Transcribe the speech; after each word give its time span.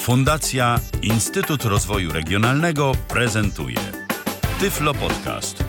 Fundacja 0.00 0.80
Instytut 1.02 1.64
Rozwoju 1.64 2.12
Regionalnego 2.12 2.92
prezentuje 3.08 3.76
Tyflo 4.60 4.94
Podcast. 4.94 5.64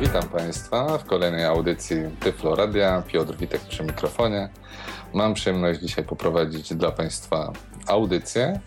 Witam 0.00 0.28
Państwa 0.28 0.98
w 0.98 1.04
kolejnej 1.04 1.44
audycji 1.44 1.96
Tyflo 2.20 2.54
Radia. 2.54 3.02
Piotr 3.02 3.36
Witek 3.36 3.60
przy 3.60 3.84
mikrofonie. 3.84 4.48
Mam 5.14 5.34
przyjemność 5.34 5.80
dzisiaj 5.80 6.04
poprowadzić 6.04 6.74
dla 6.74 6.92
Państwa 6.92 7.52
audycję. 7.86 8.60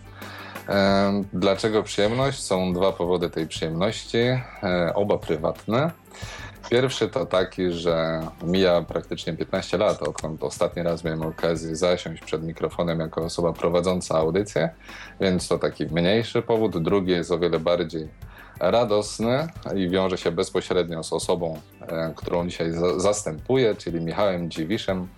Dlaczego 1.32 1.82
przyjemność? 1.82 2.42
Są 2.42 2.72
dwa 2.72 2.92
powody 2.92 3.30
tej 3.30 3.46
przyjemności, 3.46 4.18
e, 4.18 4.94
oba 4.94 5.18
prywatne. 5.18 5.90
Pierwszy 6.70 7.08
to 7.08 7.26
taki, 7.26 7.70
że 7.70 8.20
mija 8.42 8.82
praktycznie 8.82 9.32
15 9.32 9.78
lat, 9.78 10.02
odkąd 10.02 10.44
ostatni 10.44 10.82
raz 10.82 11.04
miałem 11.04 11.22
okazję 11.22 11.76
zasiąść 11.76 12.22
przed 12.22 12.42
mikrofonem 12.42 13.00
jako 13.00 13.24
osoba 13.24 13.52
prowadząca 13.52 14.18
audycję, 14.18 14.70
więc 15.20 15.48
to 15.48 15.58
taki 15.58 15.86
mniejszy 15.86 16.42
powód. 16.42 16.82
Drugi 16.82 17.12
jest 17.12 17.30
o 17.30 17.38
wiele 17.38 17.58
bardziej 17.58 18.08
radosny 18.60 19.48
i 19.76 19.88
wiąże 19.88 20.18
się 20.18 20.30
bezpośrednio 20.30 21.02
z 21.02 21.12
osobą, 21.12 21.60
e, 21.80 22.12
którą 22.16 22.48
dzisiaj 22.48 22.72
zastępuję, 22.96 23.74
czyli 23.74 24.00
Michałem 24.00 24.50
Dziwiszem, 24.50 25.08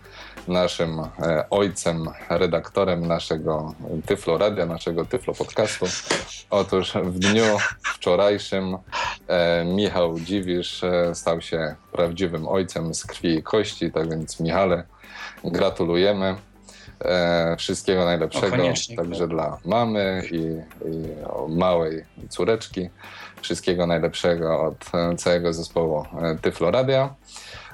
naszym 0.48 1.00
e, 1.00 1.44
ojcem, 1.50 2.10
redaktorem 2.30 3.06
naszego 3.06 3.74
Tyflo 4.06 4.38
Radia, 4.38 4.66
naszego 4.66 5.04
Tyflo 5.04 5.34
Podcastu. 5.34 5.86
Otóż 6.50 6.92
w 6.94 7.18
dniu 7.18 7.44
wczorajszym 7.82 8.76
e, 9.28 9.64
Michał 9.64 10.20
Dziwisz 10.20 10.84
e, 10.84 11.14
stał 11.14 11.40
się 11.40 11.74
prawdziwym 11.92 12.48
ojcem 12.48 12.94
z 12.94 13.06
krwi 13.06 13.34
i 13.34 13.42
kości, 13.42 13.92
tak 13.92 14.10
więc 14.10 14.40
Michale, 14.40 14.84
gratulujemy. 15.44 16.36
E, 17.04 17.56
wszystkiego 17.58 18.04
najlepszego 18.04 18.56
także 18.96 19.28
dla 19.28 19.58
mamy 19.64 20.22
i, 20.32 20.36
i 20.88 21.08
małej 21.48 22.04
córeczki. 22.28 22.90
Wszystkiego 23.40 23.86
najlepszego 23.86 24.62
od 24.62 24.84
całego 25.18 25.52
zespołu 25.52 26.04
Tyflo 26.42 26.70
Radia. 26.70 27.14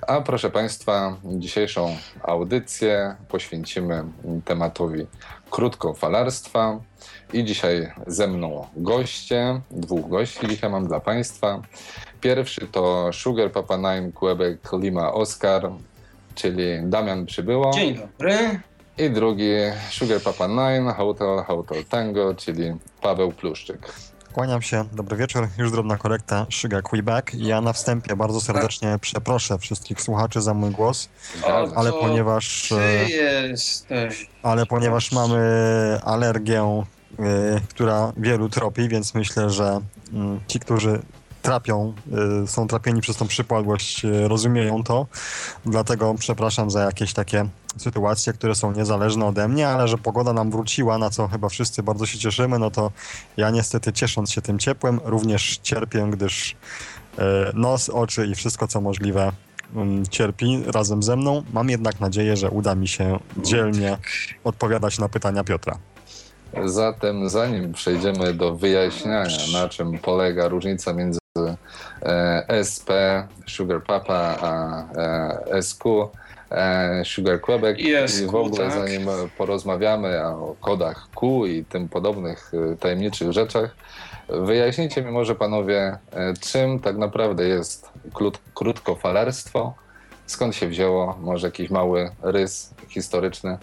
A 0.08 0.20
proszę 0.20 0.50
Państwa, 0.50 1.16
dzisiejszą 1.24 1.96
audycję 2.22 3.16
poświęcimy 3.28 4.04
tematowi 4.44 5.06
krótkofalarstwa. 5.50 6.80
I 7.32 7.44
dzisiaj 7.44 7.92
ze 8.06 8.26
mną 8.26 8.66
goście, 8.76 9.60
dwóch 9.70 10.08
gości 10.08 10.48
dzisiaj 10.48 10.70
mam 10.70 10.86
dla 10.86 11.00
Państwa. 11.00 11.62
Pierwszy 12.20 12.66
to 12.72 13.10
Sugar 13.12 13.52
Papa 13.52 13.76
Nine 13.76 14.12
Quebec 14.12 14.58
Lima 14.72 15.12
Oscar, 15.12 15.70
czyli 16.34 16.64
Damian 16.82 17.26
Przybyło. 17.26 17.72
Dzień 17.72 17.94
dobry. 17.94 18.60
I 18.98 19.10
drugi 19.10 19.52
Sugar 19.90 20.20
Papa 20.20 20.46
Nine 20.46 20.92
Hotel 20.92 21.44
Hotel 21.46 21.84
Tango, 21.84 22.34
czyli 22.34 22.72
Paweł 23.00 23.32
Pluszczyk. 23.32 23.92
Kłaniam 24.32 24.62
się, 24.62 24.84
dobry 24.92 25.16
wieczór. 25.16 25.48
Już 25.58 25.70
drobna 25.70 25.96
korekta, 25.96 26.46
Szyga 26.48 26.82
Quebec. 26.82 27.24
Ja 27.34 27.60
na 27.60 27.72
wstępie 27.72 28.16
bardzo 28.16 28.40
serdecznie 28.40 28.98
przeproszę 29.00 29.58
wszystkich 29.58 30.02
słuchaczy 30.02 30.40
za 30.40 30.54
mój 30.54 30.70
głos, 30.70 31.08
ale 31.76 31.92
ponieważ... 31.92 32.72
E, 32.72 33.06
ale 34.42 34.66
ponieważ 34.66 35.12
mamy 35.12 35.40
alergię, 36.04 36.62
e, 36.62 36.84
która 37.68 38.12
wielu 38.16 38.48
tropi, 38.48 38.88
więc 38.88 39.14
myślę, 39.14 39.50
że 39.50 39.80
mm, 40.12 40.40
ci, 40.46 40.60
którzy 40.60 41.02
trapią, 41.48 41.94
y, 42.44 42.46
są 42.46 42.68
trapieni 42.68 43.00
przez 43.00 43.16
tą 43.16 43.26
przypadłość, 43.26 44.04
y, 44.04 44.28
rozumieją 44.28 44.84
to. 44.84 45.06
Dlatego 45.66 46.14
przepraszam 46.18 46.70
za 46.70 46.84
jakieś 46.84 47.12
takie 47.12 47.48
sytuacje, 47.76 48.32
które 48.32 48.54
są 48.54 48.72
niezależne 48.72 49.26
ode 49.26 49.48
mnie, 49.48 49.68
ale 49.68 49.88
że 49.88 49.98
pogoda 49.98 50.32
nam 50.32 50.50
wróciła, 50.50 50.98
na 50.98 51.10
co 51.10 51.28
chyba 51.28 51.48
wszyscy 51.48 51.82
bardzo 51.82 52.06
się 52.06 52.18
cieszymy, 52.18 52.58
no 52.58 52.70
to 52.70 52.90
ja 53.36 53.50
niestety 53.50 53.92
ciesząc 53.92 54.30
się 54.30 54.42
tym 54.42 54.58
ciepłem, 54.58 55.00
również 55.04 55.58
cierpię, 55.62 56.08
gdyż 56.10 56.50
y, 56.52 57.22
nos, 57.54 57.88
oczy 57.88 58.26
i 58.26 58.34
wszystko 58.34 58.68
co 58.68 58.80
możliwe 58.80 59.32
mm, 59.74 60.06
cierpi 60.06 60.62
razem 60.66 61.02
ze 61.02 61.16
mną. 61.16 61.42
Mam 61.52 61.70
jednak 61.70 62.00
nadzieję, 62.00 62.36
że 62.36 62.50
uda 62.50 62.74
mi 62.74 62.88
się 62.88 63.18
dzielnie 63.36 63.98
odpowiadać 64.44 64.98
na 64.98 65.08
pytania 65.08 65.44
Piotra. 65.44 65.78
Zatem 66.64 67.28
zanim 67.28 67.72
przejdziemy 67.72 68.34
do 68.34 68.54
wyjaśniania, 68.54 69.38
na 69.52 69.68
czym 69.68 69.98
polega 69.98 70.48
różnica 70.48 70.92
między 70.92 71.18
SP, 72.70 72.88
Sugar 73.46 73.82
Papa, 73.82 74.36
a 74.40 74.84
e, 75.56 75.62
SQ, 75.62 76.10
e, 76.50 77.04
Sugar 77.04 77.40
Quebec 77.40 77.78
i, 77.78 77.88
i 78.22 78.26
w 78.26 78.34
ogóle 78.34 78.64
tak. 78.64 78.72
zanim 78.72 79.08
porozmawiamy 79.38 80.26
o 80.26 80.56
kodach 80.60 81.08
Q 81.14 81.46
i 81.46 81.64
tym 81.64 81.88
podobnych 81.88 82.52
tajemniczych 82.80 83.32
rzeczach, 83.32 83.76
wyjaśnijcie 84.28 85.02
mi 85.02 85.10
może 85.10 85.34
panowie, 85.34 85.98
czym 86.40 86.80
tak 86.80 86.96
naprawdę 86.96 87.48
jest 87.48 87.90
krótkofalarstwo, 88.54 89.74
skąd 90.26 90.54
się 90.54 90.68
wzięło, 90.68 91.18
może 91.20 91.46
jakiś 91.46 91.70
mały 91.70 92.10
rys 92.22 92.74
historyczny. 92.88 93.58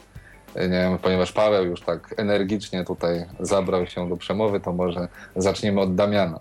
Nie 0.55 0.69
wiem, 0.69 0.97
ponieważ 0.97 1.31
Paweł 1.31 1.65
już 1.65 1.81
tak 1.81 2.13
energicznie 2.17 2.85
tutaj 2.85 3.25
zabrał 3.39 3.87
się 3.87 4.09
do 4.09 4.17
przemowy, 4.17 4.59
to 4.59 4.73
może 4.73 5.07
zaczniemy 5.35 5.81
od 5.81 5.95
Damiana. 5.95 6.39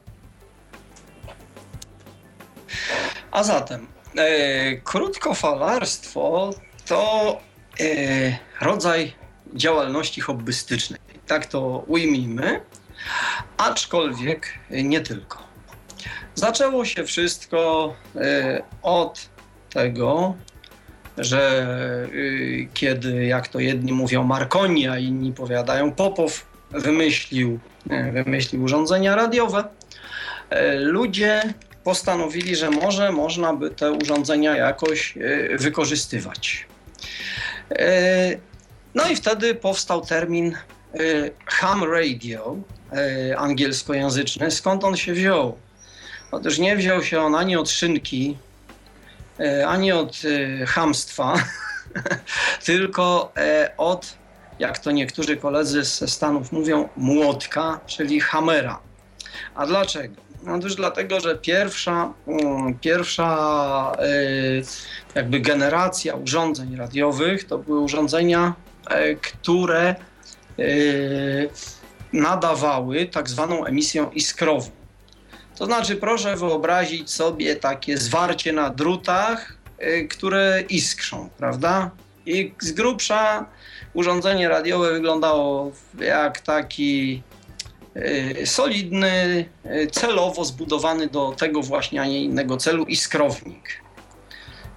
A 3.31 3.45
zatem 3.45 3.87
e, 4.17 4.77
krótkofalarstwo 4.77 6.51
to 6.87 7.41
e, 7.81 7.85
rodzaj 8.61 9.13
działalności 9.55 10.21
hobbystycznej. 10.21 11.01
Tak 11.27 11.47
to 11.47 11.85
ujmijmy, 11.87 12.61
aczkolwiek 13.57 14.59
nie 14.71 15.01
tylko. 15.01 15.39
Zaczęło 16.35 16.85
się 16.85 17.05
wszystko 17.05 17.95
e, 18.17 18.63
od 18.83 19.29
tego, 19.71 20.35
że 21.19 21.67
e, 22.07 22.67
kiedy, 22.75 23.25
jak 23.25 23.49
to 23.49 23.61
jedni 23.61 23.93
mówią, 23.93 24.23
Marconi, 24.25 24.89
a 24.89 24.99
inni 24.99 25.33
powiadają 25.33 25.93
Popow, 25.93 26.47
wymyślił, 26.71 27.59
e, 27.91 28.13
wymyślił 28.13 28.63
urządzenia 28.63 29.17
radiowe, 29.17 29.65
e, 30.51 30.75
ludzie 30.75 31.55
postanowili, 31.85 32.57
że 32.57 32.71
może 32.71 33.13
można 33.13 33.55
by 33.55 33.71
te 33.71 33.93
urządzenia 33.93 34.57
jakoś 34.57 35.17
e, 35.17 35.59
wykorzystywać. 35.59 36.67
E, 37.71 38.37
no 38.95 39.09
i 39.09 39.17
wtedy 39.17 39.55
powstał 39.55 40.07
termin 40.07 40.55
e, 40.55 40.99
ham 41.47 41.85
radio, 41.85 42.57
angielskojęzyczny. 43.37 44.51
Skąd 44.51 44.85
on 44.85 44.97
się 44.97 45.13
wziął? 45.13 45.59
Otóż 46.31 46.59
nie 46.59 46.77
wziął 46.77 47.03
się 47.03 47.21
on 47.21 47.35
ani 47.35 47.57
od 47.57 47.71
szynki, 47.71 48.39
ani 49.67 49.93
od 49.93 50.23
hamstwa, 50.67 51.35
tylko 52.67 53.33
od, 53.77 54.17
jak 54.59 54.79
to 54.79 54.91
niektórzy 54.91 55.37
koledzy 55.37 55.85
ze 55.85 56.09
Stanów 56.09 56.53
mówią, 56.53 56.89
młotka, 56.97 57.81
czyli 57.87 58.21
hamera. 58.21 58.79
A 59.55 59.67
dlaczego? 59.67 60.24
Otóż 60.53 60.75
dlatego, 60.75 61.21
że 61.21 61.39
pierwsza, 61.39 62.13
mm, 62.27 62.79
pierwsza 62.79 63.93
e, 63.99 64.07
jakby 65.15 65.41
generacja 65.41 66.15
urządzeń 66.15 66.77
radiowych 66.77 67.45
to 67.45 67.59
były 67.59 67.81
urządzenia, 67.81 68.55
e, 68.91 69.15
które 69.15 69.89
e, 69.89 69.95
nadawały 72.13 73.07
tak 73.07 73.29
zwaną 73.29 73.65
emisję 73.65 74.11
iskrową. 74.15 74.71
To 75.57 75.65
znaczy, 75.65 75.97
proszę 75.97 76.37
wyobrazić 76.37 77.11
sobie 77.11 77.57
takie 77.57 77.99
zwarcie 77.99 78.53
na 78.53 78.71
drutach, 78.71 79.57
które 80.11 80.63
iskrzą, 80.69 81.29
prawda? 81.39 81.91
I 82.27 82.55
z 82.61 82.73
grubsza 82.73 83.47
urządzenie 83.95 84.49
radiowe 84.49 84.93
wyglądało 84.93 85.73
jak 86.01 86.41
taki 86.41 87.23
solidny, 88.45 89.45
y, 89.67 89.87
celowo 89.87 90.45
zbudowany 90.45 91.07
do 91.07 91.35
tego 91.39 91.63
właśnie, 91.63 92.01
a 92.01 92.07
nie 92.07 92.25
innego 92.25 92.57
celu 92.57 92.85
iskrownik. 92.85 93.81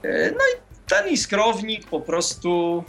Y, 0.06 0.34
no 0.38 0.44
i 0.56 0.68
ten 0.90 1.08
iskrownik 1.10 1.88
po 1.88 2.02
prostu 2.02 2.84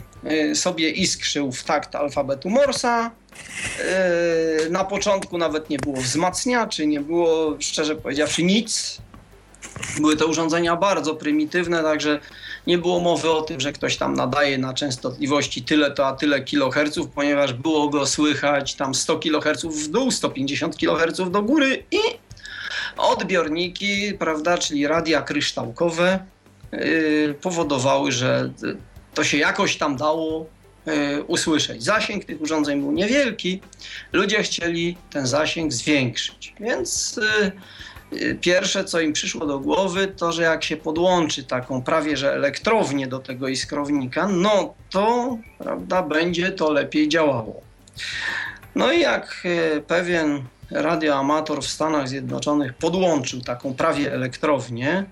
sobie 0.53 0.89
iskrzył 0.89 1.51
w 1.51 1.63
takt 1.63 1.95
alfabetu 1.95 2.49
Morsa. 2.49 3.11
Na 4.69 4.83
początku 4.83 5.37
nawet 5.37 5.69
nie 5.69 5.77
było 5.77 5.95
wzmacniaczy, 5.95 6.87
nie 6.87 7.01
było, 7.01 7.55
szczerze 7.59 7.95
powiedziawszy, 7.95 8.43
nic. 8.43 8.97
Były 9.99 10.17
to 10.17 10.27
urządzenia 10.27 10.75
bardzo 10.75 11.15
prymitywne, 11.15 11.83
także 11.83 12.19
nie 12.69 12.77
było 12.77 12.99
mowy 12.99 13.31
o 13.31 13.41
tym, 13.41 13.59
że 13.59 13.71
ktoś 13.71 13.97
tam 13.97 14.13
nadaje 14.13 14.57
na 14.57 14.73
częstotliwości 14.73 15.61
tyle 15.61 15.91
to 15.91 16.07
a 16.07 16.13
tyle 16.13 16.41
kiloherców, 16.41 17.09
ponieważ 17.09 17.53
było 17.53 17.89
go 17.89 18.05
słychać 18.05 18.75
tam 18.75 18.95
100 18.95 19.19
kiloherców 19.19 19.83
w 19.83 19.87
dół, 19.91 20.11
150 20.11 20.77
kiloherców 20.77 21.31
do 21.31 21.43
góry 21.43 21.83
i 21.91 21.99
odbiorniki, 22.97 24.13
prawda, 24.19 24.57
czyli 24.57 24.87
radia 24.87 25.21
kryształkowe 25.21 26.19
yy, 26.71 27.35
powodowały, 27.41 28.11
że 28.11 28.51
to 29.13 29.23
się 29.23 29.37
jakoś 29.37 29.77
tam 29.77 29.97
dało 29.97 30.45
y, 30.87 31.23
usłyszeć. 31.23 31.83
Zasięg 31.83 32.25
tych 32.25 32.41
urządzeń 32.41 32.81
był 32.81 32.91
niewielki, 32.91 33.61
ludzie 34.13 34.43
chcieli 34.43 34.97
ten 35.09 35.27
zasięg 35.27 35.73
zwiększyć, 35.73 36.53
więc 36.59 37.17
y, 37.17 37.21
y, 37.21 37.51
pierwsze 38.41 38.85
co 38.85 38.99
im 38.99 39.13
przyszło 39.13 39.45
do 39.45 39.59
głowy 39.59 40.07
to, 40.07 40.31
że 40.31 40.43
jak 40.43 40.63
się 40.63 40.77
podłączy 40.77 41.43
taką 41.43 41.81
prawie 41.81 42.17
że 42.17 42.33
elektrownię 42.33 43.07
do 43.07 43.19
tego 43.19 43.47
iskrownika, 43.47 44.27
no 44.27 44.73
to 44.89 45.37
prawda, 45.57 46.03
będzie 46.03 46.51
to 46.51 46.71
lepiej 46.71 47.09
działało. 47.09 47.61
No 48.75 48.91
i 48.91 48.99
jak 48.99 49.47
pewien 49.87 50.43
radioamator 50.71 51.61
w 51.61 51.67
Stanach 51.67 52.09
Zjednoczonych 52.09 52.73
podłączył 52.73 53.41
taką 53.41 53.73
prawie 53.73 54.13
elektrownię, 54.13 55.05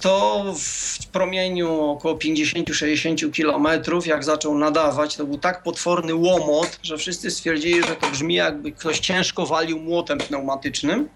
to 0.00 0.44
w 0.58 1.06
promieniu 1.06 1.80
około 1.80 2.14
50-60 2.14 3.32
kilometrów, 3.32 4.06
jak 4.06 4.24
zaczął 4.24 4.58
nadawać, 4.58 5.16
to 5.16 5.24
był 5.24 5.38
tak 5.38 5.62
potworny 5.62 6.14
łomot, 6.14 6.78
że 6.82 6.96
wszyscy 6.96 7.30
stwierdzili, 7.30 7.82
że 7.82 7.96
to 7.96 8.10
brzmi 8.10 8.34
jakby 8.34 8.72
ktoś 8.72 8.98
ciężko 8.98 9.46
walił 9.46 9.80
młotem 9.80 10.18
pneumatycznym. 10.18 11.08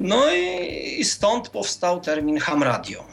No 0.00 0.34
i 0.34 1.04
stąd 1.04 1.48
powstał 1.48 2.00
termin 2.00 2.38
ham 2.38 2.62
radio. 2.62 3.04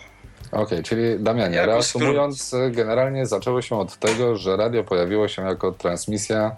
Okej, 0.51 0.63
okay, 0.63 0.83
czyli 0.83 1.19
Damianie, 1.19 1.55
jako 1.55 1.71
reasumując, 1.71 2.43
skrót. 2.43 2.71
generalnie 2.71 3.25
zaczęło 3.25 3.61
się 3.61 3.79
od 3.79 3.97
tego, 3.97 4.35
że 4.35 4.57
radio 4.57 4.83
pojawiło 4.83 5.27
się 5.27 5.41
jako 5.41 5.71
transmisja 5.71 6.55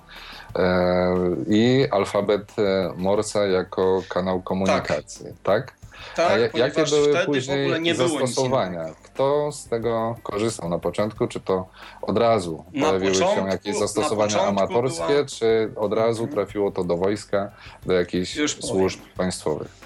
e, 0.55 1.15
i 1.47 1.85
alfabet 1.91 2.59
e, 2.59 2.93
Morsa 2.97 3.47
jako 3.47 4.03
kanał 4.09 4.41
komunikacji, 4.41 5.25
tak? 5.25 5.65
tak? 5.65 5.79
Tak, 6.15 6.31
A 6.55 6.57
jakie 6.57 6.83
były 6.83 7.25
później 7.25 7.95
zastosowania? 7.95 8.85
Kto 9.03 9.51
z 9.51 9.67
tego 9.67 10.15
korzystał 10.23 10.69
na 10.69 10.79
początku? 10.79 11.27
Czy 11.27 11.39
to 11.39 11.67
od 12.01 12.17
razu 12.17 12.65
na 12.73 12.87
pojawiły 12.87 13.11
początku, 13.11 13.41
się 13.41 13.47
jakieś 13.47 13.77
zastosowania 13.77 14.41
amatorskie, 14.41 15.07
była... 15.07 15.25
czy 15.25 15.71
od 15.75 15.93
razu 15.93 16.23
mhm. 16.23 16.31
trafiło 16.31 16.71
to 16.71 16.83
do 16.83 16.97
wojska, 16.97 17.51
do 17.85 17.93
jakichś 17.93 18.37
służb 18.61 18.99
państwowych? 19.17 19.78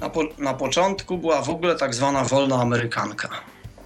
Na, 0.00 0.10
po, 0.10 0.22
na 0.38 0.54
początku 0.54 1.18
była 1.18 1.42
w 1.42 1.50
ogóle 1.50 1.76
tak 1.76 1.94
zwana 1.94 2.24
wolna 2.24 2.56
amerykanka. 2.56 3.28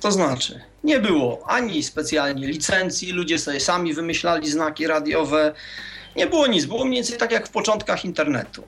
To 0.00 0.12
znaczy, 0.12 0.60
nie 0.84 1.00
było 1.00 1.44
ani 1.46 1.82
specjalnie 1.82 2.46
licencji, 2.46 3.12
ludzie 3.12 3.38
sobie 3.38 3.60
sami 3.60 3.94
wymyślali 3.94 4.50
znaki 4.50 4.86
radiowe, 4.86 5.54
nie 6.16 6.26
było 6.26 6.46
nic, 6.46 6.64
było 6.64 6.84
mniej 6.84 6.94
więcej 6.94 7.18
tak 7.18 7.32
jak 7.32 7.48
w 7.48 7.50
początkach 7.50 8.04
internetu 8.04 8.64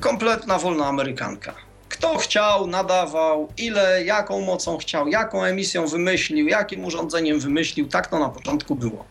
kompletna 0.00 0.58
wolna 0.58 0.86
amerykanka. 0.86 1.54
Kto 1.88 2.18
chciał, 2.18 2.66
nadawał, 2.66 3.48
ile, 3.58 4.04
jaką 4.04 4.40
mocą 4.40 4.78
chciał, 4.78 5.08
jaką 5.08 5.44
emisją 5.44 5.86
wymyślił, 5.86 6.48
jakim 6.48 6.84
urządzeniem 6.84 7.40
wymyślił, 7.40 7.88
tak 7.88 8.06
to 8.06 8.18
na 8.18 8.28
początku 8.28 8.74
było. 8.74 9.04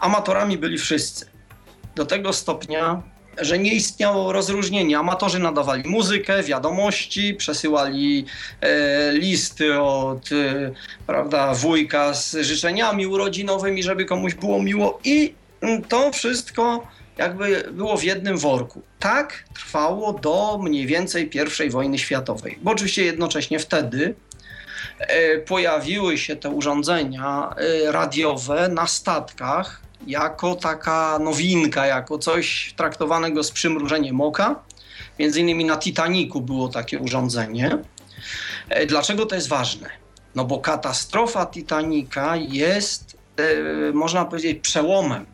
Amatorami 0.00 0.58
byli 0.58 0.78
wszyscy. 0.78 1.26
Do 1.94 2.06
tego 2.06 2.32
stopnia, 2.32 3.02
że 3.40 3.58
nie 3.58 3.74
istniało 3.74 4.32
rozróżnienie. 4.32 4.98
Amatorzy 4.98 5.38
nadawali 5.38 5.88
muzykę, 5.88 6.42
wiadomości, 6.42 7.34
przesyłali 7.34 8.26
e, 8.60 9.12
listy 9.12 9.80
od 9.80 10.32
e, 10.32 10.70
prawda, 11.06 11.54
wujka 11.54 12.14
z 12.14 12.36
życzeniami 12.40 13.06
urodzinowymi, 13.06 13.82
żeby 13.82 14.04
komuś 14.04 14.34
było 14.34 14.62
miło 14.62 15.00
i 15.04 15.34
to 15.88 16.12
wszystko 16.12 16.86
jakby 17.20 17.64
było 17.72 17.96
w 17.96 18.04
jednym 18.04 18.38
worku. 18.38 18.82
Tak 18.98 19.44
trwało 19.54 20.12
do 20.12 20.58
mniej 20.62 20.86
więcej 20.86 21.30
I 21.66 21.70
wojny 21.70 21.98
światowej, 21.98 22.58
bo 22.62 22.70
oczywiście 22.70 23.04
jednocześnie 23.04 23.58
wtedy 23.58 24.14
e, 24.98 25.38
pojawiły 25.38 26.18
się 26.18 26.36
te 26.36 26.50
urządzenia 26.50 27.54
e, 27.56 27.92
radiowe 27.92 28.68
na 28.68 28.86
statkach 28.86 29.80
jako 30.06 30.54
taka 30.54 31.18
nowinka, 31.18 31.86
jako 31.86 32.18
coś 32.18 32.74
traktowanego 32.76 33.42
z 33.42 33.50
przymrużeniem 33.50 34.20
oka. 34.20 34.62
Między 35.18 35.40
innymi 35.40 35.64
na 35.64 35.76
Titaniku 35.76 36.40
było 36.40 36.68
takie 36.68 36.98
urządzenie. 36.98 37.78
E, 38.68 38.86
dlaczego 38.86 39.26
to 39.26 39.34
jest 39.34 39.48
ważne? 39.48 39.90
No 40.34 40.44
bo 40.44 40.58
katastrofa 40.58 41.46
Titanika 41.46 42.36
jest, 42.36 43.16
można 43.92 44.24
powiedzieć, 44.24 44.58
przełomem 44.60 45.26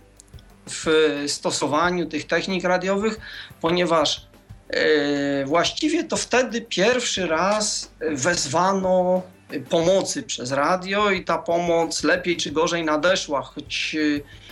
w 0.71 0.87
stosowaniu 1.27 2.07
tych 2.07 2.27
technik 2.27 2.65
radiowych, 2.65 3.19
ponieważ 3.61 4.27
e, 4.69 5.45
właściwie 5.45 6.05
to 6.05 6.17
wtedy 6.17 6.61
pierwszy 6.61 7.27
raz 7.27 7.91
wezwano 8.01 9.23
pomocy 9.71 10.23
przez 10.23 10.53
radio 10.53 11.11
i 11.11 11.25
ta 11.25 11.39
pomoc 11.39 12.05
lepiej 12.05 12.37
czy 12.37 12.51
gorzej 12.51 12.85
nadeszła, 12.85 13.43
choć 13.43 13.97
e, 14.17 14.46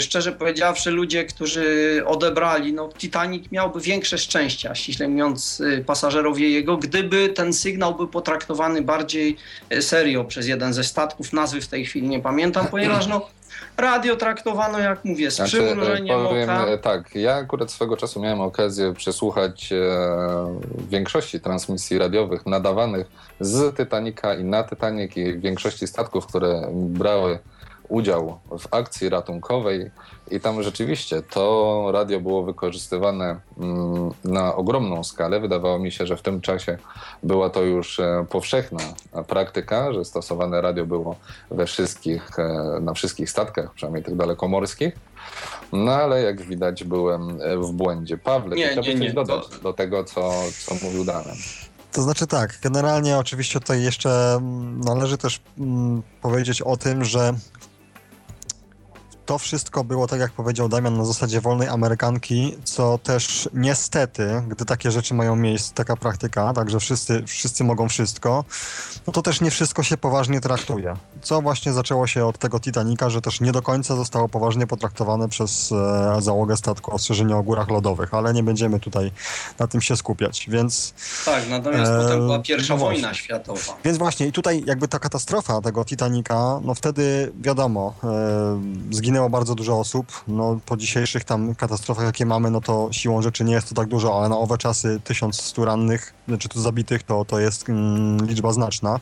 szczerze 0.00 0.32
powiedziawszy, 0.32 0.90
ludzie, 0.90 1.24
którzy 1.24 2.02
odebrali, 2.06 2.72
no 2.72 2.88
Titanic 2.98 3.52
miałby 3.52 3.80
większe 3.80 4.18
szczęścia, 4.18 4.74
ściśle 4.74 5.08
mówiąc, 5.08 5.62
e, 5.78 5.84
pasażerowie 5.84 6.50
jego, 6.50 6.76
gdyby 6.76 7.28
ten 7.28 7.52
sygnał 7.52 7.94
był 7.94 8.08
potraktowany 8.08 8.82
bardziej 8.82 9.36
serio 9.80 10.24
przez 10.24 10.46
jeden 10.46 10.72
ze 10.72 10.84
statków, 10.84 11.32
nazwy 11.32 11.60
w 11.60 11.68
tej 11.68 11.86
chwili 11.86 12.08
nie 12.08 12.20
pamiętam, 12.20 12.66
ponieważ 12.66 13.06
no 13.06 13.28
Radio 13.76 14.16
traktowano, 14.16 14.78
jak 14.78 15.04
mówię, 15.04 15.30
z 15.30 15.36
znaczy, 15.36 15.56
przymrużeniem 15.56 16.24
powiem, 16.24 16.50
oka. 16.50 16.66
E, 16.66 16.78
tak, 16.78 17.14
ja 17.14 17.34
akurat 17.34 17.70
swego 17.70 17.96
czasu 17.96 18.20
miałem 18.20 18.40
okazję 18.40 18.94
przesłuchać 18.94 19.72
e, 19.72 19.78
większości 20.90 21.40
transmisji 21.40 21.98
radiowych 21.98 22.46
nadawanych 22.46 23.06
z 23.40 23.76
Titanica 23.76 24.34
i 24.34 24.44
na 24.44 24.64
Titanic 24.64 25.16
i 25.16 25.38
większości 25.38 25.86
statków, 25.86 26.26
które 26.26 26.68
brały 26.72 27.38
udział 27.88 28.38
w 28.58 28.74
akcji 28.74 29.08
ratunkowej 29.08 29.90
i 30.30 30.40
tam 30.40 30.62
rzeczywiście 30.62 31.22
to 31.22 31.88
radio 31.92 32.20
było 32.20 32.42
wykorzystywane 32.42 33.40
mm, 33.58 34.10
na 34.24 34.54
ogromną 34.56 35.04
skalę. 35.04 35.40
Wydawało 35.40 35.78
mi 35.78 35.92
się, 35.92 36.06
że 36.06 36.16
w 36.16 36.22
tym 36.22 36.40
czasie 36.40 36.78
była 37.22 37.50
to 37.50 37.62
już 37.62 38.00
e, 38.00 38.26
powszechna 38.30 38.80
praktyka, 39.28 39.92
że 39.92 40.04
stosowane 40.04 40.60
radio 40.60 40.86
było 40.86 41.16
we 41.50 41.66
wszystkich, 41.66 42.38
e, 42.38 42.78
na 42.80 42.94
wszystkich 42.94 43.30
statkach, 43.30 43.74
przynajmniej 43.74 44.04
tych 44.04 44.16
dalekomorskich. 44.16 44.94
No 45.72 45.92
ale 45.92 46.22
jak 46.22 46.42
widać 46.42 46.84
byłem 46.84 47.40
e, 47.40 47.56
w 47.56 47.72
błędzie. 47.72 48.18
Pawle, 48.18 48.56
nie, 48.56 48.68
chciałbym 48.68 49.00
nie, 49.00 49.06
nie, 49.06 49.12
dodać 49.12 49.48
to... 49.48 49.58
do 49.58 49.72
tego, 49.72 50.04
co, 50.04 50.32
co 50.66 50.74
mówił 50.86 51.04
Damian. 51.04 51.36
To 51.92 52.02
znaczy 52.02 52.26
tak, 52.26 52.58
generalnie 52.62 53.18
oczywiście 53.18 53.60
tutaj 53.60 53.82
jeszcze 53.82 54.34
mm, 54.34 54.80
należy 54.80 55.18
też 55.18 55.40
mm, 55.58 56.02
powiedzieć 56.22 56.62
o 56.62 56.76
tym, 56.76 57.04
że 57.04 57.34
to 59.26 59.38
wszystko 59.38 59.84
było, 59.84 60.06
tak 60.06 60.20
jak 60.20 60.32
powiedział 60.32 60.68
Damian, 60.68 60.96
na 60.96 61.04
zasadzie 61.04 61.40
wolnej 61.40 61.68
Amerykanki, 61.68 62.56
co 62.64 62.98
też 62.98 63.48
niestety, 63.54 64.42
gdy 64.48 64.64
takie 64.64 64.90
rzeczy 64.90 65.14
mają 65.14 65.36
miejsce, 65.36 65.74
taka 65.74 65.96
praktyka, 65.96 66.52
także 66.52 66.80
wszyscy, 66.80 67.22
wszyscy 67.26 67.64
mogą 67.64 67.88
wszystko, 67.88 68.44
no 69.06 69.12
to 69.12 69.22
też 69.22 69.40
nie 69.40 69.50
wszystko 69.50 69.82
się 69.82 69.96
poważnie 69.96 70.40
traktuje. 70.40 70.96
Co 71.22 71.42
właśnie 71.42 71.72
zaczęło 71.72 72.06
się 72.06 72.26
od 72.26 72.38
tego 72.38 72.60
Titanica, 72.60 73.10
że 73.10 73.20
też 73.20 73.40
nie 73.40 73.52
do 73.52 73.62
końca 73.62 73.96
zostało 73.96 74.28
poważnie 74.28 74.66
potraktowane 74.66 75.28
przez 75.28 75.72
e, 75.72 76.22
załogę 76.22 76.56
statku 76.56 76.94
ostrzeżenia 76.94 77.36
o 77.36 77.42
górach 77.42 77.68
lodowych, 77.68 78.14
ale 78.14 78.34
nie 78.34 78.42
będziemy 78.42 78.80
tutaj 78.80 79.10
na 79.58 79.66
tym 79.66 79.80
się 79.80 79.96
skupiać, 79.96 80.46
więc... 80.48 80.94
Tak, 81.24 81.48
natomiast 81.48 81.92
e, 81.92 82.02
potem 82.02 82.18
była 82.18 82.38
pierwsza 82.38 82.74
no 82.74 82.80
wojna 82.80 83.14
światowa. 83.14 83.76
Więc 83.84 83.98
właśnie 83.98 84.26
i 84.26 84.32
tutaj 84.32 84.62
jakby 84.66 84.88
ta 84.88 84.98
katastrofa 84.98 85.60
tego 85.60 85.84
Titanica, 85.84 86.60
no 86.64 86.74
wtedy 86.74 87.32
wiadomo, 87.40 87.94
e, 88.04 88.60
zginęło 88.90 89.11
zginęło 89.12 89.30
bardzo 89.30 89.54
dużo 89.54 89.78
osób. 89.78 90.24
No, 90.28 90.60
po 90.66 90.76
dzisiejszych 90.76 91.24
tam 91.24 91.54
katastrofach, 91.54 92.04
jakie 92.04 92.26
mamy, 92.26 92.50
no 92.50 92.60
to 92.60 92.88
siłą 92.92 93.22
rzeczy 93.22 93.44
nie 93.44 93.54
jest 93.54 93.68
to 93.68 93.74
tak 93.74 93.88
dużo, 93.88 94.18
ale 94.18 94.28
na 94.28 94.38
owe 94.38 94.58
czasy 94.58 95.00
1100 95.04 95.64
rannych, 95.64 96.14
znaczy 96.28 96.48
tu 96.48 96.60
zabitych, 96.60 97.02
to, 97.02 97.24
to 97.24 97.40
jest 97.40 97.68
mm, 97.68 98.26
liczba 98.26 98.52
znaczna. 98.52 99.00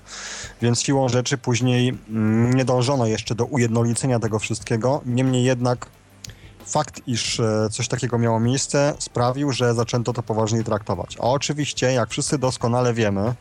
Więc 0.62 0.82
siłą 0.82 1.08
rzeczy 1.08 1.38
później 1.38 1.98
mm, 2.08 2.54
nie 2.54 2.64
dążono 2.64 3.06
jeszcze 3.06 3.34
do 3.34 3.44
ujednolicenia 3.44 4.18
tego 4.18 4.38
wszystkiego. 4.38 5.00
Niemniej 5.06 5.44
jednak 5.44 5.86
fakt, 6.66 7.02
iż 7.06 7.40
e, 7.40 7.68
coś 7.70 7.88
takiego 7.88 8.18
miało 8.18 8.40
miejsce, 8.40 8.94
sprawił, 8.98 9.52
że 9.52 9.74
zaczęto 9.74 10.12
to 10.12 10.22
poważniej 10.22 10.64
traktować. 10.64 11.16
A 11.20 11.22
oczywiście, 11.22 11.92
jak 11.92 12.10
wszyscy 12.10 12.38
doskonale 12.38 12.94
wiemy, 12.94 13.34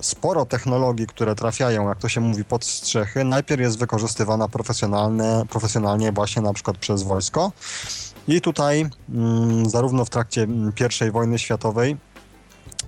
sporo 0.00 0.46
technologii, 0.46 1.06
które 1.06 1.34
trafiają, 1.34 1.88
jak 1.88 1.98
to 1.98 2.08
się 2.08 2.20
mówi, 2.20 2.44
pod 2.44 2.64
strzechy, 2.64 3.24
najpierw 3.24 3.60
jest 3.62 3.78
wykorzystywana 3.78 4.48
profesjonalnie, 4.48 5.42
profesjonalnie 5.50 6.12
właśnie 6.12 6.42
na 6.42 6.52
przykład 6.52 6.78
przez 6.78 7.02
wojsko. 7.02 7.52
I 8.28 8.40
tutaj 8.40 8.86
mm, 9.08 9.70
zarówno 9.70 10.04
w 10.04 10.10
trakcie 10.10 10.46
I 11.08 11.10
wojny 11.10 11.38
światowej, 11.38 11.96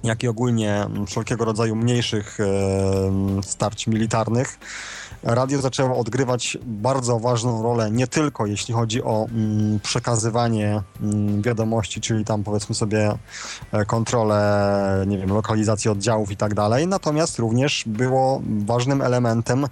jak 0.04 0.22
i 0.22 0.28
ogólnie 0.28 0.86
wszelkiego 1.06 1.44
rodzaju 1.44 1.76
mniejszych 1.76 2.38
e, 2.40 3.42
starć 3.42 3.86
militarnych, 3.86 4.58
radio 5.22 5.60
zaczęło 5.60 5.98
odgrywać 5.98 6.58
bardzo 6.66 7.18
ważną 7.18 7.62
rolę, 7.62 7.90
nie 7.90 8.06
tylko 8.06 8.46
jeśli 8.46 8.74
chodzi 8.74 9.02
o 9.02 9.26
mm, 9.30 9.80
przekazywanie 9.80 10.82
mm, 11.00 11.42
wiadomości, 11.42 12.00
czyli 12.00 12.24
tam 12.24 12.44
powiedzmy 12.44 12.74
sobie 12.74 13.18
e, 13.72 13.84
kontrolę, 13.84 15.04
nie 15.06 15.18
wiem, 15.18 15.32
lokalizacji 15.32 15.90
oddziałów 15.90 16.30
i 16.30 16.36
tak 16.36 16.54
dalej, 16.54 16.86
natomiast 16.86 17.38
również 17.38 17.84
było 17.86 18.42
ważnym 18.66 19.02
elementem 19.02 19.66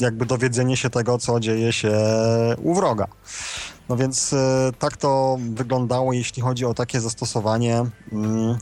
jakby 0.00 0.26
dowiedzenie 0.26 0.76
się 0.76 0.90
tego, 0.90 1.18
co 1.18 1.40
dzieje 1.40 1.72
się 1.72 1.92
u 2.62 2.74
wroga. 2.74 3.06
No 3.88 3.96
więc 3.96 4.32
e, 4.32 4.70
tak 4.78 4.96
to 4.96 5.38
wyglądało, 5.54 6.12
jeśli 6.12 6.42
chodzi 6.42 6.64
o 6.64 6.74
takie 6.74 7.00
zastosowanie 7.00 7.84
mm, 8.12 8.58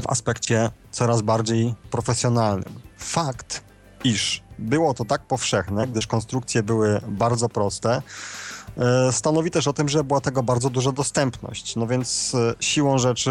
w 0.00 0.08
aspekcie 0.08 0.70
coraz 0.90 1.22
bardziej 1.22 1.74
profesjonalnym. 1.90 2.80
Fakt, 2.96 3.64
iż 4.04 4.43
było 4.58 4.94
to 4.94 5.04
tak 5.04 5.22
powszechne, 5.22 5.86
gdyż 5.86 6.06
konstrukcje 6.06 6.62
były 6.62 7.00
bardzo 7.08 7.48
proste, 7.48 8.02
e, 8.78 9.12
stanowi 9.12 9.50
też 9.50 9.68
o 9.68 9.72
tym, 9.72 9.88
że 9.88 10.04
była 10.04 10.20
tego 10.20 10.42
bardzo 10.42 10.70
duża 10.70 10.92
dostępność. 10.92 11.76
No 11.76 11.86
więc 11.86 12.32
e, 12.34 12.54
siłą 12.60 12.98
rzeczy 12.98 13.30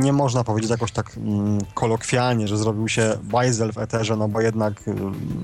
nie 0.00 0.12
można 0.12 0.44
powiedzieć 0.44 0.70
jakoś 0.70 0.92
tak 0.92 1.16
mm, 1.16 1.58
kolokwialnie, 1.74 2.48
że 2.48 2.56
zrobił 2.58 2.88
się 2.88 3.18
bajzel 3.22 3.72
w 3.72 3.78
eterze, 3.78 4.16
no 4.16 4.28
bo 4.28 4.40
jednak... 4.40 4.88
e, 4.88 4.94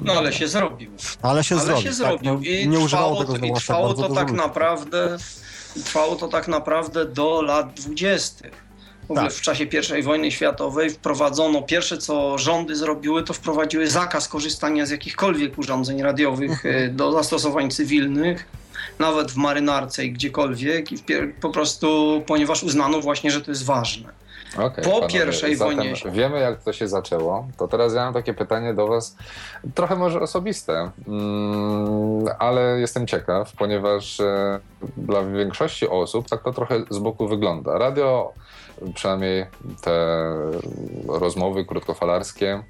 No 0.05 0.13
ale 0.13 0.33
się 0.33 0.49
zrobił. 0.49 0.91
Ale 1.23 1.45
się 1.45 1.55
ale 1.55 1.65
zrobił. 1.65 1.83
się 1.83 1.89
tak, 1.89 1.97
zrobił. 1.97 2.35
no, 2.35 2.41
I 2.41 2.69
nie 2.69 2.79
używało 2.79 3.21
tego 3.25 3.37
i 3.37 3.39
zwłaszcza 3.39 3.59
trwało 3.75 3.87
bardzo 3.89 4.09
to 4.09 4.15
tak 4.15 4.29
ludzi. 4.29 4.41
naprawdę 4.43 5.17
trwało 5.85 6.17
to 6.17 6.29
tak 6.29 6.49
naprawdę 6.49 7.05
do 7.07 7.43
lat 7.43 7.75
dwudziestych. 7.75 8.66
W 9.09 9.11
ogóle 9.11 9.27
Tak. 9.27 9.33
w 9.37 9.41
czasie 9.41 9.65
I 9.99 10.03
wojny 10.03 10.31
światowej 10.31 10.91
wprowadzono, 10.91 11.63
pierwsze 11.63 11.99
co 11.99 12.39
rządy 12.39 12.77
zrobiły, 12.77 13.23
to 13.23 13.33
wprowadziły 13.33 13.87
zakaz 13.87 14.29
korzystania 14.29 14.87
z 14.87 14.91
jakichkolwiek 14.91 15.59
urządzeń 15.59 16.03
radiowych 16.03 16.51
Mhm. 16.51 16.85
e, 16.85 16.89
do 16.89 17.13
zastosowań 17.13 17.71
cywilnych, 17.71 18.45
nawet 18.99 19.33
w 19.33 19.37
marynarce 19.37 20.05
i 20.05 20.13
gdziekolwiek, 20.13 20.93
i 20.93 20.99
po 21.41 21.51
prostu, 21.51 22.23
ponieważ 22.27 22.63
uznano 22.63 23.01
właśnie, 23.01 23.31
że 23.31 23.41
to 23.41 23.51
jest 23.51 23.65
ważne. 23.65 24.09
Okej, 24.59 24.85
Po 24.85 24.91
panowie, 24.91 25.09
pierwszej 25.13 25.57
wojnie- 25.57 25.95
Wiemy, 26.13 26.41
jak 26.41 26.63
to 26.63 26.73
się 26.73 26.89
zaczęło. 26.89 27.49
To 27.59 27.69
teraz 27.69 27.95
ja 27.95 28.05
mam 28.05 28.15
takie 28.15 28.35
pytanie 28.35 28.75
do 28.75 28.87
Was, 28.87 29.17
trochę 29.75 29.97
może 29.97 30.21
osobiste, 30.21 30.91
mm, 31.09 32.25
ale 32.39 32.81
jestem 32.81 33.07
ciekaw, 33.07 33.53
ponieważ 33.59 34.21
e, 34.21 34.61
dla 34.97 35.25
większości 35.25 35.89
osób 35.89 36.29
tak 36.29 36.43
to 36.43 36.53
trochę 36.53 36.83
z 36.91 36.99
boku 36.99 37.29
wygląda. 37.29 37.79
Radio, 37.79 38.33
przynajmniej 38.95 39.47
te 39.83 40.27
rozmowy 41.09 41.65
krótkofalarskie, 41.65 42.63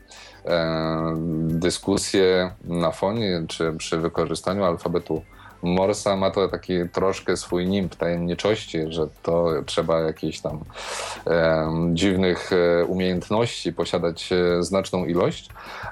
e, 0.44 1.14
dyskusje 1.48 2.50
na 2.64 2.90
fonie 2.90 3.44
czy 3.48 3.72
przy 3.72 3.98
wykorzystaniu 3.98 4.64
alfabetu 4.64 5.22
Morsa 5.62 6.16
ma 6.16 6.30
to 6.30 6.48
taki 6.48 6.88
troszkę 6.92 7.36
swój 7.36 7.66
nimb 7.66 7.94
tajemniczości, 7.94 8.78
że 8.88 9.08
to 9.22 9.48
trzeba 9.66 10.00
jakichś 10.00 10.40
tam 10.40 10.60
em, 11.26 11.96
dziwnych 11.96 12.50
e, 12.52 12.84
umiejętności 12.84 13.72
posiadać 13.72 14.32
e, 14.32 14.62
znaczną 14.62 15.04
ilość, 15.04 15.48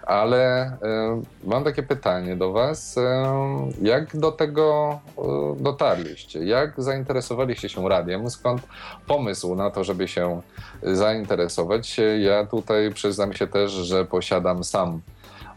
ale 0.07 0.65
e, 0.65 1.23
mam 1.45 1.65
takie 1.65 1.83
pytanie 1.83 2.37
do 2.37 2.53
Was. 2.53 2.99
E, 2.99 3.35
jak 3.83 4.17
do 4.17 4.33
tego 4.33 4.99
e, 5.19 5.23
dotarliście? 5.63 6.45
Jak 6.45 6.73
zainteresowaliście 6.77 7.69
się 7.69 7.89
radiem? 7.89 8.31
Skąd 8.31 8.63
pomysł 9.07 9.55
na 9.55 9.71
to, 9.71 9.85
żeby 9.85 10.09
się 10.09 10.41
zainteresować? 10.83 12.01
Ja 12.19 12.47
tutaj 12.47 12.91
przyznam 12.95 13.33
się 13.33 13.47
też, 13.47 13.73
że 13.73 14.05
posiadam 14.05 14.65
sam 14.65 15.01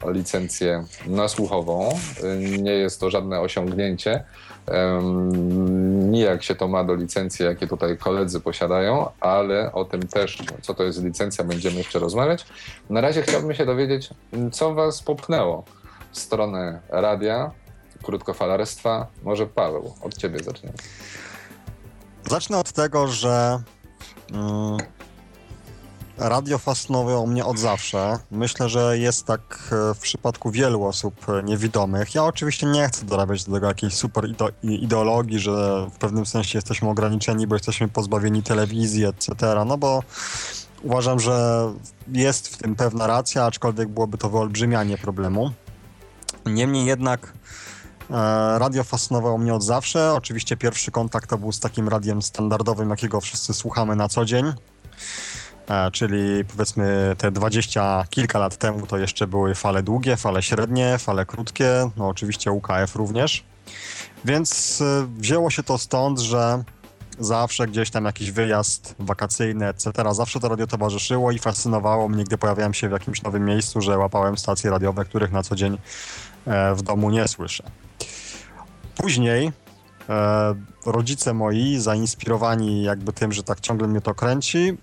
licencję 0.06 0.84
nasłuchową. 1.08 1.90
Nie 2.62 2.72
jest 2.72 3.00
to 3.00 3.10
żadne 3.10 3.40
osiągnięcie. 3.40 4.24
Nijak 6.10 6.44
się 6.44 6.56
to 6.56 6.68
ma 6.68 6.84
do 6.84 6.96
licencji, 6.96 7.46
jakie 7.46 7.68
tutaj 7.68 7.98
koledzy 7.98 8.40
posiadają, 8.40 9.10
ale 9.20 9.72
o 9.72 9.86
tym 9.86 10.08
też, 10.08 10.38
co 10.62 10.74
to 10.74 10.84
jest 10.84 11.04
licencja, 11.04 11.44
będziemy 11.44 11.76
jeszcze 11.76 12.00
rozmawiać. 12.00 12.46
Na 12.90 13.02
razie 13.02 13.22
chciałbym 13.22 13.56
się 13.56 13.66
dowiedzieć, 13.66 14.10
co 14.52 14.74
Was 14.74 15.02
popchnęło 15.02 15.64
w 16.12 16.20
stronę 16.20 16.82
radia, 16.90 17.52
krótkofalarstwa. 18.04 19.08
Może 19.24 19.48
Paweł, 19.48 19.94
od 20.02 20.18
Ciebie 20.18 20.40
zaczniemy. 20.40 20.76
Zacznę 22.30 22.58
od 22.58 22.72
tego, 22.72 23.08
że 23.08 23.62
mm, 24.34 24.78
radio 26.18 26.58
fascynowało 26.58 27.28
mnie 27.28 27.46
od 27.46 27.60
zawsze. 27.60 28.20
Myślę, 28.32 28.70
że 28.70 28.98
jest 28.98 29.26
tak 29.26 29.42
e, 29.72 29.94
w 29.94 30.00
przypadku 30.00 30.52
wielu 30.52 30.84
osób 30.84 31.26
niewidomych. 31.44 32.16
Ja 32.16 32.24
oczywiście 32.24 32.68
nie 32.68 32.88
chcę 32.88 33.06
dorabiać 33.06 33.44
do 33.44 33.54
tego 33.54 33.68
jakiejś 33.68 33.94
super 33.94 34.30
ideologii, 34.64 35.40
że 35.40 35.88
w 35.94 35.98
pewnym 35.98 36.26
sensie 36.26 36.58
jesteśmy 36.58 36.90
ograniczeni, 36.90 37.48
bo 37.48 37.56
jesteśmy 37.56 37.88
pozbawieni 37.88 38.44
telewizji, 38.44 39.06
etc. 39.06 39.36
No 39.66 39.78
bo 39.78 40.04
uważam, 40.84 41.20
że 41.20 41.68
jest 42.12 42.48
w 42.48 42.58
tym 42.58 42.76
pewna 42.76 43.08
racja, 43.08 43.46
aczkolwiek 43.46 43.90
byłoby 43.90 44.18
to 44.18 44.30
wyolbrzymianie 44.30 44.98
problemu. 44.98 45.52
Niemniej 46.46 46.86
jednak 46.86 47.34
E, 48.12 48.60
Radio 48.60 48.84
fascynowało 48.84 49.38
mnie 49.38 49.54
od 49.54 49.64
zawsze. 49.64 50.14
Oczywiście 50.14 50.58
pierwszy 50.58 50.92
kontakt 50.92 51.30
to 51.30 51.38
był 51.38 51.52
z 51.52 51.60
takim 51.60 51.90
radiem 51.90 52.22
standardowym, 52.22 52.90
jakiego 52.90 53.22
wszyscy 53.22 53.54
słuchamy 53.54 53.96
na 53.96 54.10
co 54.10 54.26
dzień. 54.26 54.54
E, 55.68 55.92
Czyli 55.92 56.46
powiedzmy 56.46 57.16
te 57.18 57.32
dwadzieścia 57.32 58.06
kilka 58.10 58.40
lat 58.40 58.58
temu 58.58 58.88
to 58.88 58.98
jeszcze 58.98 59.28
były 59.28 59.56
fale 59.56 59.84
długie, 59.84 60.18
fale 60.18 60.42
średnie, 60.42 60.98
fale 60.98 61.26
krótkie, 61.26 61.90
no 61.98 62.08
oczywiście 62.08 62.52
UKF 62.52 62.96
również. 62.96 63.44
Więc 64.26 64.82
e, 64.82 65.08
wzięło 65.18 65.50
się 65.50 65.64
to 65.64 65.78
stąd, 65.78 66.20
że 66.20 66.64
zawsze 67.20 67.68
gdzieś 67.68 67.90
tam 67.90 68.06
jakiś 68.06 68.32
wyjazd 68.32 68.96
wakacyjny, 69.00 69.68
etc. 69.68 69.92
Zawsze 70.12 70.40
to 70.40 70.50
radio 70.50 70.68
towarzyszyło 70.68 71.32
i 71.32 71.40
fascynowało 71.40 72.10
mnie, 72.10 72.24
gdy 72.24 72.38
pojawiałem 72.38 72.74
się 72.74 72.90
w 72.90 72.92
jakimś 72.92 73.22
nowym 73.22 73.46
miejscu, 73.46 73.82
że 73.82 73.98
łapałem 73.98 74.38
stacje 74.38 74.70
radiowe, 74.70 75.06
których 75.06 75.32
na 75.32 75.44
co 75.44 75.56
dzień 75.56 75.78
e, 76.46 76.76
w 76.76 76.82
domu 76.82 77.10
nie 77.10 77.28
słyszę. 77.28 77.64
Później 78.96 79.52
rodzice 80.86 81.34
moi, 81.34 81.78
zainspirowani 81.80 82.84
jakby 82.84 83.14
tym, 83.14 83.32
że 83.32 83.44
tak 83.44 83.60
ciągle 83.60 83.88
mnie 83.88 84.02
to 84.02 84.16
kręci, 84.16 84.78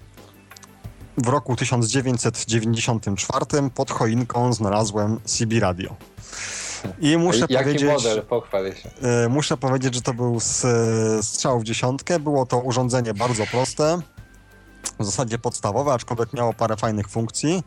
w 1.16 1.28
roku 1.28 1.56
1994 1.56 3.46
pod 3.74 3.90
choinką 3.90 4.52
znalazłem 4.52 5.20
CB 5.24 5.60
Radio. 5.60 5.96
I 7.00 7.16
muszę 7.16 7.38
Jaki 7.40 7.54
powiedzieć, 7.56 7.82
model? 7.92 8.22
Pochwal 8.22 8.72
się. 8.74 8.90
e, 9.24 9.28
muszę 9.28 9.56
powiedzieć, 9.56 9.94
że 9.94 10.02
to 10.02 10.14
był 10.14 10.38
strzał 11.22 11.60
w 11.60 11.64
dziesiątkę. 11.64 12.18
Było 12.20 12.46
to 12.46 12.58
urządzenie 12.58 13.14
bardzo 13.14 13.46
proste, 13.46 14.00
w 15.00 15.04
zasadzie 15.04 15.38
podstawowe, 15.38 15.92
aczkolwiek 15.92 16.32
miało 16.32 16.52
parę 16.52 16.76
fajnych 16.76 17.08
funkcji. 17.08 17.62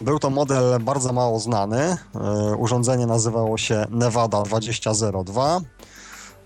Był 0.00 0.18
to 0.18 0.30
model 0.30 0.80
bardzo 0.80 1.12
mało 1.12 1.38
znany. 1.40 1.96
E, 2.14 2.56
Urządzenie 2.56 3.06
nazywało 3.06 3.58
się 3.58 3.86
Nevada 3.90 4.42
2002. 4.42 5.60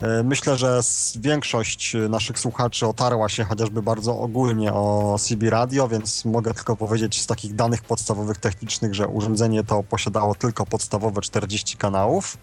E, 0.00 0.22
Myślę, 0.22 0.56
że 0.56 0.80
większość 1.16 1.96
naszych 2.08 2.38
słuchaczy 2.38 2.86
otarła 2.86 3.28
się 3.28 3.44
chociażby 3.44 3.82
bardzo 3.82 4.18
ogólnie 4.18 4.72
o 4.72 5.16
CB 5.18 5.50
Radio, 5.50 5.88
więc 5.88 6.24
mogę 6.24 6.54
tylko 6.54 6.76
powiedzieć 6.76 7.20
z 7.20 7.26
takich 7.26 7.54
danych 7.54 7.82
podstawowych 7.82 8.38
technicznych, 8.38 8.94
że 8.94 9.08
urządzenie 9.08 9.64
to 9.64 9.82
posiadało 9.82 10.34
tylko 10.34 10.66
podstawowe 10.66 11.20
40 11.20 11.76
kanałów. 11.76 12.38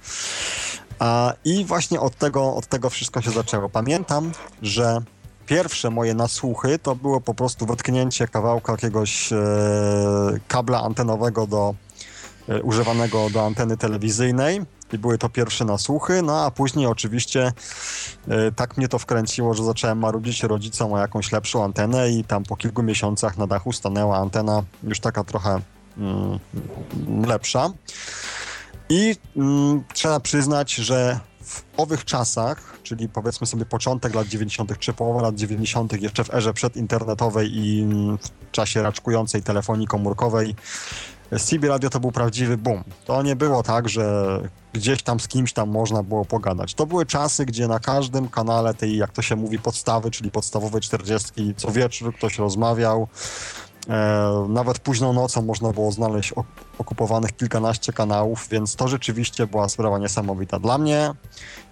I 1.45 1.65
właśnie 1.65 1.99
od 1.99 2.15
tego, 2.15 2.55
od 2.55 2.67
tego 2.67 2.89
wszystko 2.89 3.21
się 3.21 3.31
zaczęło. 3.31 3.69
Pamiętam, 3.69 4.31
że 4.61 5.01
pierwsze 5.45 5.89
moje 5.89 6.13
nasłuchy 6.13 6.79
to 6.79 6.95
było 6.95 7.21
po 7.21 7.33
prostu 7.33 7.65
wetknięcie 7.65 8.27
kawałka 8.27 8.71
jakiegoś 8.71 9.33
e, 9.33 9.37
kabla 10.47 10.81
antenowego 10.81 11.47
do 11.47 11.75
e, 12.49 12.63
używanego 12.63 13.29
do 13.29 13.45
anteny 13.45 13.77
telewizyjnej 13.77 14.61
i 14.93 14.97
były 14.97 15.17
to 15.17 15.29
pierwsze 15.29 15.65
nasłuchy, 15.65 16.21
no 16.21 16.45
a 16.45 16.51
później 16.51 16.85
oczywiście 16.85 17.51
e, 18.27 18.51
tak 18.51 18.77
mnie 18.77 18.87
to 18.87 18.99
wkręciło, 18.99 19.53
że 19.53 19.63
zacząłem 19.63 19.99
marudzić 19.99 20.43
rodzicom 20.43 20.93
o 20.93 20.99
jakąś 20.99 21.31
lepszą 21.31 21.63
antenę 21.63 22.11
i 22.11 22.23
tam 22.23 22.43
po 22.43 22.55
kilku 22.55 22.83
miesiącach 22.83 23.37
na 23.37 23.47
dachu 23.47 23.73
stanęła 23.73 24.17
antena 24.17 24.63
już 24.83 24.99
taka 24.99 25.23
trochę 25.23 25.61
mm, 25.97 26.39
lepsza. 27.27 27.69
I 28.89 29.15
mm, 29.37 29.83
trzeba 29.93 30.19
przyznać, 30.19 30.75
że 30.75 31.19
w 31.43 31.63
owych 31.77 32.05
czasach, 32.05 32.79
czyli 32.83 33.09
powiedzmy 33.09 33.47
sobie 33.47 33.65
początek 33.65 34.15
lat 34.15 34.27
90., 34.27 34.79
czy 34.79 34.93
połowa 34.93 35.21
lat 35.21 35.35
90., 35.35 36.01
jeszcze 36.01 36.23
w 36.23 36.33
erze 36.33 36.53
przedinternetowej 36.53 37.57
i 37.57 37.83
mm, 37.83 38.17
w 38.17 38.51
czasie 38.51 38.81
raczkującej 38.81 39.43
telefonii 39.43 39.87
komórkowej, 39.87 40.55
CB 41.35 41.67
Radio 41.67 41.89
to 41.89 41.99
był 41.99 42.11
prawdziwy 42.11 42.57
boom. 42.57 42.83
To 43.05 43.21
nie 43.23 43.35
było 43.35 43.63
tak, 43.63 43.89
że 43.89 44.39
gdzieś 44.73 45.03
tam 45.03 45.19
z 45.19 45.27
kimś 45.27 45.53
tam 45.53 45.69
można 45.69 46.03
było 46.03 46.25
pogadać. 46.25 46.73
To 46.73 46.85
były 46.85 47.05
czasy, 47.05 47.45
gdzie 47.45 47.67
na 47.67 47.79
każdym 47.79 48.29
kanale 48.29 48.73
tej, 48.73 48.97
jak 48.97 49.11
to 49.11 49.21
się 49.21 49.35
mówi, 49.35 49.59
podstawy, 49.59 50.11
czyli 50.11 50.31
podstawowej 50.31 50.81
40, 50.81 51.53
co 51.57 51.71
wieczór 51.71 52.15
ktoś 52.15 52.37
rozmawiał. 52.37 53.07
E, 53.89 54.45
nawet 54.49 54.79
późną 54.79 55.13
nocą 55.13 55.41
można 55.41 55.71
było 55.71 55.91
znaleźć 55.91 56.33
okupowanych 56.77 57.37
kilkanaście 57.37 57.93
kanałów, 57.93 58.47
więc 58.51 58.75
to 58.75 58.87
rzeczywiście 58.87 59.47
była 59.47 59.69
sprawa 59.69 59.97
niesamowita. 59.97 60.59
Dla 60.59 60.77
mnie, 60.77 61.11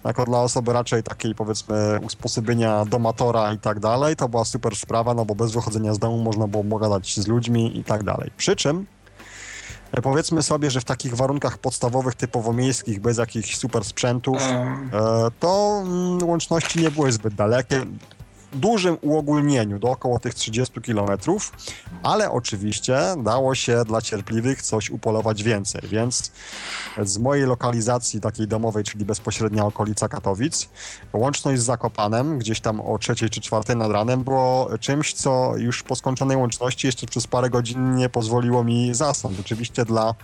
jako 0.04 0.24
dla 0.24 0.40
osoby 0.40 0.72
raczej 0.72 1.02
takiej 1.02 1.34
powiedzmy 1.34 1.98
usposobienia 2.02 2.84
domatora 2.84 3.52
i 3.52 3.58
tak 3.58 3.80
dalej, 3.80 4.16
to 4.16 4.28
była 4.28 4.44
super 4.44 4.76
sprawa, 4.76 5.14
no 5.14 5.24
bo 5.24 5.34
bez 5.34 5.52
wychodzenia 5.52 5.94
z 5.94 5.98
domu 5.98 6.18
można 6.18 6.46
było 6.46 6.64
pogadać 6.64 7.14
z 7.14 7.26
ludźmi 7.26 7.78
i 7.78 7.84
tak 7.84 8.02
dalej. 8.02 8.30
Przy 8.36 8.56
czym 8.56 8.86
Powiedzmy 10.02 10.42
sobie, 10.42 10.70
że 10.70 10.80
w 10.80 10.84
takich 10.84 11.14
warunkach 11.14 11.58
podstawowych, 11.58 12.14
typowo 12.14 12.52
miejskich, 12.52 13.00
bez 13.00 13.18
jakichś 13.18 13.56
super 13.56 13.84
sprzętów, 13.84 14.42
e, 14.42 14.82
to 15.40 15.82
mm, 15.86 16.28
łączności 16.28 16.80
nie 16.80 16.90
były 16.90 17.12
zbyt 17.12 17.34
dalekie 17.34 17.86
dużym 18.56 18.96
uogólnieniu 19.00 19.78
do 19.78 19.90
około 19.90 20.18
tych 20.18 20.34
30 20.34 20.80
km, 20.80 21.18
ale 22.02 22.30
oczywiście 22.30 22.98
dało 23.18 23.54
się 23.54 23.84
dla 23.84 24.02
cierpliwych 24.02 24.62
coś 24.62 24.90
upolować 24.90 25.42
więcej, 25.42 25.82
więc 25.88 26.32
z 27.02 27.18
mojej 27.18 27.46
lokalizacji 27.46 28.20
takiej 28.20 28.48
domowej, 28.48 28.84
czyli 28.84 29.04
bezpośrednia 29.04 29.64
okolica 29.64 30.08
Katowic, 30.08 30.68
łączność 31.12 31.60
z 31.60 31.64
Zakopanem, 31.64 32.38
gdzieś 32.38 32.60
tam 32.60 32.80
o 32.80 32.98
trzeciej 32.98 33.30
czy 33.30 33.40
czwartej 33.40 33.76
nad 33.76 33.90
ranem, 33.90 34.24
było 34.24 34.70
czymś, 34.80 35.12
co 35.12 35.52
już 35.56 35.82
po 35.82 35.96
skończonej 35.96 36.36
łączności 36.36 36.86
jeszcze 36.86 37.06
przez 37.06 37.26
parę 37.26 37.50
godzin 37.50 37.94
nie 37.94 38.08
pozwoliło 38.08 38.64
mi 38.64 38.94
zasnąć. 38.94 39.40
Oczywiście 39.40 39.84
dla 39.84 40.14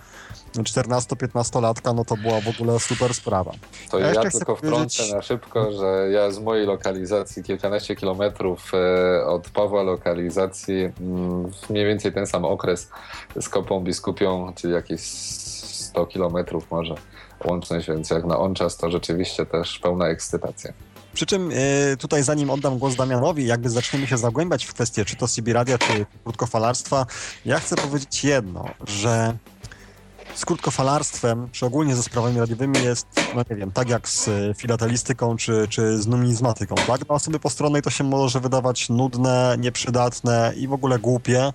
14-15-latka, 0.61 1.95
no 1.95 2.05
to 2.05 2.17
była 2.17 2.41
w 2.41 2.47
ogóle 2.47 2.79
super 2.79 3.13
sprawa. 3.13 3.51
To 3.91 3.99
ja, 3.99 4.13
ja 4.13 4.31
tylko 4.31 4.55
wtrącę 4.55 5.15
na 5.15 5.21
szybko, 5.21 5.71
że 5.71 6.09
ja 6.11 6.31
z 6.31 6.39
mojej 6.39 6.65
lokalizacji 6.65 7.43
kilkanaście 7.43 7.95
kilometrów 7.95 8.71
e, 8.73 9.25
od 9.25 9.49
Pawła 9.49 9.83
lokalizacji 9.83 10.89
mm, 11.01 11.51
mniej 11.69 11.85
więcej 11.85 12.13
ten 12.13 12.27
sam 12.27 12.45
okres 12.45 12.89
z 13.41 13.49
Kopą 13.49 13.79
Biskupią, 13.79 14.53
czyli 14.55 14.73
jakieś 14.73 15.01
100 15.01 16.05
kilometrów 16.05 16.71
może 16.71 16.95
łączność, 17.45 17.87
więc 17.87 18.09
jak 18.09 18.25
na 18.25 18.39
on 18.39 18.55
czas 18.55 18.77
to 18.77 18.91
rzeczywiście 18.91 19.45
też 19.45 19.79
pełna 19.79 20.07
ekscytacja. 20.07 20.73
Przy 21.13 21.25
czym 21.25 21.51
e, 21.51 21.97
tutaj 21.97 22.23
zanim 22.23 22.49
oddam 22.49 22.77
głos 22.77 22.95
Damianowi, 22.95 23.45
jakby 23.45 23.69
zaczniemy 23.69 24.07
się 24.07 24.17
zagłębiać 24.17 24.65
w 24.65 24.73
kwestię 24.73 25.05
czy 25.05 25.15
to 25.15 25.27
CB 25.27 25.53
radia, 25.53 25.77
czy 25.77 26.05
krótkofalarstwa, 26.23 27.05
ja 27.45 27.59
chcę 27.59 27.75
powiedzieć 27.75 28.23
jedno, 28.23 28.65
że 28.87 29.37
z 30.35 30.45
krótkofalarstwem, 30.45 31.49
czy 31.51 31.65
ogólnie 31.65 31.95
ze 31.95 32.03
sprawami 32.03 32.39
radiowymi 32.39 32.83
jest, 32.83 33.07
no 33.35 33.41
nie 33.49 33.55
wiem, 33.55 33.71
tak 33.71 33.89
jak 33.89 34.09
z 34.09 34.27
e, 34.27 34.53
filatelistyką, 34.53 35.37
czy, 35.37 35.67
czy 35.69 36.01
z 36.01 36.07
numizmatyką, 36.07 36.75
tak? 36.75 37.05
Dla 37.05 37.15
osoby 37.15 37.39
postronnej 37.39 37.81
to 37.81 37.89
się 37.89 38.03
może 38.03 38.39
wydawać 38.39 38.89
nudne, 38.89 39.55
nieprzydatne 39.59 40.53
i 40.57 40.67
w 40.67 40.73
ogóle 40.73 40.99
głupie. 40.99 41.53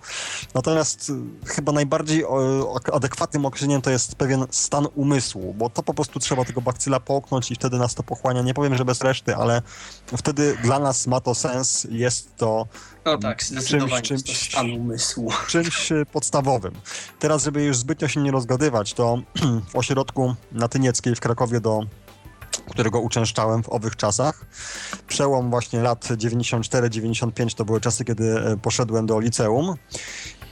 Natomiast 0.54 1.10
e, 1.10 1.48
chyba 1.48 1.72
najbardziej 1.72 2.24
adekwatnym 2.92 3.46
określeniem 3.46 3.82
to 3.82 3.90
jest 3.90 4.14
pewien 4.14 4.46
stan 4.50 4.86
umysłu, 4.94 5.54
bo 5.54 5.70
to 5.70 5.82
po 5.82 5.94
prostu 5.94 6.18
trzeba 6.18 6.44
tego 6.44 6.60
bakcyla 6.60 7.00
połknąć 7.00 7.50
i 7.50 7.54
wtedy 7.54 7.78
nas 7.78 7.94
to 7.94 8.02
pochłania. 8.02 8.42
Nie 8.42 8.54
powiem, 8.54 8.76
że 8.76 8.84
bez 8.84 9.00
reszty, 9.00 9.36
ale 9.36 9.62
wtedy 10.16 10.56
dla 10.62 10.78
nas 10.78 11.06
ma 11.06 11.20
to 11.20 11.34
sens, 11.34 11.86
jest 11.90 12.36
to 12.36 12.66
no 13.12 13.18
tak, 13.18 13.44
zdecydowanie 13.44 14.02
czymś, 14.02 14.22
czymś, 14.22 14.38
to 14.38 14.50
stan 14.50 14.70
umysłu. 14.70 15.32
Czymś 15.48 15.92
e, 15.92 16.06
podstawowym. 16.06 16.72
Teraz, 17.18 17.44
żeby 17.44 17.64
już 17.64 17.76
zbytnio 17.76 18.08
się 18.08 18.20
nie 18.20 18.30
rozgadywać, 18.30 18.94
to 18.94 19.22
w 19.72 19.76
ośrodku 19.76 20.34
Natynieckiej 20.52 21.14
w 21.14 21.20
Krakowie 21.20 21.60
do 21.60 21.80
którego 22.70 23.00
uczęszczałem 23.00 23.62
w 23.62 23.68
owych 23.68 23.96
czasach. 23.96 24.46
Przełom 25.06 25.50
właśnie 25.50 25.82
lat 25.82 26.04
94-95 26.04 27.54
to 27.54 27.64
były 27.64 27.80
czasy, 27.80 28.04
kiedy 28.04 28.40
e, 28.40 28.56
poszedłem 28.56 29.06
do 29.06 29.20
liceum. 29.20 29.74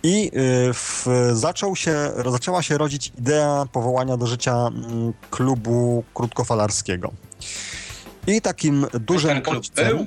I 0.03 0.27
e, 0.27 0.31
w, 0.73 1.07
zaczął 1.33 1.77
się, 1.77 2.11
zaczęła 2.31 2.63
się 2.63 2.79
rodzić 2.79 3.13
idea 3.19 3.67
powołania 3.73 4.17
do 4.17 4.27
życia 4.27 4.67
mm, 4.67 5.13
klubu 5.31 6.05
krótkofalarskiego. 6.15 7.13
I 8.27 8.41
takim 8.41 8.87
dużym 9.01 9.43
bodźcem... 9.43 10.07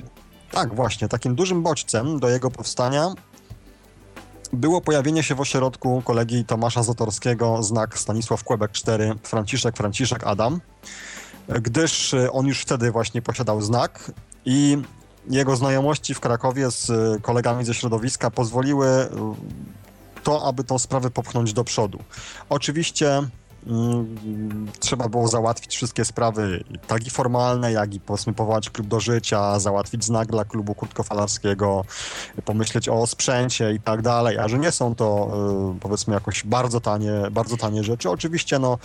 Tak, 0.50 0.74
właśnie. 0.74 1.08
Takim 1.08 1.34
dużym 1.34 1.62
bodźcem 1.62 2.20
do 2.20 2.28
jego 2.28 2.50
powstania 2.50 3.14
było 4.52 4.80
pojawienie 4.80 5.22
się 5.22 5.34
w 5.34 5.40
ośrodku 5.40 6.02
kolegi 6.04 6.44
Tomasza 6.44 6.82
Zatorskiego 6.82 7.62
znak 7.62 7.98
Stanisław 7.98 8.44
Kłebek 8.44 8.72
4 8.72 9.14
Franciszek 9.22 9.76
Franciszek 9.76 10.24
Adam, 10.24 10.60
gdyż 11.48 12.14
on 12.32 12.46
już 12.46 12.60
wtedy 12.60 12.90
właśnie 12.90 13.22
posiadał 13.22 13.60
znak 13.60 14.12
i 14.44 14.78
jego 15.30 15.56
znajomości 15.56 16.14
w 16.14 16.20
Krakowie 16.20 16.70
z 16.70 16.92
kolegami 17.22 17.64
ze 17.64 17.74
środowiska 17.74 18.30
pozwoliły 18.30 19.08
to, 20.22 20.46
aby 20.48 20.64
tą 20.64 20.78
sprawę 20.78 21.10
popchnąć 21.10 21.52
do 21.52 21.64
przodu. 21.64 21.98
Oczywiście 22.48 23.22
trzeba 24.78 25.08
było 25.08 25.28
załatwić 25.28 25.76
wszystkie 25.76 26.04
sprawy, 26.04 26.64
tak 26.86 27.06
i 27.06 27.10
formalne, 27.10 27.72
jak 27.72 27.94
i 27.94 28.00
powiedzmy 28.00 28.32
powołać 28.32 28.70
klub 28.70 28.88
do 28.88 29.00
życia, 29.00 29.58
załatwić 29.58 30.04
znak 30.04 30.28
dla 30.28 30.44
klubu 30.44 30.74
krótkofalarskiego, 30.74 31.84
pomyśleć 32.44 32.88
o 32.88 33.06
sprzęcie 33.06 33.72
i 33.72 33.80
tak 33.80 34.02
dalej, 34.02 34.38
a 34.38 34.48
że 34.48 34.58
nie 34.58 34.72
są 34.72 34.94
to 34.94 35.30
y, 35.76 35.80
powiedzmy 35.80 36.14
jakoś 36.14 36.44
bardzo 36.44 36.80
tanie, 36.80 37.12
bardzo 37.30 37.56
tanie 37.56 37.84
rzeczy. 37.84 38.10
Oczywiście 38.10 38.58
no 38.58 38.78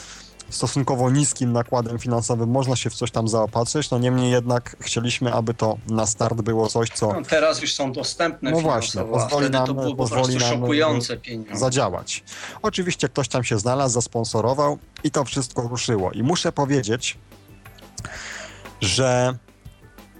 stosunkowo 0.49 1.09
niskim 1.09 1.53
nakładem 1.53 1.99
finansowym 1.99 2.49
można 2.49 2.75
się 2.75 2.89
w 2.89 2.93
coś 2.93 3.11
tam 3.11 3.27
zaopatrzyć, 3.27 3.91
no 3.91 3.97
niemniej 3.97 4.31
jednak 4.31 4.75
chcieliśmy, 4.79 5.33
aby 5.33 5.53
to 5.53 5.77
na 5.87 6.05
start 6.05 6.41
było 6.41 6.67
coś, 6.67 6.89
co... 6.89 7.13
No, 7.13 7.21
teraz 7.29 7.61
już 7.61 7.73
są 7.73 7.91
dostępne 7.91 8.51
No 8.51 8.59
właśnie, 8.59 9.03
pozwoli 9.03 9.49
nam, 9.49 9.67
to 9.67 9.73
było 9.73 9.95
pozwoli 9.95 10.35
nam 10.37 10.49
szokujące 10.49 11.17
pieniądze. 11.17 11.57
zadziałać. 11.57 12.23
Oczywiście 12.61 13.09
ktoś 13.09 13.27
tam 13.27 13.43
się 13.43 13.59
znalazł, 13.59 13.93
zasponsorował 13.93 14.77
i 15.03 15.11
to 15.11 15.23
wszystko 15.23 15.61
ruszyło. 15.61 16.11
I 16.11 16.23
muszę 16.23 16.51
powiedzieć, 16.51 17.17
że 18.81 19.37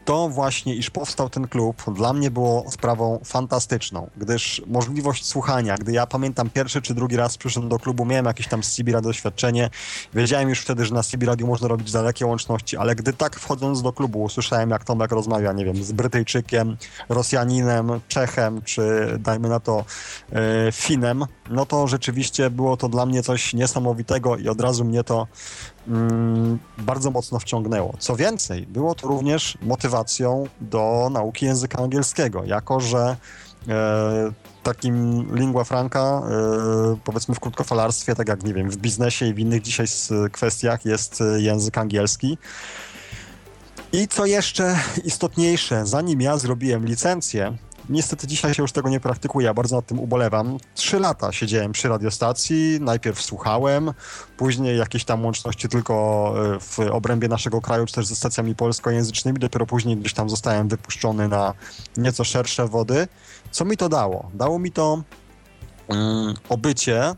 to 0.05 0.29
właśnie, 0.29 0.75
iż 0.75 0.89
powstał 0.89 1.29
ten 1.29 1.47
klub, 1.47 1.83
dla 1.93 2.13
mnie 2.13 2.31
było 2.31 2.71
sprawą 2.71 3.19
fantastyczną, 3.25 4.09
gdyż 4.17 4.61
możliwość 4.67 5.25
słuchania, 5.25 5.77
gdy 5.77 5.91
ja 5.91 6.07
pamiętam 6.07 6.49
pierwszy 6.49 6.81
czy 6.81 6.93
drugi 6.93 7.15
raz 7.15 7.37
przyszedłem 7.37 7.69
do 7.69 7.79
klubu, 7.79 8.05
miałem 8.05 8.25
jakieś 8.25 8.47
tam 8.47 8.63
z 8.63 8.75
CB 8.75 8.91
Radio 8.91 9.09
doświadczenie, 9.09 9.69
wiedziałem 10.13 10.49
już 10.49 10.59
wtedy, 10.59 10.85
że 10.85 10.93
na 10.93 11.03
CB 11.03 11.25
Radio 11.25 11.47
można 11.47 11.67
robić 11.67 11.91
dalekie 11.91 12.25
łączności, 12.25 12.77
ale 12.77 12.95
gdy 12.95 13.13
tak 13.13 13.35
wchodząc 13.35 13.81
do 13.81 13.93
klubu 13.93 14.23
usłyszałem, 14.23 14.69
jak 14.69 14.83
Tomek 14.83 15.11
rozmawia, 15.11 15.53
nie 15.53 15.65
wiem, 15.65 15.83
z 15.83 15.91
Brytyjczykiem, 15.91 16.77
Rosjaninem, 17.09 17.89
Czechem, 18.07 18.61
czy 18.61 19.15
dajmy 19.19 19.49
na 19.49 19.59
to 19.59 19.85
e, 20.31 20.71
Finem, 20.71 21.25
no 21.49 21.65
to 21.65 21.87
rzeczywiście 21.87 22.49
było 22.49 22.77
to 22.77 22.89
dla 22.89 23.05
mnie 23.05 23.23
coś 23.23 23.53
niesamowitego 23.53 24.37
i 24.37 24.49
od 24.49 24.61
razu 24.61 24.85
mnie 24.85 25.03
to 25.03 25.27
bardzo 26.77 27.11
mocno 27.11 27.39
wciągnęło. 27.39 27.93
Co 27.99 28.15
więcej, 28.15 28.67
było 28.67 28.95
to 28.95 29.07
również 29.07 29.57
motywacją 29.61 30.47
do 30.61 31.09
nauki 31.11 31.45
języka 31.45 31.83
angielskiego, 31.83 32.43
jako 32.43 32.79
że 32.79 33.15
e, 33.67 34.31
takim 34.63 35.25
lingua 35.35 35.63
franca, 35.63 35.99
e, 35.99 36.97
powiedzmy 37.03 37.35
w 37.35 37.39
krótkofalarstwie, 37.39 38.15
tak 38.15 38.27
jak 38.27 38.43
nie 38.43 38.53
wiem, 38.53 38.69
w 38.69 38.77
biznesie 38.77 39.25
i 39.25 39.33
w 39.33 39.39
innych 39.39 39.61
dzisiaj 39.61 39.87
kwestiach 40.31 40.85
jest 40.85 41.23
język 41.37 41.77
angielski. 41.77 42.37
I 43.93 44.07
co 44.07 44.25
jeszcze 44.25 44.75
istotniejsze, 45.03 45.85
zanim 45.85 46.21
ja 46.21 46.37
zrobiłem 46.37 46.85
licencję, 46.85 47.57
Niestety 47.89 48.27
dzisiaj 48.27 48.53
się 48.53 48.61
już 48.61 48.71
tego 48.71 48.89
nie 48.89 48.99
praktykuje, 48.99 49.45
ja 49.45 49.53
bardzo 49.53 49.75
nad 49.75 49.85
tym 49.85 49.99
ubolewam. 49.99 50.57
Trzy 50.75 50.99
lata 50.99 51.31
siedziałem 51.31 51.71
przy 51.71 51.89
radiostacji, 51.89 52.77
najpierw 52.81 53.21
słuchałem, 53.21 53.93
później 54.37 54.77
jakieś 54.77 55.05
tam 55.05 55.25
łączności 55.25 55.69
tylko 55.69 56.33
e, 56.55 56.59
w 56.59 56.79
obrębie 56.79 57.27
naszego 57.27 57.61
kraju, 57.61 57.85
czy 57.85 57.93
też 57.93 58.05
ze 58.05 58.15
stacjami 58.15 58.55
polskojęzycznymi, 58.55 59.39
dopiero 59.39 59.65
później 59.65 59.97
gdzieś 59.97 60.13
tam 60.13 60.29
zostałem 60.29 60.67
wypuszczony 60.67 61.27
na 61.27 61.53
nieco 61.97 62.23
szersze 62.23 62.67
wody. 62.67 63.07
Co 63.51 63.65
mi 63.65 63.77
to 63.77 63.89
dało? 63.89 64.31
Dało 64.33 64.59
mi 64.59 64.71
to 64.71 65.03
um, 65.87 66.33
obycie 66.49 67.15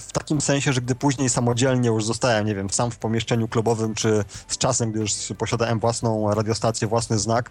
w 0.00 0.12
takim 0.12 0.40
sensie, 0.40 0.72
że 0.72 0.80
gdy 0.80 0.94
później 0.94 1.28
samodzielnie 1.28 1.88
już 1.88 2.04
zostałem, 2.04 2.46
nie 2.46 2.54
wiem, 2.54 2.70
sam 2.70 2.90
w 2.90 2.98
pomieszczeniu 2.98 3.48
klubowym, 3.48 3.94
czy 3.94 4.24
z 4.48 4.58
czasem, 4.58 4.90
gdy 4.90 5.00
już 5.00 5.12
posiadałem 5.38 5.78
własną 5.78 6.34
radiostację, 6.34 6.88
własny 6.88 7.18
znak, 7.18 7.50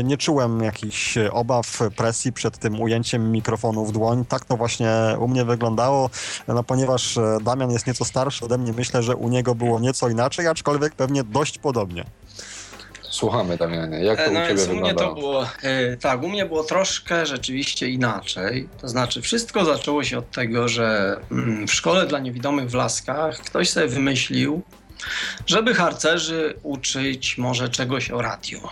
y, 0.00 0.04
nie 0.04 0.16
czułem 0.16 0.62
jakichś 0.62 1.18
obaw, 1.32 1.78
presji 1.96 2.32
przed 2.32 2.58
tym 2.58 2.80
ujęciem 2.80 3.32
mikrofonu 3.32 3.86
w 3.86 3.92
dłoń. 3.92 4.24
Tak 4.24 4.44
to 4.44 4.56
właśnie 4.56 4.90
u 5.18 5.28
mnie 5.28 5.44
wyglądało, 5.44 6.10
no 6.48 6.64
ponieważ 6.64 7.16
e, 7.16 7.38
Damian 7.42 7.70
jest 7.70 7.86
nieco 7.86 8.04
starszy 8.04 8.44
ode 8.44 8.58
mnie, 8.58 8.72
myślę, 8.72 9.02
że 9.02 9.16
u 9.16 9.28
niego 9.28 9.54
było 9.54 9.80
nieco 9.80 10.08
inaczej, 10.08 10.46
aczkolwiek 10.46 10.94
pewnie 10.94 11.24
dość 11.24 11.58
podobnie. 11.58 12.04
Słuchamy, 13.10 13.56
Damianie. 13.56 14.04
Jak 14.04 14.18
to 14.18 14.24
e, 14.24 14.30
no 14.30 14.40
u 14.40 14.46
Ciebie 14.48 14.72
u 14.72 14.80
mnie 14.80 14.94
to 14.94 15.14
było, 15.14 15.48
e, 15.62 15.96
tak, 15.96 16.22
u 16.22 16.28
mnie 16.28 16.46
było 16.46 16.64
troszkę 16.64 17.26
rzeczywiście 17.26 17.88
inaczej. 17.88 18.68
To 18.80 18.88
znaczy, 18.88 19.22
wszystko 19.22 19.64
zaczęło 19.64 20.04
się 20.04 20.18
od 20.18 20.30
tego, 20.30 20.68
że 20.68 21.16
mm, 21.30 21.66
w 21.66 21.74
szkole 21.74 22.06
dla 22.06 22.18
niewidomych 22.18 22.70
w 22.70 22.74
Laskach 22.74 23.38
ktoś 23.38 23.70
sobie 23.70 23.86
wymyślił, 23.86 24.62
żeby 25.46 25.74
harcerzy 25.74 26.54
uczyć 26.62 27.38
może 27.38 27.68
czegoś 27.68 28.10
o 28.10 28.22
radio. 28.22 28.70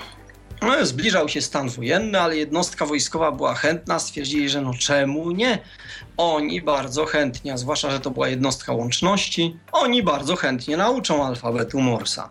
No, 0.62 0.87
zbliżał 0.87 1.29
się 1.29 1.40
stan 1.40 1.68
wojenny, 1.68 2.20
ale 2.20 2.37
jednostka 2.37 2.87
wojskowa 2.87 3.33
była 3.33 3.55
chętna. 3.55 3.99
Stwierdzili, 3.99 4.49
że 4.49 4.61
no 4.61 4.75
czemu 4.75 5.31
nie? 5.31 5.59
Oni 6.16 6.62
bardzo 6.62 7.05
chętnie, 7.05 7.53
a 7.53 7.57
zwłaszcza, 7.57 7.90
że 7.90 8.01
to 8.01 8.11
była 8.11 8.29
jednostka 8.29 8.73
łączności, 8.73 9.57
oni 9.73 10.03
bardzo 10.03 10.37
chętnie 10.37 10.77
nauczą 10.77 11.27
alfabetu 11.27 11.81
Morsa. 11.81 12.29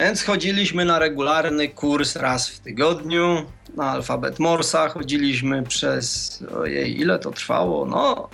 Więc 0.00 0.22
chodziliśmy 0.22 0.84
na 0.84 0.98
regularny 0.98 1.68
kurs 1.68 2.16
raz 2.16 2.48
w 2.48 2.60
tygodniu 2.60 3.46
na 3.76 3.90
alfabet 3.90 4.38
Morsa. 4.38 4.88
Chodziliśmy 4.88 5.62
przez, 5.62 6.38
ojej, 6.56 7.00
ile 7.00 7.18
to 7.18 7.30
trwało? 7.30 7.86
No, 7.86 8.28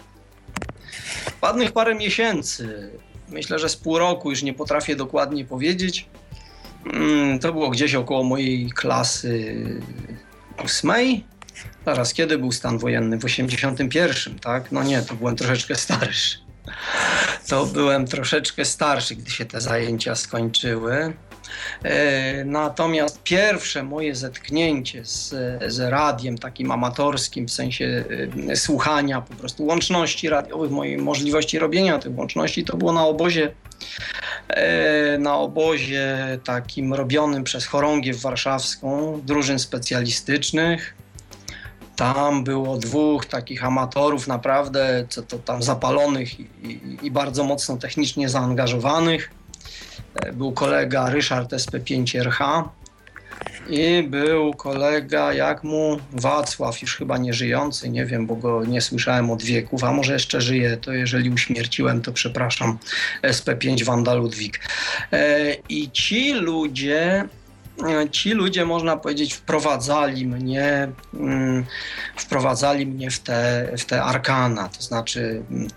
ładnych 1.42 1.72
parę 1.72 1.94
miesięcy. 1.94 2.90
Myślę, 3.28 3.59
że 3.59 3.68
z 3.68 3.76
pół 3.76 3.98
roku, 3.98 4.31
już 4.31 4.42
nie 4.42 4.54
potrafię 4.54 4.96
dokładnie 4.96 5.44
powiedzieć. 5.44 6.07
Mm, 6.92 7.38
to 7.38 7.52
było 7.52 7.70
gdzieś 7.70 7.94
około 7.94 8.24
mojej 8.24 8.70
klasy 8.70 9.57
ósmej. 10.64 11.24
Zaraz, 11.87 12.14
kiedy 12.14 12.38
był 12.38 12.52
stan 12.52 12.78
wojenny? 12.78 13.18
W 13.18 13.24
81, 13.24 14.38
tak? 14.38 14.72
No 14.72 14.83
nie, 14.83 15.02
to 15.02 15.14
byłem 15.14 15.37
troszeczkę 15.37 15.74
starszy. 15.74 16.48
To 17.49 17.67
byłem 17.67 18.07
troszeczkę 18.07 18.64
starszy, 18.64 19.17
gdy 19.17 19.31
się 19.31 19.45
te 19.45 19.61
zajęcia 19.61 20.14
skończyły. 20.14 21.12
E, 21.83 22.45
natomiast 22.45 23.23
pierwsze 23.23 23.83
moje 23.83 24.14
zetknięcie 24.14 25.05
z, 25.05 25.35
z 25.67 25.91
radiem 25.91 26.38
takim 26.38 26.71
amatorskim, 26.71 27.49
w 27.49 27.53
sensie 27.53 28.05
e, 28.49 28.57
słuchania 28.57 29.21
po 29.21 29.35
prostu 29.35 29.67
łączności 29.67 30.29
radiowych, 30.29 30.71
mojej 30.71 30.99
możliwości 30.99 31.59
robienia 31.59 31.99
tych 31.99 32.19
łączności, 32.19 32.64
to 32.64 32.77
było 32.77 32.93
na 32.93 33.07
obozie 33.07 33.53
e, 34.49 35.19
na 35.19 35.37
obozie 35.37 36.38
takim 36.45 36.95
robionym 36.95 37.45
przez 37.45 37.67
chorągiew 37.67 38.21
warszawską, 38.21 39.21
drużyn 39.25 39.59
specjalistycznych. 39.59 40.98
Tam 41.99 42.45
było 42.45 42.77
dwóch 42.77 43.27
takich 43.27 43.65
amatorów 43.65 44.27
naprawdę, 44.27 45.07
co 45.09 45.23
to 45.23 45.39
tam 45.39 45.63
zapalonych 45.63 46.41
i, 46.41 46.43
i, 46.63 46.99
i 47.03 47.11
bardzo 47.11 47.45
mocno 47.45 47.77
technicznie 47.77 48.29
zaangażowanych. 48.29 49.31
E, 50.15 50.33
był 50.33 50.53
kolega 50.53 51.11
Ryszard 51.11 51.53
SP5RH 51.53 52.65
i 53.69 54.03
był 54.03 54.55
kolega, 54.55 55.33
jak 55.33 55.65
mu, 55.65 55.99
Wacław, 56.13 56.83
już 56.83 56.97
chyba 56.97 57.19
nie 57.19 57.35
żyjący, 57.35 57.91
nie 57.91 58.07
wiem, 58.07 58.27
bo 58.27 58.37
go 58.37 58.65
nie 58.65 58.81
słyszałem 58.81 59.31
od 59.31 59.43
wieków, 59.43 59.85
a 59.85 59.93
może 59.93 60.13
jeszcze 60.13 60.41
żyje, 60.41 60.77
to 60.77 60.93
jeżeli 60.93 61.31
uśmierciłem, 61.31 62.03
to 62.03 62.13
przepraszam, 62.13 62.79
SP5 63.23 63.85
Wanda 63.85 64.15
Ludwik. 64.15 64.61
E, 65.13 65.55
I 65.69 65.91
ci 65.91 66.33
ludzie 66.33 67.29
ci 68.11 68.31
ludzie, 68.31 68.64
można 68.64 68.97
powiedzieć, 68.97 69.35
wprowadzali 69.35 70.27
mnie, 70.27 70.93
mm, 71.14 71.64
wprowadzali 72.17 72.87
mnie 72.87 73.11
w 73.11 73.21
te, 73.21 73.73
w 73.79 73.85
te 73.85 74.03
arkana. 74.03 74.69
To 74.69 74.83
znaczy, 74.83 75.43
mm, 75.51 75.69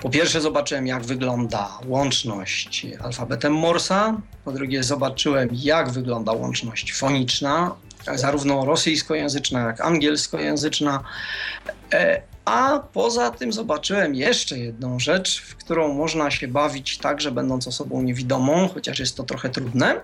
po 0.00 0.10
pierwsze 0.10 0.40
zobaczyłem, 0.40 0.86
jak 0.86 1.04
wygląda 1.04 1.78
łączność 1.86 2.86
alfabetem 3.04 3.52
Morsa, 3.52 4.20
po 4.44 4.52
drugie 4.52 4.82
zobaczyłem, 4.82 5.48
jak 5.52 5.90
wygląda 5.90 6.32
łączność 6.32 6.92
foniczna, 6.92 7.74
zarówno 8.14 8.64
rosyjskojęzyczna, 8.64 9.60
jak 9.60 9.80
angielskojęzyczna. 9.80 11.04
E, 11.92 12.22
a 12.44 12.78
poza 12.92 13.30
tym 13.30 13.52
zobaczyłem 13.52 14.14
jeszcze 14.14 14.58
jedną 14.58 14.98
rzecz, 14.98 15.42
w 15.42 15.56
którą 15.56 15.94
można 15.94 16.30
się 16.30 16.48
bawić 16.48 16.98
także 16.98 17.32
będąc 17.32 17.68
osobą 17.68 18.02
niewidomą, 18.02 18.68
chociaż 18.68 18.98
jest 18.98 19.16
to 19.16 19.22
trochę 19.22 19.48
trudne 19.48 20.00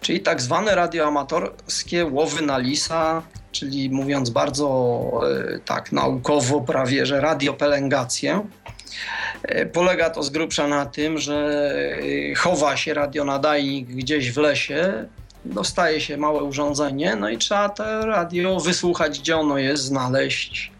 czyli 0.00 0.20
tak 0.20 0.42
zwane 0.42 0.74
radioamatorskie 0.74 2.06
łowy 2.06 2.42
na 2.42 2.58
lisa, 2.58 3.22
czyli 3.52 3.90
mówiąc 3.90 4.30
bardzo 4.30 5.10
e, 5.54 5.58
tak 5.58 5.92
naukowo 5.92 6.60
prawie, 6.60 7.06
że 7.06 7.20
radiopelengację. 7.20 8.46
E, 9.42 9.66
polega 9.66 10.10
to 10.10 10.22
z 10.22 10.30
grubsza 10.30 10.68
na 10.68 10.86
tym, 10.86 11.18
że 11.18 11.68
e, 12.30 12.34
chowa 12.34 12.76
się 12.76 12.94
radionadajnik 12.94 13.88
gdzieś 13.88 14.32
w 14.32 14.36
lesie, 14.36 15.08
dostaje 15.44 16.00
się 16.00 16.16
małe 16.16 16.42
urządzenie, 16.42 17.16
no 17.16 17.28
i 17.28 17.38
trzeba 17.38 17.68
to 17.68 18.06
radio 18.06 18.60
wysłuchać, 18.60 19.20
gdzie 19.20 19.36
ono 19.36 19.58
jest, 19.58 19.82
znaleźć, 19.82 20.72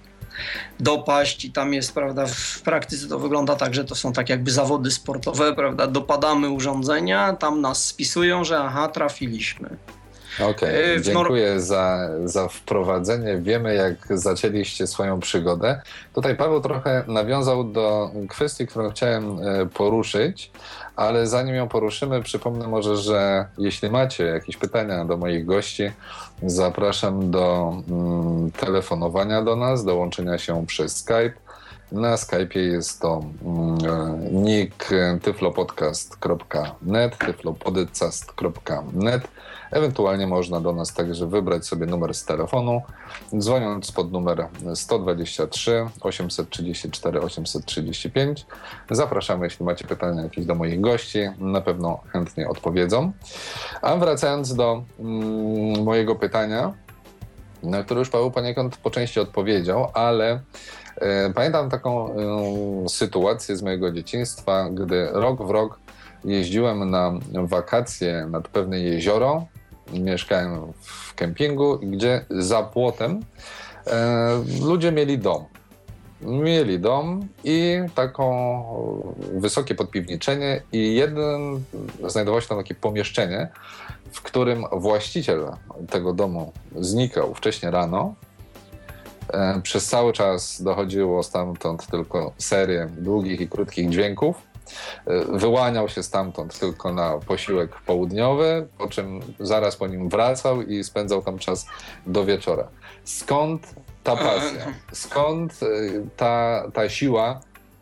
dopaść 0.80 1.44
i 1.44 1.52
tam 1.52 1.74
jest, 1.74 1.94
prawda, 1.94 2.26
w 2.26 2.60
praktyce 2.62 3.08
to 3.08 3.18
wygląda 3.18 3.56
tak, 3.56 3.74
że 3.74 3.84
to 3.84 3.94
są 3.94 4.12
tak 4.12 4.28
jakby 4.28 4.50
zawody 4.50 4.90
sportowe, 4.90 5.54
prawda, 5.54 5.86
dopadamy 5.86 6.50
urządzenia, 6.50 7.32
tam 7.32 7.60
nas 7.60 7.84
spisują, 7.86 8.44
że 8.44 8.58
aha, 8.58 8.88
trafiliśmy. 8.88 9.76
Okej, 10.40 10.50
okay, 10.50 11.00
dziękuję 11.00 11.60
za, 11.60 12.08
za 12.24 12.48
wprowadzenie. 12.48 13.38
Wiemy, 13.38 13.74
jak 13.74 14.18
zaczęliście 14.18 14.86
swoją 14.86 15.20
przygodę. 15.20 15.80
Tutaj 16.14 16.36
Paweł 16.36 16.60
trochę 16.60 17.04
nawiązał 17.06 17.64
do 17.64 18.10
kwestii, 18.28 18.66
którą 18.66 18.90
chciałem 18.90 19.38
e, 19.38 19.66
poruszyć, 19.66 20.50
ale 20.96 21.26
zanim 21.26 21.54
ją 21.54 21.68
poruszymy, 21.68 22.22
przypomnę 22.22 22.68
może, 22.68 22.96
że 22.96 23.46
jeśli 23.58 23.90
macie 23.90 24.24
jakieś 24.24 24.56
pytania 24.56 25.04
do 25.04 25.16
moich 25.16 25.46
gości, 25.46 25.92
zapraszam 26.42 27.30
do 27.30 27.74
mm, 27.88 28.50
telefonowania 28.50 29.42
do 29.42 29.56
nas, 29.56 29.84
do 29.84 29.94
łączenia 29.94 30.38
się 30.38 30.66
przez 30.66 30.96
Skype. 30.96 31.47
Na 31.92 32.16
Skype'ie 32.16 32.60
jest 32.60 33.00
to 33.00 33.22
mm, 33.44 33.78
e, 33.84 34.18
nick 34.32 34.94
tyflopodcast.net, 35.22 37.18
tyflopodcast.net. 37.18 39.28
Ewentualnie 39.70 40.26
można 40.26 40.60
do 40.60 40.72
nas 40.72 40.94
także 40.94 41.26
wybrać 41.26 41.66
sobie 41.66 41.86
numer 41.86 42.14
z 42.14 42.24
telefonu, 42.24 42.82
dzwoniąc 43.38 43.92
pod 43.92 44.12
numer 44.12 44.48
123 44.74 45.86
834 46.00 47.20
835. 47.20 48.46
Zapraszamy, 48.90 49.46
jeśli 49.46 49.64
macie 49.64 49.84
pytania 49.84 50.22
jakieś 50.22 50.46
do 50.46 50.54
moich 50.54 50.80
gości, 50.80 51.18
na 51.38 51.60
pewno 51.60 52.00
chętnie 52.12 52.48
odpowiedzą. 52.48 53.12
A 53.82 53.96
wracając 53.96 54.54
do 54.54 54.82
mm, 54.98 55.84
mojego 55.84 56.14
pytania, 56.14 56.72
na 57.62 57.82
które 57.82 58.00
już 58.00 58.10
Paweł 58.10 58.30
poniekąd 58.30 58.76
po 58.76 58.90
części 58.90 59.20
odpowiedział, 59.20 59.90
ale 59.94 60.30
e, 60.30 60.40
pamiętam 61.34 61.70
taką 61.70 62.14
e, 62.14 62.88
sytuację 62.88 63.56
z 63.56 63.62
mojego 63.62 63.92
dzieciństwa, 63.92 64.70
gdy 64.70 65.08
rok 65.12 65.46
w 65.46 65.50
rok 65.50 65.78
jeździłem 66.24 66.90
na 66.90 67.12
wakacje 67.32 68.26
nad 68.30 68.48
pewne 68.48 68.80
jezioro 68.80 69.46
mieszkałem 69.92 70.72
w 70.80 71.14
kempingu, 71.14 71.78
gdzie 71.82 72.24
za 72.30 72.62
płotem 72.62 73.20
e, 73.86 74.44
ludzie 74.62 74.92
mieli 74.92 75.18
dom. 75.18 75.44
Mieli 76.22 76.80
dom 76.80 77.28
i 77.44 77.78
taką 77.94 78.64
wysokie 79.34 79.74
podpiwniczenie 79.74 80.62
i 80.72 80.94
jeden, 80.94 81.62
znajdowało 82.06 82.40
się 82.40 82.48
tam 82.48 82.58
takie 82.58 82.74
pomieszczenie, 82.74 83.48
w 84.12 84.22
którym 84.22 84.64
właściciel 84.72 85.46
tego 85.90 86.12
domu 86.12 86.52
znikał 86.76 87.34
wcześniej 87.34 87.72
rano. 87.72 88.14
E, 89.32 89.60
przez 89.62 89.86
cały 89.86 90.12
czas 90.12 90.62
dochodziło 90.62 91.22
stamtąd 91.22 91.86
tylko 91.86 92.32
serię 92.38 92.88
długich 92.98 93.40
i 93.40 93.48
krótkich 93.48 93.90
dźwięków 93.90 94.48
E, 95.06 95.38
wyłaniał 95.38 95.88
się 95.88 96.02
stamtąd 96.02 96.58
tylko 96.58 96.92
na 96.92 97.18
posiłek 97.18 97.80
południowy, 97.80 98.68
po 98.78 98.88
czym 98.88 99.20
zaraz 99.40 99.76
po 99.76 99.86
nim 99.86 100.08
wracał 100.08 100.62
i 100.62 100.84
spędzał 100.84 101.22
tam 101.22 101.38
czas 101.38 101.66
do 102.06 102.24
wieczora. 102.24 102.68
Skąd 103.04 103.74
ta 104.04 104.16
pasja? 104.16 104.66
Skąd 104.92 105.52
e, 105.62 105.66
ta, 106.16 106.64
ta 106.74 106.88
siła, 106.88 107.40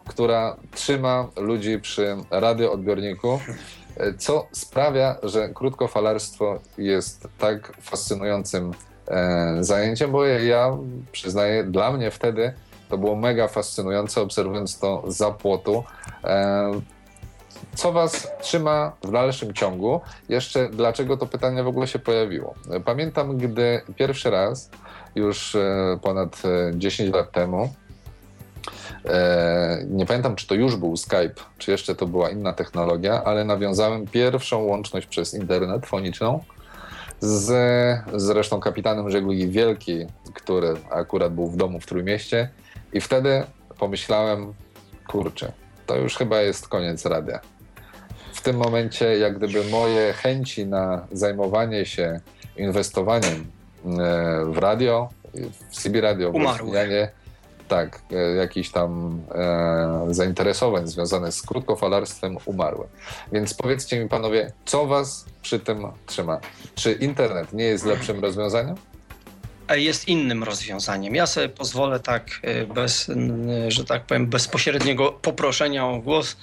która 0.08 0.56
trzyma 0.74 1.28
ludzi 1.36 1.78
przy 1.78 2.16
radioodbiorniku? 2.30 3.40
Co 4.18 4.46
sprawia, 4.52 5.16
że 5.22 5.48
krótkofalarstwo 5.48 6.58
jest 6.78 7.28
tak 7.38 7.72
fascynującym 7.80 8.72
zajęciem, 9.60 10.12
bo 10.12 10.24
ja 10.26 10.76
przyznaję, 11.12 11.64
dla 11.64 11.92
mnie 11.92 12.10
wtedy 12.10 12.52
to 12.88 12.98
było 12.98 13.16
mega 13.16 13.48
fascynujące, 13.48 14.20
obserwując 14.20 14.78
to 14.78 15.02
za 15.06 15.30
płotu. 15.30 15.84
E, 16.24 16.72
co 17.74 17.92
Was 17.92 18.28
trzyma 18.40 18.92
w 19.02 19.10
dalszym 19.10 19.54
ciągu? 19.54 20.00
Jeszcze 20.28 20.68
dlaczego 20.68 21.16
to 21.16 21.26
pytanie 21.26 21.62
w 21.62 21.68
ogóle 21.68 21.86
się 21.86 21.98
pojawiło? 21.98 22.54
Pamiętam, 22.84 23.36
gdy 23.36 23.80
pierwszy 23.96 24.30
raz, 24.30 24.70
już 25.14 25.54
e, 25.54 25.98
ponad 26.02 26.42
10 26.74 27.08
e, 27.08 27.16
lat 27.18 27.32
temu, 27.32 27.74
nie 29.86 30.06
pamiętam, 30.06 30.36
czy 30.36 30.46
to 30.46 30.54
już 30.54 30.76
był 30.76 30.96
Skype, 30.96 31.34
czy 31.58 31.70
jeszcze 31.70 31.94
to 31.94 32.06
była 32.06 32.30
inna 32.30 32.52
technologia, 32.52 33.24
ale 33.24 33.44
nawiązałem 33.44 34.06
pierwszą 34.06 34.62
łączność 34.62 35.06
przez 35.06 35.34
internet 35.34 35.86
foniczną 35.86 36.44
z 37.20 37.50
zresztą 38.14 38.60
kapitanem 38.60 39.10
żeglugi 39.10 39.48
wielkiej, 39.48 40.06
który 40.34 40.76
akurat 40.90 41.34
był 41.34 41.48
w 41.48 41.56
domu 41.56 41.80
w 41.80 41.86
Trójmieście 41.86 42.48
i 42.92 43.00
wtedy 43.00 43.42
pomyślałem, 43.78 44.54
kurczę, 45.08 45.52
to 45.86 45.96
już 45.96 46.16
chyba 46.16 46.40
jest 46.40 46.68
koniec 46.68 47.06
radia. 47.06 47.40
tym 48.46 48.56
momencie 48.56 49.18
jak 49.18 49.38
gdyby 49.38 49.64
moje 49.64 50.12
chęci 50.12 50.66
na 50.66 51.06
zajmowanie 51.12 51.86
się 51.86 52.20
inwestowaniem 52.56 53.46
e, 53.84 54.44
w 54.44 54.58
radio, 54.58 55.08
w 55.70 55.76
CB 55.76 56.00
Radio, 56.00 56.30
Umarły. 56.30 56.70
Nie, 56.70 57.10
tak, 57.68 58.00
e, 58.12 58.16
jakichś 58.16 58.70
tam 58.70 59.20
e, 59.34 60.06
zainteresowań 60.10 60.86
związanych 60.86 61.32
z 61.32 61.42
krótkofalarstwem 61.42 62.36
umarły. 62.44 62.86
Więc 63.32 63.54
powiedzcie 63.54 64.00
mi 64.00 64.08
panowie, 64.08 64.52
co 64.64 64.86
was 64.86 65.24
przy 65.42 65.60
tym 65.60 65.86
trzyma? 66.06 66.40
Czy 66.74 66.92
internet 66.92 67.52
nie 67.52 67.64
jest 67.64 67.84
lepszym 67.84 68.20
rozwiązaniem? 68.20 68.76
E, 69.68 69.80
Jest 69.80 70.08
innym 70.08 70.44
rozwiązaniem. 70.44 71.14
Ja 71.14 71.26
sobie 71.26 71.48
pozwolę 71.48 72.00
tak 72.00 72.30
e, 72.42 72.66
bez, 72.66 73.10
że 73.68 73.84
tak 73.84 74.06
powiem, 74.06 74.26
bezpośredniego 74.26 75.12
poproszenia 75.12 75.86
o 75.86 75.98
głos 75.98 76.36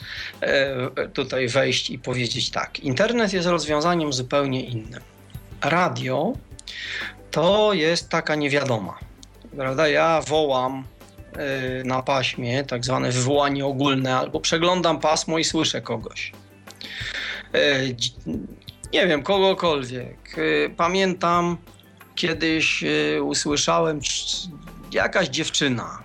tutaj 1.13 1.47
wejść 1.47 1.89
i 1.89 1.99
powiedzieć 1.99 2.51
tak. 2.51 2.79
Internet 2.79 3.33
jest 3.33 3.47
rozwiązaniem 3.47 4.13
zupełnie 4.13 4.63
innym. 4.65 5.01
Radio 5.61 6.33
to 7.31 7.73
jest 7.73 8.09
taka 8.09 8.35
niewiadoma. 8.35 8.97
Prawda? 9.57 9.87
Ja 9.87 10.21
wołam 10.27 10.83
na 11.85 12.01
paśmie, 12.03 12.63
tak 12.63 12.85
zwane 12.85 13.11
wywołanie 13.11 13.65
ogólne, 13.65 14.17
albo 14.17 14.39
przeglądam 14.39 14.99
pasmo 14.99 15.37
i 15.37 15.43
słyszę 15.43 15.81
kogoś. 15.81 16.31
Dzi- 17.95 18.13
Nie 18.93 19.07
wiem, 19.07 19.23
kogokolwiek. 19.23 20.35
E, 20.65 20.69
Pamiętam, 20.69 21.57
kiedyś 22.15 22.83
usłyszałem 23.21 23.99
jakaś 24.91 25.27
dziewczyna. 25.27 26.03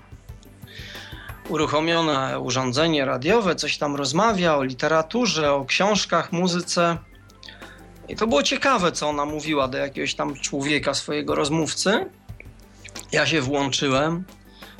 Uruchomione 1.48 2.40
urządzenie 2.40 3.04
radiowe, 3.04 3.54
coś 3.54 3.78
tam 3.78 3.96
rozmawia 3.96 4.56
o 4.56 4.62
literaturze, 4.62 5.52
o 5.52 5.64
książkach, 5.64 6.32
muzyce. 6.32 6.96
I 8.08 8.16
to 8.16 8.26
było 8.26 8.42
ciekawe, 8.42 8.92
co 8.92 9.08
ona 9.08 9.24
mówiła 9.24 9.68
do 9.68 9.78
jakiegoś 9.78 10.14
tam 10.14 10.34
człowieka, 10.36 10.94
swojego 10.94 11.34
rozmówcy. 11.34 12.06
Ja 13.12 13.26
się 13.26 13.40
włączyłem. 13.40 14.24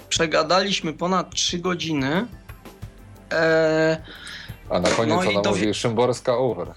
Przegadaliśmy 0.09 0.93
ponad 0.93 1.35
trzy 1.35 1.59
godziny. 1.59 2.27
E, 3.33 3.97
A 4.71 4.79
na 4.81 4.91
koniec 4.91 5.15
No 5.25 5.31
ona 5.31 5.41
dowi- 5.41 5.61
mówi 5.61 5.75
Szymborska 5.75 6.37
over. 6.37 6.69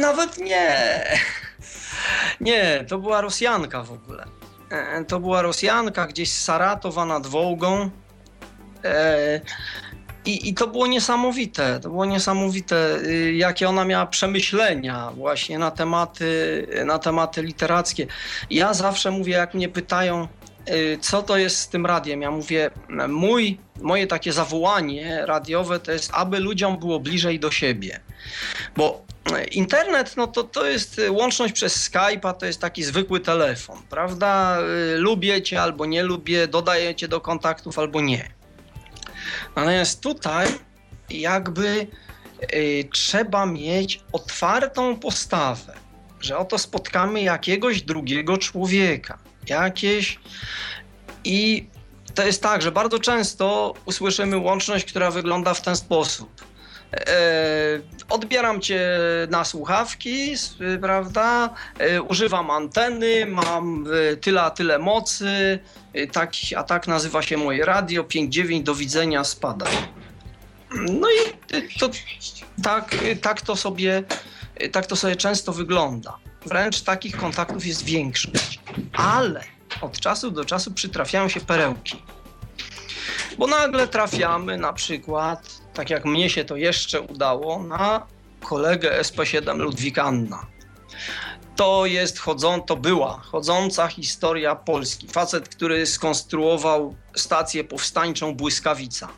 Nawet 0.00 0.38
nie. 0.38 1.04
Nie, 2.40 2.84
to 2.88 2.98
była 2.98 3.20
Rosjanka 3.20 3.82
w 3.82 3.92
ogóle. 3.92 4.24
E, 4.70 5.04
To 5.04 5.20
była 5.20 5.42
Rosjanka 5.42 6.06
gdzieś 6.06 6.32
z 6.32 6.44
Saratowa 6.44 7.04
nad 7.06 7.26
Wołgą. 7.26 7.90
E, 8.84 9.40
I, 10.24 10.48
I 10.48 10.54
to 10.54 10.66
było 10.66 10.86
niesamowite. 10.86 11.80
To 11.80 11.88
było 11.88 12.04
niesamowite, 12.04 12.96
y, 12.96 13.32
jakie 13.34 13.68
ona 13.68 13.84
miała 13.84 14.06
przemyślenia 14.06 15.10
właśnie 15.16 15.58
na 15.58 15.70
tematy, 15.70 16.66
na 16.86 16.98
tematy 16.98 17.42
literackie. 17.42 18.06
Ja 18.50 18.74
zawsze 18.74 19.10
mówię, 19.10 19.32
jak 19.32 19.54
mnie 19.54 19.68
pytają, 19.68 20.28
co 21.00 21.22
to 21.22 21.38
jest 21.38 21.58
z 21.58 21.68
tym 21.68 21.86
radiem, 21.86 22.22
ja 22.22 22.30
mówię, 22.30 22.70
mój, 23.08 23.58
moje 23.80 24.06
takie 24.06 24.32
zawołanie 24.32 25.26
radiowe 25.26 25.80
to 25.80 25.92
jest, 25.92 26.10
aby 26.14 26.40
ludziom 26.40 26.78
było 26.78 27.00
bliżej 27.00 27.40
do 27.40 27.50
siebie. 27.50 28.00
Bo 28.76 29.04
e, 29.32 29.44
internet, 29.44 30.16
no 30.16 30.26
to, 30.26 30.44
to 30.44 30.66
jest 30.66 30.98
e, 30.98 31.10
łączność 31.10 31.54
przez 31.54 31.90
Skype'a, 31.90 32.34
to 32.34 32.46
jest 32.46 32.60
taki 32.60 32.82
zwykły 32.84 33.20
telefon, 33.20 33.78
prawda? 33.90 34.58
Y, 34.94 34.98
Lubię 34.98 35.42
cię 35.42 35.62
albo 35.62 35.86
nie 35.86 36.02
lubię, 36.02 36.48
dodaję 36.48 36.94
cię 36.94 37.08
do 37.08 37.20
kontaktów 37.20 37.78
albo 37.78 38.00
nie. 38.00 38.30
Natomiast 39.56 40.00
tutaj 40.00 40.48
jakby 41.10 41.86
y, 42.54 42.88
trzeba 42.92 43.46
mieć 43.46 44.00
otwartą 44.12 44.96
postawę, 44.96 45.74
że 46.20 46.38
oto 46.38 46.58
spotkamy 46.58 47.22
jakiegoś 47.22 47.82
drugiego 47.82 48.38
człowieka, 48.38 49.18
jakieś 49.50 50.18
i 51.24 51.66
to 52.14 52.26
jest 52.26 52.42
tak, 52.42 52.62
że 52.62 52.72
bardzo 52.72 52.98
często 52.98 53.74
usłyszymy 53.84 54.36
łączność, 54.36 54.84
która 54.84 55.10
wygląda 55.10 55.54
w 55.54 55.62
ten 55.62 55.76
sposób. 55.76 56.44
E, 56.92 57.20
odbieram 58.08 58.60
cię 58.60 58.98
na 59.30 59.44
słuchawki, 59.44 60.34
prawda? 60.80 61.54
E, 61.78 62.02
używam 62.02 62.50
anteny, 62.50 63.26
mam 63.26 63.86
e, 64.12 64.16
tyle 64.16 64.42
a 64.42 64.50
tyle 64.50 64.78
mocy, 64.78 65.58
tak, 66.12 66.32
a 66.56 66.62
tak 66.62 66.88
nazywa 66.88 67.22
się 67.22 67.36
moje 67.36 67.64
radio, 67.64 68.02
5.9, 68.02 68.62
do 68.62 68.74
widzenia, 68.74 69.24
spadaj. 69.24 69.72
No 70.74 71.08
i 71.10 71.52
to, 71.78 71.88
tak, 72.62 72.96
tak, 73.22 73.40
to 73.40 73.56
sobie, 73.56 74.02
tak 74.72 74.86
to 74.86 74.96
sobie 74.96 75.16
często 75.16 75.52
wygląda. 75.52 76.18
Wręcz 76.46 76.80
takich 76.80 77.16
kontaktów 77.16 77.66
jest 77.66 77.84
większość. 77.84 78.60
Ale 78.92 79.44
od 79.80 80.00
czasu 80.00 80.30
do 80.30 80.44
czasu 80.44 80.72
przytrafiają 80.72 81.28
się 81.28 81.40
perełki. 81.40 82.02
Bo 83.38 83.46
nagle 83.46 83.88
trafiamy 83.88 84.58
na 84.58 84.72
przykład, 84.72 85.60
tak 85.74 85.90
jak 85.90 86.04
mnie 86.04 86.30
się 86.30 86.44
to 86.44 86.56
jeszcze 86.56 87.00
udało, 87.00 87.62
na 87.62 88.06
kolegę 88.40 89.02
SP7 89.02 89.58
Ludwikanna. 89.58 90.46
To 91.56 91.86
jest 91.86 92.18
chodzą, 92.18 92.62
to 92.62 92.76
była 92.76 93.20
chodząca 93.20 93.88
historia 93.88 94.56
Polski. 94.56 95.08
Facet, 95.08 95.48
który 95.48 95.86
skonstruował 95.86 96.94
stację 97.16 97.64
powstańczą 97.64 98.34
Błyskawica. 98.34 99.08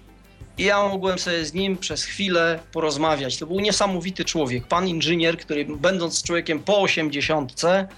I 0.61 0.65
ja 0.65 0.89
mogłem 0.89 1.19
sobie 1.19 1.45
z 1.45 1.55
nim 1.55 1.77
przez 1.77 2.05
chwilę 2.05 2.61
porozmawiać. 2.73 3.37
To 3.39 3.47
był 3.47 3.61
niesamowity 3.61 4.25
człowiek. 4.25 4.67
Pan 4.67 4.89
inżynier, 4.89 5.39
który 5.39 5.65
będąc 5.65 6.23
człowiekiem 6.23 6.61
po 6.61 6.81
osiemdziesiątce, 6.81 7.89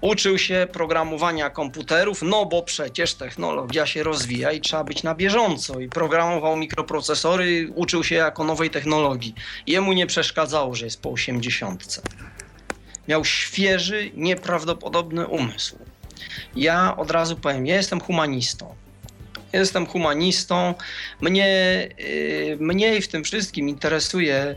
uczył 0.00 0.38
się 0.38 0.66
programowania 0.72 1.50
komputerów, 1.50 2.22
no 2.22 2.46
bo 2.46 2.62
przecież 2.62 3.14
technologia 3.14 3.86
się 3.86 4.02
rozwija 4.02 4.52
i 4.52 4.60
trzeba 4.60 4.84
być 4.84 5.02
na 5.02 5.14
bieżąco. 5.14 5.80
I 5.80 5.88
programował 5.88 6.56
mikroprocesory, 6.56 7.70
uczył 7.74 8.04
się 8.04 8.14
jako 8.14 8.44
nowej 8.44 8.70
technologii. 8.70 9.34
Jemu 9.66 9.92
nie 9.92 10.06
przeszkadzało, 10.06 10.74
że 10.74 10.84
jest 10.84 11.02
po 11.02 11.10
osiemdziesiątce. 11.10 12.02
Miał 13.08 13.24
świeży, 13.24 14.10
nieprawdopodobny 14.14 15.26
umysł. 15.26 15.78
Ja 16.56 16.96
od 16.96 17.10
razu 17.10 17.36
powiem, 17.36 17.66
ja 17.66 17.76
jestem 17.76 18.00
humanistą. 18.00 18.85
Jestem 19.56 19.86
humanistą. 19.86 20.74
Mnie 21.20 21.48
y, 22.00 22.56
mniej 22.60 23.02
w 23.02 23.08
tym 23.08 23.24
wszystkim 23.24 23.68
interesuje, 23.68 24.56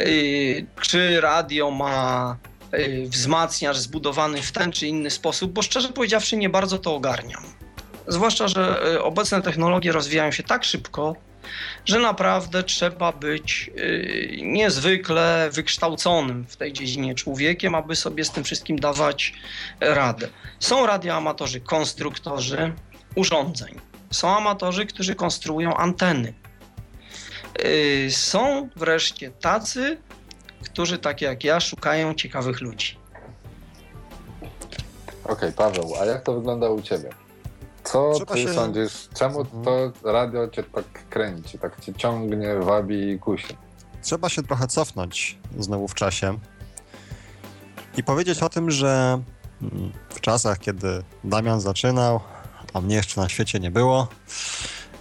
y, 0.00 0.66
czy 0.80 1.20
radio 1.20 1.70
ma 1.70 2.36
y, 2.74 3.06
wzmacniacz 3.08 3.76
zbudowany 3.76 4.42
w 4.42 4.52
ten 4.52 4.72
czy 4.72 4.86
inny 4.86 5.10
sposób, 5.10 5.52
bo 5.52 5.62
szczerze 5.62 5.88
powiedziawszy 5.88 6.36
nie 6.36 6.48
bardzo 6.48 6.78
to 6.78 6.94
ogarniam. 6.94 7.42
Zwłaszcza, 8.08 8.48
że 8.48 8.80
obecne 9.02 9.42
technologie 9.42 9.92
rozwijają 9.92 10.32
się 10.32 10.42
tak 10.42 10.64
szybko, 10.64 11.16
że 11.84 11.98
naprawdę 11.98 12.62
trzeba 12.62 13.12
być 13.12 13.70
niezwykle 14.42 15.50
wykształconym 15.52 16.46
w 16.48 16.56
tej 16.56 16.72
dziedzinie 16.72 17.14
człowiekiem, 17.14 17.74
aby 17.74 17.96
sobie 17.96 18.24
z 18.24 18.30
tym 18.30 18.44
wszystkim 18.44 18.78
dawać 18.78 19.32
radę. 19.80 20.28
Są 20.58 20.86
radioamatorzy, 20.86 21.60
konstruktorzy 21.60 22.72
urządzeń. 23.14 23.89
Są 24.12 24.36
amatorzy, 24.36 24.86
którzy 24.86 25.14
konstruują 25.14 25.76
anteny. 25.76 26.34
Y, 27.64 28.08
Są 28.10 28.68
wreszcie 28.76 29.30
tacy, 29.30 29.98
którzy 30.64 30.98
tak 30.98 31.20
jak 31.20 31.44
ja 31.44 31.60
szukają 31.60 32.14
ciekawych 32.14 32.60
ludzi. 32.60 32.96
Okej, 35.24 35.52
Paweł, 35.52 35.94
a 36.00 36.04
jak 36.04 36.22
to 36.22 36.34
wygląda 36.34 36.68
u 36.70 36.82
ciebie? 36.82 37.10
Co 37.84 38.12
Trzeba 38.14 38.34
ty 38.34 38.42
się- 38.42 38.54
sądzisz, 38.54 39.08
czemu 39.18 39.40
Mhm. 39.40 39.64
to 39.64 39.92
radio 40.12 40.48
cię 40.48 40.62
tak 40.62 40.84
kręci, 41.10 41.58
tak 41.58 41.80
cię 41.80 41.94
ciągnie, 41.94 42.54
wabi 42.54 43.10
i 43.10 43.18
kusi? 43.18 43.56
Trzeba 44.02 44.28
się 44.28 44.42
trochę 44.42 44.66
cofnąć 44.66 45.38
znowu 45.58 45.88
w 45.88 45.94
czasie 45.94 46.38
i 47.96 48.02
powiedzieć 48.04 48.42
o 48.42 48.48
tym, 48.48 48.70
że 48.70 49.22
w 50.08 50.20
czasach, 50.20 50.58
kiedy 50.58 51.02
Damian 51.24 51.60
zaczynał, 51.60 52.20
a 52.74 52.80
mnie 52.80 52.96
jeszcze 52.96 53.20
na 53.20 53.28
świecie 53.28 53.60
nie 53.60 53.70
było, 53.70 54.08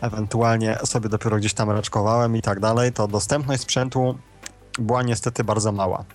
ewentualnie 0.01 0.77
sobie 0.85 1.09
dopiero 1.09 1.37
gdzieś 1.37 1.53
tam 1.53 1.69
raczkowałem 1.69 2.35
i 2.35 2.41
tak 2.41 2.59
dalej, 2.59 2.93
to 2.93 3.07
dostępność 3.07 3.61
sprzętu 3.61 4.17
była 4.79 5.03
niestety 5.03 5.43
bardzo 5.43 5.71
mała. 5.71 6.05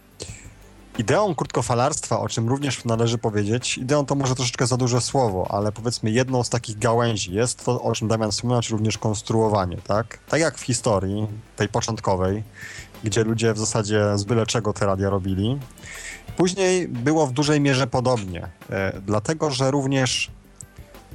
Ideą 0.98 1.34
krótkofalarstwa, 1.34 2.20
o 2.20 2.28
czym 2.28 2.48
również 2.48 2.84
należy 2.84 3.18
powiedzieć, 3.18 3.78
ideą 3.78 4.06
to 4.06 4.14
może 4.14 4.34
troszeczkę 4.34 4.66
za 4.66 4.76
duże 4.76 5.00
słowo, 5.00 5.46
ale 5.50 5.72
powiedzmy 5.72 6.10
jedną 6.10 6.44
z 6.44 6.50
takich 6.50 6.78
gałęzi 6.78 7.34
jest 7.34 7.64
to, 7.64 7.82
o 7.82 7.92
czym 7.92 8.08
Damian 8.08 8.30
wspomniał, 8.30 8.60
czyli 8.60 8.72
również 8.72 8.98
konstruowanie, 8.98 9.76
tak? 9.76 10.18
Tak 10.28 10.40
jak 10.40 10.58
w 10.58 10.62
historii, 10.62 11.26
tej 11.56 11.68
początkowej, 11.68 12.42
gdzie 13.04 13.24
ludzie 13.24 13.52
w 13.54 13.58
zasadzie 13.58 14.18
z 14.18 14.24
byle 14.24 14.46
czego 14.46 14.72
te 14.72 14.86
radia 14.86 15.10
robili. 15.10 15.58
Później 16.36 16.88
było 16.88 17.26
w 17.26 17.32
dużej 17.32 17.60
mierze 17.60 17.86
podobnie, 17.86 18.48
e, 18.70 19.00
dlatego 19.06 19.50
że 19.50 19.70
również 19.70 20.30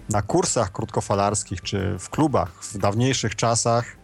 na 0.09 0.21
kursach 0.21 0.71
krótkofalarskich 0.71 1.61
czy 1.61 1.99
w 1.99 2.09
klubach 2.09 2.63
w 2.63 2.77
dawniejszych 2.77 3.35
czasach 3.35 3.99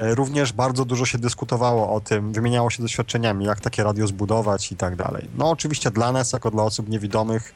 E, 0.00 0.14
również 0.14 0.52
bardzo 0.52 0.84
dużo 0.84 1.06
się 1.06 1.18
dyskutowało 1.18 1.94
o 1.94 2.00
tym, 2.00 2.32
wymieniało 2.32 2.70
się 2.70 2.82
doświadczeniami, 2.82 3.44
jak 3.44 3.60
takie 3.60 3.84
radio 3.84 4.06
zbudować 4.06 4.72
i 4.72 4.76
tak 4.76 4.96
dalej. 4.96 5.28
No 5.38 5.50
oczywiście 5.50 5.90
dla 5.90 6.12
nas, 6.12 6.32
jako 6.32 6.50
dla 6.50 6.62
osób 6.62 6.88
niewidomych, 6.88 7.54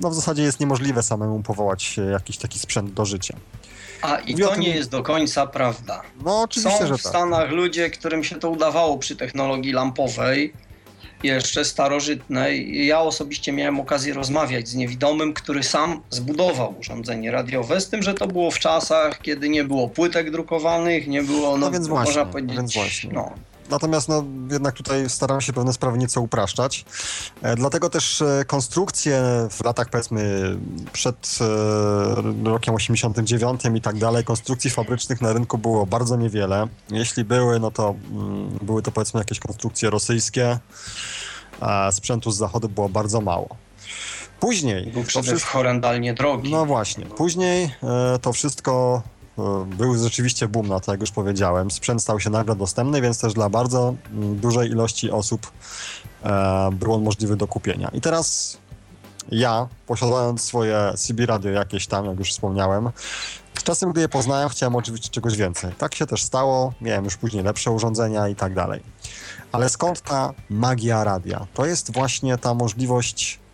no 0.00 0.10
w 0.10 0.14
zasadzie 0.14 0.42
jest 0.42 0.60
niemożliwe 0.60 1.02
samemu 1.02 1.42
powołać 1.42 2.00
jakiś 2.12 2.38
taki 2.38 2.58
sprzęt 2.58 2.92
do 2.92 3.04
życia. 3.04 3.36
A 4.02 4.16
i 4.16 4.34
to 4.34 4.56
nie 4.56 4.68
jest 4.68 4.90
do 4.90 5.02
końca 5.02 5.46
prawda. 5.46 6.02
No 6.24 6.42
oczywiście, 6.42 6.78
Są 6.78 6.86
w 6.86 7.02
tak. 7.02 7.12
Stanach 7.12 7.50
ludzie, 7.50 7.90
którym 7.90 8.24
się 8.24 8.36
to 8.36 8.50
udawało 8.50 8.98
przy 8.98 9.16
technologii 9.16 9.72
lampowej, 9.72 10.52
jeszcze 11.22 11.64
starożytnej. 11.64 12.86
Ja 12.86 13.00
osobiście 13.00 13.52
miałem 13.52 13.80
okazję 13.80 14.14
rozmawiać 14.14 14.68
z 14.68 14.74
niewidomym, 14.74 15.34
który 15.34 15.62
sam 15.62 16.00
zbudował 16.10 16.74
urządzenie 16.80 17.30
radiowe, 17.30 17.80
z 17.80 17.88
tym, 17.88 18.02
że 18.02 18.14
to 18.14 18.26
było 18.26 18.50
w 18.50 18.58
czasach, 18.58 19.20
kiedy 19.22 19.48
nie 19.48 19.64
było 19.64 19.88
płytek 19.88 20.30
drukowanych, 20.30 21.06
nie 21.08 21.22
było, 21.22 21.50
no, 21.50 21.66
No 21.66 21.70
więc 21.70 21.86
właśnie, 21.86 22.06
można 22.10 22.32
powiedzieć, 22.32 22.56
więc 22.56 22.74
właśnie. 22.74 23.10
no, 23.12 23.32
Natomiast 23.70 24.08
no, 24.08 24.24
jednak 24.50 24.74
tutaj 24.74 25.10
staram 25.10 25.40
się 25.40 25.52
pewne 25.52 25.72
sprawy 25.72 25.98
nieco 25.98 26.20
upraszczać. 26.20 26.84
E, 27.42 27.56
dlatego 27.56 27.90
też 27.90 28.22
e, 28.22 28.44
konstrukcje 28.46 29.22
w 29.50 29.64
latach 29.64 29.90
powiedzmy 29.90 30.56
przed 30.92 31.38
e, 31.40 32.48
rokiem 32.50 32.74
89 32.74 33.62
i 33.74 33.80
tak 33.80 33.98
dalej, 33.98 34.24
konstrukcji 34.24 34.70
fabrycznych 34.70 35.20
na 35.20 35.32
rynku 35.32 35.58
było 35.58 35.86
bardzo 35.86 36.16
niewiele. 36.16 36.68
Jeśli 36.90 37.24
były, 37.24 37.60
no 37.60 37.70
to 37.70 37.94
mm, 38.10 38.58
były 38.62 38.82
to 38.82 38.92
powiedzmy 38.92 39.20
jakieś 39.20 39.40
konstrukcje 39.40 39.90
rosyjskie, 39.90 40.58
a 41.60 41.92
sprzętu 41.92 42.30
z 42.30 42.36
zachodu 42.36 42.68
było 42.68 42.88
bardzo 42.88 43.20
mało. 43.20 43.48
Później 44.40 44.86
był 44.86 45.04
to 45.04 45.22
wszystko, 45.22 45.50
horrendalnie 45.50 46.14
drogi. 46.14 46.50
no 46.50 46.66
właśnie. 46.66 47.06
Później 47.06 47.74
to 48.22 48.32
wszystko 48.32 49.02
był 49.66 49.98
rzeczywiście 49.98 50.48
boom 50.48 50.68
na 50.68 50.80
to, 50.80 50.92
jak 50.92 51.00
już 51.00 51.10
powiedziałem. 51.10 51.70
Sprzęt 51.70 52.02
stał 52.02 52.20
się 52.20 52.30
nagle 52.30 52.56
dostępny, 52.56 53.00
więc 53.00 53.20
też 53.20 53.34
dla 53.34 53.48
bardzo 53.48 53.94
mm, 54.12 54.36
dużej 54.36 54.70
ilości 54.70 55.10
osób 55.10 55.52
e, 56.24 56.70
był 56.72 56.94
on 56.94 57.02
możliwy 57.02 57.36
do 57.36 57.46
kupienia. 57.46 57.90
I 57.92 58.00
teraz 58.00 58.58
ja, 59.30 59.68
posiadając 59.86 60.40
swoje 60.40 60.92
CB 60.96 61.26
radio 61.26 61.50
jakieś 61.50 61.86
tam, 61.86 62.04
jak 62.04 62.18
już 62.18 62.30
wspomniałem, 62.30 62.90
z 63.58 63.62
czasem, 63.62 63.92
gdy 63.92 64.00
je 64.00 64.08
poznałem, 64.08 64.48
chciałem 64.48 64.76
oczywiście 64.76 65.08
czegoś 65.08 65.36
więcej. 65.36 65.72
Tak 65.78 65.94
się 65.94 66.06
też 66.06 66.22
stało, 66.22 66.72
miałem 66.80 67.04
już 67.04 67.16
później 67.16 67.42
lepsze 67.42 67.70
urządzenia 67.70 68.28
i 68.28 68.34
tak 68.34 68.54
dalej. 68.54 68.82
Ale 69.52 69.68
skąd 69.68 70.00
ta 70.00 70.32
magia 70.50 71.04
radia? 71.04 71.46
To 71.54 71.66
jest 71.66 71.92
właśnie 71.92 72.38
ta 72.38 72.54
możliwość 72.54 73.38
e, 73.42 73.45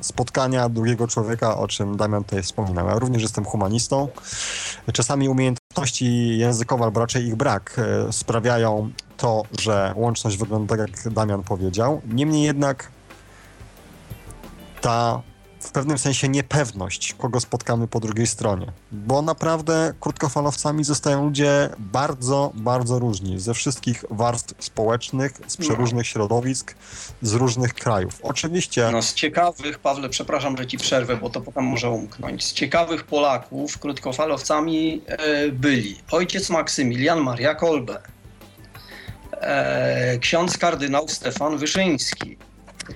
spotkania 0.00 0.68
drugiego 0.68 1.08
człowieka, 1.08 1.56
o 1.56 1.68
czym 1.68 1.96
Damian 1.96 2.24
tutaj 2.24 2.42
wspominał. 2.42 2.88
Ja 2.88 2.98
również 2.98 3.22
jestem 3.22 3.44
humanistą. 3.44 4.08
Czasami 4.92 5.28
umiejętności 5.28 6.38
językowe, 6.38 6.84
albo 6.84 7.00
raczej 7.00 7.26
ich 7.26 7.36
brak, 7.36 7.76
e, 7.78 8.12
sprawiają 8.12 8.90
to, 9.16 9.42
że 9.60 9.92
łączność 9.96 10.36
wygląda 10.36 10.76
tak, 10.76 10.90
jak 10.90 11.12
Damian 11.12 11.42
powiedział. 11.42 12.00
Niemniej 12.06 12.42
jednak 12.42 12.88
ta 14.80 15.22
w 15.60 15.70
pewnym 15.70 15.98
sensie 15.98 16.28
niepewność, 16.28 17.14
kogo 17.18 17.40
spotkamy 17.40 17.88
po 17.88 18.00
drugiej 18.00 18.26
stronie. 18.26 18.66
Bo 18.92 19.22
naprawdę 19.22 19.94
krótkofalowcami 20.00 20.84
zostają 20.84 21.24
ludzie 21.24 21.68
bardzo, 21.78 22.52
bardzo 22.54 22.98
różni. 22.98 23.40
Ze 23.40 23.54
wszystkich 23.54 24.04
warstw 24.10 24.64
społecznych, 24.64 25.32
z 25.46 25.56
przeróżnych 25.56 26.06
środowisk, 26.06 26.74
z 27.22 27.32
różnych 27.32 27.74
krajów. 27.74 28.18
Oczywiście. 28.22 28.88
No 28.92 29.02
z 29.02 29.14
ciekawych, 29.14 29.78
Pawle, 29.78 30.08
przepraszam, 30.08 30.56
że 30.56 30.66
ci 30.66 30.78
przerwę, 30.78 31.16
bo 31.16 31.30
to 31.30 31.40
potem 31.40 31.64
może 31.64 31.90
umknąć. 31.90 32.44
Z 32.44 32.52
ciekawych 32.52 33.04
Polaków 33.04 33.78
krótkofalowcami 33.78 35.02
e, 35.06 35.48
byli 35.48 35.96
ojciec 36.10 36.50
Maksymilian 36.50 37.20
Maria 37.20 37.54
Kolbe, 37.54 38.00
e, 39.32 40.18
ksiądz 40.18 40.58
kardynał 40.58 41.08
Stefan 41.08 41.58
Wyszyński. 41.58 42.36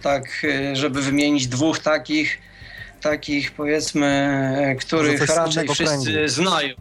Tak, 0.02 0.24
e, 0.44 0.76
żeby 0.76 1.02
wymienić 1.02 1.46
dwóch 1.46 1.78
takich, 1.78 2.38
takich 3.04 3.52
powiedzmy, 3.52 4.06
e, 4.70 4.74
których 4.74 5.26
raczej 5.26 5.68
wszyscy 5.68 6.04
kręgu. 6.12 6.28
znają. 6.28 6.74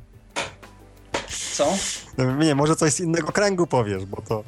Co? 1.55 1.73
Nie, 2.39 2.55
może 2.55 2.75
coś 2.75 2.93
z 2.93 2.99
innego 2.99 3.31
kręgu 3.31 3.67
powiesz, 3.67 4.05
bo 4.05 4.21
to. 4.21 4.43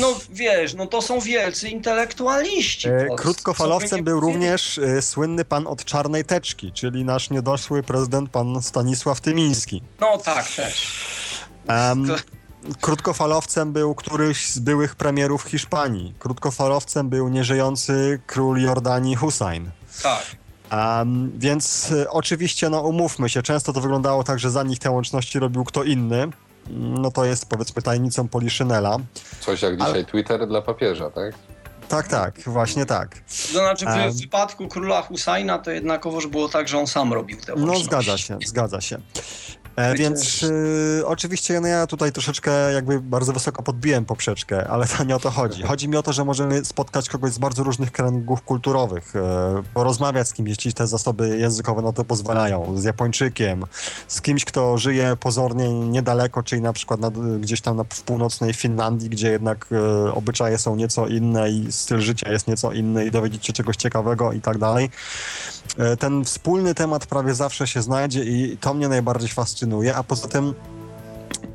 No 0.00 0.14
wiesz, 0.30 0.74
no 0.74 0.86
to 0.86 1.02
są 1.02 1.20
wielcy 1.20 1.68
intelektualiści. 1.68 2.88
E. 2.88 3.06
Krótkofalowcem 3.16 3.98
nie 3.98 4.02
był 4.02 4.20
również 4.20 4.78
e, 4.78 5.02
słynny 5.02 5.44
pan 5.44 5.66
od 5.66 5.84
czarnej 5.84 6.24
teczki, 6.24 6.72
czyli 6.72 7.04
nasz 7.04 7.30
niedoszły 7.30 7.82
prezydent 7.82 8.30
pan 8.30 8.62
Stanisław 8.62 9.20
Tymiński. 9.20 9.82
No 10.00 10.18
tak, 10.18 10.48
też. 10.50 10.92
Em, 11.66 12.06
To- 12.06 12.16
Krótkofalowcem 12.80 13.72
był 13.72 13.94
któryś 13.94 14.48
z 14.48 14.58
byłych 14.58 14.96
premierów 14.96 15.42
Hiszpanii. 15.42 16.14
Krótkofalowcem 16.18 17.08
był 17.08 17.28
nieżyjący 17.28 18.20
król 18.26 18.60
Jordanii 18.62 19.14
Hussein. 19.16 19.70
Tak. 20.02 20.43
Em, 20.70 21.32
więc 21.38 21.92
e, 21.92 22.10
oczywiście, 22.10 22.70
no 22.70 22.80
umówmy 22.80 23.28
się, 23.28 23.42
często 23.42 23.72
to 23.72 23.80
wyglądało 23.80 24.24
tak, 24.24 24.38
że 24.38 24.50
za 24.50 24.62
nich 24.62 24.78
te 24.78 24.90
łączności 24.90 25.38
robił 25.38 25.64
kto 25.64 25.82
inny. 25.84 26.22
Mm, 26.22 26.32
No 26.94 27.10
to 27.10 27.24
jest 27.24 27.46
powiedzmy 27.48 27.82
tajemnicą 27.82 28.28
Poliszynela. 28.28 28.96
Coś 29.40 29.62
jak 29.62 29.76
dzisiaj 29.78 30.04
Twitter 30.06 30.46
dla 30.48 30.62
papieża, 30.62 31.10
tak? 31.10 31.34
Tak, 31.88 32.08
tak, 32.08 32.40
właśnie 32.46 32.86
tak. 32.86 33.18
To 33.52 33.58
znaczy 33.58 33.84
w 33.86 33.88
Em. 33.88 34.12
wypadku 34.12 34.68
króla 34.68 35.02
Husajna 35.02 35.58
to 35.58 35.70
jednakowoż 35.70 36.26
było 36.26 36.48
tak, 36.48 36.68
że 36.68 36.78
on 36.78 36.86
sam 36.86 37.12
robił 37.12 37.40
te 37.40 37.52
No 37.56 37.58
łączności. 37.72 37.84
zgadza 37.84 38.18
się, 38.18 38.38
zgadza 38.46 38.80
się. 38.80 38.98
E, 39.76 39.94
więc 39.94 40.42
y, 40.42 41.02
oczywiście 41.06 41.60
no, 41.60 41.68
ja 41.68 41.86
tutaj 41.86 42.12
troszeczkę 42.12 42.72
jakby 42.72 43.00
bardzo 43.00 43.32
wysoko 43.32 43.62
podbiłem 43.62 44.04
poprzeczkę, 44.04 44.68
ale 44.68 44.86
to 44.86 45.04
nie 45.04 45.16
o 45.16 45.20
to 45.20 45.30
chodzi. 45.30 45.62
Chodzi 45.62 45.88
mi 45.88 45.96
o 45.96 46.02
to, 46.02 46.12
że 46.12 46.24
możemy 46.24 46.64
spotkać 46.64 47.08
kogoś 47.08 47.32
z 47.32 47.38
bardzo 47.38 47.62
różnych 47.62 47.92
kręgów 47.92 48.42
kulturowych, 48.42 49.16
e, 49.16 49.62
porozmawiać 49.74 50.28
z 50.28 50.32
kimś, 50.32 50.48
jeśli 50.48 50.72
te 50.72 50.86
zasoby 50.86 51.38
językowe 51.38 51.82
na 51.82 51.92
to 51.92 52.04
pozwalają, 52.04 52.78
z 52.78 52.84
Japończykiem, 52.84 53.64
z 54.08 54.20
kimś, 54.20 54.44
kto 54.44 54.78
żyje 54.78 55.16
pozornie 55.20 55.74
niedaleko, 55.74 56.42
czyli 56.42 56.62
na 56.62 56.72
przykład 56.72 57.00
nad, 57.00 57.14
gdzieś 57.40 57.60
tam 57.60 57.76
na, 57.76 57.84
w 57.84 58.02
północnej 58.02 58.54
Finlandii, 58.54 59.10
gdzie 59.10 59.30
jednak 59.30 59.66
e, 59.72 60.14
obyczaje 60.14 60.58
są 60.58 60.76
nieco 60.76 61.06
inne 61.06 61.50
i 61.50 61.72
styl 61.72 62.00
życia 62.00 62.32
jest 62.32 62.48
nieco 62.48 62.72
inny 62.72 63.06
i 63.06 63.10
dowiedzieć 63.10 63.46
się 63.46 63.52
czegoś 63.52 63.76
ciekawego 63.76 64.32
i 64.32 64.40
tak 64.40 64.58
dalej. 64.58 64.90
E, 65.78 65.96
Ten 65.96 66.24
wspólny 66.24 66.74
temat 66.74 67.06
prawie 67.06 67.34
zawsze 67.34 67.66
się 67.66 67.82
znajdzie 67.82 68.24
i 68.24 68.56
to 68.60 68.74
mnie 68.74 68.88
najbardziej 68.88 69.28
fascynuje, 69.28 69.63
a 69.94 70.02
poza 70.02 70.28
tym 70.28 70.54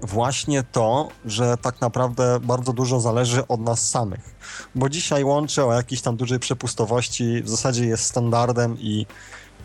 właśnie 0.02 0.64
to, 0.64 1.08
że 1.26 1.58
tak 1.58 1.82
naprawdę 1.82 2.40
bardzo 2.40 2.74
dużo 2.74 3.00
zależy 3.00 3.48
od 3.48 3.60
nas 3.60 3.90
samych. 3.90 4.36
Bo 4.76 4.90
dzisiaj 4.90 5.24
łącze 5.24 5.66
o 5.66 5.74
jakiejś 5.74 6.02
tam 6.02 6.18
dużej 6.18 6.40
przepustowości 6.40 7.44
w 7.44 7.50
zasadzie 7.50 7.86
jest 7.86 8.04
standardem 8.04 8.78
i 8.80 9.06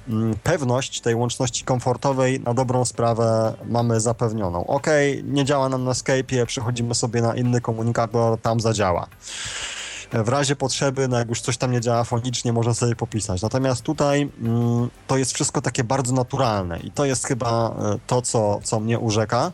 mm, 0.08 0.34
pewność 0.42 1.00
tej 1.00 1.14
łączności 1.14 1.64
komfortowej 1.64 2.40
na 2.40 2.54
dobrą 2.54 2.84
sprawę 2.84 3.54
mamy 3.66 4.00
zapewnioną. 4.00 4.66
Ok, 4.66 4.86
nie 5.24 5.44
działa 5.44 5.68
nam 5.68 5.84
na 5.84 5.92
Skype'ie, 5.92 6.46
przechodzimy 6.46 6.94
sobie 6.94 7.22
na 7.22 7.34
inny 7.34 7.60
komunikator, 7.60 8.40
tam 8.40 8.60
zadziała. 8.60 9.06
W 10.22 10.28
razie 10.28 10.56
potrzeby, 10.56 11.08
no 11.08 11.18
jak 11.18 11.28
już 11.28 11.40
coś 11.40 11.56
tam 11.56 11.72
nie 11.72 11.80
działa 11.80 12.04
fonicznie, 12.04 12.52
można 12.52 12.74
sobie 12.74 12.96
popisać. 12.96 13.42
Natomiast 13.42 13.82
tutaj 13.82 14.30
mm, 14.40 14.90
to 15.06 15.16
jest 15.16 15.32
wszystko 15.32 15.60
takie 15.60 15.84
bardzo 15.84 16.14
naturalne 16.14 16.80
i 16.80 16.90
to 16.90 17.04
jest 17.04 17.26
chyba 17.26 17.68
e, 17.68 17.98
to, 18.06 18.22
co, 18.22 18.60
co 18.64 18.80
mnie 18.80 18.98
urzeka. 18.98 19.52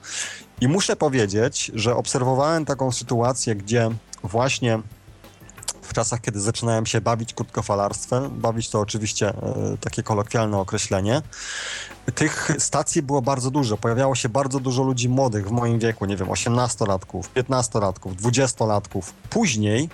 I 0.61 0.69
muszę 0.69 0.97
powiedzieć, 0.97 1.71
że 1.75 1.97
obserwowałem 1.97 2.65
taką 2.65 2.93
sytuację, 2.93 3.55
gdzie 3.57 3.91
właśnie 4.23 4.81
w 5.83 5.93
czasach, 5.93 6.21
kiedy 6.21 6.41
zaczynałem 6.41 6.87
się 6.87 7.01
bawić 7.01 7.35
krótkofalarstwem, 7.35 8.41
bawić 8.41 8.69
to 8.69 8.81
oczywiście 8.81 9.29
e, 9.29 9.77
takie 9.81 10.03
kolokwialne 10.03 10.59
określenie, 10.59 11.23
tych 12.15 12.51
stacji 12.59 13.03
było 13.03 13.23
bardzo 13.23 13.51
dużo. 13.51 13.77
Pojawiało 13.77 14.15
się 14.15 14.29
bardzo 14.29 14.61
dużo 14.61 14.83
ludzi 14.83 15.09
młodych 15.09 15.49
w 15.49 15.51
moim 15.51 15.79
wieku, 15.79 16.07
nie 16.07 16.17
wiem, 16.17 16.29
18-latków, 16.29 17.23
15-latków, 17.37 18.15
20-latków. 18.15 19.03
Później, 19.31 19.89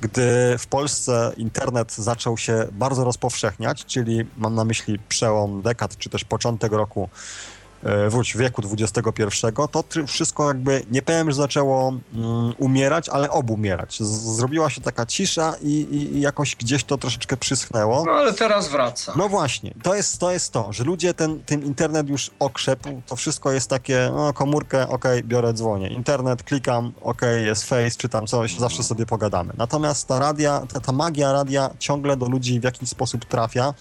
gdy 0.00 0.58
w 0.58 0.66
Polsce 0.66 1.32
internet 1.36 1.92
zaczął 1.92 2.38
się 2.38 2.66
bardzo 2.72 3.04
rozpowszechniać, 3.04 3.84
czyli 3.84 4.24
mam 4.36 4.54
na 4.54 4.64
myśli 4.64 4.98
przełom 5.08 5.62
dekad, 5.62 5.96
czy 5.96 6.10
też 6.10 6.24
początek 6.24 6.72
roku 6.72 7.08
wróć, 8.08 8.36
wieku 8.36 8.62
XXI, 8.72 9.46
to 9.70 9.84
wszystko 10.06 10.48
jakby, 10.48 10.82
nie 10.90 11.02
powiem, 11.02 11.30
że 11.30 11.36
zaczęło 11.36 11.88
mm, 12.14 12.52
umierać, 12.58 13.08
ale 13.08 13.30
obumierać. 13.30 14.02
Zrobiła 14.36 14.70
się 14.70 14.80
taka 14.80 15.06
cisza 15.06 15.54
i, 15.62 15.70
i, 15.90 16.20
jakoś 16.20 16.56
gdzieś 16.56 16.84
to 16.84 16.98
troszeczkę 16.98 17.36
przyschnęło. 17.36 18.04
No 18.06 18.12
ale 18.12 18.32
teraz 18.32 18.68
wraca. 18.68 19.12
No 19.16 19.28
właśnie, 19.28 19.74
to 19.82 19.94
jest 19.94 20.18
to, 20.18 20.32
jest 20.32 20.52
to 20.52 20.66
że 20.70 20.84
ludzie 20.84 21.14
ten, 21.14 21.40
ten 21.42 21.62
internet 21.62 22.08
już 22.08 22.30
okrzepł, 22.38 23.02
to 23.06 23.16
wszystko 23.16 23.52
jest 23.52 23.70
takie, 23.70 24.10
no 24.16 24.32
komórkę, 24.32 24.88
okej, 24.88 25.24
biorę, 25.24 25.52
dzwonię. 25.52 25.88
Internet, 25.88 26.42
klikam, 26.42 26.92
okej, 27.02 27.46
jest 27.46 27.64
face, 27.64 27.90
czytam 27.90 28.26
coś, 28.26 28.58
zawsze 28.58 28.82
sobie 28.82 29.06
pogadamy. 29.06 29.52
Natomiast 29.56 30.08
ta 30.08 30.18
radia, 30.18 30.62
ta, 30.72 30.80
ta 30.80 30.92
magia 30.92 31.32
radia 31.32 31.70
ciągle 31.78 32.16
do 32.16 32.26
ludzi 32.26 32.60
w 32.60 32.64
jakiś 32.64 32.88
sposób 32.88 33.24
trafia 33.24 33.74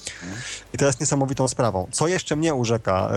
i 0.74 0.78
to 0.78 0.86
jest 0.86 1.00
niesamowitą 1.00 1.48
sprawą. 1.48 1.88
Co 1.92 2.08
jeszcze 2.08 2.36
mnie 2.36 2.54
urzeka? 2.54 3.12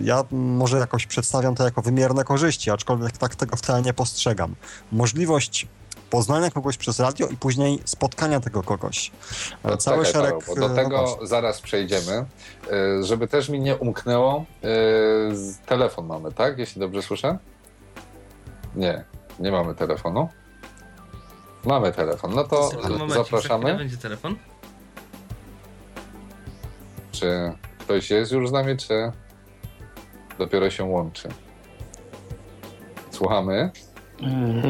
y, 0.00 0.04
Ja 0.04 0.24
może 0.30 0.78
jakoś 0.78 1.06
przedstawiam 1.06 1.54
to 1.54 1.64
jako 1.64 1.82
wymierne 1.82 2.24
korzyści, 2.24 2.70
aczkolwiek 2.70 3.18
tak 3.18 3.36
tego 3.36 3.56
wcale 3.56 3.82
nie 3.82 3.92
postrzegam. 3.92 4.54
Możliwość 4.92 5.66
poznania 6.10 6.50
kogoś 6.50 6.76
przez 6.76 7.00
radio 7.00 7.28
i 7.28 7.36
później 7.36 7.82
spotkania 7.84 8.40
tego 8.40 8.62
kogoś. 8.62 9.12
No, 9.64 9.76
Cały 9.76 10.04
czekaj, 10.06 10.22
szereg... 10.22 10.44
Paweł, 10.46 10.68
do 10.68 10.74
tego 10.74 11.16
no 11.20 11.26
zaraz 11.26 11.60
przejdziemy. 11.60 12.24
Żeby 13.02 13.28
też 13.28 13.48
mi 13.48 13.60
nie 13.60 13.76
umknęło, 13.76 14.44
telefon 15.66 16.06
mamy, 16.06 16.32
tak? 16.32 16.58
Jeśli 16.58 16.80
dobrze 16.80 17.02
słyszę? 17.02 17.38
Nie, 18.74 19.04
nie 19.38 19.52
mamy 19.52 19.74
telefonu. 19.74 20.28
Mamy 21.64 21.92
telefon. 21.92 22.34
No 22.34 22.44
to 22.44 22.70
zapraszamy. 23.08 23.64
Kiedy 23.64 23.78
będzie 23.78 23.96
telefon? 23.96 24.36
Czy 27.12 27.52
ktoś 27.78 28.10
jest 28.10 28.32
już 28.32 28.48
z 28.48 28.52
nami, 28.52 28.76
czy 28.76 29.12
dopiero 30.38 30.70
się 30.70 30.84
łączy? 30.84 31.28
Słuchamy. 33.10 33.70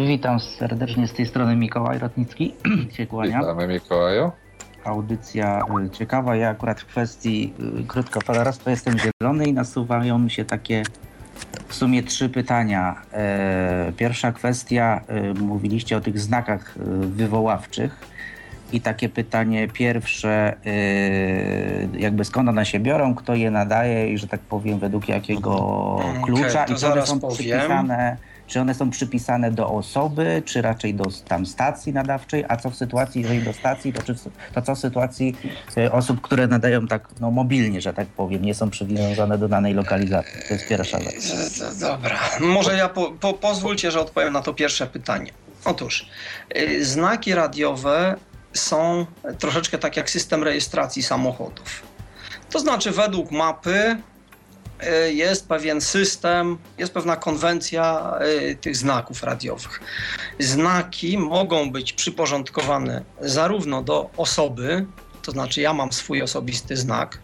Witam 0.07 0.41
serdecznie 0.41 1.09
z 1.09 1.13
tej 1.13 1.27
strony 1.27 1.57
Mikołaj 1.57 1.99
Rotnicki. 1.99 2.55
się 2.97 3.07
kłania. 3.07 3.39
Witamy 3.39 3.69
Mikołaju. 3.69 4.31
Audycja 4.85 5.63
y, 5.87 5.91
ciekawa. 5.91 6.37
Ja 6.37 6.49
akurat 6.49 6.81
w 6.81 6.87
kwestii 6.87 7.55
y, 7.81 7.85
krótkofalarstwa 7.85 8.71
jestem 8.71 8.95
zielony 8.99 9.47
i 9.47 9.53
nasuwają 9.53 10.19
mi 10.19 10.31
się 10.31 10.45
takie 10.45 10.83
w 11.69 11.75
sumie 11.75 12.03
trzy 12.03 12.29
pytania. 12.29 13.03
E, 13.13 13.93
pierwsza 13.97 14.33
kwestia, 14.33 15.01
e, 15.07 15.35
mówiliście 15.35 15.97
o 15.97 16.01
tych 16.01 16.21
znakach 16.21 16.75
wywoławczych. 17.01 18.16
I 18.73 18.81
takie 18.81 19.09
pytanie 19.09 19.69
pierwsze, 19.69 20.57
jakby 21.99 22.25
skąd 22.25 22.49
one 22.49 22.67
się 22.67 22.81
biorą, 22.81 23.15
kto 23.15 23.35
je 23.35 23.51
nadaje 23.51 24.13
i 24.13 24.19
że 24.19 24.29
tak 24.29 24.41
powiem 24.41 24.79
według 24.79 25.09
jakiego 25.09 25.99
klucza 26.25 26.63
okay, 26.63 26.77
i 26.77 26.79
czy 26.79 26.87
one 26.87 27.07
są 27.07 27.21
powiem. 27.21 27.37
przypisane 27.37 28.17
czy 28.47 28.61
one 28.61 28.75
są 28.75 28.91
przypisane 28.91 29.51
do 29.51 29.69
osoby, 29.69 30.43
czy 30.45 30.63
raczej 30.63 30.95
do 30.95 31.05
tam 31.29 31.47
stacji 31.47 31.93
nadawczej, 31.93 32.45
a 32.49 32.57
co 32.57 32.71
w 32.71 32.77
sytuacji, 32.77 33.23
jeżeli 33.23 33.43
do 33.43 33.53
stacji, 33.53 33.93
to, 33.93 34.03
czy, 34.03 34.15
to 34.55 34.63
co 34.63 34.75
w 34.75 34.79
sytuacji 34.79 35.37
y, 35.79 35.93
osób, 35.93 36.21
które 36.21 36.47
nadają 36.47 36.87
tak 36.87 37.09
no, 37.21 37.31
mobilnie, 37.31 37.81
że 37.81 37.93
tak 37.93 38.09
powiem, 38.09 38.45
nie 38.45 38.55
są 38.55 38.71
przywiązane 38.71 39.39
do 39.39 39.49
danej 39.49 39.75
lokalizacji? 39.75 40.41
To 40.49 40.55
jest 40.55 40.69
pierwsza 40.69 41.01
rzecz. 41.01 41.15
Dobra, 41.81 42.19
może 42.41 42.77
ja 42.77 42.89
po, 42.89 43.11
po, 43.11 43.33
pozwólcie, 43.33 43.91
że 43.91 44.01
odpowiem 44.01 44.33
na 44.33 44.43
to 44.43 44.55
pierwsze 44.55 44.87
pytanie. 44.87 45.31
Otóż 45.65 46.09
y, 46.57 46.85
znaki 46.85 47.35
radiowe 47.35 48.17
są 48.57 49.07
troszeczkę 49.39 49.79
tak 49.79 49.97
jak 49.97 50.11
system 50.11 50.43
rejestracji 50.43 51.03
samochodów. 51.03 51.83
To 52.51 52.59
znaczy 52.61 52.91
według 52.91 53.31
mapy 53.31 53.97
Y, 54.83 55.15
jest 55.15 55.49
pewien 55.49 55.81
system, 55.81 56.59
jest 56.79 56.93
pewna 56.95 57.17
konwencja 57.17 58.15
y, 58.51 58.57
tych 58.57 58.77
znaków 58.77 59.23
radiowych. 59.23 59.81
Znaki 60.39 61.19
mogą 61.19 61.71
być 61.71 61.93
przyporządkowane 61.93 63.03
zarówno 63.21 63.83
do 63.83 64.11
osoby, 64.17 64.87
to 65.23 65.33
znaczy 65.33 65.61
ja 65.61 65.73
mam 65.73 65.93
swój 65.93 66.23
osobisty 66.23 66.77
znak, 66.77 67.19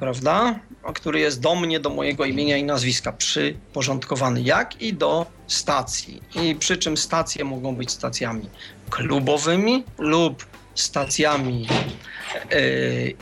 prawda, 0.00 0.58
który 0.94 1.20
jest 1.20 1.40
do 1.40 1.54
mnie, 1.54 1.80
do 1.80 1.90
mojego 1.90 2.24
imienia 2.24 2.56
i 2.56 2.64
nazwiska 2.64 3.12
przyporządkowany, 3.12 4.42
jak 4.42 4.82
i 4.82 4.94
do 4.94 5.26
stacji. 5.46 6.22
I 6.34 6.54
przy 6.54 6.76
czym 6.76 6.96
stacje 6.96 7.44
mogą 7.44 7.76
być 7.76 7.90
stacjami 7.90 8.48
klubowymi 8.90 9.84
lub 9.98 10.46
stacjami 10.74 11.66
E, 12.34 12.60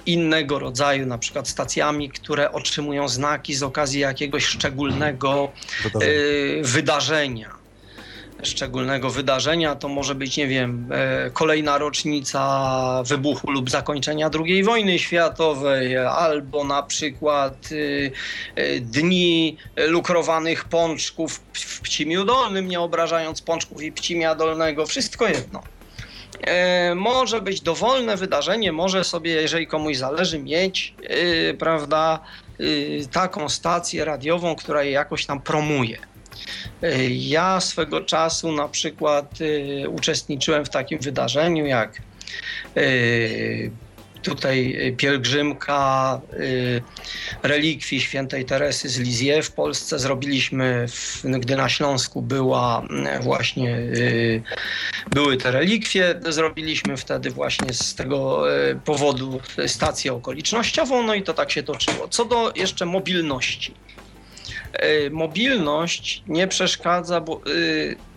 innego 0.07 0.59
rodzaju, 0.59 1.07
na 1.07 1.19
przykład 1.19 1.49
stacjami, 1.49 2.09
które 2.09 2.53
otrzymują 2.53 3.09
znaki 3.09 3.55
z 3.55 3.63
okazji 3.63 4.01
jakiegoś 4.01 4.45
szczególnego 4.45 5.53
wydarzenia. 5.83 6.63
wydarzenia 6.63 7.58
szczególnego 8.43 9.11
wydarzenia. 9.11 9.75
To 9.75 9.89
może 9.89 10.15
być, 10.15 10.37
nie 10.37 10.47
wiem, 10.47 10.89
e, 10.93 11.31
kolejna 11.31 11.79
rocznica 11.79 13.03
wybuchu 13.07 13.51
lub 13.51 13.71
zakończenia 13.71 14.31
II 14.47 14.65
wojny 14.65 14.99
światowej, 14.99 15.97
albo 15.97 16.65
na 16.65 16.83
przykład 16.83 17.69
dni 18.81 19.57
lukrowanych 19.77 20.65
pączków 20.65 21.41
w 21.53 21.81
Pcimiu 21.81 22.25
Dolnym, 22.25 22.69
nie 22.69 22.81
obrażając 22.81 23.43
pączków 23.43 23.83
i 23.83 23.93
Pcimia 23.93 24.35
Dolnego. 24.35 24.87
Wszystko 24.87 25.29
jedno. 25.29 25.63
E, 26.41 26.95
może 26.95 27.41
być 27.41 27.61
dowolne 27.61 28.17
wydarzenie, 28.17 28.73
może 28.73 29.05
sobie, 29.05 29.33
jeżeli 29.33 29.67
komuś 29.67 29.97
zależy, 29.97 30.39
mieć, 30.39 30.95
e, 31.03 31.55
prawda, 31.55 32.21
taką 33.13 33.49
stację 33.49 34.05
radiową, 34.05 34.57
która 34.57 34.83
je 34.83 34.91
jakoś 34.91 35.27
tam 35.27 35.41
promuje. 35.41 35.99
Ja 37.11 37.61
swego 37.61 38.01
czasu 38.01 38.53
na 38.53 38.69
przykład 38.69 39.39
uczestniczyłem 39.89 40.65
w 40.65 40.71
takim 40.71 40.99
wydarzeniu 40.99 41.67
jak 41.67 42.03
tutaj 44.23 44.87
y, 44.87 44.93
pielgrzymka 44.97 46.21
y, 46.33 46.83
relikwii 47.43 48.01
świętej 48.01 48.45
Teresy 48.45 48.89
z 48.89 48.99
Lizie 48.99 49.43
w 49.43 49.53
Polsce 49.53 49.99
zrobiliśmy, 49.99 50.87
gdy 51.25 51.57
na 51.57 51.69
Śląsku 51.69 52.23
była 52.23 52.83
właśnie, 53.21 53.77
y, 53.77 54.43
były 55.11 55.37
te 55.37 55.51
relikwie, 55.51 56.21
zrobiliśmy 56.29 56.97
wtedy 56.97 57.31
właśnie 57.31 57.75
z 57.75 57.95
tego 57.95 58.43
powodu 58.85 59.41
stację 59.67 60.13
okolicznościową, 60.13 61.03
no 61.03 61.15
i 61.15 61.23
to 61.23 61.35
tak 61.35 61.51
się 61.51 61.63
toczyło. 61.63 62.09
Co 62.09 62.25
do 62.25 62.53
jeszcze 62.57 62.87
mobilności. 62.87 63.75
Mobilność 65.11 66.23
nie 66.27 66.49
przeszkadza, 66.49 67.21
bo 67.21 67.41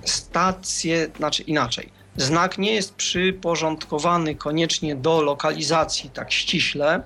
stacje, 0.06 1.08
znaczy 1.18 1.43
inaczej 1.43 1.91
Znak 2.18 2.58
nie 2.58 2.74
jest 2.74 2.95
przyporządkowany 2.95 4.36
koniecznie 4.36 4.95
do 4.95 5.22
lokalizacji 5.22 6.10
tak 6.10 6.32
ściśle, 6.32 7.02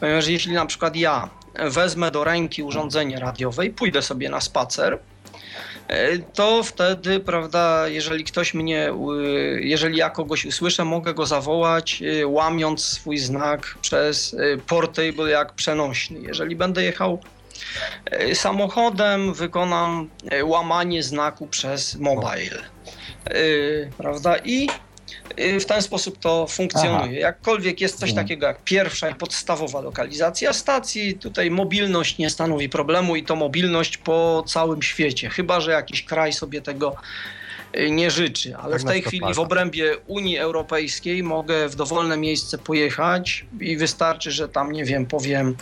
ponieważ 0.00 0.28
jeśli 0.28 0.52
na 0.52 0.66
przykład 0.66 0.96
ja 0.96 1.30
wezmę 1.70 2.10
do 2.10 2.24
ręki 2.24 2.62
urządzenie 2.62 3.18
radiowe 3.20 3.66
i 3.66 3.70
pójdę 3.70 4.02
sobie 4.02 4.28
na 4.28 4.40
spacer, 4.40 4.98
e, 5.88 6.18
to 6.18 6.62
wtedy, 6.62 7.20
prawda, 7.20 7.88
jeżeli 7.88 8.24
ktoś 8.24 8.54
mnie, 8.54 8.92
jeżeli 9.60 9.96
ja 9.98 10.10
kogoś 10.10 10.44
usłyszę, 10.44 10.84
mogę 10.84 11.14
go 11.14 11.26
zawołać, 11.26 12.02
e, 12.02 12.26
łamiąc 12.26 12.84
swój 12.84 13.18
znak 13.18 13.78
przez 13.80 14.34
e, 14.34 14.56
portable 14.56 15.30
jak 15.30 15.52
przenośny. 15.52 16.20
Jeżeli 16.20 16.56
będę 16.56 16.84
jechał 16.84 17.20
samochodem, 18.34 19.34
wykonam 19.34 20.10
łamanie 20.44 21.02
znaku 21.02 21.46
przez 21.46 21.94
mobile. 21.94 22.62
Yy, 23.30 23.90
prawda? 23.98 24.36
I 24.44 24.68
w 25.60 25.64
ten 25.64 25.82
sposób 25.82 26.18
to 26.18 26.46
funkcjonuje. 26.46 27.02
Aha. 27.02 27.12
Jakkolwiek 27.12 27.80
jest 27.80 27.98
coś 27.98 28.10
mhm. 28.10 28.26
takiego 28.26 28.46
jak 28.46 28.64
pierwsza 28.64 29.10
i 29.10 29.14
podstawowa 29.14 29.80
lokalizacja 29.80 30.52
stacji, 30.52 31.14
tutaj 31.14 31.50
mobilność 31.50 32.18
nie 32.18 32.30
stanowi 32.30 32.68
problemu 32.68 33.16
i 33.16 33.22
to 33.22 33.36
mobilność 33.36 33.96
po 33.96 34.44
całym 34.46 34.82
świecie. 34.82 35.30
Chyba, 35.30 35.60
że 35.60 35.70
jakiś 35.70 36.04
kraj 36.04 36.32
sobie 36.32 36.62
tego 36.62 36.96
nie 37.90 38.10
życzy, 38.10 38.56
ale 38.56 38.72
tak 38.72 38.82
w 38.82 38.84
tej 38.84 39.02
chwili 39.02 39.34
w 39.34 39.38
obrębie 39.38 39.96
Unii 40.06 40.38
Europejskiej 40.38 41.22
mogę 41.22 41.68
w 41.68 41.76
dowolne 41.76 42.16
miejsce 42.16 42.58
pojechać 42.58 43.46
i 43.60 43.76
wystarczy, 43.76 44.30
że 44.30 44.48
tam, 44.48 44.72
nie 44.72 44.84
wiem, 44.84 45.06
powiem 45.06 45.56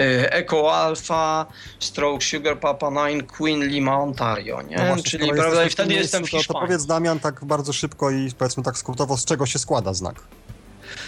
y, 0.00 0.30
Eco 0.30 0.74
Alpha, 0.74 1.46
Stroke 1.80 2.24
Sugar 2.24 2.60
Papa 2.60 2.90
9, 2.90 3.24
Queen 3.32 3.64
Lima, 3.64 3.98
Ontario, 3.98 4.62
nie? 4.62 4.76
No 4.76 5.02
Czyli 5.02 5.30
prawda, 5.30 5.64
i 5.64 5.70
wtedy 5.70 5.94
jestem 5.94 6.24
w 6.24 6.30
Hiszpanii. 6.30 6.46
To, 6.46 6.54
to 6.54 6.60
powiedz 6.60 6.86
Damian 6.86 7.20
tak 7.20 7.44
bardzo 7.44 7.72
szybko 7.72 8.10
i 8.10 8.30
powiedzmy 8.38 8.62
tak 8.62 8.78
skrótowo, 8.78 9.16
z 9.16 9.24
czego 9.24 9.46
się 9.46 9.58
składa 9.58 9.94
znak? 9.94 10.14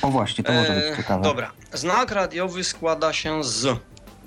O 0.03 0.09
właśnie, 0.09 0.45
to 0.45 0.53
może 0.53 0.73
być 0.73 0.85
e, 0.85 0.97
ciekawe. 0.97 1.23
Dobra, 1.23 1.51
znak 1.73 2.11
radiowy 2.11 2.65
składa 2.65 3.13
się 3.13 3.45
z 3.45 3.67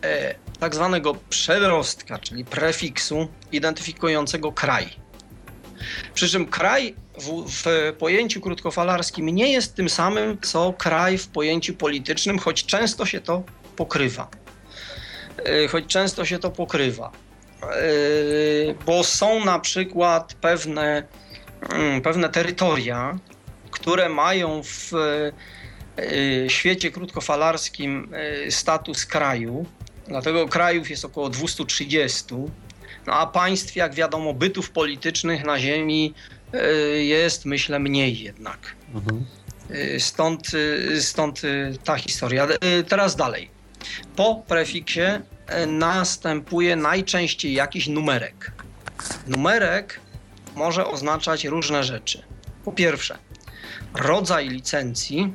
e, 0.04 0.36
tak 0.60 0.76
zwanego 0.76 1.16
przedrostka, 1.30 2.20
czyli 2.20 2.46
prefiksu 2.46 3.28
identyfikującego 3.52 4.52
kraj 4.52 5.07
przy 6.14 6.30
czym 6.30 6.46
kraj 6.46 6.96
w, 7.18 7.52
w, 7.52 7.94
pojęciu 7.98 8.42
krótkofalarskim 8.42 9.30
nie 9.30 9.52
jest 9.52 9.76
tym 9.76 9.90
samym, 9.90 10.38
co 10.42 10.74
kraj 10.74 11.18
w 11.18 11.28
pojęciu 11.28 11.74
politycznym, 11.74 12.40
choć 12.40 12.66
często 12.66 13.06
się 13.06 13.22
to 13.22 13.44
pokrywa. 13.76 14.30
E, 15.46 15.68
choć 15.68 15.86
często 15.86 16.26
się 16.26 16.40
to 16.40 16.52
pokrywa. 16.52 17.12
E, 17.64 17.68
bo 18.86 19.04
są 19.04 19.46
na 19.46 19.60
przykład 19.60 20.34
pewne, 20.34 21.04
mm, 21.70 22.02
pewne 22.02 22.30
terytoria, 22.30 23.20
które 23.72 24.10
mają 24.10 24.62
w 24.64 24.94
e, 24.94 26.50
świecie 26.50 26.92
krótkofalarskim 26.92 28.12
status 28.50 29.06
kraju. 29.06 29.66
Dlatego 30.08 30.48
krajów 30.48 30.90
jest 30.90 31.06
około 31.06 31.30
230 31.30 32.36
no 33.08 33.14
a 33.14 33.28
państw, 33.28 33.76
jak 33.76 33.94
wiadomo, 33.94 34.34
bytów 34.34 34.70
politycznych 34.70 35.46
na 35.46 35.60
Ziemi 35.60 36.14
e, 36.54 36.74
jest, 37.04 37.46
myślę, 37.46 37.80
mniej 37.80 38.20
jednak. 38.20 38.76
Mhm. 38.94 39.26
E, 39.70 40.00
stąd, 40.00 40.48
e, 40.96 41.02
stąd 41.02 41.42
ta 41.84 41.96
historia. 41.96 42.48
Teraz 42.88 43.16
dalej. 43.16 43.50
Po 44.16 44.36
prefiksie 44.48 45.02
następuje 45.68 46.76
najczęściej 46.76 47.54
jakiś 47.54 47.88
numerek. 47.88 48.52
Numerek 49.28 50.00
może 50.56 50.88
oznaczać 50.88 51.46
różne 51.46 51.84
rzeczy. 51.84 52.24
Po 52.66 52.72
pierwsze, 52.72 53.18
rodzaj 53.94 54.50
licencji, 54.50 55.34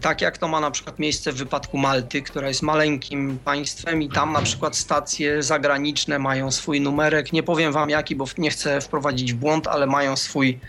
tak 0.00 0.20
jak 0.20 0.38
to 0.38 0.48
ma 0.48 0.60
na 0.60 0.70
przykład 0.70 0.98
miejsce 0.98 1.32
w 1.32 1.36
wypadku 1.36 1.78
Malty, 1.78 2.22
która 2.22 2.48
jest 2.48 2.62
maleńkim 2.62 3.38
państwem 3.44 4.02
i 4.02 4.08
tam 4.08 4.32
na 4.32 4.42
przykład 4.42 4.76
stacje 4.76 5.42
zagraniczne 5.42 6.18
mają 6.18 6.50
swój 6.50 6.80
numerek. 6.80 7.32
Nie 7.32 7.42
powiem 7.42 7.72
wam 7.72 7.90
jaki, 7.90 8.16
bo 8.16 8.24
nie 8.38 8.50
chcę 8.50 8.80
wprowadzić 8.80 9.32
w 9.32 9.36
błąd, 9.36 9.66
ale 9.66 9.86
mają 9.86 10.16
swój 10.16 10.60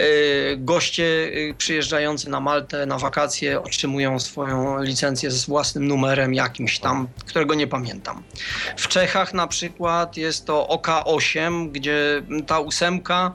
Y, 0.00 0.56
goście 0.58 1.04
y, 1.04 1.54
przyjeżdżający 1.58 2.30
na 2.30 2.40
Maltę 2.40 2.86
na 2.86 2.98
wakacje 2.98 3.62
otrzymują 3.62 4.18
swoją 4.18 4.82
licencję 4.82 5.30
z 5.30 5.46
własnym 5.46 5.88
numerem 5.88 6.34
jakimś 6.34 6.78
tam, 6.78 7.08
którego 7.26 7.54
nie 7.54 7.66
pamiętam. 7.66 8.22
W 8.76 8.88
Czechach 8.88 9.34
na 9.34 9.46
przykład 9.46 10.16
jest 10.16 10.46
to 10.46 10.68
OK8, 10.70 11.70
gdzie 11.70 12.22
ta 12.46 12.60
ósemka 12.60 13.32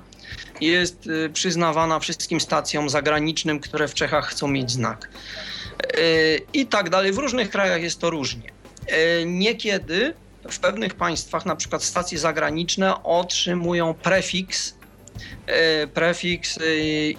jest 0.62 1.08
y, 1.08 1.30
przyznawana 1.34 2.00
wszystkim 2.00 2.42
stacjom 2.42 2.90
zagranicznym, 2.90 3.60
które 3.60 3.88
w 3.88 3.94
Czechach 3.94 4.28
chcą 4.28 4.48
mieć 4.48 4.72
znak. 4.72 5.10
I 6.54 6.66
tak 6.66 6.90
dalej. 6.90 7.14
W 7.14 7.18
różnych 7.18 7.50
krajach 7.50 7.82
jest 7.82 8.00
to 8.00 8.10
różnie. 8.10 8.52
Niekiedy 9.26 10.14
w 10.52 10.60
pewnych 10.60 10.94
państwach, 10.94 11.46
na 11.46 11.56
przykład 11.56 11.84
stacje 11.84 12.20
zagraniczne, 12.20 13.04
otrzymują 13.04 13.94
prefiks 13.94 14.76
prefiks 15.94 16.60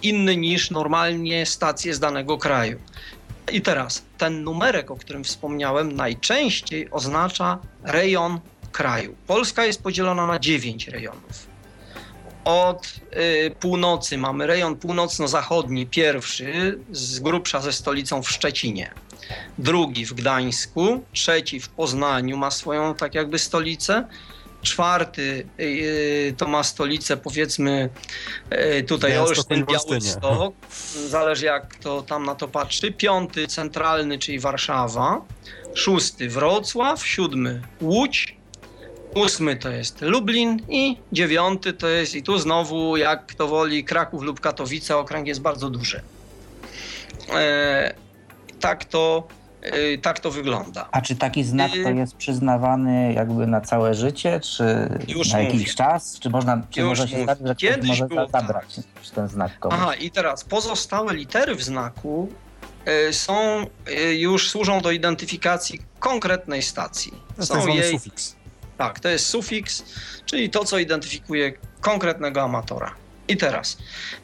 inny 0.03 0.37
niż 0.37 0.71
normalnie 0.71 1.47
stacje 1.47 1.95
z 1.95 2.01
danego 2.01 2.39
kraju. 2.39 2.79
I 3.53 3.63
teraz 3.63 4.03
ten 4.19 4.45
numerek, 4.45 4.91
o 4.91 4.97
którym 4.97 5.25
wspomniałem, 5.25 5.93
najczęściej 5.93 6.91
oznacza 6.91 7.59
rejon 7.83 8.41
kraju. 8.73 9.17
Polska 9.27 9.65
jest 9.65 9.83
podzielona 9.83 10.27
na 10.27 10.39
9 10.39 10.89
rejonów. 10.89 11.45
Od 12.47 12.94
y, 13.16 13.51
północy 13.61 14.18
mamy 14.18 14.47
rejon 14.47 14.76
północno-zachodni, 14.76 15.86
pierwszy 15.86 16.78
z 16.90 17.18
grubsza 17.18 17.61
ze 17.61 17.72
stolicą 17.72 18.22
w 18.22 18.30
Szczecinie, 18.30 18.90
drugi 19.59 20.07
w 20.07 20.14
Gdańsku, 20.14 21.05
trzeci 21.12 21.61
w 21.61 21.68
Poznaniu 21.68 22.36
ma 22.36 22.51
swoją 22.51 22.94
tak 22.94 23.14
jakby 23.14 23.38
stolicę, 23.38 24.05
czwarty 24.62 25.47
y, 25.61 26.34
to 26.36 26.49
ma 26.49 26.62
stolicę 26.62 27.16
powiedzmy 27.16 27.88
y, 28.78 28.82
tutaj 28.82 29.18
Olsztyn, 29.18 29.64
Białystok, 29.64 30.55
zależy 31.09 31.47
jak 31.47 31.76
to 31.76 32.03
tam 32.03 32.24
na 32.24 32.34
to 32.34 32.49
patrzy, 32.49 32.92
piąty 32.92 33.47
centralny, 33.47 34.18
czyli 34.18 34.38
Warszawa, 34.38 35.24
szósty 35.74 36.28
Wrocław, 36.28 37.07
siódmy 37.07 37.62
Łódź, 37.80 38.36
ósmy 39.17 39.57
to 39.57 39.71
jest 39.71 40.01
Lublin 40.01 40.61
i 40.69 40.97
dziewiąty 41.12 41.73
to 41.73 41.89
jest 41.89 42.14
i 42.14 42.23
tu 42.23 42.39
znowu 42.39 42.97
jak 42.97 43.27
kto 43.27 43.49
woli 43.49 43.85
Kraków 43.85 44.23
lub 44.23 44.41
Katowice, 44.41 44.97
okręg 44.97 45.27
jest 45.27 45.41
bardzo 45.41 45.71
duży. 45.71 46.01
E, 47.33 47.95
tak 48.61 48.85
to 48.85 49.29
Y, 49.75 49.99
tak 49.99 50.21
to 50.21 50.31
wygląda. 50.31 50.89
A 50.93 51.01
czy 51.01 51.17
taki 51.17 51.45
znak 51.45 51.71
to 51.85 51.91
y, 51.91 51.95
jest 51.95 52.17
przyznawany 52.17 53.12
jakby 53.12 53.47
na 53.47 53.61
całe 53.61 53.95
życie, 53.95 54.41
czy 54.41 54.89
Już 55.09 55.33
na 55.33 55.41
jakiś 55.41 55.61
mówię. 55.61 55.75
czas? 55.75 56.19
Czy 56.21 56.31
można, 56.31 56.62
czy 56.71 56.83
może 56.83 57.09
się 57.09 57.23
zdarzyć, 57.23 57.47
że 57.47 57.57
Kiedyś 57.57 57.91
ktoś 57.91 58.11
może 58.11 58.27
zabrać 58.33 58.77
tak. 58.77 59.14
ten 59.14 59.29
znak 59.29 59.59
komuś? 59.59 59.79
Aha, 59.81 59.95
i 59.95 60.11
teraz 60.11 60.45
pozostałe 60.45 61.14
litery 61.14 61.55
w 61.55 61.62
znaku 61.62 62.29
y, 63.09 63.12
są, 63.12 63.67
już 64.17 64.51
służą 64.51 64.81
do 64.81 64.91
identyfikacji 64.91 65.81
konkretnej 65.99 66.62
stacji. 66.62 67.12
To 67.37 67.47
są 67.47 67.67
jej, 67.67 67.99
sufiks. 67.99 68.36
Tak, 68.79 69.01
to 69.01 69.09
jest 69.09 69.27
sufiks, 69.27 69.85
czyli 70.27 70.51
to, 70.51 70.64
co 70.64 70.79
identyfikuje 70.79 71.53
konkretnego 71.81 72.43
amatora. 72.43 72.95
I 73.29 73.37
teraz, 73.37 73.79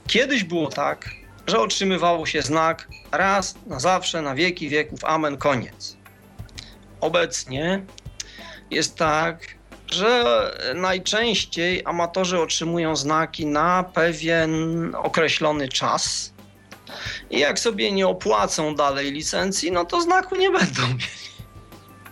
kiedyś 0.06 0.44
było 0.44 0.68
tak, 0.68 1.10
że 1.46 1.60
otrzymywało 1.60 2.26
się 2.26 2.42
znak 2.42 2.88
raz, 3.12 3.54
na 3.66 3.80
zawsze, 3.80 4.22
na 4.22 4.34
wieki 4.34 4.68
wieków, 4.68 5.04
amen, 5.04 5.36
koniec. 5.36 5.96
Obecnie 7.00 7.82
jest 8.70 8.96
tak, 8.96 9.54
że 9.90 10.24
najczęściej 10.74 11.82
amatorzy 11.84 12.40
otrzymują 12.40 12.96
znaki 12.96 13.46
na 13.46 13.82
pewien 13.82 14.52
określony 14.94 15.68
czas. 15.68 16.32
I 17.30 17.38
jak 17.38 17.58
sobie 17.58 17.92
nie 17.92 18.08
opłacą 18.08 18.74
dalej 18.74 19.12
licencji, 19.12 19.72
no 19.72 19.84
to 19.84 20.00
znaku 20.00 20.36
nie 20.36 20.50
będą 20.50 20.82
mieli. 20.82 21.31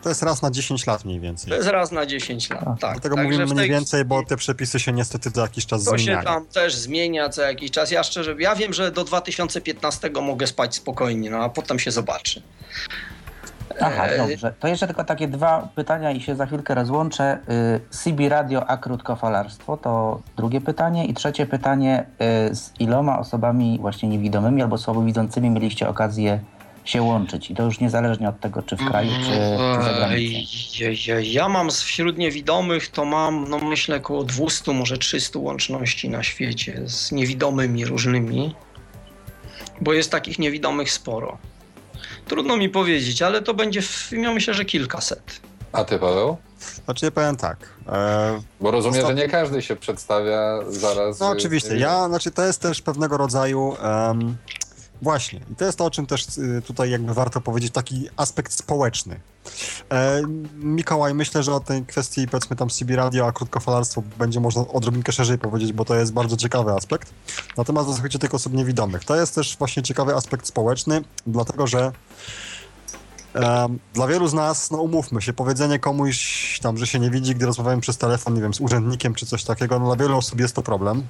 To 0.02 0.08
jest 0.08 0.22
raz 0.22 0.42
na 0.42 0.50
10 0.50 0.86
lat 0.86 1.04
mniej 1.04 1.20
więcej. 1.20 1.50
To 1.50 1.56
jest 1.56 1.68
raz 1.68 1.92
na 1.92 2.06
10 2.06 2.50
lat, 2.50 2.64
tak. 2.64 2.78
Dlatego 2.78 3.16
Także 3.16 3.22
mówimy 3.22 3.54
mniej 3.54 3.68
więcej, 3.68 4.04
bo 4.04 4.22
te 4.24 4.36
przepisy 4.36 4.80
się 4.80 4.92
niestety 4.92 5.30
za 5.30 5.42
jakiś 5.42 5.66
czas 5.66 5.84
to 5.84 5.90
zmieniają. 5.90 6.18
To 6.18 6.28
się 6.28 6.34
tam 6.34 6.46
też 6.46 6.74
zmienia 6.74 7.28
co 7.28 7.42
jakiś 7.42 7.70
czas. 7.70 7.90
Ja 7.90 8.02
szczerze, 8.02 8.36
ja 8.38 8.56
wiem, 8.56 8.72
że 8.72 8.90
do 8.90 9.04
2015 9.04 10.10
mogę 10.22 10.46
spać 10.46 10.74
spokojnie, 10.74 11.30
no 11.30 11.38
a 11.38 11.48
potem 11.48 11.78
się 11.78 11.90
zobaczy. 11.90 12.42
Aha, 13.80 14.06
e, 14.06 14.18
dobrze. 14.18 14.54
To 14.60 14.68
jeszcze 14.68 14.86
tylko 14.86 15.04
takie 15.04 15.28
dwa 15.28 15.68
pytania 15.74 16.10
i 16.10 16.20
się 16.20 16.36
za 16.36 16.46
chwilkę 16.46 16.74
rozłączę. 16.74 17.38
Y, 17.50 17.80
CB 17.90 18.28
Radio, 18.28 18.66
a 18.66 18.76
krótkofalarstwo 18.76 19.76
to 19.76 20.20
drugie 20.36 20.60
pytanie. 20.60 21.04
I 21.04 21.14
trzecie 21.14 21.46
pytanie, 21.46 22.06
y, 22.50 22.54
z 22.54 22.72
iloma 22.78 23.18
osobami 23.18 23.78
właśnie 23.80 24.08
niewidomymi 24.08 24.62
albo 24.62 24.78
słabowidzącymi 24.78 25.50
mieliście 25.50 25.88
okazję 25.88 26.40
się 26.90 27.02
łączyć 27.02 27.50
i 27.50 27.54
to 27.54 27.62
już 27.62 27.80
niezależnie 27.80 28.28
od 28.28 28.40
tego, 28.40 28.62
czy 28.62 28.76
w 28.76 28.88
kraju, 28.88 29.10
czy, 29.10 29.30
czy 29.78 29.84
za 29.84 29.92
granicą. 29.92 30.40
Ja, 31.06 31.20
ja 31.20 31.48
mam 31.48 31.70
wśród 31.70 32.18
niewidomych, 32.18 32.88
to 32.88 33.04
mam, 33.04 33.48
no 33.48 33.58
myślę, 33.58 33.96
około 33.96 34.24
200, 34.24 34.72
może 34.72 34.98
300 34.98 35.38
łączności 35.38 36.08
na 36.08 36.22
świecie 36.22 36.82
z 36.86 37.12
niewidomymi 37.12 37.84
różnymi, 37.84 38.54
bo 39.80 39.92
jest 39.92 40.10
takich 40.10 40.38
niewidomych 40.38 40.92
sporo. 40.92 41.38
Trudno 42.26 42.56
mi 42.56 42.68
powiedzieć, 42.68 43.22
ale 43.22 43.42
to 43.42 43.54
będzie, 43.54 43.82
w, 43.82 44.12
ja 44.12 44.32
myślę, 44.32 44.54
że 44.54 44.64
kilkaset. 44.64 45.40
A 45.72 45.84
ty, 45.84 45.98
Paweł? 45.98 46.36
Znaczy, 46.84 47.04
ja 47.06 47.10
powiem 47.10 47.36
tak. 47.36 47.58
E, 47.88 48.40
Bo 48.60 48.70
rozumiem, 48.70 49.00
ostatnio... 49.00 49.18
że 49.18 49.26
nie 49.26 49.32
każdy 49.32 49.62
się 49.62 49.76
przedstawia 49.76 50.58
zaraz. 50.68 51.20
No 51.20 51.28
oczywiście. 51.28 51.76
Ja, 51.76 52.08
znaczy, 52.08 52.30
to 52.30 52.46
jest 52.46 52.60
też 52.60 52.82
pewnego 52.82 53.16
rodzaju 53.16 53.76
um, 53.82 54.36
Właśnie. 55.02 55.40
I 55.52 55.56
to 55.56 55.64
jest 55.64 55.78
to, 55.78 55.84
o 55.84 55.90
czym 55.90 56.06
też 56.06 56.38
y, 56.38 56.62
tutaj 56.66 56.90
jakby 56.90 57.14
warto 57.14 57.40
powiedzieć, 57.40 57.72
taki 57.72 58.08
aspekt 58.16 58.52
społeczny. 58.52 59.20
E, 59.92 60.22
Mikołaj, 60.54 61.14
myślę, 61.14 61.42
że 61.42 61.54
o 61.54 61.60
tej 61.60 61.86
kwestii, 61.86 62.28
powiedzmy 62.28 62.56
tam 62.56 62.68
CB 62.68 62.96
Radio, 62.96 63.26
a 63.26 63.32
krótkofalarstwo 63.32 64.02
będzie 64.18 64.40
można 64.40 64.68
odrobinkę 64.68 65.12
szerzej 65.12 65.38
powiedzieć, 65.38 65.72
bo 65.72 65.84
to 65.84 65.94
jest 65.94 66.12
bardzo 66.12 66.36
ciekawy 66.36 66.72
aspekt. 66.72 67.10
Natomiast 67.56 67.88
dotyczy 67.88 68.18
tych 68.18 68.34
osób 68.34 68.52
niewidomych. 68.52 69.04
To 69.04 69.16
jest 69.16 69.34
też 69.34 69.56
właśnie 69.56 69.82
ciekawy 69.82 70.14
aspekt 70.14 70.46
społeczny, 70.46 71.02
dlatego 71.26 71.66
że 71.66 71.92
e, 73.34 73.68
dla 73.94 74.06
wielu 74.06 74.28
z 74.28 74.34
nas, 74.34 74.70
no 74.70 74.78
umówmy 74.78 75.22
się, 75.22 75.32
powiedzenie 75.32 75.78
komuś 75.78 76.58
tam, 76.62 76.78
że 76.78 76.86
się 76.86 76.98
nie 76.98 77.10
widzi, 77.10 77.34
gdy 77.34 77.46
rozmawiamy 77.46 77.80
przez 77.80 77.98
telefon, 77.98 78.34
nie 78.34 78.42
wiem, 78.42 78.54
z 78.54 78.60
urzędnikiem 78.60 79.14
czy 79.14 79.26
coś 79.26 79.44
takiego, 79.44 79.78
no 79.78 79.86
dla 79.86 79.96
wielu 79.96 80.18
osób 80.18 80.40
jest 80.40 80.54
to 80.54 80.62
problem. 80.62 81.02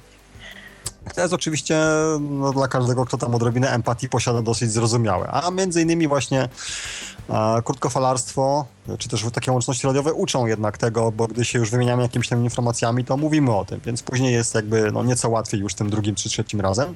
To 1.15 1.21
jest 1.21 1.33
oczywiście 1.33 1.79
no, 2.19 2.53
dla 2.53 2.67
każdego, 2.67 3.05
kto 3.05 3.17
tam 3.17 3.35
odrobinę 3.35 3.69
empatii 3.71 4.09
posiada, 4.09 4.41
dosyć 4.41 4.71
zrozumiałe. 4.71 5.27
A 5.31 5.51
między 5.51 5.81
innymi 5.81 6.07
właśnie 6.07 6.49
e, 7.29 7.61
krótkofalarstwo, 7.65 8.65
czy 8.97 9.09
też 9.09 9.25
takie 9.33 9.51
łączności 9.51 9.87
radiowe 9.87 10.13
uczą 10.13 10.45
jednak 10.45 10.77
tego, 10.77 11.11
bo 11.11 11.27
gdy 11.27 11.45
się 11.45 11.59
już 11.59 11.71
wymieniamy 11.71 12.03
jakimiś 12.03 12.27
tam 12.27 12.43
informacjami, 12.43 13.05
to 13.05 13.17
mówimy 13.17 13.55
o 13.55 13.65
tym, 13.65 13.79
więc 13.85 14.03
później 14.03 14.33
jest 14.33 14.55
jakby 14.55 14.91
no, 14.91 15.03
nieco 15.03 15.29
łatwiej 15.29 15.61
już 15.61 15.73
tym 15.73 15.89
drugim 15.89 16.15
czy 16.15 16.29
trzecim 16.29 16.61
razem. 16.61 16.95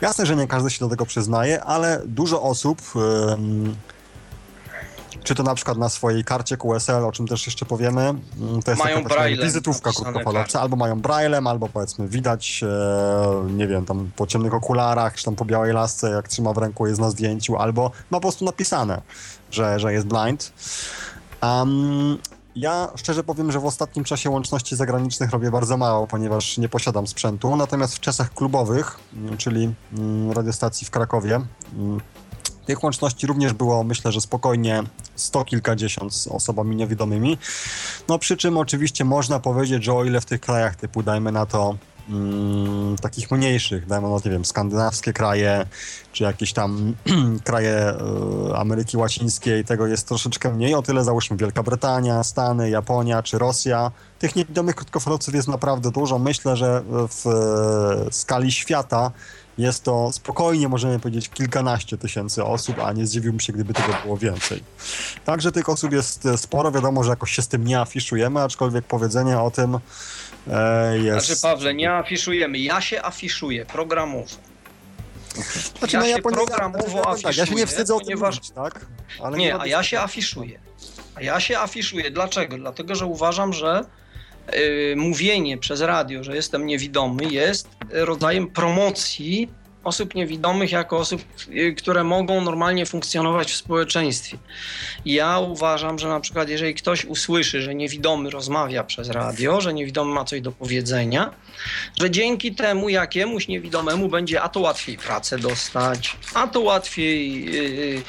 Jasne, 0.00 0.26
że 0.26 0.36
nie 0.36 0.46
każdy 0.46 0.70
się 0.70 0.78
do 0.80 0.88
tego 0.88 1.06
przyznaje, 1.06 1.64
ale 1.64 2.02
dużo 2.06 2.42
osób... 2.42 2.82
Yy, 2.94 3.97
czy 5.24 5.34
to 5.34 5.42
na 5.42 5.54
przykład 5.54 5.78
na 5.78 5.88
swojej 5.88 6.24
karcie 6.24 6.56
QSL, 6.56 7.04
o 7.04 7.12
czym 7.12 7.26
też 7.26 7.46
jeszcze 7.46 7.66
powiemy, 7.66 8.02
mm, 8.02 8.62
to 8.64 8.70
jest 8.70 8.84
mają 8.84 9.04
taka 9.04 9.24
wizytówka 9.24 9.90
krótkofalowca, 9.92 10.60
albo 10.60 10.76
mają 10.76 11.00
braillem, 11.00 11.46
albo 11.46 11.68
powiedzmy 11.68 12.08
widać, 12.08 12.60
e, 12.62 13.50
nie 13.50 13.66
wiem, 13.66 13.84
tam 13.84 14.10
po 14.16 14.26
ciemnych 14.26 14.54
okularach, 14.54 15.16
czy 15.16 15.24
tam 15.24 15.36
po 15.36 15.44
białej 15.44 15.72
lasce, 15.72 16.10
jak 16.10 16.28
trzyma 16.28 16.52
w 16.52 16.58
ręku, 16.58 16.86
jest 16.86 17.00
na 17.00 17.10
zdjęciu, 17.10 17.56
albo 17.56 17.90
ma 18.10 18.16
po 18.16 18.20
prostu 18.20 18.44
napisane, 18.44 19.02
że, 19.50 19.80
że 19.80 19.92
jest 19.92 20.06
blind. 20.06 20.52
Um, 21.42 22.18
ja 22.56 22.88
szczerze 22.96 23.24
powiem, 23.24 23.52
że 23.52 23.60
w 23.60 23.66
ostatnim 23.66 24.04
czasie 24.04 24.30
łączności 24.30 24.76
zagranicznych 24.76 25.30
robię 25.30 25.50
bardzo 25.50 25.76
mało, 25.76 26.06
ponieważ 26.06 26.58
nie 26.58 26.68
posiadam 26.68 27.06
sprzętu. 27.06 27.56
Natomiast 27.56 27.96
w 27.96 28.00
czasach 28.00 28.34
klubowych, 28.34 28.98
mm, 29.16 29.36
czyli 29.36 29.74
mm, 29.92 30.32
radiostacji 30.32 30.86
w 30.86 30.90
Krakowie, 30.90 31.40
tych 32.68 32.82
łączności 32.82 33.26
również 33.26 33.52
było, 33.52 33.84
myślę, 33.84 34.12
że 34.12 34.20
spokojnie 34.20 34.82
sto 35.16 35.44
kilkadziesiąt 35.44 36.14
z 36.14 36.26
osobami 36.26 36.76
niewidomymi. 36.76 37.38
No 38.08 38.18
przy 38.18 38.36
czym 38.36 38.56
oczywiście 38.56 39.04
można 39.04 39.40
powiedzieć, 39.40 39.84
że 39.84 39.92
o 39.92 40.04
ile 40.04 40.20
w 40.20 40.24
tych 40.24 40.40
krajach 40.40 40.76
typu, 40.76 41.02
dajmy 41.02 41.32
na 41.32 41.46
to 41.46 41.76
mm, 42.08 42.96
takich 42.96 43.30
mniejszych, 43.30 43.86
dajmy 43.86 44.08
no 44.08 44.20
nie 44.24 44.30
wiem, 44.30 44.44
skandynawskie 44.44 45.12
kraje, 45.12 45.66
czy 46.12 46.24
jakieś 46.24 46.52
tam 46.52 46.94
kraje 47.44 47.94
y, 48.50 48.56
Ameryki 48.56 48.96
Łacińskiej, 48.96 49.64
tego 49.64 49.86
jest 49.86 50.08
troszeczkę 50.08 50.52
mniej, 50.52 50.74
o 50.74 50.82
tyle 50.82 51.04
załóżmy 51.04 51.36
Wielka 51.36 51.62
Brytania, 51.62 52.22
Stany, 52.22 52.70
Japonia 52.70 53.22
czy 53.22 53.38
Rosja. 53.38 53.90
Tych 54.18 54.36
niewidomych 54.36 54.74
krótkofalowców 54.74 55.34
jest 55.34 55.48
naprawdę 55.48 55.90
dużo. 55.90 56.18
Myślę, 56.18 56.56
że 56.56 56.82
w 56.88 57.26
e, 57.26 58.12
skali 58.12 58.52
świata 58.52 59.10
jest 59.58 59.84
to 59.84 60.12
spokojnie, 60.12 60.68
możemy 60.68 60.98
powiedzieć, 60.98 61.28
kilkanaście 61.28 61.98
tysięcy 61.98 62.44
osób, 62.44 62.78
a 62.78 62.92
nie 62.92 63.06
zdziwiłbym 63.06 63.40
się, 63.40 63.52
gdyby 63.52 63.74
tego 63.74 63.88
było 64.04 64.16
więcej. 64.16 64.62
Także 65.24 65.52
tych 65.52 65.68
osób 65.68 65.92
jest 65.92 66.26
e, 66.26 66.38
sporo. 66.38 66.72
Wiadomo, 66.72 67.04
że 67.04 67.10
jakoś 67.10 67.30
się 67.32 67.42
z 67.42 67.48
tym 67.48 67.64
nie 67.64 67.80
afiszujemy, 67.80 68.42
aczkolwiek 68.42 68.84
powiedzenie 68.84 69.38
o 69.40 69.50
tym 69.50 69.78
e, 70.50 70.98
jest... 70.98 71.26
Znaczy 71.26 71.42
Pawle, 71.42 71.74
nie 71.74 71.92
afiszujemy. 71.92 72.58
Ja 72.58 72.80
się 72.80 73.02
afiszuję 73.02 73.66
programowo. 73.66 74.26
Znaczy, 75.78 75.96
ja 75.96 76.02
no, 76.02 76.06
się 76.06 76.22
po- 76.22 76.30
programowo 76.30 77.02
tak, 77.02 77.22
Ja 77.24 77.32
się 77.32 77.36
nie 77.36 77.42
afiszuję, 77.42 77.66
wstydzę 77.66 77.94
o 77.94 77.98
tym 77.98 78.06
ponieważ- 78.06 78.34
mówić, 78.34 78.50
tak? 78.50 78.86
Ale 79.22 79.38
Nie, 79.38 79.54
ma 79.54 79.60
a 79.60 79.66
ja 79.66 79.82
się 79.82 80.00
afiszuję. 80.00 80.60
A 81.14 81.22
ja 81.22 81.40
się 81.40 81.58
afiszuję. 81.58 82.10
Dlaczego? 82.10 82.56
Dlatego, 82.58 82.94
że 82.94 83.06
uważam, 83.06 83.52
że 83.52 83.84
mówienie 84.96 85.58
przez 85.58 85.80
radio, 85.80 86.24
że 86.24 86.36
jestem 86.36 86.66
niewidomy, 86.66 87.24
jest 87.24 87.68
rodzajem 87.90 88.46
promocji 88.46 89.48
osób 89.84 90.14
niewidomych 90.14 90.72
jako 90.72 90.98
osób, 90.98 91.22
y, 91.48 91.74
które 91.74 92.04
mogą 92.04 92.40
normalnie 92.40 92.86
funkcjonować 92.86 93.52
w 93.52 93.56
społeczeństwie. 93.56 94.38
Ja 95.04 95.38
uważam, 95.38 95.98
że 95.98 96.08
na 96.08 96.20
przykład 96.20 96.48
jeżeli 96.48 96.74
ktoś 96.74 97.04
usłyszy, 97.04 97.62
że 97.62 97.74
niewidomy 97.74 98.30
rozmawia 98.30 98.84
przez 98.84 99.08
radio, 99.08 99.60
że 99.60 99.74
niewidomy 99.74 100.14
ma 100.14 100.24
coś 100.24 100.40
do 100.40 100.52
powiedzenia, 100.52 101.30
że 102.00 102.10
dzięki 102.10 102.54
temu 102.54 102.88
jakiemuś 102.88 103.48
niewidomemu 103.48 104.08
będzie 104.08 104.42
a 104.42 104.48
to 104.48 104.60
łatwiej 104.60 104.98
pracę 104.98 105.38
dostać, 105.38 106.16
a 106.34 106.46
to 106.46 106.60
łatwiej 106.60 107.44
yy, 107.44 108.02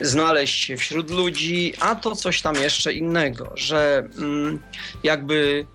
znaleźć 0.00 0.64
się 0.64 0.76
wśród 0.76 1.10
ludzi, 1.10 1.72
a 1.80 1.94
to 1.94 2.16
coś 2.16 2.42
tam 2.42 2.54
jeszcze 2.56 2.92
innego, 2.92 3.52
że 3.54 4.08
mm, 4.18 4.62
jakby 5.02 5.66
yy, 5.68 5.73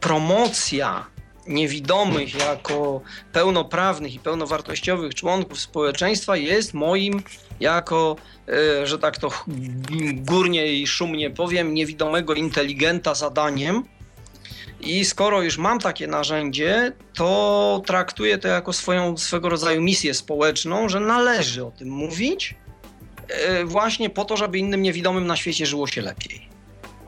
promocja 0.00 1.06
niewidomych 1.50 2.34
jako 2.34 3.00
pełnoprawnych 3.32 4.14
i 4.14 4.18
pełnowartościowych 4.18 5.14
członków 5.14 5.60
społeczeństwa 5.60 6.36
jest 6.36 6.74
moim 6.74 7.22
jako, 7.60 8.16
yy, 8.46 8.86
że 8.86 8.98
tak 8.98 9.18
to 9.18 9.30
górnie 10.12 10.72
i 10.72 10.86
szumnie 10.86 11.30
powiem, 11.30 11.74
niewidomego 11.74 12.34
inteligenta 12.34 13.14
zadaniem. 13.14 13.84
I 14.80 15.04
skoro 15.04 15.42
już 15.42 15.58
mam 15.58 15.78
takie 15.78 16.06
narzędzie, 16.06 16.92
to 17.14 17.82
traktuję 17.86 18.38
to 18.38 18.48
jako 18.48 18.72
swoją, 18.72 19.16
swego 19.16 19.48
rodzaju 19.48 19.82
misję 19.82 20.14
społeczną, 20.14 20.88
że 20.88 21.00
należy 21.00 21.64
o 21.64 21.70
tym 21.70 21.88
mówić, 21.88 22.54
e, 23.28 23.64
właśnie 23.64 24.10
po 24.10 24.24
to, 24.24 24.36
żeby 24.36 24.58
innym 24.58 24.82
niewidomym 24.82 25.26
na 25.26 25.36
świecie 25.36 25.66
żyło 25.66 25.86
się 25.86 26.02
lepiej. 26.02 26.49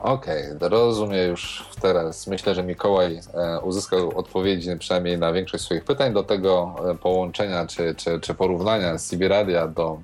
Okej, 0.03 0.43
rozumiem 0.59 1.29
już 1.29 1.65
teraz. 1.81 2.27
Myślę, 2.27 2.55
że 2.55 2.63
Mikołaj 2.63 3.19
e, 3.33 3.59
uzyskał 3.59 4.17
odpowiedzi 4.17 4.69
przynajmniej 4.79 5.17
na 5.17 5.33
większość 5.33 5.63
swoich 5.63 5.83
pytań. 5.83 6.13
Do 6.13 6.23
tego 6.23 6.75
e, 6.91 6.95
połączenia 6.95 7.67
czy, 7.67 7.95
czy, 7.95 8.19
czy 8.19 8.33
porównania 8.33 8.97
z 8.97 9.05
CB 9.05 9.27
Radia 9.27 9.67
do 9.67 9.99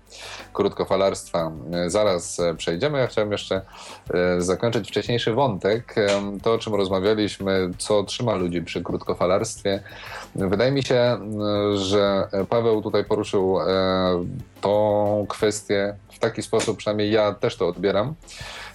krótkofalarstwa 0.53 1.51
e, 1.73 1.89
zaraz 1.89 2.41
przejdziemy. 2.57 2.99
Ja 2.99 3.07
chciałem 3.07 3.31
jeszcze 3.31 3.61
zakończyć 4.37 4.89
wcześniejszy 4.89 5.33
wątek. 5.33 5.95
To, 6.43 6.53
o 6.53 6.57
czym 6.57 6.75
rozmawialiśmy, 6.75 7.71
co 7.77 8.03
trzyma 8.03 8.35
ludzi 8.35 8.61
przy 8.61 8.83
krótkofalarstwie. 8.83 9.83
Wydaje 10.35 10.71
mi 10.71 10.83
się, 10.83 11.17
że 11.75 12.27
Paweł 12.49 12.81
tutaj 12.81 13.05
poruszył 13.05 13.57
tą 14.61 15.25
kwestię 15.29 15.95
w 16.11 16.19
taki 16.19 16.41
sposób, 16.41 16.77
przynajmniej 16.77 17.11
ja 17.11 17.33
też 17.33 17.55
to 17.55 17.67
odbieram. 17.67 18.15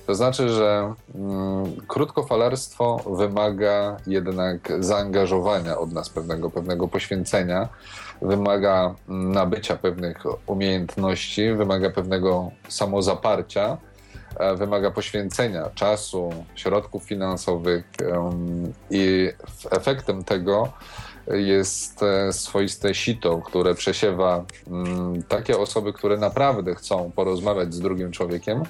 To 0.07 0.14
znaczy, 0.14 0.48
że 0.48 0.94
mm, 1.14 1.76
krótkofalarstwo 1.88 2.96
wymaga 2.96 3.96
jednak 4.07 4.72
zaangażowania 4.80 5.78
od 5.78 5.92
nas 5.92 6.11
pewnego, 6.11 6.50
pewnego 6.50 6.88
poświęcenia, 6.88 7.68
wymaga 8.22 8.94
mm, 9.09 9.32
nabycia 9.32 9.76
pewnych 9.76 10.16
umiejętności, 10.46 11.52
wymaga 11.52 11.90
pewnego 11.90 12.50
samozaparcia, 12.68 13.76
e, 14.36 14.57
wymaga 14.57 14.90
poświęcenia 14.90 15.70
czasu, 15.74 16.30
środków 16.55 17.05
finansowych 17.05 17.84
i 18.90 19.30
efektem 19.70 20.24
tego 20.24 20.72
jest 21.27 22.03
e, 22.03 22.33
swoiste 22.33 22.95
sito, 22.95 23.39
które 23.39 23.75
przesiewa 23.75 24.45
mm, 24.66 25.22
takie 25.22 25.59
osoby, 25.59 25.93
które 25.93 26.16
naprawdę 26.16 26.75
chcą 26.75 27.11
porozmawiać 27.16 27.75
z 27.75 27.81
drugim 27.81 28.12
człowiekiem, 28.12 28.62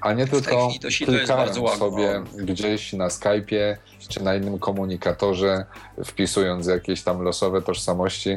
a 0.00 0.12
nie 0.12 0.26
tylko 0.26 0.68
chwili 0.68 0.80
to 0.80 0.90
sito 0.90 1.12
jest 1.12 1.24
klikają 1.24 1.46
bardzo 1.46 1.62
ładne. 1.62 1.78
sobie 1.78 2.22
gdzieś 2.36 2.92
na 2.92 3.08
Skype'ie 3.08 3.76
czy 4.08 4.22
na 4.22 4.34
innym 4.34 4.58
komunikatorze, 4.58 5.64
wpisując 6.04 6.66
jakieś 6.66 7.02
tam 7.02 7.22
losowe 7.22 7.62
tożsamości. 7.62 8.30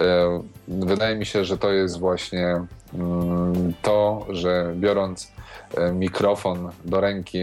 E, 0.00 0.42
Wydaje 0.68 1.16
mi 1.16 1.26
się, 1.26 1.44
że 1.44 1.58
to 1.58 1.72
jest 1.72 1.98
właśnie 1.98 2.64
mm, 2.94 3.74
to, 3.82 4.26
że 4.28 4.72
biorąc 4.76 5.32
e, 5.76 5.92
mikrofon 5.92 6.70
do 6.84 7.00
ręki, 7.00 7.38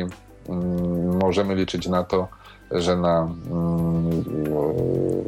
mm, 0.49 1.17
możemy 1.17 1.55
liczyć 1.55 1.87
na 1.87 2.03
to, 2.03 2.27
że 2.71 2.97
na 2.97 3.29
mm, 3.51 4.23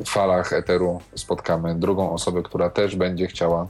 falach 0.05 0.53
eteru 0.53 1.01
spotkamy 1.15 1.75
drugą 1.75 2.13
osobę, 2.13 2.43
która 2.43 2.69
też 2.69 2.95
będzie 2.95 3.27
chciała 3.27 3.67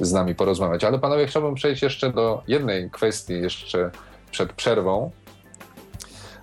z 0.00 0.12
nami 0.12 0.34
porozmawiać. 0.34 0.84
Ale 0.84 0.98
panowie, 0.98 1.26
chciałbym 1.26 1.54
przejść 1.54 1.82
jeszcze 1.82 2.12
do 2.12 2.42
jednej 2.48 2.90
kwestii, 2.90 3.32
jeszcze 3.32 3.90
przed 4.30 4.52
przerwą. 4.52 5.10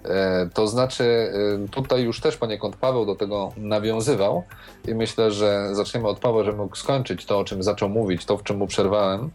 E, 0.06 0.50
To 0.54 0.68
znaczy, 0.68 1.32
e, 1.66 1.68
tutaj 1.68 2.04
już 2.04 2.22
też 2.22 2.38
poniekąd 2.38 2.76
Paweł 2.76 3.06
do 3.06 3.16
tego 3.16 3.52
nawiązywał 3.58 4.44
i 4.88 4.96
myślę, 4.96 5.32
że 5.32 5.70
zaczniemy 5.72 6.08
od 6.08 6.20
Pawła, 6.20 6.44
żeby 6.44 6.58
mógł 6.58 6.76
skończyć 6.76 7.26
to, 7.26 7.40
o 7.40 7.44
czym 7.44 7.64
zaczął 7.64 7.90
mówić, 7.90 8.26
to, 8.26 8.38
w 8.38 8.44
czym 8.44 8.58
mu 8.58 8.68
przerwałem. 8.68 9.30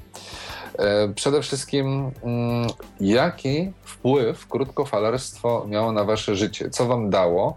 E, 0.78 1.08
Przede 1.14 1.42
wszystkim, 1.42 2.10
mm, 2.22 2.66
jaki 3.00 3.72
wpływ 3.82 4.46
krótkofalarstwo 4.46 5.66
miało 5.68 5.92
na 5.92 6.04
wasze 6.04 6.36
życie? 6.36 6.70
Co 6.70 6.86
wam 6.86 7.10
dało? 7.10 7.56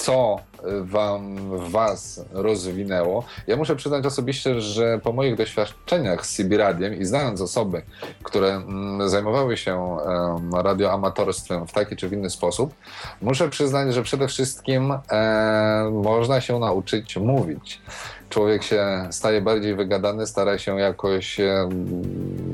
Co 0.00 0.36
e, 0.36 0.82
wam 0.82 1.36
was 1.70 2.24
rozwinęło? 2.32 3.24
Ja 3.46 3.56
muszę 3.56 3.76
przyznać 3.76 4.06
osobiście, 4.06 4.60
że 4.60 4.98
po 4.98 5.12
moich 5.12 5.36
doświadczeniach 5.36 6.26
z 6.26 6.36
CB 6.36 6.56
Radiem 6.56 6.94
i 6.94 7.04
znając 7.04 7.40
osoby, 7.40 7.82
które 8.22 8.48
mm, 8.48 9.08
zajmowały 9.08 9.56
się 9.56 9.96
em, 10.00 10.54
radioamatorstwem 10.54 11.66
w 11.66 11.72
taki 11.72 11.96
czy 11.96 12.08
w 12.08 12.12
inny 12.12 12.30
sposób, 12.30 12.74
muszę 13.22 13.48
przyznać, 13.48 13.94
że 13.94 14.02
przede 14.02 14.28
wszystkim 14.28 14.92
e, 15.10 15.90
można 15.92 16.40
się 16.40 16.58
nauczyć 16.58 17.16
mówić. 17.16 17.80
Człowiek 18.28 18.62
się 18.62 19.08
staje 19.10 19.40
bardziej 19.40 19.74
wygadany, 19.74 20.26
stara 20.26 20.58
się 20.58 20.80
jakoś 20.80 21.40
em, 21.40 21.70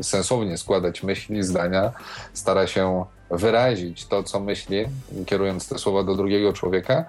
sensownie 0.02 0.58
składać 0.58 1.02
myśli, 1.02 1.42
zdania, 1.42 1.92
stara 2.32 2.66
się 2.66 3.04
wyrazić 3.30 4.06
to, 4.06 4.22
co 4.22 4.40
myśli, 4.40 4.84
kierując 5.26 5.68
te 5.68 5.78
słowa 5.78 6.02
do 6.02 6.14
drugiego 6.14 6.52
człowieka 6.52 7.04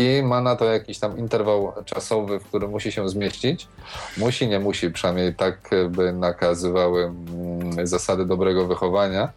i 0.00 0.22
ma 0.22 0.40
na 0.40 0.56
to 0.56 0.64
jakiś 0.64 0.98
tam 0.98 1.18
interwał 1.18 1.72
czasowy, 1.84 2.40
w 2.40 2.44
którym 2.44 2.70
musi 2.70 2.92
się 2.92 3.08
zmieścić. 3.08 3.68
Musi, 4.16 4.48
nie 4.48 4.60
musi, 4.60 4.90
przynajmniej 4.90 5.34
tak 5.34 5.70
by 5.90 6.12
nakazywały 6.12 7.04
mm, 7.04 7.86
zasady 7.86 8.26
dobrego 8.26 8.66
wychowania. 8.66 9.32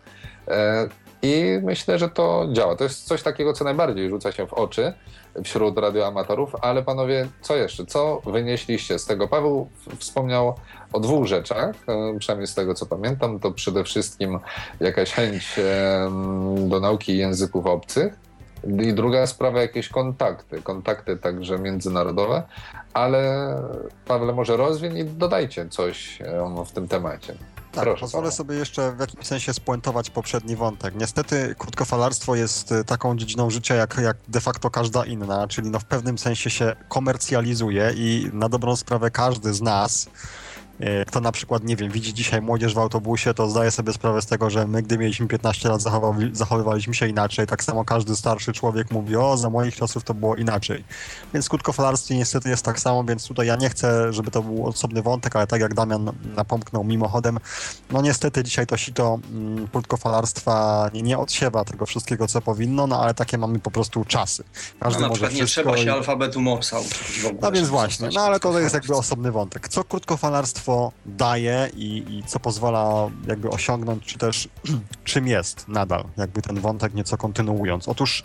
E, 0.47 0.87
I 1.21 1.59
myślę, 1.63 1.99
że 1.99 2.09
to 2.09 2.47
działa. 2.51 2.75
To 2.75 2.83
jest 2.83 3.05
coś 3.05 3.23
takiego, 3.23 3.53
co 3.53 3.63
najbardziej 3.63 4.09
rzuca 4.09 4.31
się 4.31 4.47
w 4.47 4.53
oczy 4.53 4.93
wśród 5.43 5.77
radioamatorów, 5.77 6.55
ale 6.61 6.83
panowie, 6.83 7.27
co 7.41 7.55
jeszcze? 7.55 7.85
Co 7.85 8.21
wynieśliście 8.25 8.99
z 8.99 9.05
tego? 9.05 9.27
Paweł 9.27 9.69
wspomniał 9.97 10.55
o 10.93 10.99
dwóch 10.99 11.25
rzeczach, 11.25 11.75
e, 11.87 12.19
przynajmniej 12.19 12.47
z 12.47 12.55
tego 12.55 12.73
co 12.73 12.85
pamiętam, 12.85 13.39
to 13.39 13.51
przede 13.51 13.83
wszystkim 13.83 14.39
jakaś 14.79 15.11
chęć 15.11 15.55
do 16.57 16.79
nauki 16.79 17.17
języków 17.17 17.65
obcych 17.65 18.23
i 18.67 18.93
druga 18.93 19.27
sprawa 19.27 19.61
jakieś 19.61 19.89
kontakty, 19.89 20.61
kontakty 20.61 21.17
także 21.17 21.59
międzynarodowe, 21.59 22.43
ale 22.93 23.53
Pawle 24.05 24.33
może 24.33 24.57
rozwiń 24.57 24.97
i 24.97 25.05
dodajcie 25.05 25.69
coś 25.69 26.21
em, 26.21 26.65
w 26.65 26.71
tym 26.71 26.87
temacie. 26.87 27.35
Tak, 27.71 27.83
Proszę 27.83 28.01
pozwolę 28.01 28.31
sobie 28.31 28.55
jeszcze 28.55 28.91
w 28.91 28.99
jakimś 28.99 29.27
sensie 29.27 29.53
spuentować 29.53 30.09
poprzedni 30.09 30.55
wątek. 30.55 30.95
Niestety 30.95 31.55
krótkofalarstwo 31.57 32.35
jest 32.35 32.71
y, 32.71 32.83
taką 32.83 33.17
dziedziną 33.17 33.49
życia 33.49 33.75
jak, 33.75 33.97
jak 34.03 34.17
de 34.27 34.41
facto 34.41 34.69
każda 34.69 35.05
inna, 35.05 35.47
czyli 35.47 35.69
no 35.69 35.79
w 35.79 35.85
pewnym 35.85 36.17
sensie 36.17 36.49
się 36.49 36.75
komercjalizuje 36.89 37.93
i 37.95 38.29
na 38.33 38.49
dobrą 38.49 38.75
sprawę 38.75 39.11
każdy 39.11 39.53
z 39.53 39.61
nas 39.61 40.09
E, 40.09 40.42
kto 41.07 41.19
na 41.19 41.31
przykład, 41.31 41.63
nie 41.63 41.75
wiem, 41.75 41.91
widzi 41.91 42.13
dzisiaj 42.13 42.41
młodzież 42.41 42.73
w 42.73 42.77
autobusie, 42.77 43.33
to 43.33 43.49
zdaje 43.49 43.71
sobie 43.71 43.93
sprawę 43.93 44.21
z 44.21 44.25
tego, 44.25 44.49
że 44.49 44.67
my, 44.67 44.83
gdy 44.83 44.97
mieliśmy 44.97 45.27
15 45.27 45.69
lat, 45.69 45.81
zachowywaliśmy 46.33 46.93
się 46.93 47.07
inaczej. 47.07 47.47
Tak 47.47 47.63
samo 47.63 47.85
każdy 47.85 48.15
starszy 48.15 48.53
człowiek 48.53 48.91
mówi, 48.91 49.15
o, 49.15 49.37
za 49.37 49.49
moich 49.49 49.75
czasów 49.75 50.03
to 50.03 50.13
było 50.13 50.35
inaczej. 50.35 50.83
Więc 51.33 51.45
w 51.45 51.49
krótkofalarstwie 51.49 52.15
niestety 52.15 52.49
jest 52.49 52.65
tak 52.65 52.79
samo, 52.79 53.03
więc 53.03 53.27
tutaj 53.27 53.47
ja 53.47 53.55
nie 53.55 53.69
chcę, 53.69 54.13
żeby 54.13 54.31
to 54.31 54.41
był 54.41 54.67
osobny 54.67 55.01
wątek, 55.01 55.35
ale 55.35 55.47
tak 55.47 55.61
jak 55.61 55.73
Damian 55.73 56.11
napomknął 56.35 56.83
mimochodem, 56.83 57.39
no 57.91 58.01
niestety 58.01 58.43
dzisiaj 58.43 58.67
to 58.67 58.77
sito 58.77 59.19
mm, 59.31 59.67
krótkofalarstwa 59.67 60.89
nie, 60.93 61.01
nie 61.01 61.17
odsiewa 61.17 61.65
tego 61.65 61.85
wszystkiego, 61.85 62.27
co 62.27 62.41
powinno, 62.41 62.87
no 62.87 63.01
ale 63.01 63.13
takie 63.13 63.37
mamy 63.37 63.59
po 63.59 63.71
prostu 63.71 64.05
czasy. 64.05 64.43
Każdy 64.79 65.01
no, 65.01 65.07
na 65.07 65.13
przykład 65.13 65.33
nie 65.33 65.45
trzeba 65.45 65.77
się 65.77 65.85
i... 65.85 65.89
alfabetu 65.89 66.41
Morsa 66.41 66.79
uczyć 66.79 67.21
w 67.21 67.25
ogóle. 67.25 67.41
No 67.41 67.51
więc 67.51 67.67
właśnie, 67.67 68.09
no 68.15 68.21
ale 68.21 68.39
to 68.39 68.59
jest 68.59 68.73
jakby 68.73 68.95
osobny 68.95 69.31
wątek. 69.31 69.67
Co 69.67 69.83
krótkofalarstwo 69.83 70.62
daje 71.05 71.69
i, 71.75 72.03
i 72.09 72.23
co 72.23 72.39
pozwala 72.39 73.09
jakby 73.27 73.49
osiągnąć, 73.49 74.05
czy 74.05 74.17
też 74.17 74.49
czym 75.03 75.27
jest 75.27 75.67
nadal, 75.67 76.03
jakby 76.17 76.41
ten 76.41 76.59
wątek 76.59 76.93
nieco 76.93 77.17
kontynuując. 77.17 77.87
Otóż 77.87 78.23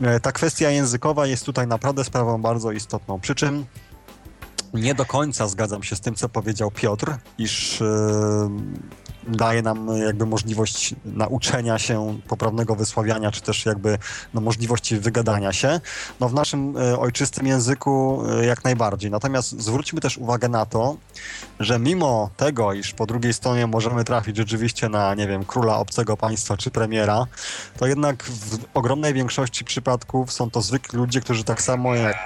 e, 0.00 0.20
ta 0.20 0.32
kwestia 0.32 0.70
językowa 0.70 1.26
jest 1.26 1.44
tutaj 1.46 1.66
naprawdę 1.66 2.04
sprawą 2.04 2.42
bardzo 2.42 2.72
istotną. 2.72 3.20
Przy 3.20 3.34
czym 3.34 3.66
nie 4.74 4.94
do 4.94 5.04
końca 5.04 5.48
zgadzam 5.48 5.82
się 5.82 5.96
z 5.96 6.00
tym, 6.00 6.14
co 6.14 6.28
powiedział 6.28 6.70
Piotr, 6.70 7.16
iż 7.38 7.80
yy, 7.80 8.50
daje 9.26 9.62
nam 9.62 9.88
jakby 10.06 10.26
możliwość 10.26 10.94
nauczenia 11.04 11.78
się 11.78 12.18
poprawnego 12.28 12.74
wysławiania, 12.74 13.30
czy 13.30 13.40
też 13.40 13.66
jakby 13.66 13.98
no, 14.34 14.40
możliwości 14.40 14.96
wygadania 14.96 15.52
się. 15.52 15.80
No 16.20 16.28
w 16.28 16.34
naszym 16.34 16.76
e, 16.76 16.98
ojczystym 16.98 17.46
języku 17.46 18.22
e, 18.28 18.46
jak 18.46 18.64
najbardziej. 18.64 19.10
Natomiast 19.10 19.60
zwróćmy 19.60 20.00
też 20.00 20.18
uwagę 20.18 20.48
na 20.48 20.66
to, 20.66 20.96
że 21.60 21.78
mimo 21.78 22.30
tego, 22.36 22.72
iż 22.72 22.94
po 22.94 23.06
drugiej 23.06 23.34
stronie 23.34 23.66
możemy 23.66 24.04
trafić 24.04 24.36
rzeczywiście 24.36 24.88
na, 24.88 25.14
nie 25.14 25.26
wiem, 25.26 25.44
króla 25.44 25.78
obcego 25.78 26.16
państwa 26.16 26.56
czy 26.56 26.70
premiera, 26.70 27.26
to 27.78 27.86
jednak 27.86 28.24
w 28.24 28.58
ogromnej 28.74 29.14
większości 29.14 29.64
przypadków 29.64 30.32
są 30.32 30.50
to 30.50 30.62
zwykli 30.62 30.98
ludzie, 30.98 31.20
którzy 31.20 31.44
tak 31.44 31.62
samo 31.62 31.94
jak 31.94 32.16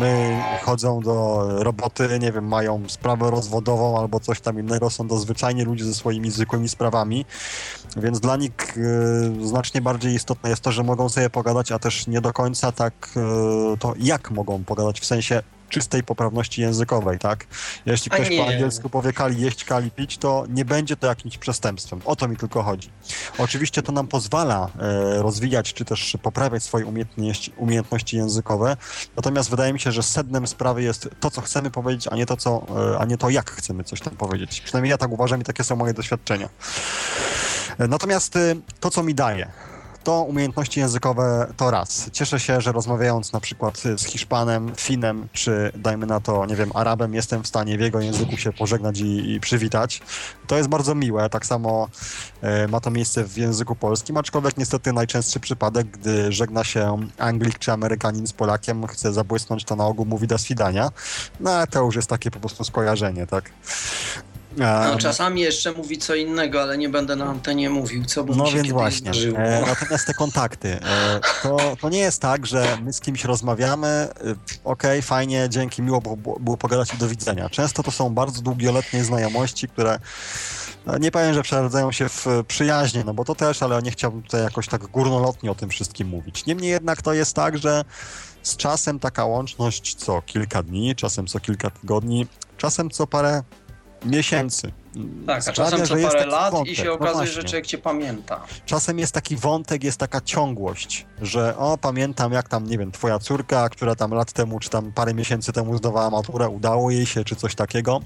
my 0.00 0.42
chodzą 0.62 1.00
do 1.00 1.46
roboty, 1.62 2.18
nie 2.20 2.32
wiem, 2.32 2.48
mają 2.48 2.82
sprawę 2.88 3.30
rozwodową 3.30 3.98
albo 3.98 4.20
coś 4.20 4.40
tam 4.40 4.60
innego, 4.60 4.90
są 4.90 5.08
to 5.08 5.18
zwyczajnie 5.18 5.64
ludzie 5.64 5.84
ze 5.84 5.94
swoimi 5.94 6.30
zwykłymi 6.34 6.68
sprawami, 6.68 7.24
więc 7.96 8.20
dla 8.20 8.36
nich 8.36 8.52
y, 8.76 9.46
znacznie 9.46 9.80
bardziej 9.80 10.14
istotne 10.14 10.50
jest 10.50 10.62
to, 10.62 10.72
że 10.72 10.82
mogą 10.82 11.08
sobie 11.08 11.30
pogadać, 11.30 11.72
a 11.72 11.78
też 11.78 12.06
nie 12.06 12.20
do 12.20 12.32
końca 12.32 12.72
tak 12.72 13.10
y, 13.74 13.78
to 13.78 13.94
jak 13.98 14.30
mogą 14.30 14.64
pogadać, 14.64 15.00
w 15.00 15.06
sensie 15.06 15.42
czystej 15.68 16.02
poprawności 16.02 16.60
językowej, 16.60 17.18
tak? 17.18 17.46
Jeśli 17.86 18.10
ktoś 18.10 18.36
po 18.36 18.46
angielsku 18.46 18.90
powie 18.90 19.12
kali 19.12 19.40
jeść, 19.40 19.64
kali 19.64 19.90
pić, 19.90 20.18
to 20.18 20.44
nie 20.48 20.64
będzie 20.64 20.96
to 20.96 21.06
jakimś 21.06 21.38
przestępstwem. 21.38 22.00
O 22.04 22.16
to 22.16 22.28
mi 22.28 22.36
tylko 22.36 22.62
chodzi. 22.62 22.90
Oczywiście 23.38 23.82
to 23.82 23.92
nam 23.92 24.06
pozwala 24.06 24.68
e, 24.78 25.22
rozwijać, 25.22 25.72
czy 25.72 25.84
też 25.84 26.16
poprawiać 26.22 26.62
swoje 26.62 26.86
umiejętności, 26.86 27.52
umiejętności 27.56 28.16
językowe, 28.16 28.76
natomiast 29.16 29.50
wydaje 29.50 29.72
mi 29.72 29.80
się, 29.80 29.92
że 29.92 30.02
sednem 30.02 30.46
sprawy 30.46 30.82
jest 30.82 31.08
to, 31.20 31.30
co 31.30 31.40
chcemy 31.40 31.70
powiedzieć, 31.70 32.08
a 32.08 32.16
nie 32.16 32.26
to, 32.26 32.36
co, 32.36 32.66
e, 32.94 32.98
a 32.98 33.04
nie 33.04 33.18
to, 33.18 33.30
jak 33.30 33.50
chcemy 33.50 33.84
coś 33.84 34.00
tam 34.00 34.16
powiedzieć. 34.16 34.60
Przynajmniej 34.60 34.90
ja 34.90 34.98
tak 34.98 35.10
uważam 35.10 35.40
i 35.40 35.44
takie 35.44 35.64
są 35.64 35.76
moje 35.76 35.94
doświadczenia. 35.94 36.48
E, 37.78 37.88
natomiast 37.88 38.36
e, 38.36 38.54
to, 38.80 38.90
co 38.90 39.02
mi 39.02 39.14
daje, 39.14 39.50
to 40.04 40.22
umiejętności 40.22 40.80
językowe 40.80 41.52
to 41.56 41.70
raz. 41.70 42.10
Cieszę 42.12 42.40
się, 42.40 42.60
że 42.60 42.72
rozmawiając 42.72 43.32
na 43.32 43.40
przykład 43.40 43.78
z 43.96 44.04
Hiszpanem, 44.04 44.72
Finem, 44.76 45.28
czy 45.32 45.72
dajmy 45.76 46.06
na 46.06 46.20
to, 46.20 46.46
nie 46.46 46.56
wiem, 46.56 46.70
Arabem, 46.74 47.14
jestem 47.14 47.42
w 47.42 47.46
stanie 47.46 47.78
w 47.78 47.80
jego 47.80 48.00
języku 48.00 48.36
się 48.36 48.52
pożegnać 48.52 49.00
i, 49.00 49.32
i 49.32 49.40
przywitać. 49.40 50.02
To 50.46 50.56
jest 50.56 50.68
bardzo 50.68 50.94
miłe. 50.94 51.30
Tak 51.30 51.46
samo 51.46 51.88
e, 52.42 52.68
ma 52.68 52.80
to 52.80 52.90
miejsce 52.90 53.24
w 53.24 53.38
języku 53.38 53.76
polskim, 53.76 54.16
aczkolwiek 54.16 54.56
niestety 54.56 54.92
najczęstszy 54.92 55.40
przypadek, 55.40 55.86
gdy 55.86 56.32
żegna 56.32 56.64
się 56.64 57.08
Anglik 57.18 57.58
czy 57.58 57.72
Amerykanin 57.72 58.26
z 58.26 58.32
Polakiem, 58.32 58.86
chce 58.86 59.12
zabłysnąć, 59.12 59.64
to 59.64 59.76
na 59.76 59.86
ogół 59.86 60.06
mówi 60.06 60.26
do 60.26 60.38
swidania. 60.38 60.90
No 61.40 61.50
ale 61.50 61.66
to 61.66 61.84
już 61.84 61.96
jest 61.96 62.08
takie 62.08 62.30
po 62.30 62.40
prostu 62.40 62.64
skojarzenie, 62.64 63.26
tak? 63.26 63.50
No, 64.56 64.98
czasami 64.98 65.40
jeszcze 65.40 65.72
mówi 65.72 65.98
co 65.98 66.14
innego, 66.14 66.62
ale 66.62 66.78
nie 66.78 66.88
będę 66.88 67.16
na 67.16 67.24
antenie 67.24 67.70
mówił, 67.70 68.04
co 68.04 68.24
by 68.24 68.36
No 68.36 68.44
więc 68.44 68.70
właśnie. 68.70 69.10
E, 69.36 69.64
natomiast 69.66 70.06
te 70.06 70.14
kontakty. 70.14 70.68
E, 70.68 71.20
to, 71.42 71.76
to 71.80 71.88
nie 71.88 71.98
jest 71.98 72.20
tak, 72.20 72.46
że 72.46 72.78
my 72.82 72.92
z 72.92 73.00
kimś 73.00 73.24
rozmawiamy, 73.24 73.88
e, 73.88 74.10
okej, 74.20 74.38
okay, 74.64 75.02
fajnie, 75.02 75.46
dzięki, 75.50 75.82
miło 75.82 76.00
było, 76.00 76.16
było 76.40 76.56
pogadać 76.56 76.94
i 76.94 76.96
do 76.96 77.08
widzenia. 77.08 77.50
Często 77.50 77.82
to 77.82 77.90
są 77.90 78.14
bardzo 78.14 78.42
długoletnie 78.42 79.04
znajomości, 79.04 79.68
które 79.68 79.98
no, 80.86 80.98
nie 80.98 81.10
powiem, 81.10 81.34
że 81.34 81.42
przeradzają 81.42 81.92
się 81.92 82.08
w 82.08 82.26
przyjaźnie, 82.48 83.02
no 83.06 83.14
bo 83.14 83.24
to 83.24 83.34
też, 83.34 83.62
ale 83.62 83.82
nie 83.82 83.90
chciałbym 83.90 84.22
tutaj 84.22 84.42
jakoś 84.42 84.68
tak 84.68 84.86
górnolotnie 84.86 85.50
o 85.50 85.54
tym 85.54 85.70
wszystkim 85.70 86.08
mówić. 86.08 86.46
Niemniej 86.46 86.70
jednak 86.70 87.02
to 87.02 87.12
jest 87.12 87.36
tak, 87.36 87.58
że 87.58 87.84
z 88.42 88.56
czasem 88.56 88.98
taka 88.98 89.24
łączność 89.24 89.94
co 89.94 90.22
kilka 90.22 90.62
dni, 90.62 90.96
czasem 90.96 91.26
co 91.26 91.40
kilka 91.40 91.70
tygodni, 91.70 92.26
czasem 92.56 92.90
co 92.90 93.06
parę 93.06 93.42
miesięcy. 94.04 94.72
Tak, 95.26 95.48
a 95.48 95.52
czasem 95.52 95.86
co 95.86 95.94
parę 95.96 96.26
lat 96.26 96.52
wątek. 96.52 96.72
i 96.72 96.76
się 96.76 96.84
no 96.84 96.92
okazuje, 96.92 97.26
no 97.26 97.32
że 97.32 97.44
człowiek 97.44 97.66
cię 97.66 97.78
pamięta. 97.78 98.40
Czasem 98.66 98.98
jest 98.98 99.12
taki 99.12 99.36
wątek, 99.36 99.84
jest 99.84 99.98
taka 99.98 100.20
ciągłość, 100.20 101.06
że 101.22 101.56
o, 101.56 101.78
pamiętam 101.78 102.32
jak 102.32 102.48
tam, 102.48 102.66
nie 102.66 102.78
wiem, 102.78 102.92
twoja 102.92 103.18
córka, 103.18 103.68
która 103.68 103.94
tam 103.94 104.10
lat 104.10 104.32
temu, 104.32 104.60
czy 104.60 104.70
tam 104.70 104.92
parę 104.92 105.14
miesięcy 105.14 105.52
temu 105.52 105.76
zdawała 105.76 106.10
maturę, 106.10 106.48
udało 106.48 106.90
jej 106.90 107.06
się, 107.06 107.24
czy 107.24 107.36
coś 107.36 107.54
takiego, 107.54 108.00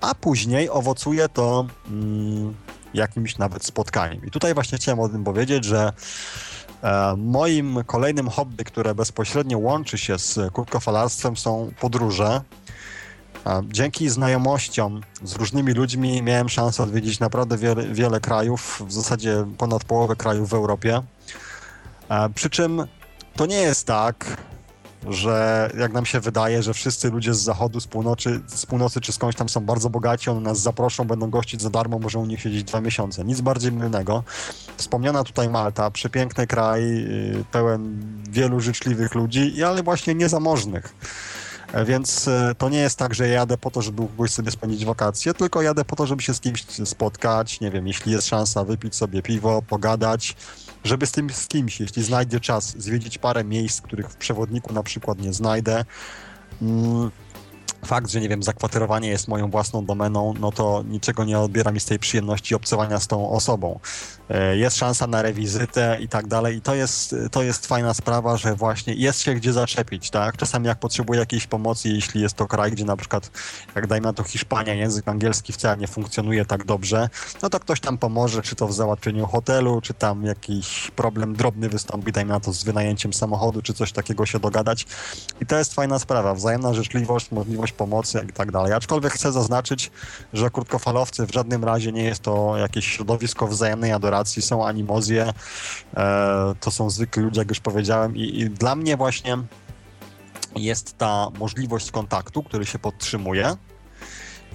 a 0.00 0.14
później 0.14 0.70
owocuje 0.70 1.28
to 1.28 1.66
mm, 1.90 2.54
jakimś 2.94 3.38
nawet 3.38 3.64
spotkaniem. 3.64 4.26
I 4.26 4.30
tutaj 4.30 4.54
właśnie 4.54 4.78
chciałem 4.78 5.00
o 5.00 5.08
tym 5.08 5.24
powiedzieć, 5.24 5.64
że 5.64 5.92
e, 6.82 7.14
moim 7.16 7.78
kolejnym 7.86 8.28
hobby, 8.28 8.64
które 8.64 8.94
bezpośrednio 8.94 9.58
łączy 9.58 9.98
się 9.98 10.18
z 10.18 10.52
krótkofalarstwem 10.52 11.36
są 11.36 11.70
podróże. 11.80 12.40
Dzięki 13.68 14.08
znajomościom 14.08 15.00
z 15.22 15.36
różnymi 15.36 15.72
ludźmi 15.72 16.22
miałem 16.22 16.48
szansę 16.48 16.82
odwiedzić 16.82 17.20
naprawdę 17.20 17.58
wiele, 17.58 17.88
wiele 17.88 18.20
krajów, 18.20 18.82
w 18.86 18.92
zasadzie 18.92 19.44
ponad 19.58 19.84
połowę 19.84 20.16
krajów 20.16 20.50
w 20.50 20.54
Europie. 20.54 21.02
Przy 22.34 22.50
czym 22.50 22.86
to 23.36 23.46
nie 23.46 23.56
jest 23.56 23.86
tak, 23.86 24.36
że 25.06 25.70
jak 25.78 25.92
nam 25.92 26.06
się 26.06 26.20
wydaje, 26.20 26.62
że 26.62 26.74
wszyscy 26.74 27.10
ludzie 27.10 27.34
z 27.34 27.38
zachodu, 27.38 27.80
z 27.80 27.86
północy, 27.86 28.40
z 28.46 28.66
północy 28.66 29.00
czy 29.00 29.12
skądś 29.12 29.36
tam 29.36 29.48
są 29.48 29.60
bardzo 29.60 29.90
bogaci, 29.90 30.30
one 30.30 30.40
nas 30.40 30.60
zaproszą, 30.60 31.04
będą 31.04 31.30
gościć 31.30 31.62
za 31.62 31.70
darmo, 31.70 31.98
możemy 31.98 32.24
u 32.24 32.26
nich 32.26 32.40
siedzieć 32.40 32.64
dwa 32.64 32.80
miesiące. 32.80 33.24
Nic 33.24 33.40
bardziej 33.40 33.72
mylnego. 33.72 34.24
Wspomniana 34.76 35.24
tutaj 35.24 35.48
Malta, 35.48 35.90
przepiękny 35.90 36.46
kraj, 36.46 36.82
y, 36.82 37.44
pełen 37.52 38.02
wielu 38.30 38.60
życzliwych 38.60 39.14
ludzi, 39.14 39.62
ale 39.64 39.82
właśnie 39.82 40.14
niezamożnych. 40.14 40.94
E, 41.72 41.84
więc 41.84 42.28
e, 42.28 42.54
to 42.58 42.68
nie 42.68 42.78
jest 42.78 42.98
tak, 42.98 43.14
że 43.14 43.28
jadę 43.28 43.58
po 43.58 43.70
to, 43.70 43.82
żeby 43.82 44.02
u 44.02 44.06
kogoś 44.06 44.30
sobie 44.30 44.50
spędzić 44.50 44.84
wakacje, 44.84 45.34
tylko 45.34 45.62
jadę 45.62 45.84
po 45.84 45.96
to, 45.96 46.06
żeby 46.06 46.22
się 46.22 46.34
z 46.34 46.40
kimś 46.40 46.64
spotkać, 46.84 47.60
nie 47.60 47.70
wiem, 47.70 47.86
jeśli 47.86 48.12
jest 48.12 48.26
szansa 48.26 48.64
wypić 48.64 48.94
sobie 48.94 49.22
piwo, 49.22 49.62
pogadać, 49.62 50.36
żeby 50.84 51.06
z 51.06 51.12
tym 51.12 51.30
z 51.30 51.48
kimś, 51.48 51.80
jeśli 51.80 52.04
znajdzie 52.04 52.40
czas, 52.40 52.74
zwiedzić 52.78 53.18
parę 53.18 53.44
miejsc, 53.44 53.80
których 53.80 54.10
w 54.10 54.16
przewodniku 54.16 54.72
na 54.72 54.82
przykład 54.82 55.18
nie 55.18 55.32
znajdę. 55.32 55.84
Mm 56.62 57.10
fakt, 57.86 58.10
że 58.10 58.20
nie 58.20 58.28
wiem, 58.28 58.42
zakwaterowanie 58.42 59.08
jest 59.08 59.28
moją 59.28 59.50
własną 59.50 59.84
domeną, 59.84 60.34
no 60.40 60.52
to 60.52 60.82
niczego 60.82 61.24
nie 61.24 61.38
odbiera 61.38 61.72
mi 61.72 61.80
z 61.80 61.84
tej 61.84 61.98
przyjemności 61.98 62.54
obcowania 62.54 63.00
z 63.00 63.06
tą 63.06 63.30
osobą. 63.30 63.80
E, 64.30 64.56
jest 64.56 64.76
szansa 64.76 65.06
na 65.06 65.22
rewizytę 65.22 65.98
i 66.00 66.08
tak 66.08 66.26
dalej 66.26 66.56
i 66.56 66.60
to 66.60 66.74
jest, 66.74 67.14
to 67.30 67.42
jest 67.42 67.66
fajna 67.66 67.94
sprawa, 67.94 68.36
że 68.36 68.54
właśnie 68.54 68.94
jest 68.94 69.20
się 69.20 69.34
gdzie 69.34 69.52
zaczepić, 69.52 70.10
tak? 70.10 70.36
Czasami 70.36 70.66
jak 70.66 70.78
potrzebuję 70.78 71.20
jakiejś 71.20 71.46
pomocy, 71.46 71.88
jeśli 71.88 72.20
jest 72.20 72.34
to 72.34 72.46
kraj, 72.46 72.72
gdzie 72.72 72.84
na 72.84 72.96
przykład, 72.96 73.30
jak 73.74 73.86
dajmy 73.86 74.06
na 74.06 74.12
to 74.12 74.22
Hiszpania, 74.22 74.74
język 74.74 75.08
angielski 75.08 75.52
wcale 75.52 75.76
nie 75.76 75.86
funkcjonuje 75.86 76.44
tak 76.44 76.64
dobrze, 76.64 77.08
no 77.42 77.50
to 77.50 77.60
ktoś 77.60 77.80
tam 77.80 77.98
pomoże, 77.98 78.42
czy 78.42 78.56
to 78.56 78.68
w 78.68 78.72
załatwieniu 78.72 79.26
hotelu, 79.26 79.80
czy 79.80 79.94
tam 79.94 80.24
jakiś 80.24 80.90
problem 80.96 81.36
drobny 81.36 81.68
wystąpi, 81.68 82.12
dajmy 82.12 82.32
na 82.32 82.40
to 82.40 82.52
z 82.52 82.64
wynajęciem 82.64 83.12
samochodu, 83.12 83.62
czy 83.62 83.74
coś 83.74 83.92
takiego 83.92 84.26
się 84.26 84.38
dogadać. 84.38 84.86
I 85.40 85.46
to 85.46 85.58
jest 85.58 85.74
fajna 85.74 85.98
sprawa, 85.98 86.34
wzajemna 86.34 86.74
życzliwość, 86.74 87.30
możliwość 87.30 87.72
pomocy 87.72 88.26
i 88.30 88.32
tak 88.32 88.52
dalej. 88.52 88.72
Aczkolwiek 88.72 89.12
chcę 89.12 89.32
zaznaczyć, 89.32 89.90
że 90.32 90.50
krótkofalowcy 90.50 91.26
w 91.26 91.32
żadnym 91.32 91.64
razie 91.64 91.92
nie 91.92 92.04
jest 92.04 92.22
to 92.22 92.56
jakieś 92.56 92.86
środowisko 92.86 93.46
wzajemnej 93.46 93.92
adoracji, 93.92 94.17
są 94.24 94.66
animozje, 94.66 95.32
e, 95.96 96.54
to 96.60 96.70
są 96.70 96.90
zwykli 96.90 97.22
ludzie, 97.22 97.40
jak 97.40 97.48
już 97.48 97.60
powiedziałem 97.60 98.16
i, 98.16 98.40
i 98.40 98.50
dla 98.50 98.74
mnie 98.74 98.96
właśnie 98.96 99.38
jest 100.56 100.98
ta 100.98 101.28
możliwość 101.38 101.90
kontaktu, 101.90 102.42
który 102.42 102.66
się 102.66 102.78
podtrzymuje 102.78 103.56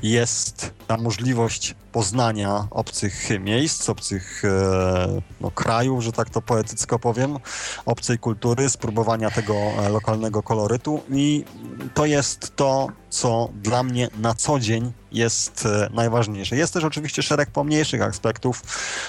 jest 0.04 0.74
ta 0.88 0.98
możliwość 0.98 1.76
poznania 1.94 2.68
obcych 2.72 3.30
miejsc, 3.40 3.90
obcych 3.90 4.46
e, 4.46 5.22
no, 5.42 5.52
krajów, 5.52 6.04
że 6.04 6.12
tak 6.12 6.30
to 6.30 6.42
poetycko 6.42 7.00
powiem, 7.00 7.38
obcej 7.86 8.20
kultury, 8.20 8.70
spróbowania 8.70 9.32
tego 9.32 9.54
e, 9.54 9.90
lokalnego 9.90 10.44
kolorytu 10.44 11.02
i 11.12 11.46
to 11.94 12.06
jest 12.06 12.56
to, 12.56 12.88
co 13.10 13.50
dla 13.62 13.84
mnie 13.84 14.08
na 14.18 14.34
co 14.34 14.60
dzień 14.60 14.92
jest 15.12 15.66
e, 15.66 15.90
najważniejsze. 15.94 16.56
Jest 16.56 16.74
też 16.74 16.84
oczywiście 16.84 17.24
szereg 17.24 17.52
pomniejszych 17.52 18.02
aspektów, 18.02 18.62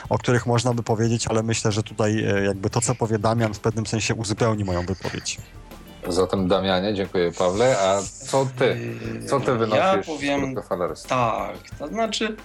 o 0.09 0.19
których 0.19 0.47
można 0.47 0.75
by 0.75 0.83
powiedzieć, 0.83 1.27
ale 1.27 1.43
myślę, 1.43 1.73
że 1.73 1.83
tutaj 1.83 2.25
jakby 2.45 2.71
to, 2.71 2.81
co 2.81 2.95
powie 2.95 3.19
Damian 3.19 3.55
w 3.55 3.61
pewnym 3.61 3.87
sensie 3.87 4.15
uzupełni 4.15 4.65
moją 4.65 4.87
wypowiedź. 4.87 5.39
Zatem 6.09 6.49
Damianie, 6.49 6.95
dziękuję 6.95 7.33
Pawle, 7.33 7.79
a 7.79 8.03
co 8.03 8.47
ty? 8.59 8.95
Co 9.29 9.41
ty 9.41 9.55
wynosisz 9.55 9.85
ja 9.85 10.03
powiem, 10.07 10.55
Tak, 11.09 11.57
to 11.79 11.89
znaczy, 11.89 12.37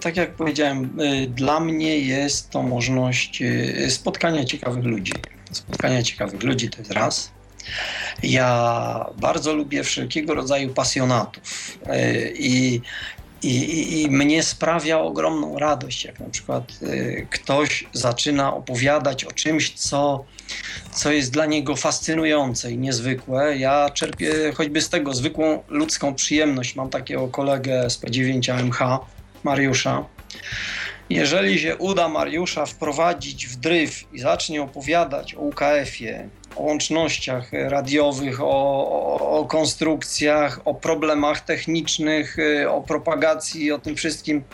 tak 0.00 0.16
jak 0.16 0.34
powiedziałem, 0.34 0.98
e, 1.00 1.26
dla 1.26 1.60
mnie 1.60 1.98
jest 1.98 2.50
to 2.50 2.62
możliwość 2.62 3.42
e, 3.42 3.90
spotkania 3.90 4.44
ciekawych 4.44 4.84
ludzi. 4.84 5.12
Spotkania 5.52 6.02
ciekawych 6.02 6.42
ludzi 6.42 6.70
to 6.70 6.78
jest 6.78 6.90
raz. 6.90 7.30
Ja 8.22 9.06
bardzo 9.20 9.54
lubię 9.54 9.84
wszelkiego 9.84 10.34
rodzaju 10.34 10.74
pasjonatów 10.74 11.78
i 12.34 12.80
i, 13.42 14.02
I, 14.02 14.10
mnie 14.10 14.42
sprawia 14.42 14.98
ogromną 14.98 15.58
radość, 15.58 16.04
jak 16.04 16.20
na 16.20 16.30
przykład 16.30 16.72
ktoś 17.30 17.84
zaczyna 17.92 18.54
opowiadać 18.54 19.24
o 19.24 19.32
czymś, 19.32 19.70
co, 19.70 20.24
co 20.92 21.12
jest 21.12 21.32
dla 21.32 21.46
niego 21.46 21.76
fascynujące 21.76 22.72
i 22.72 22.78
niezwykłe. 22.78 23.58
Ja 23.58 23.90
czerpię 23.90 24.52
choćby 24.54 24.80
z 24.80 24.88
tego 24.88 25.14
zwykłą 25.14 25.62
ludzką 25.68 26.14
przyjemność. 26.14 26.76
Mam 26.76 26.90
takiego 26.90 27.28
kolegę 27.28 27.90
z 27.90 28.00
P9AMH, 28.00 28.98
Mariusza. 29.44 30.04
Jeżeli 31.10 31.58
się 31.58 31.76
uda 31.76 32.08
Mariusza 32.08 32.66
wprowadzić 32.66 33.46
w 33.46 33.56
dryf 33.56 34.04
i 34.12 34.18
zacznie 34.18 34.62
opowiadać 34.62 35.34
o 35.34 35.38
UKF-ie, 35.38 36.28
o 36.56 36.62
łącznościach 36.62 37.52
radiowych, 37.52 38.40
o, 38.42 39.38
o, 39.38 39.44
konstrukcjach, 39.44 40.60
o 40.64 40.74
problemach 40.74 41.40
technicznych, 41.40 42.38
y, 42.38 42.70
o 42.70 42.82
propagacji, 42.82 43.72
o 43.72 43.78
tym 43.78 43.96
wszystkim, 43.96 44.44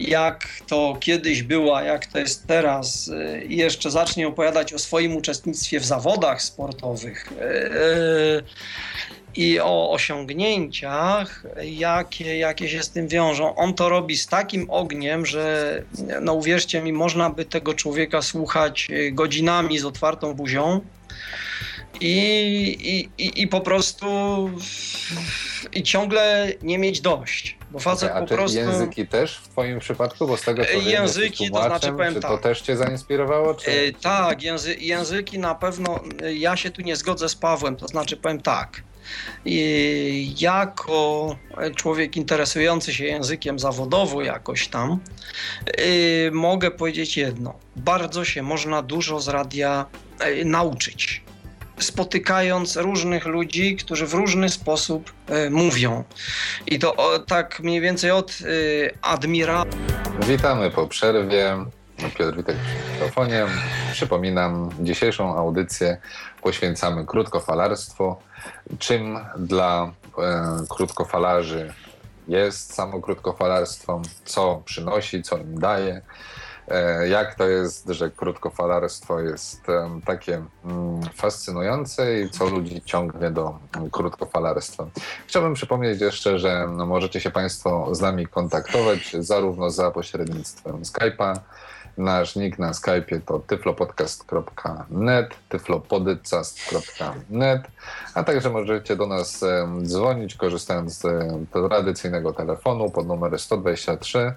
jak 0.00 0.48
to 0.66 0.96
kiedyś 1.00 1.42
było, 1.42 1.80
jak 1.80 2.06
to 2.06 2.18
jest 2.18 2.46
teraz, 2.46 3.08
y, 3.08 3.44
i 3.48 3.56
jeszcze 3.56 3.90
zacznie 3.90 4.28
opowiadać 4.28 4.72
o 4.72 4.78
swoim 4.78 5.16
uczestnictwie 5.16 5.80
w 5.80 5.84
zawodach 5.84 6.42
sportowych 6.42 7.32
y, 7.32 8.42
i 9.38 9.60
o 9.60 9.90
osiągnięciach, 9.90 11.42
jakie, 11.62 12.38
jakie 12.38 12.68
się 12.68 12.82
z 12.82 12.90
tym 12.90 13.08
wiążą. 13.08 13.54
On 13.54 13.74
to 13.74 13.88
robi 13.88 14.16
z 14.16 14.26
takim 14.26 14.70
ogniem, 14.70 15.26
że 15.26 15.82
no 16.20 16.32
uwierzcie 16.34 16.82
mi, 16.82 16.92
można 16.92 17.30
by 17.30 17.44
tego 17.44 17.74
człowieka 17.74 18.22
słuchać 18.22 18.88
godzinami 19.12 19.78
z 19.78 19.84
otwartą 19.84 20.34
buzią 20.34 20.80
i, 22.00 23.08
i, 23.18 23.42
i 23.42 23.48
po 23.48 23.60
prostu 23.60 24.06
i 25.72 25.82
ciągle 25.82 26.52
nie 26.62 26.78
mieć 26.78 27.00
dość. 27.00 27.58
Bo 27.70 27.78
facet 27.78 28.10
okay, 28.10 28.22
a 28.22 28.26
po 28.26 28.34
prostu. 28.34 28.58
Języki 28.58 29.06
też 29.06 29.38
w 29.38 29.48
Twoim 29.48 29.78
przypadku, 29.78 30.26
bo 30.26 30.36
z 30.36 30.42
tego 30.42 30.64
co 30.64 30.70
Języki, 30.70 31.44
wiem, 31.44 31.52
to 31.52 31.62
znaczy 31.62 31.92
powiem 31.92 32.14
czy 32.14 32.20
tak. 32.20 32.30
to 32.30 32.38
też 32.38 32.60
Cię 32.60 32.76
zainspirowało? 32.76 33.54
Czy... 33.54 33.70
E, 33.70 33.92
tak, 33.92 34.42
języ, 34.42 34.74
języki 34.74 35.38
na 35.38 35.54
pewno. 35.54 36.00
Ja 36.34 36.56
się 36.56 36.70
tu 36.70 36.82
nie 36.82 36.96
zgodzę 36.96 37.28
z 37.28 37.34
Pawłem, 37.34 37.76
to 37.76 37.88
znaczy 37.88 38.16
powiem 38.16 38.40
tak. 38.40 38.82
Jako 40.40 41.36
człowiek 41.76 42.16
interesujący 42.16 42.94
się 42.94 43.04
językiem 43.04 43.58
zawodowo 43.58 44.22
jakoś 44.22 44.68
tam, 44.68 44.98
yy, 45.78 46.30
mogę 46.32 46.70
powiedzieć 46.70 47.16
jedno. 47.16 47.54
Bardzo 47.76 48.24
się 48.24 48.42
można 48.42 48.82
dużo 48.82 49.20
z 49.20 49.28
radia 49.28 49.86
yy, 50.20 50.44
nauczyć 50.44 51.22
spotykając 51.78 52.76
różnych 52.76 53.26
ludzi, 53.26 53.76
którzy 53.76 54.06
w 54.06 54.14
różny 54.14 54.48
sposób 54.48 55.12
y, 55.46 55.50
mówią. 55.50 56.04
I 56.66 56.78
to 56.78 57.18
tak 57.26 57.60
mniej 57.60 57.80
więcej 57.80 58.10
od 58.10 58.40
y, 58.40 58.90
admira. 59.02 59.64
Witamy 60.28 60.70
po 60.70 60.86
przerwie. 60.86 61.56
Piotr 62.18 62.36
Witek 62.36 62.56
przy 62.56 62.92
mikrofonie. 62.92 63.46
Przypominam, 63.92 64.70
dzisiejszą 64.80 65.36
audycję 65.36 65.96
poświęcamy 66.42 67.06
krótkofalarstwu. 67.06 68.16
Czym 68.78 69.18
dla 69.38 69.92
e, 70.18 70.56
krótkofalarzy 70.68 71.74
jest 72.28 72.74
samo 72.74 73.00
krótkofalarstwo, 73.00 74.02
co 74.24 74.62
przynosi, 74.64 75.22
co 75.22 75.38
im 75.38 75.60
daje 75.60 76.02
E, 76.70 77.08
jak 77.08 77.34
to 77.34 77.48
jest, 77.48 77.88
że 77.88 78.10
krótkofalarstwo 78.10 79.20
jest 79.20 79.62
takie 80.06 80.42
mm, 80.64 81.02
fascynujące 81.14 82.20
i 82.20 82.30
co 82.30 82.46
ludzi 82.46 82.82
ciągnie 82.84 83.30
do 83.30 83.58
krótkofalarstwa. 83.92 84.86
Chciałbym 85.26 85.54
przypomnieć 85.54 86.00
jeszcze, 86.00 86.38
że 86.38 86.68
no, 86.76 86.86
możecie 86.86 87.20
się 87.20 87.30
Państwo 87.30 87.94
z 87.94 88.00
nami 88.00 88.26
kontaktować 88.26 89.16
zarówno 89.18 89.70
za 89.70 89.90
pośrednictwem 89.90 90.82
Skype'a, 90.82 91.38
Nasz 91.98 92.36
nick 92.36 92.58
na 92.58 92.72
Skype'ie 92.72 93.20
to 93.26 93.38
tyflopodcast.net, 93.38 95.34
tyflopodycast.net, 95.48 97.62
a 98.14 98.24
także 98.24 98.50
możecie 98.50 98.96
do 98.96 99.06
nas 99.06 99.44
dzwonić 99.82 100.34
korzystając 100.34 100.98
z 100.98 101.02
tradycyjnego 101.68 102.32
telefonu 102.32 102.90
pod 102.90 103.06
numer 103.06 103.38
123 103.38 104.34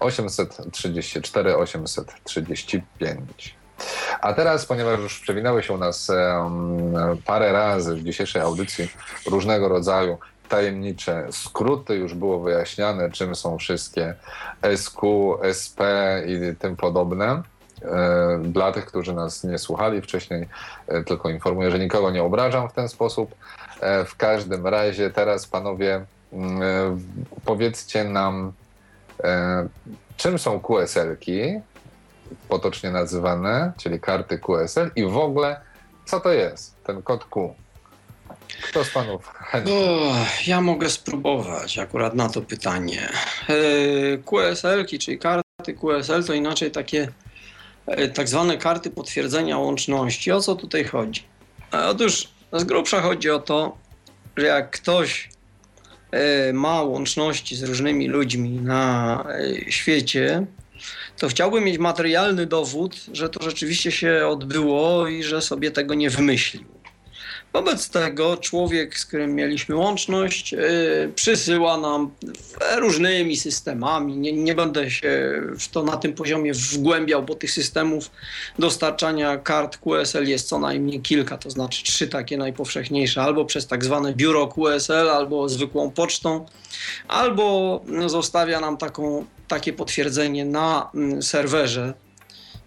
834 0.00 1.56
835. 1.56 3.56
A 4.20 4.32
teraz, 4.32 4.66
ponieważ 4.66 5.00
już 5.00 5.20
przewinęły 5.20 5.62
się 5.62 5.72
u 5.72 5.78
nas 5.78 6.10
parę 7.26 7.52
razy 7.52 7.96
w 7.96 8.04
dzisiejszej 8.04 8.42
audycji 8.42 8.88
różnego 9.26 9.68
rodzaju 9.68 10.18
tajemnicze 10.50 11.26
skróty, 11.30 11.94
już 11.94 12.14
było 12.14 12.40
wyjaśniane, 12.40 13.10
czym 13.10 13.34
są 13.34 13.58
wszystkie 13.58 14.14
SQ, 14.76 15.02
SP 15.58 15.80
i 16.26 16.56
tym 16.56 16.76
podobne. 16.76 17.42
E, 17.82 18.40
dla 18.42 18.72
tych, 18.72 18.86
którzy 18.86 19.12
nas 19.12 19.44
nie 19.44 19.58
słuchali 19.58 20.02
wcześniej, 20.02 20.48
e, 20.88 21.04
tylko 21.04 21.30
informuję, 21.30 21.70
że 21.70 21.78
nikogo 21.78 22.10
nie 22.10 22.22
obrażam 22.22 22.68
w 22.68 22.72
ten 22.72 22.88
sposób. 22.88 23.34
E, 23.80 24.04
w 24.04 24.16
każdym 24.16 24.66
razie 24.66 25.10
teraz, 25.10 25.46
panowie, 25.46 26.04
mm, 26.32 26.62
powiedzcie 27.44 28.04
nam, 28.04 28.52
czym 30.16 30.38
są 30.38 30.60
QSL-ki, 30.60 31.60
potocznie 32.48 32.90
nazywane, 32.90 33.72
czyli 33.76 34.00
karty 34.00 34.38
QSL 34.38 34.90
i 34.96 35.04
w 35.04 35.16
ogóle 35.16 35.60
co 36.04 36.20
to 36.20 36.32
jest 36.32 36.84
ten 36.84 37.02
kod 37.02 37.24
Q? 37.24 37.54
Kto 38.62 38.84
z 38.84 38.90
panów 38.90 39.28
chętny? 39.28 39.72
ja 40.46 40.60
mogę 40.60 40.90
spróbować 40.90 41.78
akurat 41.78 42.14
na 42.14 42.28
to 42.28 42.42
pytanie. 42.42 43.08
E, 43.48 44.18
QSL-ki, 44.18 44.98
czyli 44.98 45.18
karty 45.18 45.74
QSL, 45.80 46.24
to 46.24 46.34
inaczej 46.34 46.70
takie 46.70 47.08
e, 47.86 48.08
tak 48.08 48.28
zwane 48.28 48.58
karty 48.58 48.90
potwierdzenia 48.90 49.58
łączności. 49.58 50.32
O 50.32 50.40
co 50.40 50.56
tutaj 50.56 50.84
chodzi? 50.84 51.22
E, 51.74 51.86
otóż 51.86 52.28
z 52.52 52.64
grubsza 52.64 53.00
chodzi 53.00 53.30
o 53.30 53.38
to, 53.38 53.78
że 54.36 54.46
jak 54.46 54.70
ktoś 54.70 55.30
ma 56.52 56.82
łączności 56.82 57.56
z 57.56 57.62
różnymi 57.62 58.08
ludźmi 58.08 58.50
na 58.50 59.24
świecie, 59.68 60.46
to 61.18 61.28
chciałbym 61.28 61.64
mieć 61.64 61.78
materialny 61.78 62.46
dowód, 62.46 62.96
że 63.12 63.28
to 63.28 63.42
rzeczywiście 63.42 63.92
się 63.92 64.26
odbyło 64.26 65.08
i 65.08 65.22
że 65.22 65.42
sobie 65.42 65.70
tego 65.70 65.94
nie 65.94 66.10
wymyślił. 66.10 66.79
Wobec 67.52 67.90
tego 67.90 68.36
człowiek, 68.36 68.98
z 68.98 69.06
którym 69.06 69.34
mieliśmy 69.34 69.76
łączność, 69.76 70.52
yy, 70.52 71.12
przysyła 71.14 71.76
nam 71.76 72.10
różnymi 72.76 73.36
systemami. 73.36 74.16
Nie, 74.16 74.32
nie, 74.32 74.54
będę 74.54 74.90
się 74.90 75.42
w 75.58 75.68
to 75.68 75.82
na 75.82 75.96
tym 75.96 76.12
poziomie 76.12 76.52
wgłębiał, 76.54 77.22
bo 77.22 77.34
tych 77.34 77.50
systemów 77.50 78.10
dostarczania 78.58 79.38
kart 79.38 79.76
QSL 79.76 80.28
jest 80.28 80.48
co 80.48 80.58
najmniej 80.58 81.00
kilka, 81.00 81.38
to 81.38 81.50
znaczy 81.50 81.84
trzy 81.84 82.08
takie 82.08 82.36
najpowszechniejsze, 82.36 83.22
albo 83.22 83.44
przez 83.44 83.66
tak 83.66 83.84
zwane 83.84 84.14
biuro 84.14 84.46
QSL, 84.46 85.10
albo 85.10 85.48
zwykłą 85.48 85.90
pocztą, 85.90 86.46
albo 87.08 87.80
zostawia 88.06 88.60
nam 88.60 88.76
taką, 88.76 89.26
takie 89.48 89.72
potwierdzenie 89.72 90.44
na 90.44 90.90
mm, 90.94 91.22
serwerze, 91.22 91.94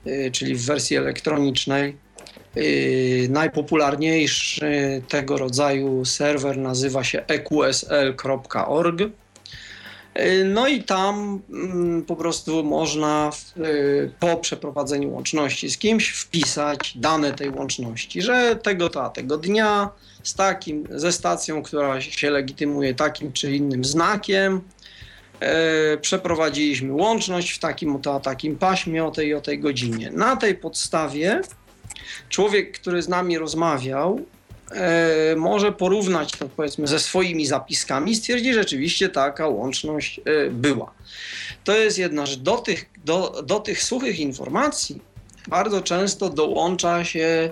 yy, 0.05 0.31
czyli 0.31 0.55
w 0.55 0.65
wersji 0.65 0.97
elektronicznej 0.97 2.02
najpopularniejszy 3.29 5.01
tego 5.07 5.37
rodzaju 5.37 6.05
serwer 6.05 6.57
nazywa 6.57 7.03
się 7.03 7.25
eqsl.org. 7.27 9.01
Y, 10.19 10.45
no 10.45 10.67
i 10.67 10.83
tam 10.83 11.41
mm, 11.49 12.03
po 12.03 12.15
prostu 12.15 12.63
można 12.63 13.31
y, 13.57 14.11
po 14.19 14.37
przeprowadzeniu 14.37 15.13
łączności 15.13 15.69
z 15.69 15.77
kimś 15.77 16.09
wpisać 16.09 16.97
dane 16.97 17.33
tej 17.33 17.49
łączności, 17.49 18.21
że 18.21 18.55
tego 18.55 18.89
to, 18.89 19.09
tego 19.09 19.37
dnia 19.37 19.89
z 20.23 20.33
takim, 20.33 20.87
ze 20.91 21.11
stacją, 21.11 21.63
która 21.63 22.01
się 22.01 22.29
legitymuje 22.29 22.95
takim 22.95 23.33
czy 23.33 23.55
innym 23.55 23.85
znakiem, 23.85 24.61
przeprowadziliśmy 26.01 26.93
łączność 26.93 27.51
w 27.51 27.59
takim 27.59 27.95
oto, 27.95 28.19
takim 28.19 28.55
paśmie 28.55 29.05
o 29.05 29.11
tej 29.11 29.33
o 29.33 29.41
tej 29.41 29.59
godzinie. 29.59 30.11
Na 30.11 30.35
tej 30.35 30.55
podstawie 30.55 31.41
człowiek, 32.29 32.71
który 32.71 33.01
z 33.01 33.07
nami 33.07 33.37
rozmawiał, 33.37 34.21
e, 34.71 35.35
może 35.35 35.71
porównać 35.71 36.31
to 36.31 36.49
powiedzmy 36.49 36.87
ze 36.87 36.99
swoimi 36.99 37.45
zapiskami 37.45 38.11
i 38.11 38.15
stwierdzi, 38.15 38.53
że 38.53 38.59
rzeczywiście 38.59 39.09
taka 39.09 39.47
łączność 39.47 40.19
e, 40.25 40.49
była. 40.49 40.93
To 41.63 41.77
jest 41.77 41.97
jedna 41.97 42.25
rzecz. 42.25 42.39
Do 42.39 42.57
tych, 42.57 42.89
do, 43.05 43.43
do 43.45 43.59
tych 43.59 43.83
suchych 43.83 44.19
informacji 44.19 45.01
bardzo 45.47 45.81
często 45.81 46.29
dołącza 46.29 47.05
się 47.05 47.49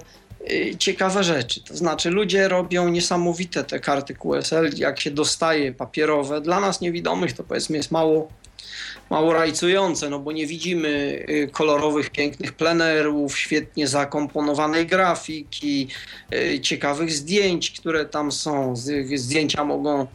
e, 0.49 0.77
ciekawe 0.77 1.23
rzeczy. 1.23 1.63
To 1.63 1.77
znaczy 1.77 2.09
ludzie 2.09 2.47
robią 2.47 2.89
niesamowite 2.89 3.63
te 3.63 3.79
karty 3.79 4.15
QSL, 4.15 4.69
jak 4.75 4.99
się 4.99 5.11
dostaje 5.11 5.71
papierowe. 5.71 6.41
Dla 6.41 6.59
nas 6.59 6.81
niewidomych 6.81 7.33
to 7.33 7.43
powiedzmy 7.43 7.77
jest 7.77 7.91
mało 7.91 8.27
mało 9.12 9.34
rajcujące, 9.34 10.09
no 10.09 10.20
bo 10.20 10.32
nie 10.32 10.47
widzimy 10.47 10.89
y, 11.30 11.49
kolorowych, 11.51 12.09
pięknych 12.09 12.53
plenerów, 12.53 13.38
świetnie 13.38 13.88
zakomponowanej 13.88 14.88
grafiki, 14.88 15.88
y, 16.34 16.59
ciekawych 16.59 17.12
zdjęć, 17.12 17.72
które 17.72 18.05
tam 18.05 18.32
są. 18.32 18.76
Zdjęcia 19.16 19.64
mogą 19.64 20.07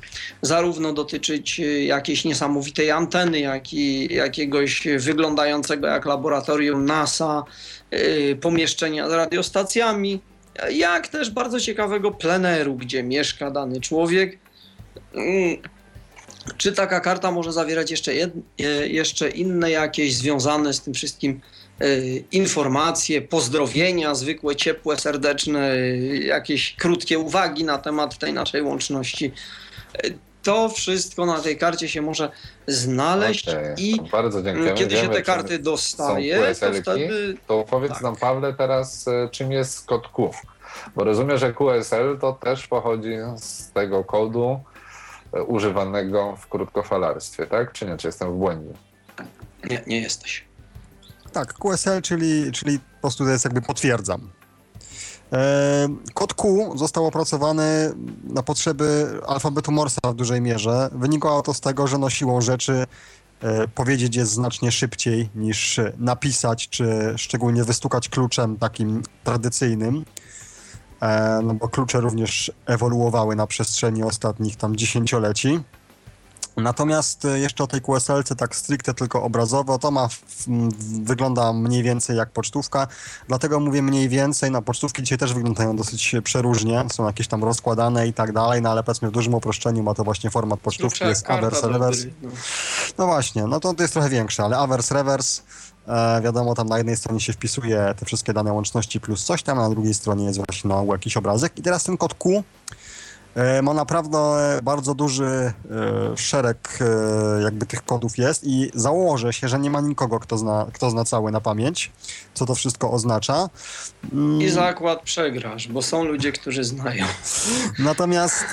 zarówno 0.42 0.92
dotyczyć 0.92 1.60
y, 1.60 1.84
jakiejś 1.84 2.24
niesamowitej 2.24 2.90
anteny, 2.90 3.40
jak 3.40 3.72
i 3.72 4.14
jakiegoś 4.14 4.88
wyglądającego 4.98 5.86
jak 5.86 6.04
laboratorium 6.06 6.84
NASA 6.84 7.44
pomieszczenia 8.40 9.08
z 9.08 9.12
radiostacjami, 9.12 10.20
jak 10.72 11.08
też 11.08 11.30
bardzo 11.30 11.60
ciekawego 11.60 12.10
pleneru, 12.10 12.74
gdzie 12.74 13.02
mieszka 13.02 13.50
dany 13.50 13.80
człowiek 13.80 14.38
mm, 15.14 15.56
czy 16.56 16.72
taka 16.72 17.00
karta 17.00 17.30
może 17.30 17.52
zawierać 17.52 17.90
jeszcze, 17.90 18.12
e, 18.12 18.88
jeszcze 18.88 19.28
inne 19.30 19.70
jakieś 19.70 20.14
związane 20.14 20.72
z 20.72 20.80
tym 20.80 20.94
wszystkim 20.94 21.40
y, 21.82 22.24
informacje, 22.32 23.22
pozdrowienia, 23.22 24.14
zwykłe, 24.14 24.56
ciepłe, 24.56 24.96
serdeczne, 24.96 25.74
y, 25.74 26.20
jakieś 26.24 26.76
krótkie 26.76 27.18
uwagi 27.18 27.64
na 27.64 27.78
temat 27.78 28.18
tej 28.18 28.32
naszej 28.32 28.62
łączności. 28.62 29.32
To 30.42 30.68
wszystko 30.68 31.26
na 31.26 31.40
tej 31.40 31.58
karcie 31.58 31.88
się 31.88 32.02
może 32.02 32.30
znaleźć 32.66 33.48
okay. 33.48 33.74
i 33.78 34.00
kiedy 34.74 34.94
Wiemy, 34.94 35.08
się 35.08 35.08
te 35.08 35.22
karty 35.22 35.58
dostaje, 35.58 36.54
to 36.60 36.72
wtedy... 36.72 37.36
To 37.46 37.64
powiedz 37.70 37.92
tak. 37.92 38.02
nam 38.02 38.16
Pawle 38.16 38.54
teraz, 38.54 39.04
czym 39.30 39.52
jest 39.52 39.86
kod 39.86 40.08
Q. 40.08 40.30
Bo 40.96 41.04
rozumiem, 41.04 41.38
że 41.38 41.52
QSL 41.52 42.18
to 42.20 42.32
też 42.32 42.66
pochodzi 42.66 43.14
z 43.36 43.70
tego 43.70 44.04
kodu, 44.04 44.60
używanego 45.46 46.36
w 46.36 46.46
krótkofalarstwie, 46.48 47.46
tak? 47.46 47.72
Czy 47.72 47.86
nie? 47.86 47.96
Czy 47.96 48.08
jestem 48.08 48.32
w 48.32 48.36
błędzie? 48.36 48.72
Nie, 49.70 49.82
nie 49.86 50.00
jesteś. 50.00 50.44
Tak, 51.32 51.54
QSL, 51.54 52.02
czyli, 52.02 52.52
czyli 52.52 52.78
po 52.78 53.00
prostu 53.00 53.24
to 53.24 53.30
jest 53.30 53.44
jakby 53.44 53.62
potwierdzam. 53.62 54.30
E, 55.32 55.88
kod 56.14 56.34
Q 56.34 56.72
został 56.78 57.06
opracowany 57.06 57.92
na 58.24 58.42
potrzeby 58.42 59.20
alfabetu 59.26 59.72
Morsa 59.72 60.00
w 60.04 60.14
dużej 60.14 60.40
mierze. 60.40 60.90
Wynikało 60.92 61.42
to 61.42 61.54
z 61.54 61.60
tego, 61.60 61.86
że 61.86 61.98
no 61.98 62.10
siłą 62.10 62.40
rzeczy 62.40 62.86
e, 63.40 63.68
powiedzieć 63.68 64.16
jest 64.16 64.32
znacznie 64.32 64.72
szybciej 64.72 65.28
niż 65.34 65.80
napisać, 65.98 66.68
czy 66.68 67.14
szczególnie 67.16 67.64
wystukać 67.64 68.08
kluczem 68.08 68.56
takim 68.56 69.02
tradycyjnym. 69.24 70.04
E, 71.00 71.40
no 71.42 71.54
bo 71.54 71.68
klucze 71.68 72.00
również 72.00 72.52
ewoluowały 72.66 73.36
na 73.36 73.46
przestrzeni 73.46 74.02
ostatnich 74.02 74.56
tam 74.56 74.76
dziesięcioleci. 74.76 75.60
Natomiast 76.56 77.24
e, 77.24 77.38
jeszcze 77.38 77.64
o 77.64 77.66
tej 77.66 77.80
QSL-ce 77.80 78.36
tak 78.36 78.56
stricte 78.56 78.94
tylko 78.94 79.22
obrazowo, 79.22 79.78
to 79.78 79.90
ma, 79.90 80.08
wygląda 81.02 81.52
mniej 81.52 81.82
więcej 81.82 82.16
jak 82.16 82.30
pocztówka, 82.30 82.86
dlatego 83.28 83.60
mówię 83.60 83.82
mniej 83.82 84.08
więcej, 84.08 84.50
no 84.50 84.62
pocztówki 84.62 85.02
dzisiaj 85.02 85.18
też 85.18 85.34
wyglądają 85.34 85.76
dosyć 85.76 86.14
przeróżnie, 86.24 86.84
są 86.92 87.06
jakieś 87.06 87.28
tam 87.28 87.44
rozkładane 87.44 88.08
i 88.08 88.12
tak 88.12 88.32
dalej, 88.32 88.62
no 88.62 88.70
ale 88.70 88.82
powiedzmy 88.82 89.08
w 89.08 89.12
dużym 89.12 89.34
uproszczeniu 89.34 89.82
ma 89.82 89.94
to 89.94 90.04
właśnie 90.04 90.30
format 90.30 90.60
pocztówki, 90.60 91.04
jest 91.04 91.30
averse, 91.30 91.68
reverse. 91.68 92.06
No. 92.22 92.30
no 92.98 93.06
właśnie, 93.06 93.44
no 93.44 93.60
to, 93.60 93.74
to 93.74 93.82
jest 93.82 93.92
trochę 93.92 94.08
większe, 94.08 94.44
ale 94.44 94.58
averse, 94.58 94.94
reverse 94.94 95.42
E, 95.88 96.20
wiadomo, 96.22 96.54
tam 96.54 96.68
na 96.68 96.78
jednej 96.78 96.96
stronie 96.96 97.20
się 97.20 97.32
wpisuje 97.32 97.94
te 97.98 98.06
wszystkie 98.06 98.32
dane 98.32 98.52
łączności 98.52 99.00
plus 99.00 99.24
coś 99.24 99.42
tam, 99.42 99.58
a 99.58 99.62
na 99.62 99.70
drugiej 99.70 99.94
stronie 99.94 100.24
jest 100.24 100.38
właśnie 100.38 100.68
na 100.68 100.84
jakiś 100.92 101.16
obrazek. 101.16 101.58
I 101.58 101.62
teraz 101.62 101.84
ten 101.84 101.96
kod 101.96 102.14
Q 102.14 102.44
ma 103.62 103.74
naprawdę 103.74 104.18
bardzo 104.62 104.94
duży 104.94 105.24
e, 105.24 105.52
szereg 106.16 106.78
e, 106.80 107.42
jakby 107.42 107.66
tych 107.66 107.84
kodów 107.84 108.18
jest 108.18 108.44
i 108.44 108.70
założę 108.74 109.32
się, 109.32 109.48
że 109.48 109.58
nie 109.58 109.70
ma 109.70 109.80
nikogo, 109.80 110.20
kto 110.20 110.38
zna, 110.38 110.66
kto 110.72 110.90
zna 110.90 111.04
cały 111.04 111.32
na 111.32 111.40
pamięć, 111.40 111.92
co 112.34 112.46
to 112.46 112.54
wszystko 112.54 112.90
oznacza. 112.90 113.48
Mm. 114.12 114.42
I 114.42 114.48
zakład 114.48 115.02
przegrasz, 115.02 115.68
bo 115.68 115.82
są 115.82 116.04
ludzie, 116.04 116.32
którzy 116.32 116.64
znają. 116.64 117.04
Natomiast 117.78 118.44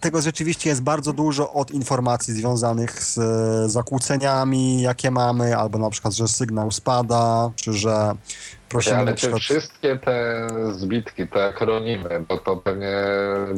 tego 0.00 0.22
rzeczywiście 0.22 0.70
jest 0.70 0.82
bardzo 0.82 1.12
dużo 1.12 1.52
od 1.52 1.70
informacji 1.70 2.34
związanych 2.34 3.02
z 3.02 3.16
zakłóceniami, 3.72 4.82
jakie 4.82 5.10
mamy, 5.10 5.56
albo 5.56 5.78
na 5.78 5.90
przykład, 5.90 6.14
że 6.14 6.28
sygnał 6.28 6.70
spada, 6.70 7.50
czy 7.56 7.72
że 7.72 8.14
prosimy 8.74 8.96
Ale 8.96 9.14
czy 9.14 9.34
wszystkie 9.34 9.96
te 9.96 10.46
zbitki, 10.72 11.28
te 11.28 11.44
akronimy, 11.44 12.24
bo 12.28 12.38
to 12.38 12.56
pewnie 12.56 12.92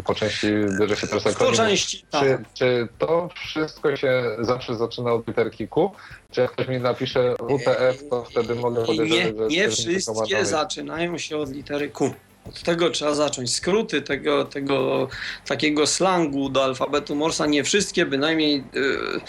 po 0.05 0.15
części 0.15 0.47
bierze 0.81 0.97
się 0.97 1.07
teraz 1.07 1.27
akronimy. 1.27 1.57
Po 1.57 1.63
części, 1.63 2.07
tak. 2.11 2.23
Czy, 2.23 2.39
czy 2.55 2.89
to 2.99 3.29
wszystko 3.35 3.97
się 3.97 4.23
zawsze 4.39 4.77
zaczyna 4.77 5.13
od 5.13 5.29
literki 5.29 5.69
Q? 5.69 5.91
Czy 6.31 6.41
jak 6.41 6.53
ktoś 6.53 6.69
mi 6.69 6.81
napisze 6.81 7.35
WTF, 7.35 8.09
to 8.11 8.25
wtedy 8.25 8.55
mogę 8.55 8.85
podejrzewać, 8.85 9.37
że... 9.37 9.47
Nie, 9.49 9.57
nie 9.57 9.71
wszystkie 9.71 10.45
zaczynają 10.45 11.19
się 11.19 11.37
od 11.37 11.53
litery 11.53 11.91
Q. 11.91 12.15
Od 12.49 12.63
tego 12.63 12.91
trzeba 12.91 13.15
zacząć. 13.15 13.55
Skróty 13.55 14.03
tego, 14.03 14.45
tego 14.45 15.09
takiego 15.47 15.87
slangu 15.87 16.49
do 16.49 16.65
alfabetu 16.65 17.15
Morsa, 17.15 17.47
nie 17.47 17.65
wszystkie, 17.65 18.07
bynajmniej... 18.07 18.65
Yy, 18.73 19.21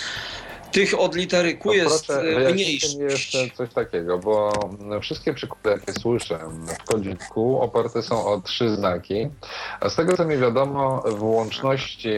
tych 0.72 1.00
od 1.00 1.16
litery 1.16 1.58
Q 1.58 1.66
no 1.66 1.74
jest 1.74 2.08
proszę, 2.08 2.54
mniejszy. 2.54 2.98
mi 2.98 3.04
jeszcze 3.04 3.50
coś 3.50 3.74
takiego, 3.74 4.18
bo 4.20 4.52
wszystkie 5.02 5.34
przykłady, 5.34 5.70
jakie 5.70 6.00
słyszę 6.00 6.40
w 6.80 6.84
kodzie 6.84 7.16
Q 7.34 7.60
oparte 7.62 8.04
są 8.04 8.26
o 8.26 8.42
trzy 8.42 8.76
znaki, 8.76 9.30
a 9.80 9.90
z 9.90 9.96
tego 9.96 10.18
co 10.18 10.26
mi 10.26 10.38
wiadomo 10.38 11.04
w 11.08 11.24
łączności 11.24 12.10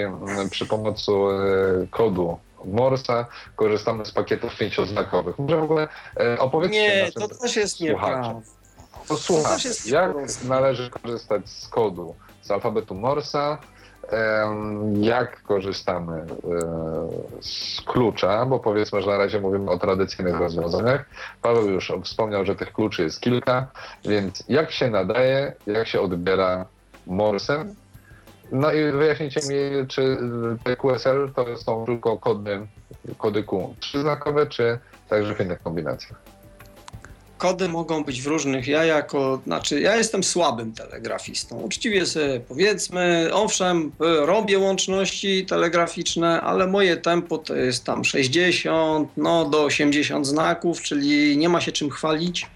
przy 0.49 0.65
pomocy 0.65 1.11
e, 1.11 1.87
kodu 1.87 2.37
Morsa 2.65 3.25
korzystamy 3.55 4.05
z 4.05 4.11
pakietów 4.11 4.57
pięcioznakowych. 4.57 5.39
Może 5.39 5.57
w 5.57 5.63
ogóle 5.63 5.87
e, 6.19 6.39
opowiedzcie 6.39 6.81
Nie, 6.81 7.11
to 7.11 7.27
też 7.27 7.55
jest 7.55 7.79
nieprawda. 7.79 8.41
Posłuchaj, 9.07 9.57
jak 9.85 10.11
należy 10.43 10.89
korzystać 10.89 11.49
z 11.49 11.67
kodu 11.67 12.15
z 12.41 12.51
alfabetu 12.51 12.95
Morsa, 12.95 13.57
jak 14.93 15.41
korzystamy 15.41 16.13
e, 16.17 16.25
z 17.41 17.81
klucza, 17.81 18.45
bo 18.45 18.59
powiedzmy, 18.59 19.01
że 19.01 19.07
na 19.07 19.17
razie 19.17 19.41
mówimy 19.41 19.71
o 19.71 19.79
tradycyjnych 19.79 20.39
rozwiązaniach. 20.39 21.05
Paweł 21.41 21.69
już 21.69 21.91
wspomniał, 22.03 22.45
że 22.45 22.55
tych 22.55 22.73
kluczy 22.73 23.03
jest 23.03 23.21
kilka, 23.21 23.67
więc 24.05 24.43
jak 24.49 24.71
się 24.71 24.89
nadaje, 24.89 25.53
jak 25.67 25.87
się 25.87 26.01
odbiera 26.01 26.65
Morsem. 27.07 27.75
No 28.51 28.71
i 28.71 28.91
wyjaśnijcie 28.91 29.41
mi, 29.49 29.87
czy 29.87 30.17
te 30.63 30.75
QSL 30.75 31.31
to 31.35 31.57
są 31.57 31.85
tylko 31.85 32.17
kody, 32.17 32.67
kody 33.17 33.43
Q 33.43 33.75
trzyznakowe, 33.79 34.47
czy 34.47 34.79
także 35.09 35.35
w 35.35 35.39
innych 35.39 35.63
kombinacjach? 35.63 36.28
Kody 37.39 37.69
mogą 37.69 38.03
być 38.03 38.21
w 38.21 38.27
różnych. 38.27 38.67
Ja 38.67 38.85
jako, 38.85 39.41
znaczy 39.45 39.81
ja 39.81 39.95
jestem 39.95 40.23
słabym 40.23 40.73
telegrafistą. 40.73 41.59
Uczciwie 41.61 42.05
sobie 42.05 42.39
powiedzmy, 42.39 43.29
owszem, 43.33 43.91
robię 43.99 44.59
łączności 44.59 45.45
telegraficzne, 45.45 46.41
ale 46.41 46.67
moje 46.67 46.97
tempo 46.97 47.37
to 47.37 47.55
jest 47.55 47.83
tam 47.83 48.05
60, 48.05 49.09
no 49.17 49.49
do 49.49 49.63
80 49.63 50.27
znaków, 50.27 50.81
czyli 50.81 51.37
nie 51.37 51.49
ma 51.49 51.61
się 51.61 51.71
czym 51.71 51.89
chwalić. 51.89 52.47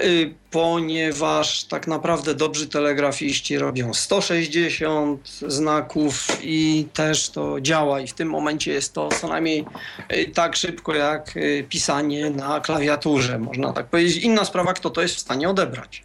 Y, 0.00 0.34
ponieważ 0.50 1.64
tak 1.64 1.86
naprawdę 1.86 2.34
dobrzy 2.34 2.68
telegrafiści 2.68 3.58
robią 3.58 3.94
160 3.94 5.28
znaków 5.28 6.38
i 6.42 6.86
też 6.92 7.30
to 7.30 7.60
działa 7.60 8.00
i 8.00 8.06
w 8.06 8.12
tym 8.12 8.30
momencie 8.30 8.72
jest 8.72 8.92
to 8.92 9.08
co 9.08 9.28
najmniej 9.28 9.64
y, 10.12 10.30
tak 10.34 10.56
szybko 10.56 10.94
jak 10.94 11.36
y, 11.36 11.66
pisanie 11.68 12.30
na 12.30 12.60
klawiaturze, 12.60 13.38
można 13.38 13.72
tak 13.72 13.86
powiedzieć. 13.86 14.16
Inna 14.16 14.44
sprawa, 14.44 14.72
kto 14.72 14.90
to 14.90 15.02
jest 15.02 15.14
w 15.14 15.20
stanie 15.20 15.48
odebrać. 15.48 16.04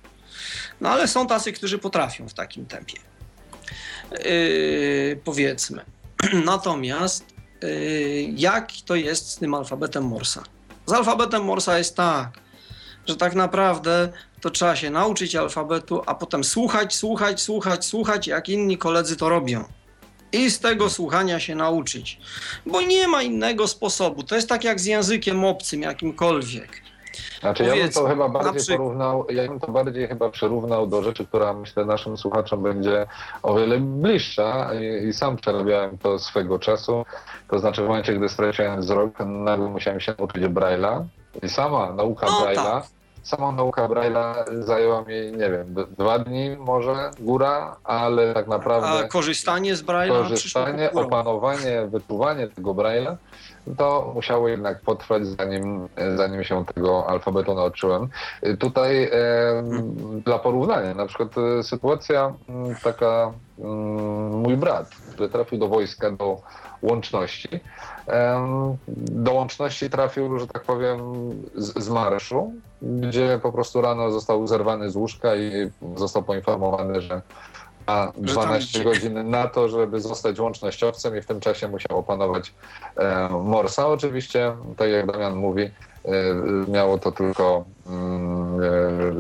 No 0.81 0.89
ale 0.89 1.07
są 1.07 1.27
tacy, 1.27 1.53
którzy 1.53 1.77
potrafią 1.77 2.29
w 2.29 2.33
takim 2.33 2.65
tempie. 2.65 2.97
Yy, 4.11 5.19
powiedzmy. 5.23 5.85
Natomiast 6.45 7.25
y, 7.63 8.33
jak 8.35 8.71
to 8.85 8.95
jest 8.95 9.29
z 9.29 9.38
tym 9.38 9.53
alfabetem 9.53 10.03
Morsa. 10.03 10.43
Z 10.85 10.93
alfabetem 10.93 11.43
Morsa 11.43 11.77
jest 11.77 11.95
tak, 11.95 12.39
że 13.08 13.16
tak 13.16 13.36
naprawdę 13.36 14.10
to 14.41 14.49
trzeba 14.49 14.76
się 14.76 14.89
nauczyć 14.89 15.36
alfabetu, 15.36 16.01
a 16.05 16.16
potem 16.16 16.43
słuchać, 16.43 16.95
słuchać, 16.95 17.41
słuchać, 17.41 17.86
słuchać, 17.86 18.28
jak 18.28 18.49
inni 18.49 18.78
koledzy 18.78 19.18
to 19.18 19.30
robią. 19.30 19.64
I 20.32 20.49
z 20.51 20.60
tego 20.60 20.89
słuchania 20.89 21.39
się 21.39 21.55
nauczyć. 21.55 22.20
Bo 22.66 22.82
nie 22.82 23.08
ma 23.08 23.24
innego 23.24 23.68
sposobu. 23.68 24.24
To 24.24 24.36
jest 24.36 24.49
tak 24.49 24.64
jak 24.64 24.80
z 24.80 24.86
językiem 24.86 25.45
obcym, 25.45 25.82
jakimkolwiek. 25.82 26.82
Znaczy 27.39 27.64
ja 27.64 27.76
bym 27.76 27.89
to 27.91 28.08
chyba 28.08 28.30
bardziej 28.30 28.53
przykład- 28.53 28.78
porównał, 28.78 29.26
ja 29.30 29.47
bym 29.47 29.60
to 29.60 29.72
bardziej 29.72 30.08
chyba 30.08 30.30
przyrównał 30.30 30.88
do 30.88 31.03
rzeczy, 31.03 31.26
która 31.26 31.53
myślę 31.53 31.86
naszym 31.86 32.18
słuchaczom 32.18 32.64
będzie 32.64 33.05
o 33.43 33.55
wiele 33.55 33.80
bliższa 33.80 34.70
i, 34.74 35.08
i 35.08 35.14
sam 35.14 35.38
przerabiałem 35.38 35.97
to 35.97 36.20
swego 36.20 36.60
czasu. 36.60 37.05
To 37.49 37.60
znaczy 37.60 37.84
w 37.84 37.88
momencie, 37.88 38.14
gdy 38.14 38.30
straciłem 38.30 38.82
wzrok, 38.82 39.20
nagle 39.26 39.70
musiałem 39.70 39.99
się 39.99 40.16
nauczyć 40.18 40.43
Braille'a 40.43 41.03
i 41.43 41.49
sama 41.49 41.93
nauka 41.93 42.26
No 42.26 42.41
Braille'a, 42.41 42.55
tak. 42.55 42.84
Sama 43.28 43.51
nauka 43.51 43.88
Braille'a 43.88 44.45
zajęła 44.63 45.01
mi, 45.01 45.32
nie 45.32 45.49
wiem, 45.51 45.75
dwa 45.97 46.19
dni 46.19 46.55
może, 46.59 47.11
góra, 47.19 47.75
ale 47.84 48.34
tak 48.34 48.47
naprawdę 48.47 48.88
A 48.88 49.07
korzystanie 49.07 49.75
z 49.75 49.84
Braille'a 49.84 50.23
korzystanie, 50.23 50.91
opanowanie, 50.91 51.88
wyczuwanie 51.88 52.47
tego 52.47 52.73
Braille'a, 52.73 53.15
to 53.78 54.11
musiało 54.15 54.47
jednak 54.47 54.82
potrwać, 54.82 55.28
zanim, 55.28 55.88
zanim 56.15 56.43
się 56.43 56.65
tego 56.65 57.09
alfabetu 57.09 57.53
nauczyłem. 57.53 58.09
Y, 58.45 58.57
Tutaj 58.57 59.03
e, 59.03 59.09
dla 60.25 60.39
porównania, 60.39 60.93
na 60.93 61.05
przykład 61.05 61.30
e, 61.38 61.63
sytuacja 61.63 62.34
m, 62.49 62.75
taka, 62.84 63.34
mm, 63.59 64.30
mój 64.39 64.57
brat, 64.57 64.89
który 65.11 65.30
trafił 65.30 65.59
do 65.59 65.67
wojska 65.67 66.11
do 66.11 66.41
łączności, 66.82 67.49
do 68.97 69.34
łączności 69.34 69.89
trafił, 69.89 70.39
że 70.39 70.47
tak 70.47 70.64
powiem, 70.64 70.99
z, 71.55 71.84
z 71.84 71.89
marszu, 71.89 72.53
gdzie 72.82 73.39
po 73.43 73.51
prostu 73.51 73.82
rano 73.82 74.12
został 74.12 74.47
zerwany 74.47 74.89
z 74.89 74.95
łóżka 74.95 75.36
i 75.36 75.72
został 75.95 76.24
poinformowany, 76.24 77.01
że 77.01 77.22
ma 77.88 78.12
Że 78.24 78.36
tam 78.36 78.43
12 78.43 78.80
idzie. 78.80 78.89
godzin 78.89 79.30
na 79.30 79.47
to, 79.47 79.70
żeby 79.70 80.01
zostać 80.01 80.39
łącznościowcem 80.39 81.18
i 81.18 81.22
w 81.22 81.26
tym 81.26 81.39
czasie 81.39 81.68
musiał 81.68 81.99
opanować 81.99 82.53
Morsa. 83.43 83.88
Oczywiście, 83.88 84.55
tak 84.78 84.89
jak 84.89 85.12
Damian 85.12 85.36
mówi, 85.36 85.64
e, 85.64 85.72
miało 86.68 86.97
to 86.97 87.12
tylko 87.12 87.66
mm, 87.88 88.07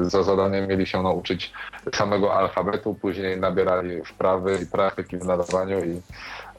za 0.01 0.23
zadanie 0.23 0.61
mieli 0.61 0.85
się 0.85 1.03
nauczyć 1.03 1.53
samego 1.93 2.33
alfabetu, 2.33 2.95
później 3.01 3.39
nabierali 3.39 4.03
wprawy 4.05 4.59
i 4.63 4.65
praktyki 4.65 5.17
w 5.17 5.25
nadawaniu 5.25 5.85
i 5.85 6.01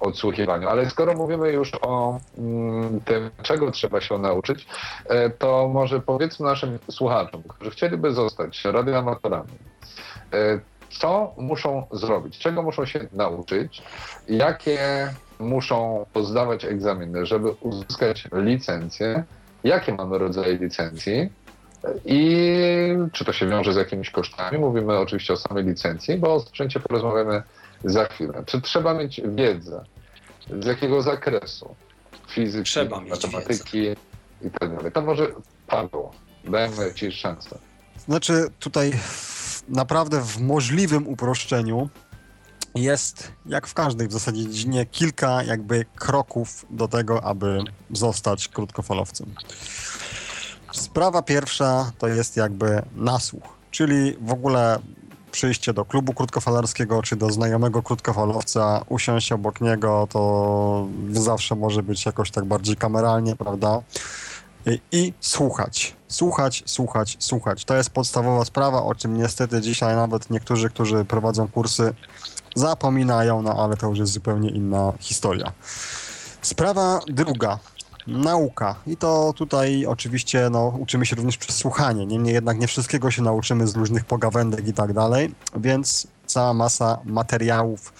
odsłuchiwaniu. 0.00 0.68
Ale 0.68 0.90
skoro 0.90 1.14
mówimy 1.14 1.52
już 1.52 1.72
o 1.82 2.18
mm, 2.38 3.00
tym, 3.00 3.30
czego 3.42 3.70
trzeba 3.70 4.00
się 4.00 4.18
nauczyć, 4.18 4.66
e, 5.08 5.30
to 5.30 5.68
może 5.68 6.00
powiedzmy 6.00 6.46
naszym 6.46 6.78
słuchaczom, 6.90 7.42
którzy 7.48 7.70
chcieliby 7.70 8.12
zostać 8.12 8.64
radioamatorami, 8.64 9.58
e, 10.32 10.60
co 10.90 11.34
muszą 11.36 11.86
zrobić, 11.92 12.38
czego 12.38 12.62
muszą 12.62 12.86
się 12.86 13.00
nauczyć, 13.12 13.82
jakie 14.28 14.78
muszą 15.38 16.06
pozdawać 16.12 16.64
egzaminy, 16.64 17.26
żeby 17.26 17.50
uzyskać 17.50 18.28
licencję, 18.32 19.24
jakie 19.64 19.94
mamy 19.94 20.18
rodzaje 20.18 20.56
licencji 20.56 21.30
i 22.04 22.96
czy 23.12 23.24
to 23.24 23.32
się 23.32 23.48
wiąże 23.48 23.72
z 23.72 23.76
jakimiś 23.76 24.10
kosztami. 24.10 24.58
Mówimy 24.58 24.98
oczywiście 24.98 25.32
o 25.32 25.36
samej 25.36 25.64
licencji, 25.64 26.16
bo 26.16 26.34
o 26.34 26.40
sprzęcie 26.40 26.80
porozmawiamy 26.80 27.42
za 27.84 28.04
chwilę. 28.04 28.42
Czy 28.46 28.60
trzeba 28.60 28.94
mieć 28.94 29.20
wiedzę? 29.24 29.84
Z 30.60 30.66
jakiego 30.66 31.02
zakresu? 31.02 31.74
Fizyki, 32.28 32.64
Trzeba 32.64 33.00
matematyki 33.00 33.78
i 34.42 34.50
tak 34.60 34.76
dalej. 34.76 34.92
To 34.92 35.02
może 35.02 35.26
Paweł, 35.66 36.10
dajmy 36.44 36.94
Ci 36.94 37.12
szansę. 37.12 37.58
Znaczy 37.98 38.46
tutaj 38.58 38.92
naprawdę 39.68 40.20
w 40.20 40.40
możliwym 40.40 41.08
uproszczeniu 41.08 41.88
jest, 42.74 43.32
jak 43.46 43.66
w 43.66 43.74
każdej 43.74 44.08
w 44.08 44.12
zasadzie 44.12 44.42
dziedzinie, 44.42 44.86
kilka 44.86 45.42
jakby 45.42 45.84
kroków 45.96 46.66
do 46.70 46.88
tego, 46.88 47.24
aby 47.24 47.58
zostać 47.90 48.48
krótkofalowcem. 48.48 49.34
Sprawa 50.72 51.22
pierwsza 51.22 51.92
to 51.98 52.08
jest 52.08 52.36
jakby 52.36 52.82
nasłuch, 52.96 53.42
czyli 53.70 54.16
w 54.20 54.32
ogóle 54.32 54.78
przyjście 55.30 55.72
do 55.72 55.84
klubu 55.84 56.14
krótkofalarskiego, 56.14 57.02
czy 57.02 57.16
do 57.16 57.30
znajomego 57.30 57.82
krótkofalowca, 57.82 58.84
usiąść 58.88 59.32
obok 59.32 59.60
niego, 59.60 60.08
to 60.10 60.86
zawsze 61.12 61.54
może 61.54 61.82
być 61.82 62.06
jakoś 62.06 62.30
tak 62.30 62.44
bardziej 62.44 62.76
kameralnie, 62.76 63.36
prawda? 63.36 63.82
I, 64.92 65.12
słuchać. 65.20 65.96
Słuchać, 66.08 66.62
słuchać, 66.66 67.16
słuchać. 67.18 67.64
To 67.64 67.74
jest 67.74 67.90
podstawowa 67.90 68.44
sprawa, 68.44 68.82
o 68.82 68.94
czym 68.94 69.16
niestety 69.16 69.60
dzisiaj 69.60 69.96
nawet 69.96 70.30
niektórzy, 70.30 70.70
którzy 70.70 71.04
prowadzą 71.04 71.48
kursy, 71.48 71.94
zapominają, 72.54 73.42
no 73.42 73.64
ale 73.64 73.76
to 73.76 73.88
już 73.88 73.98
jest 73.98 74.12
zupełnie 74.12 74.50
inna 74.50 74.92
historia. 75.00 75.52
Sprawa 76.42 77.00
druga. 77.06 77.58
Nauka. 78.08 78.74
I 78.86 78.96
to 78.96 79.32
tutaj 79.36 79.86
oczywiście 79.86 80.48
no, 80.50 80.74
uczymy 80.78 81.06
się 81.06 81.16
również 81.16 81.36
przez 81.36 81.56
słuchanie. 81.56 82.06
Niemniej 82.06 82.34
jednak 82.34 82.58
nie 82.58 82.66
wszystkiego 82.66 83.10
się 83.10 83.22
nauczymy 83.22 83.66
z 83.66 83.76
różnych 83.76 84.04
pogawędek 84.04 84.68
i 84.68 84.72
tak 84.72 84.92
dalej, 84.92 85.34
więc 85.56 86.06
cała 86.26 86.54
masa 86.54 86.98
materiałów 87.04 87.92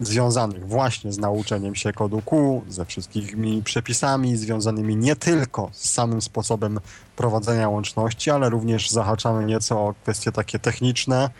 związanych 0.00 0.68
właśnie 0.68 1.12
z 1.12 1.18
nauczeniem 1.18 1.74
się 1.74 1.92
kodu 1.92 2.22
Q, 2.22 2.62
ze 2.68 2.84
wszystkimi 2.84 3.62
przepisami 3.62 4.36
związanymi 4.36 4.96
nie 4.96 5.16
tylko 5.16 5.70
z 5.72 5.90
samym 5.90 6.22
sposobem 6.22 6.80
prowadzenia 7.16 7.68
łączności, 7.68 8.30
ale 8.30 8.50
również 8.50 8.90
zahaczamy 8.90 9.44
nieco 9.44 9.80
o 9.80 9.94
kwestie 10.02 10.32
takie 10.32 10.58
techniczne. 10.58 11.30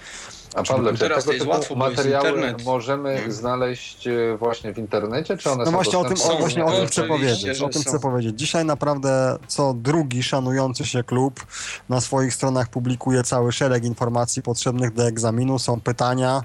A 0.55 0.63
Pawle, 0.63 0.93
czy 0.93 0.99
Teraz 0.99 1.25
tego 1.25 1.33
jest 1.33 1.45
typu 1.45 1.51
łatwo, 1.57 1.75
materiały 1.75 2.29
internet. 2.29 2.65
możemy 2.65 3.33
znaleźć 3.33 4.07
e, 4.07 4.37
właśnie 4.39 4.73
w 4.75 4.79
internecie, 4.79 5.37
czy 5.37 5.51
one 5.51 5.59
No 5.59 5.65
są 5.67 5.73
właśnie 5.73 5.99
o 5.99 6.05
tym, 6.05 6.17
o, 6.31 6.37
właśnie 6.39 6.65
o 6.65 6.73
tym 6.73 6.87
chcę 6.87 7.03
powiedzieć. 7.05 7.61
O 7.61 7.69
tym 7.69 7.83
są. 7.83 7.91
chcę 7.91 8.01
powiedzieć. 8.01 8.39
Dzisiaj 8.39 8.65
naprawdę 8.65 9.39
co 9.49 9.75
drugi 9.75 10.23
szanujący 10.23 10.85
się 10.87 11.05
klub 11.05 11.47
na 11.89 12.01
swoich 12.01 12.35
stronach 12.35 12.69
publikuje 12.69 13.23
cały 13.23 13.53
szereg 13.53 13.85
informacji 13.85 14.43
potrzebnych 14.43 14.95
do 14.95 15.07
egzaminu. 15.07 15.59
Są 15.59 15.81
pytania. 15.81 16.43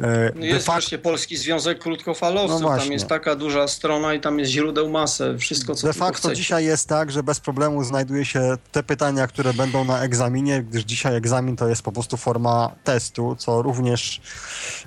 e, 0.00 0.32
No 0.34 0.44
Jest 0.44 0.66
facto- 0.66 0.72
wreszcie 0.80 0.98
Polski 0.98 1.36
Związek 1.36 1.78
Krótkofalowców, 1.78 2.50
No 2.60 2.68
tam 2.68 2.76
właśnie. 2.76 2.92
jest 2.94 3.06
taka 3.06 3.34
duża 3.36 3.68
strona 3.68 4.14
i 4.14 4.20
tam 4.20 4.38
jest 4.38 4.50
źródeł 4.52 4.88
masę, 4.90 5.38
wszystko 5.38 5.74
co 5.74 5.86
De 5.86 5.92
facto 5.92 6.34
dzisiaj 6.34 6.64
jest 6.64 6.88
tak, 6.88 7.10
że 7.12 7.22
bez 7.22 7.40
problemu 7.40 7.84
znajduje 7.84 8.24
się 8.24 8.54
te 8.72 8.82
pytania, 8.82 9.26
które 9.26 9.54
będą 9.54 9.84
na 9.84 10.00
egzaminie, 10.02 10.62
gdyż 10.62 10.84
dzisiaj 10.84 11.16
egzamin 11.16 11.56
to 11.56 11.68
jest 11.68 11.82
po 11.82 11.92
prostu 11.92 12.16
forma 12.16 12.70
testu, 12.84 13.35
co 13.36 13.62
również 13.62 14.20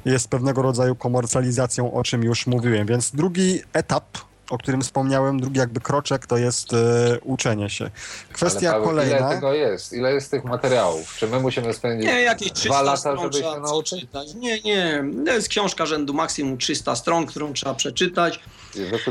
jest 0.05 0.27
pewnego 0.27 0.61
rodzaju 0.61 0.95
komercjalizacją, 0.95 1.93
o 1.93 2.03
czym 2.03 2.23
już 2.23 2.47
mówiłem. 2.47 2.87
Więc 2.87 3.11
drugi 3.11 3.61
etap, 3.73 4.17
o 4.49 4.57
którym 4.57 4.81
wspomniałem, 4.81 5.39
drugi 5.39 5.59
jakby 5.59 5.79
kroczek, 5.79 6.27
to 6.27 6.37
jest 6.37 6.73
e, 6.73 7.19
uczenie 7.23 7.69
się. 7.69 7.91
Kwestia 8.33 8.69
Ale 8.69 8.71
Paweł, 8.71 8.87
kolejna. 8.89 9.17
Ile 9.17 9.29
tego 9.29 9.53
jest? 9.53 9.93
Ile 9.93 10.13
jest 10.13 10.31
tych 10.31 10.43
materiałów? 10.43 11.15
Czy 11.17 11.27
my 11.27 11.39
musimy 11.39 11.73
spędzić 11.73 12.07
Nie, 12.07 12.21
jakieś 12.21 12.51
dwa 12.51 12.59
300 12.59 12.81
lata, 12.81 12.97
stron 12.97 13.19
żeby 13.19 13.37
się 13.37 13.61
nauczyć? 13.61 14.07
Nie, 14.35 14.61
nie, 14.61 15.03
to 15.25 15.31
jest 15.31 15.47
książka 15.47 15.85
rzędu 15.85 16.13
maksimum 16.13 16.57
300 16.57 16.95
stron, 16.95 17.25
którą 17.25 17.53
trzeba 17.53 17.73
przeczytać. 17.73 18.39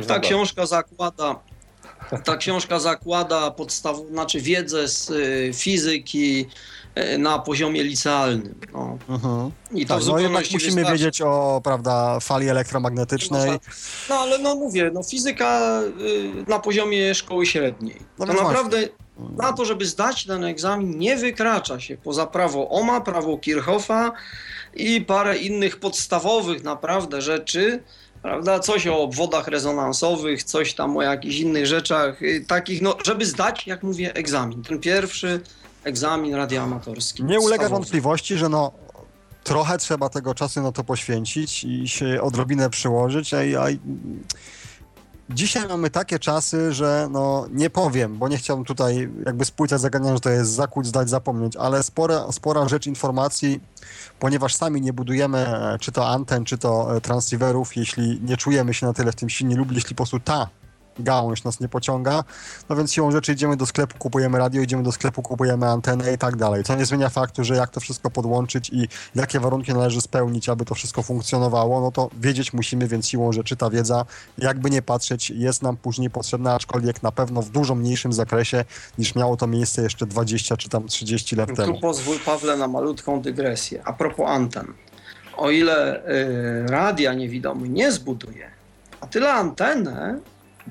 Ta 0.07 0.19
książka 0.19 0.67
zakłada, 0.67 1.37
ta 2.25 2.37
książka 2.37 2.81
zakłada 2.81 3.51
podstaw, 3.51 3.97
znaczy 4.11 4.41
wiedzę 4.41 4.89
z 4.89 5.11
y, 5.11 5.51
fizyki 5.55 6.49
na 7.19 7.39
poziomie 7.39 7.85
licealnym. 7.85 8.55
No. 8.73 8.99
Mhm. 9.09 9.51
I 9.73 9.87
to 9.87 9.95
Tak, 9.99 10.07
no 10.07 10.19
jednak 10.19 10.45
musimy 10.53 10.75
wystarczy. 10.75 10.93
wiedzieć 10.93 11.23
o 11.23 11.61
prawda, 11.65 12.21
fali 12.21 12.49
elektromagnetycznej. 12.49 13.51
No 14.09 14.15
ale 14.15 14.39
no 14.39 14.55
mówię, 14.55 14.91
no 14.95 15.03
fizyka 15.03 15.81
y, 16.01 16.51
na 16.51 16.59
poziomie 16.59 17.15
szkoły 17.15 17.47
średniej. 17.47 17.97
No 18.19 18.27
to 18.27 18.33
naprawdę 18.33 18.89
na 19.39 19.53
to, 19.53 19.65
żeby 19.65 19.87
zdać 19.87 20.25
ten 20.27 20.45
egzamin, 20.45 20.99
nie 20.99 21.17
wykracza 21.17 21.81
się 21.81 21.97
poza 21.97 22.27
prawo 22.27 22.69
OMA, 22.71 23.01
prawo 23.01 23.39
Kirchhoffa 23.39 24.13
i 24.75 25.01
parę 25.01 25.37
innych 25.39 25.81
podstawowych 25.81 26.65
naprawdę 26.65 27.23
rzeczy. 27.23 27.83
Prawda? 28.23 28.59
Coś 28.61 28.87
o 28.87 28.99
obwodach 29.03 29.49
rezonansowych, 29.49 30.43
coś 30.43 30.75
tam 30.75 30.97
o 30.97 31.03
jakichś 31.03 31.37
innych 31.37 31.67
rzeczach, 31.67 32.23
y, 32.23 32.45
takich, 32.49 32.83
no, 32.83 32.97
żeby 33.05 33.27
zdać, 33.27 33.67
jak 33.67 33.83
mówię, 33.83 34.15
egzamin. 34.15 34.63
Ten 34.63 34.81
pierwszy 34.81 35.41
egzamin 35.85 36.35
radioamatorski. 36.35 37.25
Nie 37.25 37.41
ulega 37.41 37.69
wątpliwości, 37.69 38.37
że 38.37 38.49
no 38.49 38.73
trochę 39.45 39.79
trzeba 39.79 40.09
tego 40.09 40.35
czasu 40.35 40.63
na 40.63 40.73
to 40.73 40.85
poświęcić 40.85 41.65
i 41.65 41.89
się 41.89 42.23
odrobinę 42.23 42.71
przyłożyć, 42.71 43.35
a, 43.35 43.39
a 43.39 43.67
dzisiaj 45.31 45.69
mamy 45.69 45.91
takie 45.91 46.19
czasy, 46.19 46.73
że 46.73 47.09
no 47.11 47.47
nie 47.51 47.71
powiem, 47.71 48.19
bo 48.19 48.29
nie 48.29 48.37
chciałbym 48.37 48.65
tutaj 48.65 49.11
jakby 49.27 49.45
spłycać 49.45 49.81
zagadnienia, 49.81 50.15
że 50.15 50.21
to 50.21 50.31
jest 50.31 50.51
zakuć, 50.51 50.87
zdać, 50.87 51.11
zapomnieć, 51.11 51.57
ale 51.57 51.83
spora, 51.83 52.33
spora 52.33 52.69
rzecz 52.69 52.87
informacji, 52.87 53.61
ponieważ 54.19 54.55
sami 54.55 54.81
nie 54.81 54.93
budujemy 54.93 55.39
e, 55.39 55.79
czy 55.81 55.93
to 55.93 56.09
anten, 56.09 56.45
czy 56.45 56.59
to 56.59 56.97
e, 56.97 57.01
transceiverów, 57.01 57.77
jeśli 57.77 58.21
nie 58.21 58.37
czujemy 58.37 58.75
się 58.75 58.87
na 58.87 58.93
tyle 58.93 59.13
w 59.13 59.17
tym 59.17 59.29
silni 59.29 59.55
lub 59.55 59.73
jeśli 59.73 59.91
po 59.91 59.97
prostu 59.97 60.21
ta 60.21 60.49
gałąź 60.99 61.45
nas 61.45 61.61
nie 61.61 61.69
pociąga, 61.69 62.25
no 62.69 62.77
więc 62.77 62.93
siłą 62.93 63.11
rzeczy 63.11 63.33
idziemy 63.33 63.57
do 63.57 63.67
sklepu, 63.67 63.99
kupujemy 63.99 64.39
radio, 64.39 64.63
idziemy 64.63 64.83
do 64.83 64.93
sklepu, 64.93 65.23
kupujemy 65.23 65.67
antenę 65.67 66.13
i 66.13 66.19
tak 66.19 66.37
dalej. 66.37 66.65
To 66.65 66.77
nie 66.77 66.87
zmienia 66.87 67.09
faktu, 67.09 67.45
że 67.45 67.57
jak 67.57 67.71
to 67.71 67.81
wszystko 67.81 68.11
podłączyć 68.11 68.71
i 68.71 68.89
jakie 69.15 69.41
warunki 69.41 69.73
należy 69.73 70.01
spełnić, 70.01 70.49
aby 70.49 70.65
to 70.65 70.75
wszystko 70.75 71.03
funkcjonowało, 71.03 71.81
no 71.81 71.91
to 71.91 72.11
wiedzieć 72.21 72.53
musimy, 72.53 72.89
więc 72.89 73.09
siłą 73.09 73.33
rzeczy 73.33 73.57
ta 73.57 73.71
wiedza, 73.71 74.05
jakby 74.39 74.71
nie 74.71 74.83
patrzeć, 74.83 75.31
jest 75.31 75.63
nam 75.63 75.77
później 75.77 76.11
potrzebna, 76.11 76.55
aczkolwiek 76.55 77.03
na 77.03 77.13
pewno 77.13 77.43
w 77.43 77.51
dużo 77.51 77.75
mniejszym 77.75 78.13
zakresie 78.13 78.65
niż 78.99 79.15
miało 79.15 79.37
to 79.37 79.47
miejsce 79.47 79.83
jeszcze 79.83 80.07
20 80.07 80.57
czy 80.57 80.69
tam 80.69 80.87
30 80.87 81.37
lat 81.37 81.57
temu. 81.57 81.75
Tu 81.75 81.81
pozwól 81.81 82.19
Pawle 82.19 82.57
na 82.57 82.69
malutką 82.69 83.23
dygresję. 83.23 83.83
A 83.85 83.93
propos 83.93 84.27
anten. 84.29 84.75
O 85.37 85.51
ile 85.51 86.09
y, 86.09 86.67
radia 86.67 87.15
niewidomy 87.15 87.69
nie 87.69 87.93
zbuduje, 87.93 88.51
a 89.01 89.07
tyle 89.07 89.33
antenę 89.33 90.19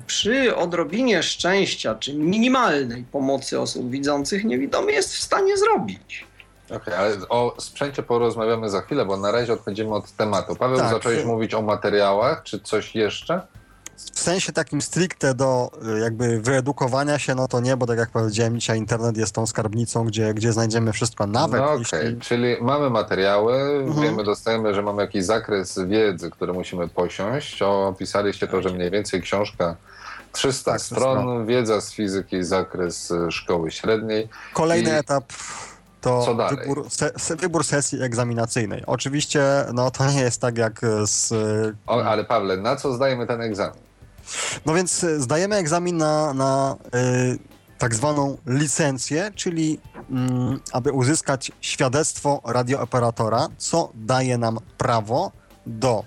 przy 0.06 0.56
odrobinie 0.56 1.22
szczęścia 1.22 1.94
czy 1.94 2.14
minimalnej 2.14 3.04
pomocy 3.12 3.60
osób 3.60 3.90
widzących 3.90 4.44
niewidomy 4.44 4.92
jest 4.92 5.14
w 5.14 5.18
stanie 5.18 5.56
zrobić. 5.56 6.26
Okej, 6.70 6.94
ale 6.94 7.16
o 7.28 7.54
sprzęcie 7.58 8.02
porozmawiamy 8.02 8.70
za 8.70 8.80
chwilę, 8.80 9.04
bo 9.04 9.16
na 9.16 9.32
razie 9.32 9.52
odchodzimy 9.52 9.94
od 9.94 10.12
tematu. 10.12 10.56
Paweł, 10.56 10.78
Tak. 10.78 10.90
zacząłeś 10.90 11.24
mówić 11.24 11.54
o 11.54 11.62
materiałach, 11.62 12.42
czy 12.42 12.60
coś 12.60 12.94
jeszcze? 12.94 13.40
W 14.12 14.20
sensie 14.20 14.52
takim 14.52 14.82
stricte 14.82 15.34
do 15.34 15.70
y, 15.96 15.98
jakby 16.00 16.40
wyedukowania 16.40 17.18
się, 17.18 17.34
no 17.34 17.48
to 17.48 17.60
nie, 17.60 17.76
bo 17.76 17.86
tak 17.86 17.98
jak 17.98 18.10
powiedziałem, 18.10 18.60
dzisiaj 18.60 18.78
internet 18.78 19.16
jest 19.16 19.34
tą 19.34 19.46
skarbnicą, 19.46 20.04
gdzie, 20.04 20.34
gdzie 20.34 20.52
znajdziemy 20.52 20.92
wszystko, 20.92 21.26
nawet 21.26 21.60
no 21.60 21.72
okej, 21.72 21.84
jeśli... 22.04 22.20
czyli 22.20 22.56
mamy 22.60 22.90
materiały, 22.90 23.54
Mhm. 23.62 24.02
wiemy, 24.02 24.24
dostajemy, 24.24 24.74
że 24.74 24.82
mamy 24.82 25.02
jakiś 25.02 25.24
zakres 25.24 25.78
wiedzy, 25.86 26.30
który 26.30 26.52
musimy 26.52 26.88
posiąść. 26.88 27.62
Opisaliście 27.62 28.48
to, 28.48 28.62
że 28.62 28.70
mniej 28.70 28.90
więcej 28.90 29.22
książka 29.22 29.76
300 30.32 30.74
300 30.74 30.78
stron, 30.78 31.46
wiedza 31.46 31.80
z 31.80 31.92
fizyki, 31.92 32.44
zakres 32.44 33.10
y, 33.10 33.32
szkoły 33.32 33.70
średniej. 33.70 34.28
Kolejny 34.54 34.90
I- 34.90 34.92
etap 34.92 35.24
to 36.00 36.36
wybór, 36.50 36.86
se, 36.90 37.36
wybór 37.36 37.64
sesji 37.64 38.02
egzaminacyjnej. 38.02 38.82
Oczywiście 38.86 39.42
no, 39.74 39.90
to 39.90 40.06
nie 40.10 40.20
jest 40.20 40.40
tak 40.40 40.58
jak 40.58 40.80
z... 41.04 41.32
O, 41.86 42.04
ale 42.04 42.24
Pawle, 42.24 42.56
na 42.56 42.76
co 42.76 42.92
zdajemy 42.94 43.26
ten 43.26 43.40
egzamin? 43.42 43.80
No 44.66 44.74
więc 44.74 45.04
y, 45.04 45.22
zdajemy 45.22 45.56
egzamin 45.56 45.96
na, 45.96 46.34
na 46.34 46.76
y, 47.34 47.38
tak 47.78 47.94
zwaną 47.94 48.36
licencję, 48.46 49.32
czyli 49.34 49.80
mm, 50.10 50.60
aby 50.72 50.92
uzyskać 50.92 51.52
świadectwo 51.60 52.40
radiooperatora, 52.44 53.48
co 53.58 53.92
daje 53.94 54.38
nam 54.38 54.58
prawo 54.78 55.32
do 55.66 56.04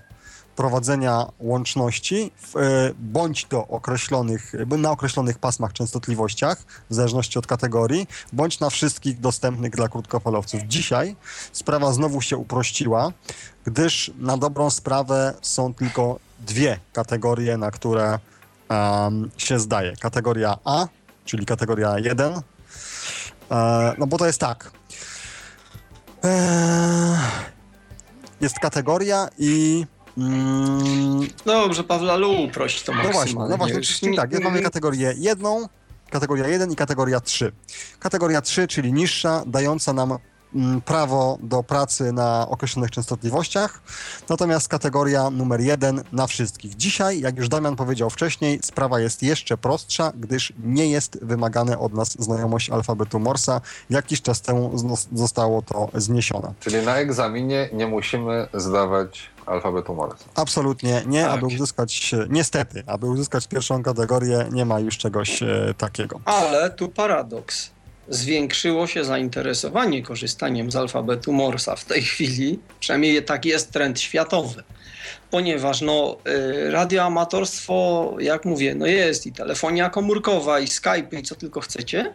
prowadzenia 0.55 1.25
łączności 1.39 2.31
w, 2.37 2.55
y, 2.55 2.95
bądź 2.99 3.45
do 3.45 3.67
określonych, 3.67 4.53
na 4.77 4.91
określonych 4.91 5.39
pasmach 5.39 5.73
częstotliwościach, 5.73 6.57
w 6.89 6.93
zależności 6.95 7.39
od 7.39 7.47
kategorii, 7.47 8.07
bądź 8.33 8.59
na 8.59 8.69
wszystkich 8.69 9.19
dostępnych 9.19 9.71
dla 9.75 9.87
krótkofalowców. 9.87 10.61
Dzisiaj 10.67 11.15
sprawa 11.51 11.93
znowu 11.93 12.21
się 12.21 12.37
uprościła, 12.37 13.11
gdyż 13.65 14.11
na 14.17 14.37
dobrą 14.37 14.69
sprawę 14.69 15.33
są 15.41 15.73
tylko 15.73 16.19
dwie 16.45 16.79
kategorie, 16.93 17.57
na 17.57 17.71
które 17.71 18.19
em, 18.69 19.31
się 19.37 19.59
zdaje. 19.59 19.93
Kategoria 19.95 20.57
A, 20.65 20.87
czyli 21.25 21.45
kategoria 21.45 21.99
1. 21.99 22.33
E, 23.51 23.95
no 23.97 24.07
bo 24.07 24.17
to 24.17 24.25
jest 24.25 24.39
tak. 24.39 24.71
E, 26.23 27.17
jest 28.41 28.59
kategoria 28.59 29.27
i. 29.37 29.85
Mm, 30.17 31.27
Dobrze, 31.45 31.83
Pawle, 31.83 32.13
ale 32.13 32.27
uprość 32.27 32.83
to 32.83 32.91
no 32.91 32.97
maksymalnie. 32.97 33.33
właśnie, 33.33 33.49
no 33.49 33.57
właśnie, 33.57 33.77
Już 33.77 33.99
czyli 33.99 34.15
tak, 34.15 34.31
jest, 34.31 34.43
mamy 34.43 34.61
kategorię 34.61 35.13
jedną, 35.17 35.67
kategoria 36.09 36.47
1 36.47 36.71
i 36.71 36.75
kategoria 36.75 37.19
3. 37.19 37.51
Kategoria 37.99 38.41
3, 38.41 38.67
czyli 38.67 38.93
niższa, 38.93 39.43
dająca 39.47 39.93
nam 39.93 40.17
prawo 40.85 41.37
do 41.41 41.63
pracy 41.63 42.13
na 42.13 42.47
określonych 42.49 42.91
częstotliwościach, 42.91 43.81
natomiast 44.29 44.67
kategoria 44.67 45.29
numer 45.29 45.61
1 45.61 46.03
na 46.11 46.27
wszystkich. 46.27 46.75
Dzisiaj, 46.75 47.19
jak 47.21 47.37
już 47.37 47.49
Damian 47.49 47.75
powiedział 47.75 48.09
wcześniej, 48.09 48.59
sprawa 48.63 48.99
jest 48.99 49.23
jeszcze 49.23 49.57
prostsza, 49.57 50.11
gdyż 50.15 50.53
nie 50.63 50.87
jest 50.87 51.19
wymagane 51.25 51.79
od 51.79 51.93
nas 51.93 52.21
znajomość 52.21 52.69
alfabetu 52.69 53.19
Morsa. 53.19 53.61
Jakiś 53.89 54.21
czas 54.21 54.41
temu 54.41 54.71
zostało 55.13 55.61
to 55.61 55.89
zniesione. 55.93 56.53
Czyli 56.59 56.85
na 56.85 56.95
egzaminie 56.95 57.69
nie 57.73 57.87
musimy 57.87 58.47
zdawać 58.53 59.29
alfabetu 59.45 59.95
Morsa. 59.95 60.25
Absolutnie 60.35 61.03
nie, 61.05 61.23
Tak. 61.23 61.33
aby 61.33 61.45
uzyskać, 61.45 62.11
niestety, 62.29 62.83
aby 62.87 63.07
uzyskać 63.07 63.47
pierwszą 63.47 63.83
kategorię, 63.83 64.45
nie 64.51 64.65
ma 64.65 64.79
już 64.79 64.97
czegoś 64.97 65.43
e, 65.43 65.73
takiego. 65.77 66.19
Ale 66.25 66.69
tu 66.69 66.89
paradoks. 66.89 67.69
Zwiększyło 68.11 68.87
się 68.87 69.03
zainteresowanie 69.03 70.03
korzystaniem 70.03 70.71
z 70.71 70.75
alfabetu 70.75 71.33
Morsa 71.33 71.75
w 71.75 71.85
tej 71.85 72.01
chwili, 72.01 72.59
przynajmniej 72.79 73.23
tak 73.23 73.45
jest 73.45 73.71
trend 73.71 73.99
światowy, 73.99 74.63
ponieważ 75.29 75.81
no, 75.81 76.17
y, 76.27 76.71
radioamatorstwo, 76.71 78.15
jak 78.19 78.45
mówię, 78.45 78.75
no 78.75 78.85
jest 78.85 79.27
i 79.27 79.31
telefonia 79.31 79.89
komórkowa, 79.89 80.59
i 80.59 80.67
Skype, 80.67 81.19
i 81.19 81.23
co 81.23 81.35
tylko 81.35 81.61
chcecie. 81.61 82.13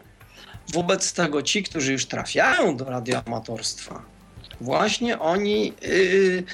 Wobec 0.72 1.12
tego 1.12 1.42
ci, 1.42 1.62
którzy 1.62 1.92
już 1.92 2.06
trafiają 2.06 2.76
do 2.76 2.84
radioamatorstwa, 2.84 4.02
właśnie 4.60 5.18
oni, 5.18 5.72
y, 5.84 6.44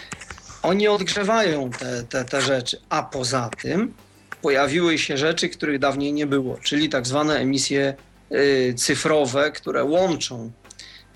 oni 0.62 0.88
odgrzewają 0.88 1.70
te, 1.70 2.02
te, 2.02 2.24
te 2.24 2.42
rzeczy. 2.42 2.80
A 2.88 3.02
poza 3.02 3.50
tym 3.62 3.94
pojawiły 4.42 4.98
się 4.98 5.16
rzeczy, 5.16 5.48
których 5.48 5.78
dawniej 5.78 6.12
nie 6.12 6.26
było, 6.26 6.56
czyli 6.56 6.88
tak 6.88 7.06
zwane 7.06 7.36
emisje 7.36 7.94
cyfrowe, 8.76 9.50
które 9.52 9.84
łączą, 9.84 10.50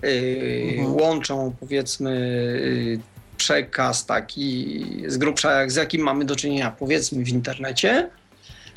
y, 0.03 0.73
Mhm. 0.77 0.95
łączą 0.95 1.55
powiedzmy 1.59 2.11
y, 2.11 2.99
przekaz 3.37 4.05
taki 4.05 4.85
z 5.07 5.17
grubsza, 5.17 5.69
z 5.69 5.75
jakim 5.75 6.01
mamy 6.01 6.25
do 6.25 6.35
czynienia 6.35 6.71
powiedzmy 6.79 7.23
w 7.23 7.29
internecie, 7.29 8.09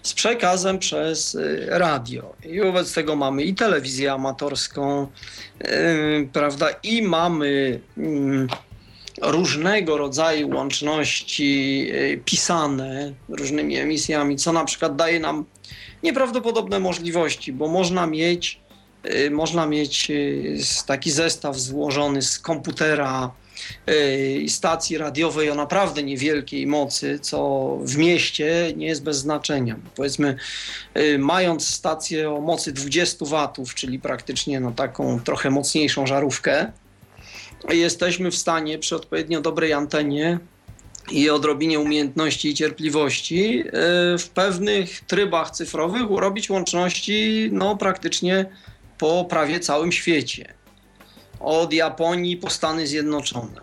z 0.03 0.15
przekazem 0.15 0.79
przez 0.79 1.35
y, 1.35 1.67
radio. 1.69 2.35
I 2.45 2.61
wobec 2.61 2.95
tego 2.95 3.17
mamy 3.17 3.43
i 3.43 3.55
telewizję 3.55 4.13
amatorską, 4.13 5.07
y, 5.65 6.29
prawda, 6.33 6.69
i 6.83 7.03
mamy 7.03 7.81
mm, 7.99 8.49
różnego 9.21 9.99
rodzaju 9.99 10.49
łączności 10.49 11.87
y, 11.93 12.23
pisane 12.25 13.13
różnymi 13.29 13.77
emisjami, 13.77 14.37
co 14.37 14.53
na 14.53 14.65
przykład 14.65 14.97
daje 14.97 15.21
nam 15.21 15.45
nieprawdopodobne 16.03 16.81
możliwości, 16.81 17.53
bo 17.53 17.69
można 17.69 18.07
mieć, 18.07 18.61
y, 19.07 19.31
można 19.31 19.67
mieć 19.67 20.11
y, 20.11 20.59
taki 20.87 21.11
zestaw 21.11 21.57
złożony 21.57 22.23
z 22.23 22.39
komputera 22.39 23.31
stacji 24.49 24.99
radiowej 24.99 25.51
o 25.51 25.55
naprawdę 25.55 26.03
niewielkiej 26.03 26.67
mocy, 26.67 27.19
co 27.19 27.79
w 27.83 27.97
mieście 27.97 28.73
nie 28.77 28.87
jest 28.87 29.03
bez 29.03 29.19
znaczenia. 29.19 29.77
Powiedzmy, 29.97 30.37
mając 31.19 31.67
stację 31.67 32.31
o 32.31 32.41
mocy 32.41 32.73
20 32.73 33.27
watów, 33.27 33.75
czyli 33.75 33.99
praktycznie 33.99 34.61
no, 34.61 34.73
taką 34.73 35.21
trochę 35.21 35.51
mocniejszą 35.51 36.07
żarówkę, 36.07 36.73
jesteśmy 37.69 38.31
w 38.31 38.37
stanie 38.37 38.79
przy 38.79 38.97
odpowiednio 38.97 39.41
dobrej 39.41 39.73
antenie 39.73 40.39
i 41.11 41.31
odrobinie 41.31 41.81
umiejętności 41.81 42.49
i 42.49 42.55
cierpliwości 42.55 43.61
y, 43.61 44.19
w 44.19 44.29
pewnych 44.35 45.01
trybach 45.01 45.51
cyfrowych 45.51 46.11
urobić 46.11 46.51
łączności 46.51 47.49
no, 47.53 47.77
praktycznie 47.77 48.47
po 48.99 49.25
prawie 49.25 49.61
całym 49.61 49.93
świecie. 49.93 50.55
Od 51.41 51.73
Japonii 51.73 52.37
po 52.37 52.51
Stany 52.51 52.87
Zjednoczone. 52.87 53.61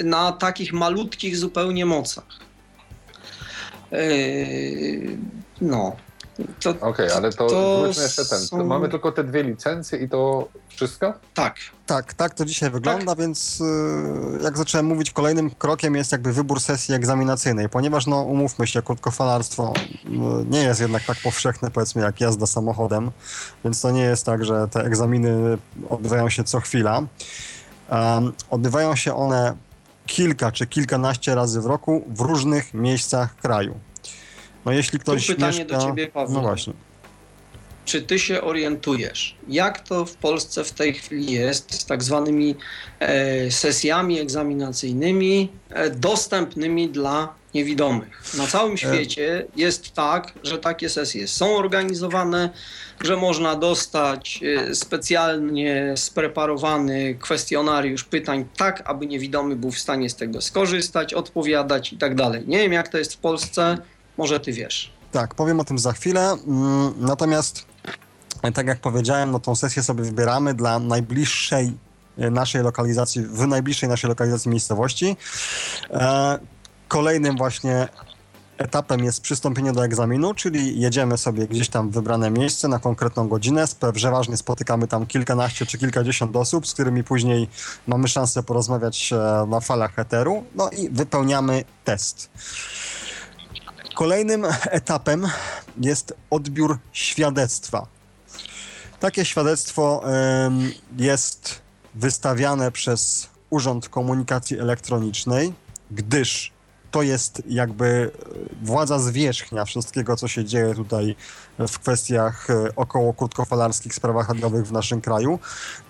Na 0.00 0.32
takich 0.32 0.72
malutkich 0.72 1.36
zupełnie 1.36 1.86
mocach. 1.86 2.38
Yy, 3.92 5.18
No. 5.60 5.96
To, 6.60 6.70
Okej, 6.80 7.10
ale 7.10 7.32
to, 7.32 7.46
To 7.46 7.80
wróćmy 7.82 8.02
jeszcze 8.02 8.24
ten. 8.24 8.38
są- 8.40 8.64
Mamy 8.64 8.88
tylko 8.88 9.12
te 9.12 9.24
dwie 9.24 9.42
licencje 9.42 9.98
i 9.98 10.08
to 10.08 10.48
wszystko? 10.68 11.14
tak. 11.34 11.56
Tak, 11.86 12.14
tak 12.14 12.34
to 12.34 12.44
dzisiaj 12.44 12.70
wygląda, 12.70 13.14
więc 13.14 13.60
y, 13.60 13.64
jak 14.42 14.58
zacząłem 14.58 14.86
mówić, 14.86 15.10
kolejnym 15.10 15.50
krokiem 15.50 15.94
jest 15.94 16.12
jakby 16.12 16.32
wybór 16.32 16.60
sesji 16.60 16.94
egzaminacyjnej, 16.94 17.68
ponieważ 17.68 18.06
no 18.06 18.22
umówmy 18.22 18.66
się, 18.66 18.82
krótkofalarstwo 18.82 19.72
y, 20.06 20.08
nie 20.50 20.62
jest 20.62 20.80
jednak 20.80 21.04
tak 21.04 21.16
powszechne 21.24 21.70
powiedzmy 21.70 22.02
jak 22.02 22.20
jazda 22.20 22.46
samochodem, 22.46 23.10
więc 23.64 23.80
to 23.80 23.90
nie 23.90 24.02
jest 24.02 24.26
tak, 24.26 24.44
że 24.44 24.68
te 24.68 24.80
egzaminy 24.84 25.58
odbywają 25.90 26.28
się 26.30 26.44
co 26.44 26.60
chwila. 26.60 27.02
Um, 27.90 28.32
odbywają 28.50 28.96
się 28.96 29.14
one 29.14 29.56
kilka 30.06 30.52
czy 30.52 30.66
kilkanaście 30.66 31.34
razy 31.34 31.60
w 31.60 31.66
roku 31.66 32.04
w 32.08 32.20
różnych 32.20 32.74
miejscach 32.74 33.36
kraju. 33.36 33.74
No 34.68 34.74
jeśli 34.74 34.98
ktoś 34.98 35.26
pytanie 35.26 35.58
mieszka... 35.58 35.78
do 35.78 35.86
ciebie, 35.86 36.06
Paweł. 36.06 36.34
No 36.34 36.40
właśnie. 36.40 36.72
czy 37.84 38.02
ty 38.02 38.18
się 38.18 38.42
orientujesz, 38.42 39.36
jak 39.48 39.80
to 39.80 40.04
w 40.04 40.14
Polsce 40.14 40.64
w 40.64 40.72
tej 40.72 40.94
chwili 40.94 41.32
jest 41.32 41.74
z 41.74 41.86
tak 41.86 42.02
zwanymi 42.02 42.54
e, 43.00 43.50
sesjami 43.50 44.20
egzaminacyjnymi 44.20 45.48
e, 45.70 45.90
dostępnymi 45.90 46.88
dla 46.88 47.34
niewidomych. 47.54 48.34
Na 48.38 48.46
całym 48.46 48.76
świecie 48.76 49.46
jest 49.56 49.94
tak, 49.94 50.32
że 50.42 50.58
takie 50.58 50.88
sesje 50.88 51.28
są 51.28 51.56
organizowane, 51.56 52.50
że 53.04 53.16
można 53.16 53.56
dostać 53.56 54.40
e, 54.42 54.74
specjalnie 54.74 55.94
spreparowany 55.96 57.14
kwestionariusz 57.20 58.04
pytań, 58.04 58.44
tak 58.56 58.82
aby 58.84 59.06
niewidomy 59.06 59.56
był 59.56 59.70
w 59.70 59.78
stanie 59.78 60.10
z 60.10 60.16
tego 60.16 60.40
skorzystać, 60.40 61.14
odpowiadać 61.14 61.92
i 61.92 61.98
tak 61.98 62.14
dalej. 62.14 62.42
Nie 62.46 62.58
wiem, 62.58 62.72
jak 62.72 62.88
to 62.88 62.98
jest 62.98 63.14
w 63.14 63.18
Polsce, 63.18 63.78
może 64.18 64.40
ty 64.40 64.52
wiesz. 64.52 64.92
Tak, 65.12 65.34
powiem 65.34 65.60
o 65.60 65.64
tym 65.64 65.78
za 65.78 65.92
chwilę. 65.92 66.36
Mm, 66.46 66.94
Natomiast, 66.98 67.66
e, 68.42 68.52
tak 68.52 68.66
jak 68.66 68.80
powiedziałem, 68.80 69.30
no 69.30 69.40
tą 69.40 69.56
sesję 69.56 69.82
sobie 69.82 70.04
wybieramy 70.04 70.54
dla 70.54 70.78
najbliższej 70.78 71.72
e, 72.18 72.30
naszej 72.30 72.62
lokalizacji, 72.62 73.22
w 73.22 73.46
najbliższej 73.46 73.88
naszej 73.88 74.08
lokalizacji 74.08 74.50
miejscowości. 74.50 75.16
E, 75.90 76.38
Kolejnym 76.88 77.36
właśnie 77.36 77.88
etapem 78.58 79.04
jest 79.04 79.20
przystąpienie 79.20 79.72
do 79.72 79.84
egzaminu, 79.84 80.34
czyli 80.34 80.80
jedziemy 80.80 81.18
sobie 81.18 81.46
gdzieś 81.46 81.68
tam 81.68 81.90
w 81.90 81.94
wybrane 81.94 82.30
miejsce 82.30 82.68
na 82.68 82.78
konkretną 82.78 83.28
godzinę. 83.28 83.64
Przeważnie 83.94 84.36
spotykamy 84.36 84.88
tam 84.88 85.06
kilkanaście 85.06 85.66
czy 85.66 85.78
kilkadziesiąt 85.78 86.36
osób, 86.36 86.66
z 86.66 86.74
którymi 86.74 87.04
później 87.04 87.48
mamy 87.86 88.08
szansę 88.08 88.42
porozmawiać 88.42 89.10
na 89.48 89.60
falach 89.60 89.98
eteru. 89.98 90.44
No 90.54 90.70
i 90.70 90.90
wypełniamy 90.90 91.64
test. 91.84 92.30
Kolejnym 93.98 94.46
etapem 94.64 95.26
jest 95.80 96.14
odbiór 96.30 96.78
świadectwa. 96.92 97.86
Takie 99.00 99.24
świadectwo 99.24 100.02
jest 100.98 101.60
wystawiane 101.94 102.72
przez 102.72 103.28
Urząd 103.50 103.88
Komunikacji 103.88 104.58
Elektronicznej, 104.58 105.52
gdyż 105.90 106.52
to 106.90 107.02
jest 107.02 107.42
jakby 107.46 107.86
e, 107.86 108.66
władza 108.66 108.98
zwierzchnia 108.98 109.64
wszystkiego, 109.64 110.16
co 110.16 110.28
się 110.28 110.44
dzieje 110.44 110.74
tutaj 110.74 111.16
w 111.58 111.78
kwestiach 111.78 112.50
e, 112.50 112.68
około 112.76 113.14
krótkofalarskich 113.14 113.94
sprawach 113.94 114.28
radiowych 114.28 114.66
w 114.66 114.72
naszym 114.72 115.00
kraju. 115.00 115.38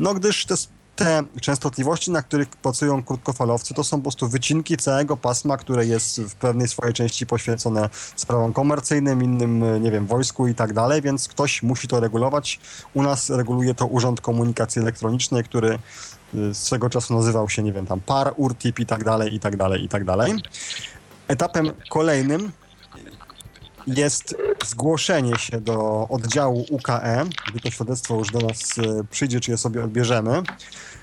No 0.01 0.15
gdyż 0.15 0.47
te, 0.47 0.55
te 0.99 1.23
częstotliwości, 1.41 2.11
na 2.11 2.23
których 2.23 2.49
pracują 2.49 3.03
krótkofalowcy, 3.03 3.75
to 3.75 3.85
są 3.85 3.97
po 3.97 4.03
prostu 4.03 4.29
wycinki 4.29 4.77
całego 4.77 5.17
pasma, 5.17 5.57
które 5.57 5.87
jest 5.87 6.21
w 6.21 6.35
pewnej 6.35 6.69
swojej 6.69 6.95
części 6.95 7.27
poświęcone 7.27 7.89
sprawom 8.17 8.53
komercyjnym, 8.53 9.23
innym, 9.23 9.83
nie 9.83 9.91
wiem, 9.91 10.07
wojsku 10.07 10.47
i 10.47 10.55
tak 10.55 10.73
dalej, 10.73 11.03
więc 11.03 11.29
ktoś 11.29 11.63
musi 11.63 11.89
to 11.89 12.01
regulować. 12.01 12.61
U 12.95 13.03
nas 13.03 13.31
reguluje 13.31 13.75
to 13.75 13.87
Urząd 13.87 14.21
Komunikacji 14.21 14.83
Elektronicznej, 14.83 15.45
który 15.45 15.79
y, 16.35 16.55
swego 16.55 16.91
czasu 16.91 17.15
nazywał 17.15 17.49
się, 17.49 17.63
nie 17.63 17.73
wiem, 17.73 17.87
tam 17.87 18.01
PAR, 18.01 18.35
URTIP 18.37 18.81
i 18.81 18.87
tak 18.87 19.05
dalej, 19.05 19.35
i 19.35 19.41
tak 19.41 19.57
dalej, 19.57 19.85
i 19.85 19.89
tak 19.89 20.05
dalej. 20.05 20.35
Etapem 21.29 21.73
kolejnym 21.89 22.53
jest 23.97 24.37
zgłoszenie 24.67 25.39
się 25.39 25.61
do 25.61 26.07
oddziału 26.11 26.67
UKE, 26.71 27.25
gdy 27.51 27.61
to 27.61 27.71
świadectwo 27.71 28.15
już 28.15 28.29
do 28.31 28.39
nas 28.39 28.79
y, 28.79 29.05
przyjdzie, 29.11 29.41
czy 29.41 29.51
je 29.51 29.59
sobie 29.59 29.85
odbierzemy. 29.85 30.43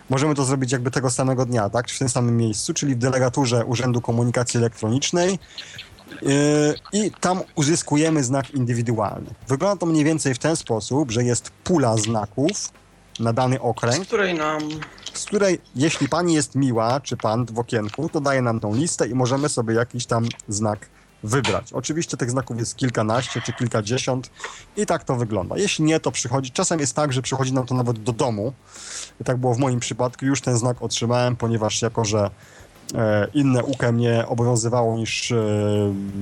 Możemy 0.10 0.36
to 0.36 0.46
zrobić 0.46 0.72
jakby 0.72 0.92
tego 0.92 1.10
samego 1.10 1.46
dnia, 1.46 1.70
tak? 1.70 1.86
Czy 1.86 1.96
w 1.96 2.00
tym 2.00 2.10
samym 2.10 2.38
miejscu, 2.38 2.74
czyli 2.74 2.96
w 2.96 2.98
delegaturze 2.98 3.66
Urzędu 3.66 4.02
Komunikacji 4.02 4.58
Elektronicznej. 4.58 5.40
Yy, 6.22 6.30
I 6.94 7.12
tam 7.12 7.42
uzyskujemy 7.56 8.24
znak 8.24 8.52
indywidualny. 8.52 9.30
Wygląda 9.48 9.80
to 9.80 9.86
mniej 9.86 10.04
więcej 10.04 10.34
w 10.34 10.40
ten 10.40 10.56
sposób, 10.56 11.12
że 11.12 11.24
jest 11.24 11.50
pula 11.50 11.98
znaków 11.98 12.52
na 13.20 13.34
dany 13.34 13.56
Z 13.56 13.60
okręg, 13.62 14.08
której 14.08 14.34
nam 14.34 14.62
z 15.14 15.26
której 15.26 15.62
jeśli 15.76 16.10
pani 16.10 16.34
jest 16.34 16.56
miła, 16.56 17.00
czy 17.00 17.18
pan 17.18 17.46
w 17.46 17.60
okienku, 17.60 18.10
to 18.10 18.22
daje 18.22 18.42
nam 18.42 18.60
tą 18.60 18.76
listę 18.76 19.08
i 19.08 19.14
możemy 19.14 19.50
sobie 19.50 19.74
jakiś 19.76 20.06
tam 20.06 20.26
znak 20.48 20.90
wybrać. 21.26 21.74
Oczywiście 21.74 22.18
tych 22.18 22.32
znaków 22.32 22.60
jest 22.60 22.76
kilkanaście 22.76 23.42
czy 23.42 23.54
kilkadziesiąt 23.54 24.30
i 24.78 24.86
tak 24.86 25.04
to 25.04 25.16
wygląda. 25.16 25.58
Jeśli 25.58 25.86
nie, 25.86 26.00
to 26.00 26.12
przychodzi. 26.12 26.52
Czasem 26.52 26.80
jest 26.80 26.96
tak, 26.96 27.14
że 27.14 27.22
przychodzi 27.22 27.54
nam 27.54 27.66
to 27.66 27.76
nawet 27.76 28.04
do 28.04 28.12
domu. 28.12 28.54
I 29.22 29.24
tak 29.24 29.38
było 29.38 29.54
w 29.54 29.58
moim 29.58 29.80
przypadku. 29.80 30.26
Już 30.26 30.42
ten 30.42 30.58
znak 30.58 30.82
otrzymałem, 30.82 31.36
ponieważ 31.36 31.82
jako, 31.82 32.06
że 32.06 32.30
inne 33.34 33.64
UKE 33.64 33.92
mnie 33.92 34.28
obowiązywało 34.28 34.98
niż 34.98 35.32
e, 35.32 35.36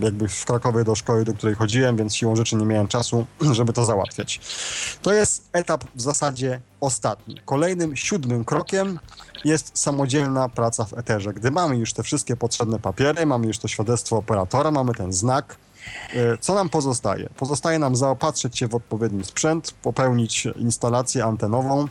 jakby 0.01 0.27
w 0.27 0.45
Krakowie 0.45 0.83
do 0.83 0.95
szkoły, 0.95 1.25
do 1.25 1.33
której 1.33 1.55
chodziłem, 1.55 1.97
więc 1.97 2.15
siłą 2.15 2.35
rzeczy 2.35 2.55
nie 2.55 2.65
miałem 2.65 2.87
czasu, 2.87 3.25
żeby 3.51 3.73
to 3.73 3.85
załatwiać. 3.85 4.39
To 5.01 5.13
jest 5.13 5.49
etap 5.53 5.83
w 5.95 6.01
zasadzie 6.01 6.59
ostatni. 6.79 7.41
Kolejnym, 7.45 7.95
siódmym 7.95 8.45
krokiem 8.45 8.99
jest 9.45 9.71
samodzielna 9.73 10.49
praca 10.49 10.85
w 10.85 10.93
eterze. 10.93 11.33
Gdy 11.33 11.51
mamy 11.51 11.77
już 11.77 11.93
te 11.93 12.03
wszystkie 12.03 12.35
potrzebne 12.35 12.79
papiery, 12.79 13.25
mamy 13.25 13.47
już 13.47 13.57
to 13.57 13.67
świadectwo 13.67 14.17
operatora, 14.17 14.71
mamy 14.71 14.93
ten 14.93 15.13
znak, 15.13 15.57
e, 16.13 16.37
co 16.37 16.55
nam 16.55 16.69
pozostaje? 16.69 17.29
Pozostaje 17.37 17.79
nam 17.79 17.95
zaopatrzyć 17.95 18.57
się 18.57 18.67
w 18.67 18.75
odpowiedni 18.75 19.23
sprzęt, 19.23 19.71
popełnić 19.81 20.47
instalację 20.55 21.25
antenową, 21.25 21.87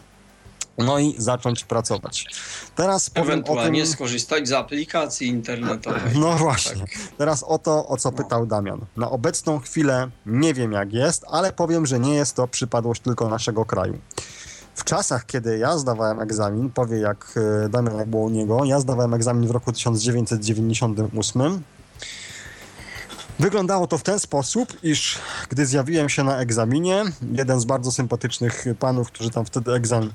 no 0.79 0.99
i 0.99 1.15
zacząć 1.19 1.65
pracować. 1.65 2.27
Teraz 2.77 3.11
ewentualnie 3.15 3.83
tym... 3.83 3.93
skorzystać 3.93 4.49
z 4.49 4.53
aplikacji 4.53 5.29
internetowej. 5.29 6.01
No 6.15 6.33
właśnie. 6.37 6.81
Tak. 6.81 6.91
Teraz 7.19 7.43
o 7.43 7.59
to, 7.59 7.87
o 7.87 7.97
co 7.97 8.13
pytał 8.13 8.47
Damian. 8.47 8.81
Na 8.97 9.11
obecną 9.11 9.59
chwilę 9.59 10.11
nie 10.27 10.55
wiem 10.55 10.73
jak 10.73 10.93
jest, 10.93 11.25
ale 11.29 11.53
powiem, 11.53 11.87
że 11.87 12.01
nie 12.01 12.15
jest 12.15 12.37
to 12.37 12.49
przypadłość 12.49 13.03
tylko 13.03 13.29
naszego 13.29 13.65
kraju. 13.65 13.99
W 14.75 14.85
czasach, 14.85 15.27
kiedy 15.27 15.59
ja 15.59 15.79
zdawałem 15.79 16.21
egzamin, 16.21 16.71
powie 16.71 16.99
jak 16.99 17.35
e, 17.65 17.69
Damian, 17.69 17.97
jak 17.97 18.09
było 18.09 18.23
u 18.23 18.31
niego, 18.31 18.65
ja 18.65 18.81
zdawałem 18.81 19.15
egzamin 19.15 19.49
w 19.49 19.51
roku 19.51 19.73
1998. 19.73 21.63
Wyglądało 23.39 23.87
to 23.87 23.99
w 23.99 24.03
ten 24.03 24.19
sposób, 24.19 24.73
iż 24.83 25.19
gdy 25.49 25.67
zjawiłem 25.67 26.09
się 26.09 26.25
na 26.25 26.39
egzaminie, 26.39 27.05
jeden 27.33 27.61
z 27.61 27.65
bardzo 27.65 27.93
sympatycznych 27.93 28.65
panów, 28.79 29.09
którzy 29.09 29.31
tam 29.31 29.45
wtedy 29.45 29.73
egzam, 29.73 30.13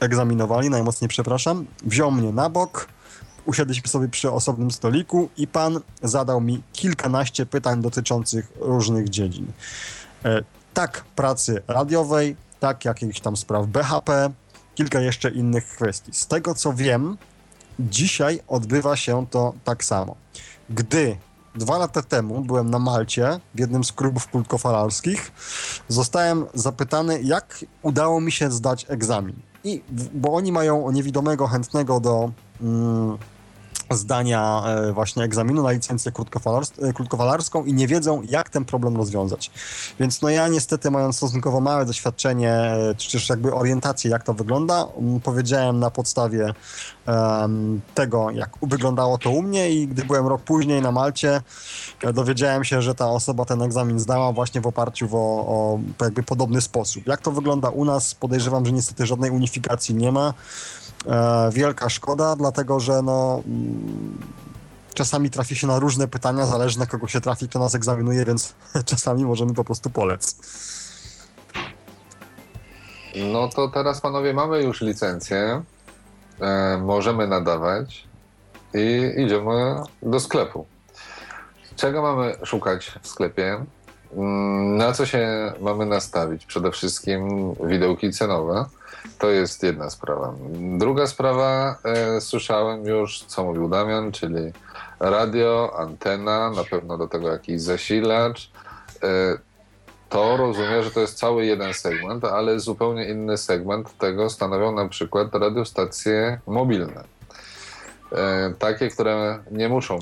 egzaminowali, 0.00 0.70
najmocniej 0.70 1.08
przepraszam, 1.08 1.66
wziął 1.84 2.10
mnie 2.10 2.32
na 2.32 2.50
bok, 2.50 2.88
usiadliśmy 3.46 3.88
sobie 3.88 4.08
przy 4.08 4.32
osobnym 4.32 4.70
stoliku 4.70 5.28
i 5.36 5.46
pan 5.46 5.80
zadał 6.02 6.40
mi 6.40 6.62
kilkanaście 6.72 7.46
pytań 7.46 7.82
dotyczących 7.82 8.52
różnych 8.60 9.08
dziedzin. 9.08 9.52
E, 10.24 10.42
tak 10.74 11.04
pracy 11.16 11.62
radiowej, 11.68 12.36
tak 12.60 12.84
jakichś 12.84 13.20
tam 13.20 13.36
spraw 13.36 13.66
BHP, 13.66 14.30
kilka 14.74 15.00
jeszcze 15.00 15.30
innych 15.30 15.66
kwestii. 15.66 16.14
Z 16.14 16.26
tego 16.26 16.54
co 16.54 16.72
wiem, 16.72 17.16
dzisiaj 17.80 18.40
odbywa 18.48 18.96
się 18.96 19.26
to 19.30 19.54
tak 19.64 19.84
samo. 19.84 20.16
Gdy 20.70 21.16
dwa 21.54 21.78
lata 21.78 22.02
temu 22.02 22.40
byłem 22.40 22.70
na 22.70 22.78
Malcie 22.78 23.40
w 23.54 23.60
jednym 23.60 23.84
z 23.84 23.92
klubów 23.92 24.28
krótkofalarskich, 24.28 25.32
zostałem 25.88 26.46
zapytany, 26.54 27.22
jak 27.22 27.64
udało 27.82 28.20
mi 28.20 28.32
się 28.32 28.50
zdać 28.50 28.86
egzamin. 28.88 29.36
I, 29.64 29.82
bo 30.14 30.34
oni 30.34 30.52
mają 30.52 30.90
niewidomego 30.90 31.46
chętnego 31.46 32.00
do 32.00 32.30
mm, 32.60 33.18
zdania 33.90 34.62
e, 34.66 34.92
właśnie 34.92 35.22
egzaminu 35.22 35.62
na 35.62 35.70
licencję 35.70 36.12
e, 36.82 36.92
krótkofalarską 36.92 37.64
i 37.64 37.72
nie 37.72 37.86
wiedzą, 37.86 38.22
jak 38.28 38.50
ten 38.50 38.64
problem 38.64 38.96
rozwiązać. 38.96 39.50
Więc 40.00 40.22
no 40.22 40.28
ja 40.28 40.48
niestety, 40.48 40.90
mając 40.90 41.16
stosunkowo 41.16 41.60
małe 41.60 41.86
doświadczenie, 41.86 42.52
e, 42.52 42.94
czy 42.96 43.12
też 43.12 43.28
jakby 43.28 43.54
orientację, 43.54 44.10
jak 44.10 44.22
to 44.22 44.34
wygląda, 44.34 44.86
powiedziałem 45.24 45.78
na 45.78 45.90
podstawie 45.90 46.54
em, 47.06 47.80
tego, 47.94 48.30
jak 48.30 48.50
wyglądało 48.62 49.18
to 49.18 49.30
u 49.30 49.42
mnie 49.42 49.70
i 49.70 49.88
gdy 49.88 50.04
byłem 50.04 50.26
rok 50.26 50.42
później 50.42 50.82
na 50.82 50.92
Malcie, 50.92 51.40
dowiedziałem 52.14 52.64
się, 52.64 52.82
że 52.82 52.94
ta 52.94 53.10
osoba 53.10 53.44
ten 53.44 53.62
egzamin 53.62 53.98
zdała 53.98 54.32
właśnie 54.32 54.60
w 54.60 54.66
oparciu 54.66 55.08
o, 55.12 55.18
o 55.18 55.78
jakby 56.00 56.22
podobny 56.22 56.60
sposób. 56.60 57.06
Jak 57.06 57.20
to 57.20 57.32
wygląda 57.32 57.68
u 57.70 57.84
nas? 57.84 58.14
Podejrzewam, 58.14 58.66
że 58.66 58.72
niestety 58.72 59.06
żadnej 59.06 59.30
unifikacji 59.30 59.94
nie 59.94 60.12
ma. 60.12 60.34
E, 61.06 61.50
wielka 61.52 61.88
szkoda, 61.88 62.36
dlatego 62.36 62.80
że 62.80 63.02
no, 63.02 63.42
mm, 63.46 64.18
czasami 64.94 65.30
trafi 65.30 65.56
się 65.56 65.66
na 65.66 65.78
różne 65.78 66.08
pytania, 66.08 66.46
zależy 66.46 66.78
na 66.78 66.86
kogo 66.86 67.06
się 67.08 67.20
trafi, 67.20 67.48
kto 67.48 67.58
nas 67.58 67.74
egzaminuje, 67.74 68.24
więc 68.24 68.54
czasami 68.90 69.24
możemy 69.24 69.54
po 69.54 69.64
prostu 69.64 69.90
polec. 69.90 70.36
No 73.32 73.48
to 73.48 73.68
teraz 73.68 74.00
panowie 74.00 74.34
mamy 74.34 74.62
już 74.62 74.80
licencję, 74.80 75.62
e, 76.40 76.78
możemy 76.78 77.26
nadawać 77.26 78.08
i 78.74 79.12
idziemy 79.22 79.76
do 80.02 80.20
sklepu. 80.20 80.66
Czego 81.76 82.02
mamy 82.02 82.34
szukać 82.44 82.98
w 83.02 83.08
sklepie? 83.08 83.64
Mm, 84.16 84.76
Na 84.76 84.92
co 84.92 85.06
się 85.06 85.52
mamy 85.60 85.86
nastawić? 85.86 86.46
Przede 86.46 86.70
wszystkim 86.70 87.54
widełki 87.54 88.12
cenowe. 88.12 88.64
To 89.18 89.30
jest 89.30 89.62
jedna 89.62 89.90
sprawa. 89.90 90.34
Druga 90.78 91.06
sprawa, 91.06 91.76
e, 91.84 92.20
słyszałem 92.20 92.84
już, 92.84 93.24
co 93.24 93.44
mówił 93.44 93.68
Damian, 93.68 94.12
czyli 94.12 94.52
radio, 95.00 95.74
antena, 95.78 96.50
na 96.50 96.64
pewno 96.64 96.98
do 96.98 97.08
tego 97.08 97.28
jakiś 97.28 97.60
zasilacz. 97.60 98.50
E, 99.02 99.38
to 100.08 100.36
rozumiem, 100.36 100.82
że 100.82 100.90
to 100.90 101.00
jest 101.00 101.18
cały 101.18 101.46
jeden 101.46 101.74
segment, 101.74 102.24
ale 102.24 102.60
zupełnie 102.60 103.08
inny 103.08 103.38
segment 103.38 103.98
tego 103.98 104.30
stanowią 104.30 104.72
na 104.72 104.88
przykład 104.88 105.34
radiostacje 105.34 106.40
mobilne. 106.46 107.17
E, 108.12 108.54
takie, 108.58 108.88
które 108.88 109.38
nie 109.50 109.68
muszą 109.68 109.98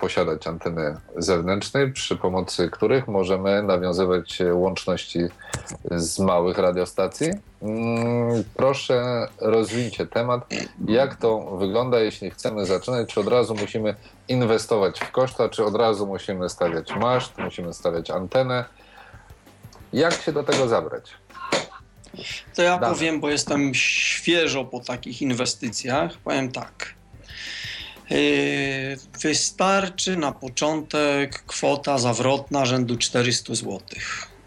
posiadać 0.00 0.46
anteny 0.46 0.96
zewnętrznej, 1.16 1.92
przy 1.92 2.16
pomocy 2.16 2.70
których 2.70 3.08
możemy 3.08 3.62
nawiązywać 3.62 4.38
łączności 4.52 5.20
z 5.90 6.18
małych 6.18 6.58
radiostacji. 6.58 7.30
Mm, 7.62 8.44
proszę 8.54 9.26
rozwijcie 9.38 10.06
temat, 10.06 10.46
jak 10.88 11.16
to 11.16 11.56
wygląda, 11.56 12.00
jeśli 12.00 12.30
chcemy 12.30 12.66
zaczynać, 12.66 13.08
czy 13.08 13.20
od 13.20 13.28
razu 13.28 13.54
musimy 13.54 13.94
inwestować 14.28 15.00
w 15.00 15.10
koszta, 15.10 15.48
czy 15.48 15.64
od 15.64 15.74
razu 15.74 16.06
musimy 16.06 16.48
stawiać 16.48 16.96
maszt, 16.96 17.38
musimy 17.38 17.74
stawiać 17.74 18.10
antenę. 18.10 18.64
Jak 19.92 20.12
się 20.14 20.32
do 20.32 20.42
tego 20.42 20.68
zabrać? 20.68 21.10
To 22.54 22.62
ja 22.62 22.78
Dane. 22.78 22.94
powiem, 22.94 23.20
bo 23.20 23.30
jestem 23.30 23.74
świeżo 23.74 24.64
po 24.64 24.80
takich 24.80 25.22
inwestycjach. 25.22 26.12
Powiem 26.24 26.52
tak. 26.52 26.99
Yy, 28.10 28.16
wystarczy 29.22 30.16
na 30.16 30.32
początek 30.32 31.42
kwota 31.46 31.98
zawrotna 31.98 32.66
rzędu 32.66 32.96
400 32.96 33.54
zł. 33.54 33.80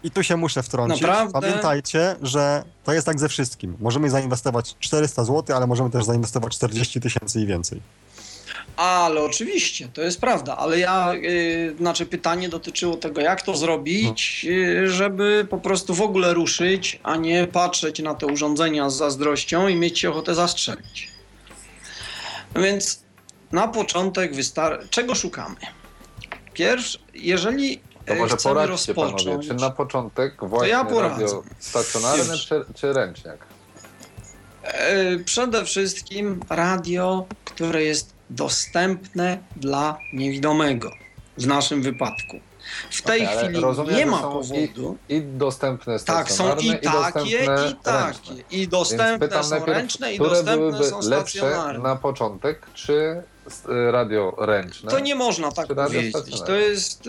I 0.04 0.10
tu 0.10 0.22
się 0.22 0.36
muszę 0.36 0.62
wtrącić. 0.62 1.02
Naprawdę? 1.02 1.40
Pamiętajcie, 1.40 2.16
że 2.22 2.64
to 2.84 2.92
jest 2.92 3.06
tak 3.06 3.20
ze 3.20 3.28
wszystkim. 3.28 3.76
Możemy 3.80 4.10
zainwestować 4.10 4.74
400 4.80 5.24
zł, 5.24 5.56
ale 5.56 5.66
możemy 5.66 5.90
też 5.90 6.04
zainwestować 6.04 6.54
40 6.54 7.00
tysięcy 7.00 7.40
i 7.40 7.46
więcej. 7.46 7.80
Ale 8.76 9.22
oczywiście, 9.22 9.88
to 9.88 10.02
jest 10.02 10.20
prawda, 10.20 10.56
ale 10.56 10.78
ja, 10.78 11.14
yy, 11.14 11.74
znaczy 11.78 12.06
pytanie 12.06 12.48
dotyczyło 12.48 12.96
tego, 12.96 13.20
jak 13.20 13.42
to 13.42 13.56
zrobić, 13.56 14.44
yy, 14.44 14.90
żeby 14.90 15.46
po 15.50 15.58
prostu 15.58 15.94
w 15.94 16.00
ogóle 16.00 16.34
ruszyć, 16.34 17.00
a 17.02 17.16
nie 17.16 17.46
patrzeć 17.46 18.02
na 18.02 18.14
te 18.14 18.26
urządzenia 18.26 18.90
z 18.90 18.96
zazdrością 18.96 19.68
i 19.68 19.76
mieć 19.76 20.04
ochotę 20.04 20.34
zastrzelić. 20.34 21.08
Więc 22.56 23.03
na 23.54 23.68
początek 23.68 24.34
wystarczy. 24.34 24.88
Czego 24.88 25.14
szukamy? 25.14 25.56
Pierwszy, 26.52 26.98
jeżeli 27.14 27.80
to 28.06 28.14
może 28.14 28.36
chcemy 28.36 28.54
poradźcie 28.54 28.92
rozpocząć, 28.92 29.24
panowie, 29.24 29.48
czy 29.48 29.54
na 29.54 29.70
początek 29.70 30.34
właśnie 30.40 30.68
ja 30.68 30.86
radio 31.00 31.42
stacjonarne 31.58 32.36
czy, 32.36 32.64
czy 32.74 32.92
ręczniak? 32.92 33.46
E, 34.62 35.18
przede 35.18 35.64
wszystkim 35.64 36.40
radio, 36.50 37.24
które 37.44 37.82
jest 37.82 38.14
dostępne 38.30 39.38
dla 39.56 39.98
niewidomego 40.12 40.90
w 41.38 41.46
naszym 41.46 41.82
wypadku. 41.82 42.40
W 42.90 43.02
tej 43.02 43.22
okay, 43.22 43.36
chwili 43.36 43.60
rozumiem, 43.60 43.96
nie 43.96 44.06
ma 44.06 44.18
powodu. 44.18 44.96
I, 45.08 45.14
I, 45.14 45.22
dostępne 45.22 45.98
Tak, 45.98 46.32
są 46.32 46.56
i 46.56 46.78
takie, 46.78 47.20
i, 47.20 47.70
i 47.70 47.76
takie. 47.82 48.34
I 48.50 48.68
dostępne 48.68 49.44
są 49.44 49.64
ręczne, 49.64 50.14
i 50.14 50.18
dostępne 50.18 50.84
są 50.84 51.02
stacjonarne. 51.02 51.82
na 51.82 51.96
początek, 51.96 52.66
czy 52.74 53.22
radio 53.90 54.34
ręczne? 54.38 54.90
To 54.90 54.98
nie 54.98 55.14
można 55.14 55.52
tak 55.52 55.66
powiedzieć. 55.66 56.42
To 56.46 56.54
jest... 56.54 57.08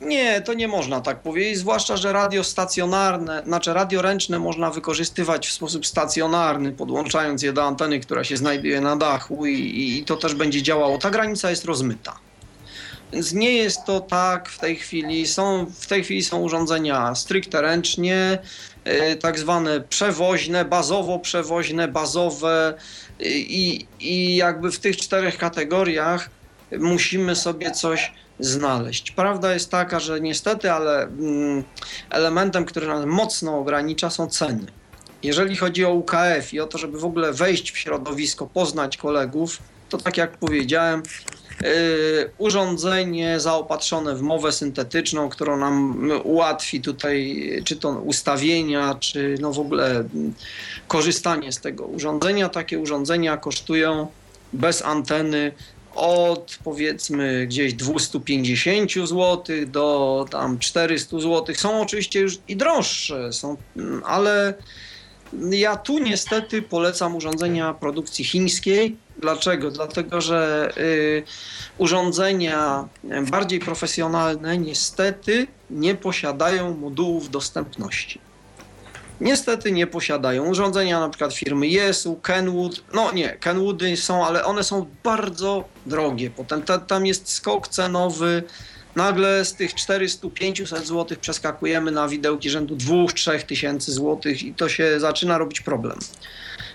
Nie, 0.00 0.40
to 0.40 0.54
nie 0.54 0.68
można 0.68 1.00
tak 1.00 1.22
powiedzieć, 1.22 1.58
zwłaszcza, 1.58 1.96
że 1.96 2.12
radio 2.12 2.44
stacjonarne, 2.44 3.42
znaczy 3.46 3.72
radio 3.72 4.02
ręczne 4.02 4.38
można 4.38 4.70
wykorzystywać 4.70 5.48
w 5.48 5.52
sposób 5.52 5.86
stacjonarny, 5.86 6.72
podłączając 6.72 7.42
je 7.42 7.52
do 7.52 7.64
anteny, 7.64 8.00
która 8.00 8.24
się 8.24 8.36
znajduje 8.36 8.80
na 8.80 8.96
dachu 8.96 9.46
i, 9.46 9.98
i 9.98 10.04
to 10.04 10.16
też 10.16 10.34
będzie 10.34 10.62
działało. 10.62 10.98
Ta 10.98 11.10
granica 11.10 11.50
jest 11.50 11.64
rozmyta. 11.64 12.16
Więc 13.12 13.32
nie 13.32 13.52
jest 13.52 13.84
to 13.84 14.00
tak 14.00 14.48
w 14.48 14.58
tej 14.58 14.76
chwili. 14.76 15.26
Są, 15.26 15.66
w 15.80 15.86
tej 15.86 16.04
chwili 16.04 16.22
są 16.22 16.40
urządzenia 16.40 17.14
stricte 17.14 17.62
ręcznie, 17.62 18.38
yy, 18.84 19.16
tak 19.16 19.38
zwane 19.38 19.80
przewoźne, 19.80 20.64
bazowo 20.64 21.18
przewoźne, 21.18 21.88
bazowe 21.88 22.74
yy, 23.20 23.28
i 24.00 24.36
jakby 24.36 24.70
w 24.70 24.78
tych 24.78 24.96
czterech 24.96 25.38
kategoriach 25.38 26.30
musimy 26.78 27.36
sobie 27.36 27.70
coś 27.70 28.12
znaleźć. 28.40 29.10
Prawda 29.10 29.54
jest 29.54 29.70
taka, 29.70 30.00
że 30.00 30.20
niestety, 30.20 30.72
ale 30.72 31.02
mm, 31.02 31.64
elementem, 32.10 32.64
który 32.64 32.86
nas 32.86 33.06
mocno 33.06 33.58
ogranicza 33.58 34.10
są 34.10 34.28
ceny. 34.28 34.66
Jeżeli 35.22 35.56
chodzi 35.56 35.84
o 35.84 35.90
UKF 35.90 36.52
i 36.52 36.60
o 36.60 36.66
to, 36.66 36.78
żeby 36.78 36.98
w 36.98 37.04
ogóle 37.04 37.32
wejść 37.32 37.72
w 37.72 37.78
środowisko, 37.78 38.46
poznać 38.46 38.96
kolegów, 38.96 39.58
to 39.88 39.98
tak 39.98 40.16
jak 40.16 40.36
powiedziałem, 40.36 41.02
urządzenie 42.38 43.40
zaopatrzone 43.40 44.14
w 44.14 44.22
mowę 44.22 44.52
syntetyczną, 44.52 45.28
którą 45.28 45.56
nam 45.56 46.10
ułatwi 46.24 46.80
tutaj 46.80 47.42
czy 47.64 47.76
to 47.76 47.90
ustawienia, 47.90 48.96
czy 49.00 49.34
no 49.40 49.52
w 49.52 49.58
ogóle 49.58 50.04
korzystanie 50.88 51.52
z 51.52 51.60
tego 51.60 51.84
urządzenia. 51.84 52.48
Takie 52.48 52.78
urządzenia 52.78 53.36
kosztują 53.36 54.06
bez 54.52 54.82
anteny 54.82 55.52
od 55.94 56.58
powiedzmy 56.64 57.46
gdzieś 57.46 57.74
250 57.74 58.92
zł 58.92 59.44
do 59.66 60.26
tam 60.30 60.58
400 60.58 61.20
zł. 61.20 61.54
Są 61.54 61.80
oczywiście 61.80 62.20
już 62.20 62.38
i 62.48 62.56
droższe, 62.56 63.32
są, 63.32 63.56
ale 64.04 64.54
ja 65.50 65.76
tu 65.76 65.98
niestety 65.98 66.62
polecam 66.62 67.16
urządzenia 67.16 67.74
produkcji 67.74 68.24
chińskiej. 68.24 68.96
Dlaczego? 69.18 69.70
Dlatego, 69.70 70.20
że 70.20 70.70
y, 70.76 71.22
urządzenia 71.78 72.88
bardziej 73.30 73.60
profesjonalne 73.60 74.58
niestety 74.58 75.46
nie 75.70 75.94
posiadają 75.94 76.76
modułów 76.76 77.30
dostępności. 77.30 78.20
Niestety 79.20 79.72
nie 79.72 79.86
posiadają. 79.86 80.44
Urządzenia 80.44 81.00
na 81.00 81.08
przykład 81.08 81.34
firmy 81.34 81.66
Yesu, 81.66 82.16
Kenwood, 82.22 82.82
no 82.94 83.12
nie, 83.12 83.28
Kenwoody 83.28 83.96
są, 83.96 84.26
ale 84.26 84.44
one 84.44 84.64
są 84.64 84.86
bardzo 85.04 85.64
drogie. 85.86 86.30
Potem 86.30 86.62
ta, 86.62 86.78
tam 86.78 87.06
jest 87.06 87.32
skok 87.32 87.68
cenowy 87.68 88.42
Nagle 88.96 89.44
z 89.44 89.54
tych 89.54 89.74
400-500 89.74 90.84
zł 90.84 91.18
przeskakujemy 91.20 91.90
na 91.90 92.08
widełki 92.08 92.50
rzędu 92.50 92.76
2-3 92.76 93.42
tysięcy 93.42 93.92
złotych 93.92 94.42
i 94.42 94.54
to 94.54 94.68
się 94.68 95.00
zaczyna 95.00 95.38
robić 95.38 95.60
problem. 95.60 95.98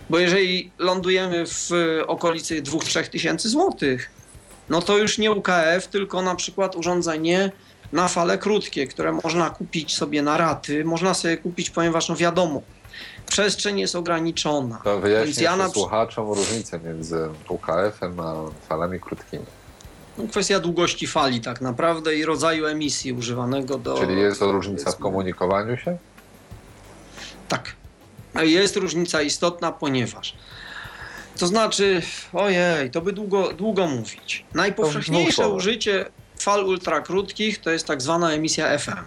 Bo 0.09 0.19
jeżeli 0.19 0.71
lądujemy 0.79 1.45
w 1.45 1.69
okolicy 2.07 2.61
2-3 2.61 3.07
tysięcy 3.07 3.49
złotych, 3.49 4.09
no 4.69 4.81
to 4.81 4.97
już 4.97 5.17
nie 5.17 5.31
UKF, 5.31 5.87
tylko 5.91 6.21
na 6.21 6.35
przykład 6.35 6.75
urządzenie 6.75 7.51
na 7.91 8.07
fale 8.07 8.37
krótkie, 8.37 8.87
które 8.87 9.11
można 9.23 9.49
kupić 9.49 9.95
sobie 9.95 10.21
na 10.21 10.37
raty. 10.37 10.85
Można 10.85 11.13
sobie 11.13 11.37
kupić, 11.37 11.69
ponieważ 11.69 12.09
no 12.09 12.15
wiadomo, 12.15 12.61
przestrzeń 13.27 13.79
jest 13.79 13.95
ograniczona. 13.95 14.81
To 14.83 14.99
wyjaśnię 14.99 15.43
ja 15.43 15.55
na... 15.55 15.69
słuchaczom 15.69 16.27
różnicę 16.27 16.79
między 16.79 17.29
UKF-em 17.49 18.19
a 18.19 18.35
falami 18.69 18.99
krótkimi. 18.99 19.45
No, 20.17 20.27
kwestia 20.27 20.59
długości 20.59 21.07
fali 21.07 21.41
tak 21.41 21.61
naprawdę 21.61 22.15
i 22.15 22.25
rodzaju 22.25 22.65
emisji 22.65 23.13
używanego 23.13 23.77
do... 23.77 23.97
Czyli 23.97 24.19
jest 24.19 24.39
to 24.39 24.51
różnica 24.51 24.91
w 24.91 24.97
komunikowaniu 24.97 25.77
się? 25.77 25.97
Tak. 27.47 27.75
Jest 28.43 28.75
różnica 28.75 29.21
istotna, 29.21 29.71
ponieważ 29.71 30.35
to 31.41 31.47
znaczy, 31.47 32.01
ojej, 32.33 32.91
to 32.91 33.01
by 33.01 33.13
długo, 33.13 33.53
długo 33.53 33.87
mówić. 33.87 34.45
Najpowszechniejsze 34.53 35.49
użycie 35.49 36.05
fal 36.39 36.65
ultrakrótkich 36.65 37.61
to 37.61 37.71
jest 37.71 37.87
tak 37.87 38.01
zwana 38.01 38.31
emisja 38.31 38.77
FM. 38.77 39.03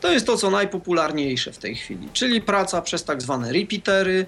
To 0.00 0.12
jest 0.12 0.26
to, 0.26 0.36
co 0.36 0.50
najpopularniejsze 0.50 1.52
w 1.52 1.58
tej 1.58 1.76
chwili, 1.76 2.08
czyli 2.12 2.40
praca 2.40 2.82
przez 2.82 3.04
tak 3.04 3.22
zwane 3.22 3.52
repeatery, 3.52 4.26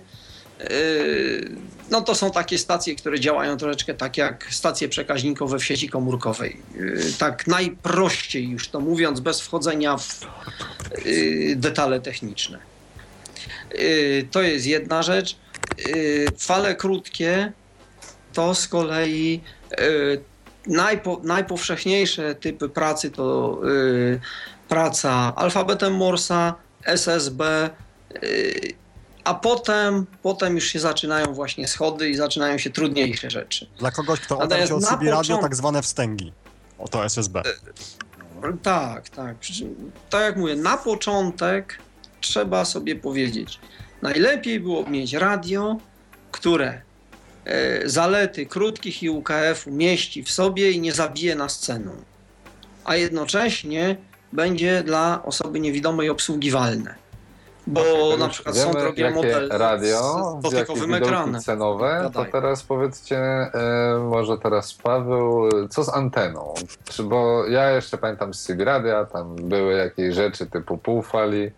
no 1.90 2.00
to 2.00 2.14
są 2.14 2.30
takie 2.30 2.58
stacje, 2.58 2.94
które 2.94 3.20
działają 3.20 3.56
troszeczkę 3.56 3.94
tak 3.94 4.16
jak 4.16 4.46
stacje 4.50 4.88
przekaźnikowe 4.88 5.58
w 5.58 5.64
sieci 5.64 5.88
komórkowej. 5.88 6.56
Yy, 6.74 7.00
tak 7.18 7.46
najprościej 7.46 8.48
już 8.48 8.68
to 8.68 8.80
mówiąc, 8.80 9.20
bez 9.20 9.40
wchodzenia 9.40 9.96
w 9.96 10.20
yy, 11.04 11.56
detale 11.56 12.00
techniczne. 12.00 12.58
To 14.30 14.42
jest 14.42 14.66
jedna 14.66 15.02
rzecz. 15.02 15.36
Fale 16.38 16.74
krótkie 16.74 17.52
to 18.32 18.54
z 18.54 18.68
kolei 18.68 19.40
najpo, 20.66 21.20
najpowszechniejsze 21.24 22.34
typy 22.34 22.68
pracy 22.68 23.10
to 23.10 23.60
praca 24.68 25.32
alfabetem 25.36 25.94
Morsa, 25.94 26.54
SSB 26.84 27.70
a 29.26 29.34
potem, 29.34 30.06
potem 30.22 30.54
już 30.54 30.64
się 30.64 30.80
zaczynają 30.80 31.34
właśnie 31.34 31.68
schody 31.68 32.10
i 32.10 32.14
zaczynają 32.14 32.58
się 32.58 32.70
trudniejsze 32.70 33.30
rzeczy. 33.30 33.66
Dla 33.78 33.90
kogoś, 33.90 34.20
kto 34.20 34.38
odarł 34.38 34.66
się 34.66 34.74
od 34.74 34.84
CB 34.84 35.10
radio, 35.10 35.38
tak 35.38 35.56
zwane 35.56 35.82
wstęgi. 35.82 36.32
Oto 36.78 37.04
SSB. 37.04 37.40
E, 37.40 37.42
tak, 38.62 39.08
tak. 39.08 39.36
Tak 40.10 40.22
jak 40.22 40.36
mówię, 40.36 40.56
na 40.56 40.76
początek 40.76 41.78
trzeba 42.20 42.64
sobie 42.64 42.96
powiedzieć, 42.96 43.60
najlepiej 44.02 44.60
było 44.60 44.90
mieć 44.90 45.12
radio, 45.12 45.76
które 46.32 46.80
e, 47.44 47.88
zalety 47.88 48.46
krótkich 48.46 49.02
i 49.02 49.10
UKF-u 49.10 49.70
mieści 49.70 50.22
w 50.22 50.30
sobie 50.30 50.70
i 50.70 50.80
nie 50.80 50.92
zabije 50.92 51.34
nas 51.34 51.58
ceną. 51.58 51.90
A 52.84 52.96
jednocześnie 52.96 53.96
będzie 54.32 54.82
dla 54.82 55.22
osoby 55.22 55.60
niewidomej 55.60 56.10
obsługiwalne. 56.10 57.05
Bo 57.66 58.16
na 58.18 58.28
przykład 58.28 58.56
wiemy, 58.56 58.72
są 58.72 58.78
drogie 58.80 59.10
modele 59.10 59.58
radio, 59.58 60.38
z 60.38 60.42
dotykowym 60.42 60.94
ekranem. 60.94 61.40
cenowe, 61.40 62.10
to 62.14 62.24
teraz 62.24 62.62
powiedzcie, 62.62 63.18
e, 63.18 63.50
może 64.10 64.38
teraz 64.38 64.74
Paweł, 64.74 65.48
co 65.68 65.84
z 65.84 65.88
anteną? 65.88 66.54
Czy, 66.84 67.02
bo 67.02 67.46
ja 67.46 67.70
jeszcze 67.70 67.98
pamiętam 67.98 68.34
z 68.34 68.42
CB 68.42 68.64
Radia, 68.64 69.04
tam 69.04 69.36
były 69.36 69.74
jakieś 69.74 70.14
rzeczy 70.14 70.46
typu 70.46 70.78
półfali, 70.78 71.50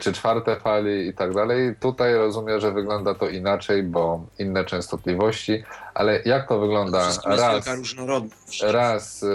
czy 0.00 0.12
czwarte 0.12 0.56
fali 0.56 1.08
i 1.08 1.14
tak 1.14 1.34
dalej. 1.34 1.74
Tutaj 1.80 2.14
rozumiem, 2.14 2.60
że 2.60 2.72
wygląda 2.72 3.14
to 3.14 3.28
inaczej, 3.28 3.82
bo 3.82 4.26
inne 4.38 4.64
częstotliwości, 4.64 5.64
ale 5.94 6.20
jak 6.24 6.48
to 6.48 6.58
wygląda 6.58 7.06
jest 7.06 7.26
raz, 7.26 7.66
raz 8.62 9.22
e, 9.22 9.26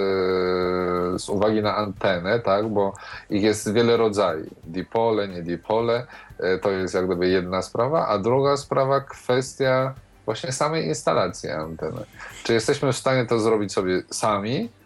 z 1.20 1.30
uwagi 1.30 1.62
na 1.62 1.76
antenę, 1.76 2.40
tak, 2.40 2.70
bo 2.70 2.94
ich 3.30 3.44
jest 3.44 3.74
wiele 3.74 3.98
rodzajów, 3.98 4.54
dipole, 4.64 5.28
nie 5.28 5.42
dipole, 5.42 6.08
e, 6.40 6.58
to 6.58 6.72
jest 6.72 6.94
jak 6.94 7.06
gdyby 7.06 7.28
jedna 7.28 7.62
sprawa, 7.62 8.08
a 8.08 8.18
druga 8.18 8.58
sprawa 8.58 9.02
kwestia 9.02 9.94
właśnie 10.26 10.52
samej 10.52 10.86
instalacji 10.86 11.50
anteny. 11.50 12.06
Czy 12.44 12.54
jesteśmy 12.54 12.94
w 12.94 12.98
stanie 12.98 13.26
to 13.26 13.40
zrobić 13.40 13.74
sobie 13.74 14.04
sami, 14.10 14.56
e, 14.56 14.83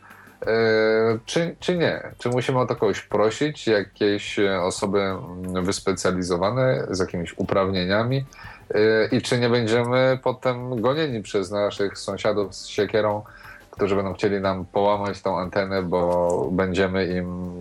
czy, 1.26 1.56
czy 1.60 1.78
nie? 1.78 2.04
Czy 2.18 2.30
musimy 2.30 2.60
o 2.60 2.66
to 2.66 2.76
kogoś 2.76 3.02
prosić, 3.02 3.68
jakieś 3.68 4.40
e, 4.40 4.62
osoby 4.62 5.02
mm, 5.02 5.66
wyspecjalizowane 5.66 6.88
z 6.90 7.00
jakimiś 7.00 7.38
uprawnieniami 7.38 8.26
e, 8.74 9.08
i 9.08 9.22
czy 9.22 9.40
nie 9.40 9.50
będziemy 9.50 10.20
potem 10.24 10.82
gonieni 10.82 11.22
przez 11.22 11.52
naszych 11.52 11.98
sąsiadów 11.98 12.56
z 12.56 12.68
siekierą, 12.68 13.24
którzy 13.72 13.96
będą 13.96 14.14
chcieli 14.14 14.42
nam 14.42 14.66
połamać 14.66 15.22
tą 15.22 15.40
antenę, 15.40 15.84
bo 15.84 16.50
będziemy 16.52 17.06
im 17.08 17.52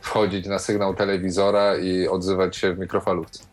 wchodzić 0.00 0.46
na 0.46 0.58
sygnał 0.58 0.94
telewizora 0.94 1.76
i 1.76 2.08
odzywać 2.08 2.56
się 2.56 2.74
w 2.74 2.78
mikrofalówce. 2.78 3.44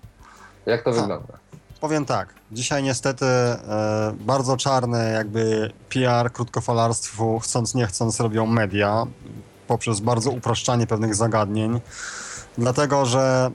Jak 0.65 0.83
to 0.83 0.93
Ha. 0.93 1.01
wygląda? 1.01 1.42
Powiem 1.83 2.05
tak, 2.05 2.33
dzisiaj 2.51 2.83
niestety 2.83 3.25
e, 3.25 4.13
bardzo 4.19 4.57
czarne 4.57 5.11
jakby 5.11 5.71
PR 5.89 6.31
krótkofalarstwu, 6.31 7.39
chcąc 7.39 7.75
nie 7.75 7.87
chcąc, 7.87 8.19
robią 8.19 8.45
media 8.45 9.07
poprzez 9.67 9.99
bardzo 9.99 10.31
upraszczanie 10.31 10.87
pewnych 10.87 11.15
zagadnień, 11.15 11.81
dlatego 12.57 13.05
że 13.05 13.51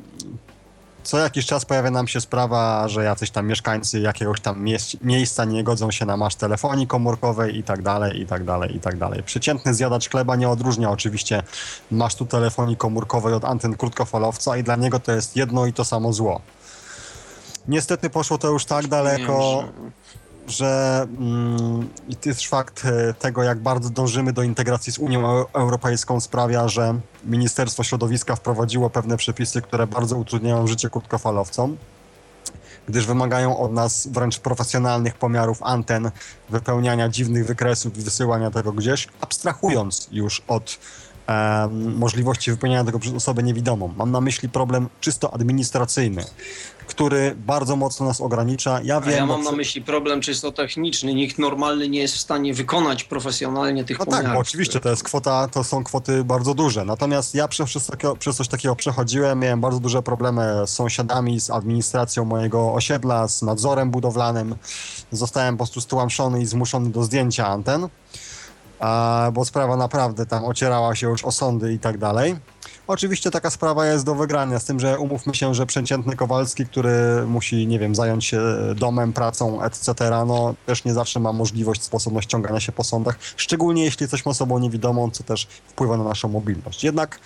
co 1.03 1.19
jakiś 1.19 1.47
czas 1.47 1.65
pojawia 1.65 1.91
nam 1.91 2.09
się 2.09 2.21
sprawa, 2.21 2.89
że 2.89 3.05
jacyś 3.05 3.31
tam 3.31 3.47
mieszkańcy 3.47 4.01
jakiegoś 4.01 4.41
tam 4.41 4.65
miejsca 5.03 5.45
nie 5.45 5.65
godzą 5.65 5.91
się 5.91 6.07
na 6.07 6.17
masz 6.17 6.35
telefonii 6.35 6.87
komórkowej 6.87 7.59
i 7.59 7.63
tak 7.63 7.83
dalej, 7.83 8.21
i 8.21 8.27
tak 8.27 8.45
dalej, 8.45 8.77
i 8.77 8.81
tak 8.81 8.99
dalej. 8.99 9.23
Przeciętny 9.23 9.75
zjadacz 9.75 10.11
chleba 10.11 10.37
nie 10.37 10.49
odróżnia 10.49 10.91
oczywiście 10.91 11.43
masztu 11.91 12.27
telefonii 12.27 12.77
komórkowej 12.77 13.35
od 13.35 13.45
anten 13.45 13.77
krótkofalowca 13.77 14.57
i 14.57 14.63
dla 14.63 14.77
niego 14.77 15.01
to 15.01 15.13
jest 15.13 15.37
jedno 15.37 15.67
i 15.67 15.73
to 15.73 15.85
samo 15.85 16.13
zło. 16.13 16.41
Niestety 17.69 18.11
poszło 18.11 18.39
to 18.39 18.49
już 18.49 18.65
tak 18.65 18.87
daleko, 18.87 19.65
Wiem, 19.67 19.93
że 20.49 21.07
mm, 21.19 21.89
jest 22.27 22.47
fakt 22.47 22.85
e, 22.85 23.15
tego, 23.15 23.43
jak 23.43 23.59
bardzo 23.59 23.91
dążymy 23.91 24.33
do 24.33 24.43
integracji 24.43 24.93
z 24.93 24.99
Unią 24.99 25.21
Eu- 25.21 25.47
Europejską 25.53 26.21
sprawia, 26.21 26.69
że 26.69 27.01
Ministerstwo 27.25 27.85
Środowiska 27.85 28.37
wprowadziło 28.37 28.91
pewne 28.91 29.17
przepisy, 29.17 29.63
które 29.63 29.87
bardzo 29.87 30.17
utrudniają 30.17 30.67
życie 30.67 30.91
krótkofalowcom, 30.91 31.77
gdyż 32.89 33.07
wymagają 33.07 33.59
od 33.59 33.73
nas 33.73 34.07
wręcz 34.07 34.39
profesjonalnych 34.39 35.15
pomiarów 35.15 35.63
anten, 35.63 36.11
wypełniania 36.51 37.09
dziwnych 37.09 37.47
wykresów 37.47 37.99
i 37.99 38.01
wysyłania 38.01 38.51
tego 38.51 38.73
gdzieś, 38.73 39.09
abstrahując 39.21 40.09
już 40.13 40.43
od 40.49 40.79
możliwości 41.73 42.51
wypełniania 42.51 42.85
tego 42.85 42.99
przez 42.99 43.15
osobę 43.15 43.43
niewidomą. 43.43 43.95
Mam 43.97 44.11
na 44.11 44.21
myśli 44.21 44.49
problem 44.49 44.89
czysto 45.01 45.35
administracyjny, 45.35 46.25
który 46.89 47.35
bardzo 47.47 47.77
mocno 47.77 48.07
nas 48.07 48.21
ogranicza. 48.21 48.81
Ja 48.85 48.97
A 48.97 49.01
wiem, 49.01 49.17
ja 49.17 49.27
mam 49.27 49.43
na 49.43 49.53
myśli 49.53 49.83
problem 49.83 50.21
czysto 50.21 50.53
techniczny. 50.53 51.15
Nikt 51.15 51.39
normalny 51.39 51.89
nie 51.89 52.01
jest 52.01 52.15
w 52.15 52.19
stanie 52.19 52.55
wykonać 52.55 53.05
profesjonalnie 53.05 53.85
tych 53.85 53.99
No 53.99 54.05
pomiarów. 54.05 54.25
tak, 54.27 54.35
bo 54.35 54.41
oczywiście 54.41 54.81
to 54.81 54.89
jest 54.89 55.03
kwota, 55.03 55.49
to 55.49 55.65
są 55.65 55.85
kwoty 55.85 56.25
bardzo 56.25 56.55
duże. 56.55 56.85
Natomiast 56.85 57.35
ja 57.35 57.49
przez, 57.49 57.87
takiego, 57.87 58.17
przez 58.17 58.37
coś 58.37 58.49
takiego 58.49 58.77
przechodziłem, 58.77 59.39
miałem 59.39 59.61
bardzo 59.61 59.81
duże 59.81 60.03
problemy 60.03 60.63
z 60.67 60.71
sąsiadami, 60.71 61.41
z 61.41 61.51
administracją 61.51 62.25
mojego 62.25 62.73
osiedla, 62.75 63.29
z 63.29 63.43
nadzorem 63.43 63.91
budowlanym. 63.91 64.55
Zostałem 65.13 65.55
po 65.55 65.59
prostu 65.59 65.81
stłamszony 65.81 66.41
i 66.41 66.47
zmuszony 66.47 66.91
do 66.91 67.05
zdjęcia 67.05 67.47
anten, 67.47 67.89
bo 69.33 69.45
sprawa 69.45 69.77
naprawdę 69.77 70.27
tam 70.27 70.45
ocierała 70.45 70.95
się 70.95 71.09
już 71.09 71.25
o 71.25 71.33
sądy 71.33 71.73
i 71.73 71.79
tak 71.79 71.99
dalej. 71.99 72.37
Oczywiście 72.89 73.31
taka 73.31 73.51
sprawa 73.51 73.87
jest 73.87 74.05
do 74.05 74.15
wygrania, 74.15 74.59
z 74.59 74.65
tym, 74.65 74.81
że 74.81 74.99
umówmy 74.99 75.35
się, 75.35 75.55
że 75.55 75.67
przeciętny 75.67 76.17
Kowalski, 76.17 76.67
który 76.67 77.25
musi, 77.27 77.67
nie 77.67 77.79
wiem, 77.79 77.95
zająć 77.95 78.25
się 78.25 78.41
domem, 78.77 79.13
pracą, 79.13 79.63
etc., 79.63 79.95
no 80.27 80.55
też 80.67 80.85
nie 80.85 80.95
zawsze 80.95 81.21
ma 81.21 81.33
możliwość, 81.33 81.83
sposobność 81.83 82.29
ściągania 82.29 82.61
się 82.61 82.73
po 82.73 82.85
sądach, 82.85 83.19
szczególnie 83.37 83.85
jeśli 83.85 84.05
jesteśmy 84.05 84.31
osobą 84.31 84.59
niewidomą, 84.59 85.11
co 85.11 85.25
też 85.25 85.49
wpływa 85.67 85.97
na 85.97 86.05
naszą 86.05 86.29
mobilność. 86.29 86.85
Jednak 86.85 87.21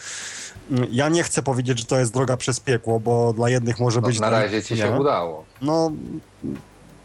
mm, 0.71 0.89
ja 0.93 1.09
nie 1.09 1.23
chcę 1.23 1.43
powiedzieć, 1.43 1.79
że 1.79 1.85
to 1.85 1.99
jest 1.99 2.13
droga 2.13 2.37
przez 2.37 2.61
piekło, 2.61 3.01
bo 3.01 3.33
dla 3.33 3.49
jednych 3.49 3.81
może 3.81 4.01
No, 4.01 4.07
być... 4.07 4.21
na 4.21 4.29
dla 4.29 4.41
razie 4.43 4.63
ci 4.63 4.75
nie. 4.75 4.81
się 4.81 4.91
udało. 5.01 5.45
No, 5.63 5.93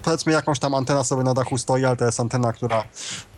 powiedzmy 0.03 0.31
jakąś 0.31 0.59
tam 0.59 0.75
antena 0.75 1.03
sobie 1.03 1.23
na 1.23 1.33
dachu 1.33 1.57
stoi, 1.57 1.85
ale 1.85 1.97
to 1.97 2.05
jest 2.05 2.19
antena, 2.19 2.53
która 2.53 2.83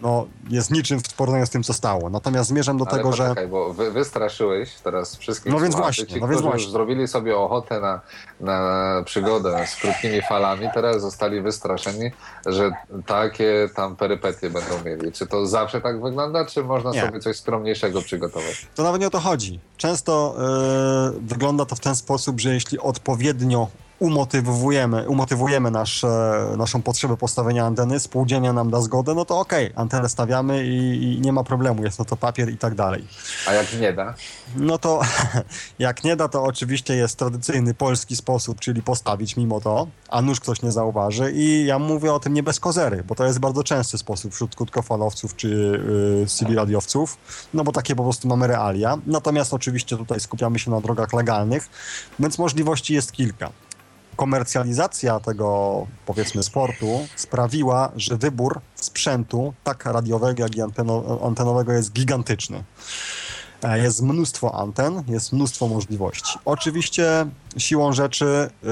no, 0.02 0.28
jest 0.50 0.72
niczym 0.72 1.00
w 1.00 1.14
porównaniu 1.14 1.46
z 1.46 1.50
tym, 1.50 1.64
co 1.64 1.74
stało. 1.74 2.10
Natomiast 2.10 2.50
zmierzam 2.50 2.78
do 2.78 2.88
Ale 2.88 2.98
tego, 2.98 3.14
że... 3.14 3.24
poczekaj, 3.24 3.48
bo 3.48 3.74
wy, 3.74 3.92
wystraszyłeś 3.92 4.76
teraz 4.84 5.16
wszystkich 5.16 5.52
No 5.54 5.60
więc 5.60 5.76
właśnie, 5.76 6.08
Ci, 6.08 6.22
no 6.22 6.28
więc 6.28 6.42
właśnie. 6.42 6.64
już 6.64 6.72
zrobili 6.72 7.08
sobie 7.08 7.38
ochotę 7.38 7.80
na, 7.80 8.02
na 8.40 9.04
przygodę 9.06 9.68
z 9.68 9.76
krótkimi 9.76 10.22
falami, 10.22 10.68
teraz 10.74 11.02
zostali 11.02 11.42
wystraszeni, 11.42 12.12
że 12.46 12.72
takie 13.06 13.70
tam 13.76 13.96
perypetie 13.96 14.50
będą 14.50 14.84
mieli. 14.86 15.12
Czy 15.12 15.28
to 15.28 15.46
zawsze 15.46 15.82
tak 15.82 16.02
wygląda, 16.02 16.46
czy 16.46 16.64
można 16.64 16.92
Nie. 16.92 17.02
sobie 17.02 17.20
coś 17.20 17.38
skromniejszego 17.38 18.02
przygotować? 18.02 18.68
To 18.76 18.84
nawet 18.84 19.02
nie 19.02 19.08
o 19.08 19.10
to 19.10 19.20
chodzi. 19.20 19.60
Często 19.78 20.36
e, 20.40 21.20
wygląda 21.22 21.66
to 21.66 21.76
w 21.76 21.80
ten 21.80 21.96
sposób, 21.96 22.40
że 22.40 22.54
jeśli 22.54 22.80
odpowiednio 22.80 23.68
umotywujemy, 24.00 25.10
umotywujemy 25.10 25.72
nasz, 25.72 26.04
e, 26.04 26.54
naszą 26.58 26.82
potrzebę 26.82 27.18
postawienia 27.18 27.66
anteny, 27.66 28.00
spółdzielnia 28.00 28.54
nam 28.54 28.70
da 28.70 28.82
zgodę, 28.82 29.16
no 29.16 29.26
to 29.26 29.40
okej, 29.40 29.72
antenę 29.76 30.10
stawiamy 30.10 30.66
i, 30.66 31.04
i 31.04 31.22
nie 31.22 31.34
ma 31.34 31.44
problemu, 31.44 31.84
jest 31.84 32.00
no 32.00 32.06
to 32.06 32.18
papier 32.18 32.50
i 32.50 32.58
tak 32.58 32.76
dalej. 32.76 33.08
A 33.48 33.54
jak 33.54 33.80
nie 33.80 33.94
da? 33.94 34.14
No 34.56 34.78
to 34.78 35.02
jak 35.80 36.04
nie 36.04 36.16
da, 36.16 36.28
to 36.28 36.44
oczywiście 36.44 36.96
jest 36.96 37.18
tradycyjny 37.18 37.74
polski 37.74 38.16
sposób, 38.16 38.60
czyli 38.60 38.82
postawić 38.82 39.38
mimo 39.38 39.62
to, 39.62 39.88
a 40.10 40.22
nóż 40.22 40.40
ktoś 40.40 40.62
nie 40.62 40.72
zauważy 40.72 41.32
i 41.32 41.66
ja 41.66 41.80
mówię 41.80 42.14
o 42.14 42.20
tym 42.20 42.34
nie 42.34 42.44
bez 42.44 42.60
kozery, 42.60 43.04
bo 43.08 43.16
to 43.16 43.26
jest 43.26 43.40
bardzo 43.40 43.64
częsty 43.64 43.98
sposób 43.98 44.34
wśród 44.34 44.56
krótkofalowców 44.56 45.36
czy 45.36 45.48
y, 46.24 46.28
CB 46.28 46.56
radiowców, 46.56 47.18
no 47.54 47.64
bo 47.64 47.72
takie 47.72 47.96
po 47.96 48.04
prostu 48.04 48.28
mamy 48.28 48.48
realia. 48.48 48.98
Natomiast 49.06 49.54
oczywiście 49.54 49.98
tutaj 49.98 50.20
skupiamy 50.20 50.60
się 50.60 50.72
na 50.72 50.82
drogach 50.82 51.14
legalnych, 51.14 51.70
więc 52.20 52.38
możliwości 52.38 52.94
jest 52.94 53.12
kilka. 53.12 53.52
Komercjalizacja 54.20 55.20
tego, 55.20 55.88
powiedzmy, 56.06 56.44
sportu 56.44 57.08
sprawiła, 57.16 57.92
że 57.96 58.18
wybór 58.18 58.62
sprzętu, 58.76 59.54
tak 59.64 59.86
radiowego, 59.86 60.44
jak 60.44 60.56
i 60.56 60.62
anteno, 60.62 61.20
antenowego, 61.24 61.74
jest 61.74 61.94
gigantyczny. 61.94 62.64
E, 63.64 63.80
Jest 63.80 64.02
mnóstwo 64.02 64.56
anten, 64.56 65.04
jest 65.08 65.34
mnóstwo 65.34 65.68
możliwości. 65.68 66.40
Oczywiście 66.46 67.26
siłą 67.58 67.94
rzeczy 67.94 68.26
y, 68.26 68.68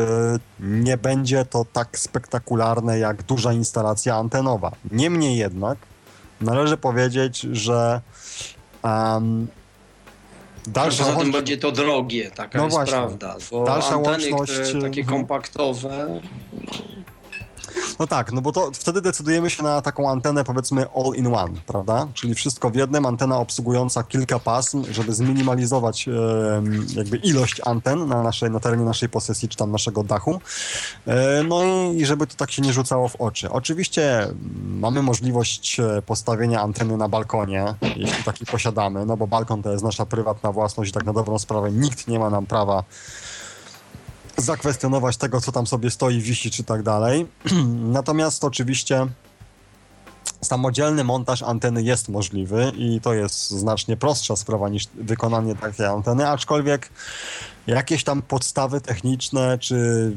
nie 0.59 0.97
będzie 0.97 1.45
to 1.45 1.65
tak 1.73 1.99
spektakularne 1.99 2.99
jak 2.99 3.23
duża 3.23 3.53
instalacja 3.53 4.15
antenowa. 4.15 4.71
Niemniej 4.91 5.37
jednak 5.37 5.77
należy 6.41 6.77
powiedzieć, 6.77 7.39
że 7.39 8.01
dalsza 10.67 11.03
Poza 11.03 11.19
tym 11.19 11.31
będzie 11.31 11.57
to 11.57 11.71
drogie, 11.71 12.31
taka 12.31 12.57
No 12.57 12.63
jest 12.63 12.75
właśnie. 12.77 12.93
prawda. 12.93 13.35
Bo 13.51 13.63
Dalsza 13.63 13.95
anteny, 13.95 14.31
łączność, 14.31 14.69
które, 14.69 14.81
takie 14.81 15.01
mhm. 15.01 15.17
kompaktowe, 15.17 16.21
No 17.99 18.07
tak, 18.07 18.31
no 18.31 18.41
bo 18.41 18.51
to 18.51 18.71
wtedy 18.73 19.01
decydujemy 19.01 19.49
się 19.49 19.63
na 19.63 19.81
taką 19.81 20.11
antenę 20.11 20.43
powiedzmy 20.43 20.85
all 20.95 21.15
in 21.15 21.27
one, 21.27 21.53
prawda? 21.65 22.07
Czyli 22.13 22.35
wszystko 22.35 22.69
w 22.69 22.75
jednym, 22.75 23.05
antena 23.05 23.37
obsługująca 23.37 24.03
kilka 24.03 24.39
pasm, 24.39 24.83
żeby 24.91 25.13
zminimalizować 25.13 26.07
em, 26.07 26.85
jakby 26.95 27.17
ilość 27.17 27.61
anten 27.65 28.07
na, 28.07 28.23
naszej, 28.23 28.51
na 28.51 28.59
terenie 28.59 28.85
naszej 28.85 29.09
posesji 29.09 29.49
czy 29.49 29.57
tam 29.57 29.71
naszego 29.71 30.03
dachu. 30.03 30.41
E, 31.07 31.43
no 31.43 31.63
i 31.95 32.05
żeby 32.05 32.27
to 32.27 32.35
tak 32.35 32.51
się 32.51 32.61
nie 32.61 32.73
rzucało 32.73 33.07
w 33.07 33.15
oczy. 33.15 33.49
Oczywiście 33.49 34.23
mm, 34.23 34.79
mamy 34.79 35.01
możliwość 35.01 35.79
e, 35.79 36.01
postawienia 36.01 36.61
anteny 36.61 36.97
na 36.97 37.09
balkonie, 37.09 37.73
jeśli 37.81 38.23
taki 38.23 38.45
posiadamy, 38.45 39.05
no 39.05 39.17
bo 39.17 39.27
balkon 39.27 39.63
to 39.63 39.71
jest 39.71 39.83
nasza 39.83 40.05
prywatna 40.05 40.51
własność 40.51 40.89
i 40.89 40.93
tak 40.93 41.05
na 41.05 41.13
dobrą 41.13 41.39
sprawę 41.39 41.71
nikt 41.71 42.07
nie 42.07 42.19
ma 42.19 42.29
nam 42.29 42.45
prawa 42.45 42.83
zakwestionować 44.37 45.17
tego, 45.17 45.41
co 45.41 45.51
tam 45.51 45.67
sobie 45.67 45.91
stoi, 45.91 46.21
wisi 46.21 46.51
czy 46.51 46.63
tak 46.63 46.83
dalej. 46.83 47.27
Natomiast 47.97 48.43
oczywiście 48.43 49.07
samodzielny 50.41 51.03
montaż 51.03 51.43
anteny 51.43 51.83
jest 51.83 52.09
możliwy 52.09 52.71
i 52.75 53.01
to 53.01 53.13
jest 53.13 53.49
znacznie 53.49 53.97
prostsza 53.97 54.35
sprawa 54.35 54.69
niż 54.69 54.87
wykonanie 54.93 55.55
takiej 55.55 55.85
anteny, 55.85 56.29
aczkolwiek 56.29 56.89
jakieś 57.67 58.03
tam 58.03 58.21
podstawy 58.21 58.81
techniczne 58.81 59.57
czy 59.57 60.11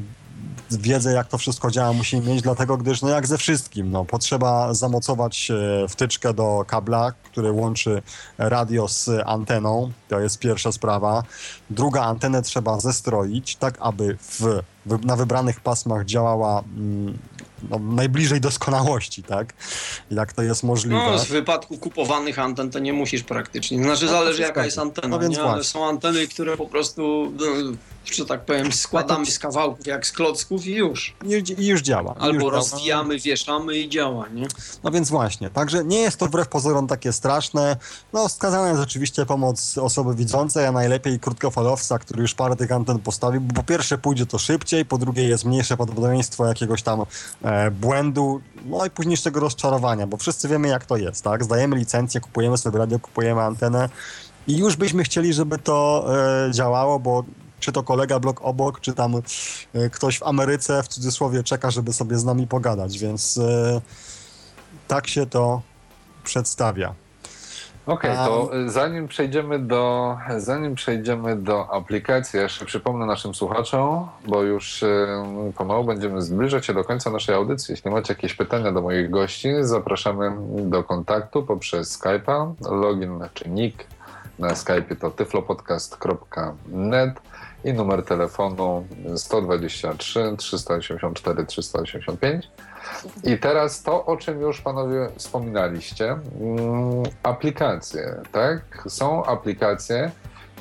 wiedzę, 0.71 1.13
jak 1.13 1.27
to 1.27 1.37
wszystko 1.37 1.71
działa, 1.71 1.93
musimy 1.93 2.29
mieć, 2.29 2.41
dlatego 2.41 2.77
gdyż, 2.77 3.01
no 3.01 3.09
jak 3.09 3.27
ze 3.27 3.37
wszystkim, 3.37 3.91
no, 3.91 4.05
potrzeba 4.05 4.73
zamocować 4.73 5.51
e, 5.51 5.87
wtyczkę 5.87 6.33
do 6.33 6.65
kabla, 6.67 7.11
który 7.11 7.51
łączy 7.51 8.01
radio 8.37 8.87
z 8.87 9.09
anteną, 9.25 9.91
to 10.09 10.19
jest 10.19 10.39
pierwsza 10.39 10.71
sprawa. 10.71 11.23
Druga, 11.69 12.01
antenę 12.01 12.41
trzeba 12.41 12.79
zestroić, 12.79 13.55
tak 13.55 13.77
aby 13.79 14.17
w, 14.21 14.61
na 15.05 15.15
wybranych 15.15 15.59
pasmach 15.59 16.05
działała 16.05 16.63
mm, 16.77 17.17
no, 17.69 17.79
najbliżej 17.79 18.41
doskonałości, 18.41 19.23
tak? 19.23 19.53
Jak 20.11 20.33
to 20.33 20.41
jest 20.41 20.63
możliwe. 20.63 21.11
No, 21.11 21.19
w 21.19 21.27
wypadku 21.27 21.77
kupowanych 21.77 22.39
anten 22.39 22.71
to 22.71 22.79
nie 22.79 22.93
musisz 22.93 23.23
praktycznie. 23.23 23.83
Znaczy 23.83 24.05
no, 24.05 24.11
zależy 24.11 24.41
jaka 24.41 24.65
jest 24.65 24.77
antena, 24.77 25.07
no, 25.07 25.19
więc 25.19 25.37
nie? 25.37 25.43
ale 25.43 25.63
są 25.63 25.85
anteny, 25.85 26.27
które 26.27 26.57
po 26.57 26.65
prostu, 26.65 27.33
no, 27.39 27.45
że 28.05 28.25
tak 28.25 28.45
powiem, 28.45 28.71
składamy 28.71 29.25
z 29.25 29.39
kawałków 29.39 29.87
jak 29.87 30.07
z 30.07 30.11
klocków 30.11 30.65
i 30.65 30.73
już. 30.75 31.15
I, 31.25 31.61
i 31.61 31.67
już 31.67 31.81
działa. 31.81 32.15
Albo 32.19 32.43
już 32.43 32.53
rozwijamy, 32.53 33.19
działa. 33.19 33.23
wieszamy 33.23 33.77
i 33.77 33.89
działa, 33.89 34.29
nie? 34.29 34.47
No 34.83 34.91
więc 34.91 35.09
właśnie, 35.09 35.49
także 35.49 35.83
nie 35.83 35.99
jest 35.99 36.17
to 36.17 36.25
wbrew 36.25 36.47
pozorom 36.47 36.87
takie 36.87 37.13
straszne. 37.13 37.77
No 38.13 38.27
wskazana 38.27 38.69
jest 38.69 38.81
oczywiście 38.81 39.25
pomoc 39.25 39.77
osoby 39.77 40.15
widzącej, 40.15 40.65
a 40.65 40.71
najlepiej 40.71 41.19
krótkofalowca, 41.19 41.99
który 41.99 42.21
już 42.21 42.33
parę 42.33 42.55
tych 42.55 42.71
anten 42.71 42.99
postawił, 42.99 43.41
bo 43.41 43.53
po 43.53 43.63
pierwsze 43.63 43.97
pójdzie 43.97 44.25
to 44.25 44.37
szybciej, 44.37 44.85
po 44.85 44.97
drugie 44.97 45.23
jest 45.23 45.45
mniejsze 45.45 45.77
prawdopodobieństwo 45.77 46.45
jakiegoś 46.45 46.83
tam 46.83 47.05
e, 47.41 47.71
błędu, 47.71 48.41
no 48.65 48.85
i 48.85 48.89
późniejszego 48.89 49.39
rozczarowania, 49.39 50.07
bo 50.07 50.17
wszyscy 50.17 50.47
wiemy 50.47 50.67
jak 50.67 50.85
to 50.85 50.97
jest, 50.97 51.23
tak? 51.23 51.43
Zdajemy 51.43 51.75
licencję, 51.75 52.21
kupujemy 52.21 52.57
sobie 52.57 52.79
radio, 52.79 52.99
kupujemy 52.99 53.41
antenę 53.41 53.89
i 54.47 54.57
już 54.57 54.75
byśmy 54.75 55.03
chcieli, 55.03 55.33
żeby 55.33 55.57
to 55.57 56.07
e, 56.47 56.51
działało, 56.51 56.99
bo 56.99 57.23
czy 57.61 57.71
to 57.71 57.83
kolega 57.83 58.19
blok 58.19 58.41
obok, 58.41 58.79
czy 58.79 58.93
tam 58.93 59.13
e, 59.73 59.89
ktoś 59.89 60.19
w 60.19 60.23
Ameryce 60.23 60.83
w 60.83 60.87
cudzysłowie 60.87 61.43
czeka, 61.43 61.71
żeby 61.71 61.93
sobie 61.93 62.17
z 62.17 62.25
nami 62.25 62.47
pogadać, 62.47 62.99
więc 62.99 63.37
e, 63.37 63.81
tak 64.87 65.07
się 65.07 65.25
to 65.25 65.61
przedstawia. 66.23 66.93
Okej, 67.85 68.11
okay, 68.11 68.25
to 68.25 68.49
zanim 68.65 69.07
przejdziemy 69.07 69.59
do 69.59 70.17
zanim 70.37 70.75
przejdziemy 70.75 71.35
do 71.35 71.73
aplikacji, 71.73 72.39
jeszcze 72.39 72.65
przypomnę 72.65 73.05
naszym 73.05 73.35
słuchaczom, 73.35 74.07
bo 74.27 74.43
już 74.43 74.83
pomału 75.57 75.83
będziemy 75.83 76.21
zbliżać 76.21 76.65
się 76.65 76.73
do 76.73 76.83
końca 76.83 77.09
naszej 77.09 77.35
audycji. 77.35 77.71
Jeśli 77.71 77.91
macie 77.91 78.13
jakieś 78.13 78.33
pytania 78.33 78.71
do 78.71 78.81
moich 78.81 79.09
gości, 79.09 79.49
zapraszamy 79.61 80.31
do 80.69 80.83
kontaktu 80.83 81.43
poprzez 81.43 81.99
Skype'a, 81.99 82.53
login 82.71 83.19
czy 83.33 83.49
nick 83.49 83.85
na 84.39 84.55
Skype 84.55 84.95
to 84.95 85.11
tyflopodcast.net 85.11 87.30
i 87.63 87.73
numer 87.73 88.05
telefonu 88.05 88.85
123 89.15 90.35
384 90.37 91.45
385. 91.45 92.51
I 93.23 93.37
teraz 93.37 93.83
to, 93.83 94.05
o 94.05 94.17
czym 94.17 94.41
już 94.41 94.61
panowie 94.61 95.09
wspominaliście, 95.17 96.11
mm, 96.11 97.03
aplikacje, 97.23 98.21
tak? 98.31 98.83
Są 98.87 99.25
aplikacje, 99.25 100.11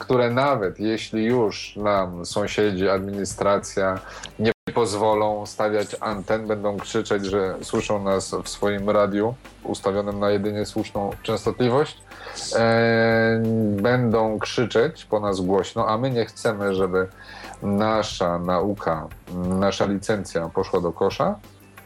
które 0.00 0.30
nawet 0.30 0.80
jeśli 0.80 1.24
już 1.24 1.76
nam 1.76 2.26
sąsiedzi, 2.26 2.88
administracja 2.88 4.00
nie 4.38 4.52
pozwolą 4.74 5.46
stawiać 5.46 5.96
anten, 6.00 6.46
będą 6.46 6.76
krzyczeć, 6.76 7.26
że 7.26 7.54
słyszą 7.62 8.02
nas 8.02 8.34
w 8.44 8.48
swoim 8.48 8.90
radiu 8.90 9.34
ustawionym 9.64 10.20
na 10.20 10.30
jedynie 10.30 10.66
słuszną 10.66 11.10
częstotliwość, 11.22 12.02
e, 12.54 13.42
będą 13.82 14.38
krzyczeć 14.38 15.04
po 15.04 15.20
nas 15.20 15.40
głośno, 15.40 15.88
a 15.88 15.98
my 15.98 16.10
nie 16.10 16.24
chcemy, 16.24 16.74
żeby 16.74 17.08
nasza 17.62 18.38
nauka, 18.38 19.08
nasza 19.34 19.86
licencja 19.86 20.48
poszła 20.48 20.80
do 20.80 20.92
kosza, 20.92 21.38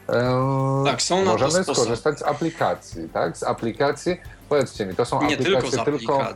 e, 0.09 0.83
tak, 0.85 1.01
są 1.01 1.25
na 1.25 1.31
możemy 1.31 1.63
skorzystać 1.63 2.19
z 2.19 2.23
aplikacji, 2.23 3.09
tak? 3.09 3.37
Z 3.37 3.43
aplikacji, 3.43 4.21
powiedzcie 4.49 4.85
mi, 4.85 4.95
to 4.95 5.05
są 5.05 5.23
nie 5.23 5.35
aplikacje 5.35 5.71
tylko, 5.71 5.83
tylko 5.83 6.35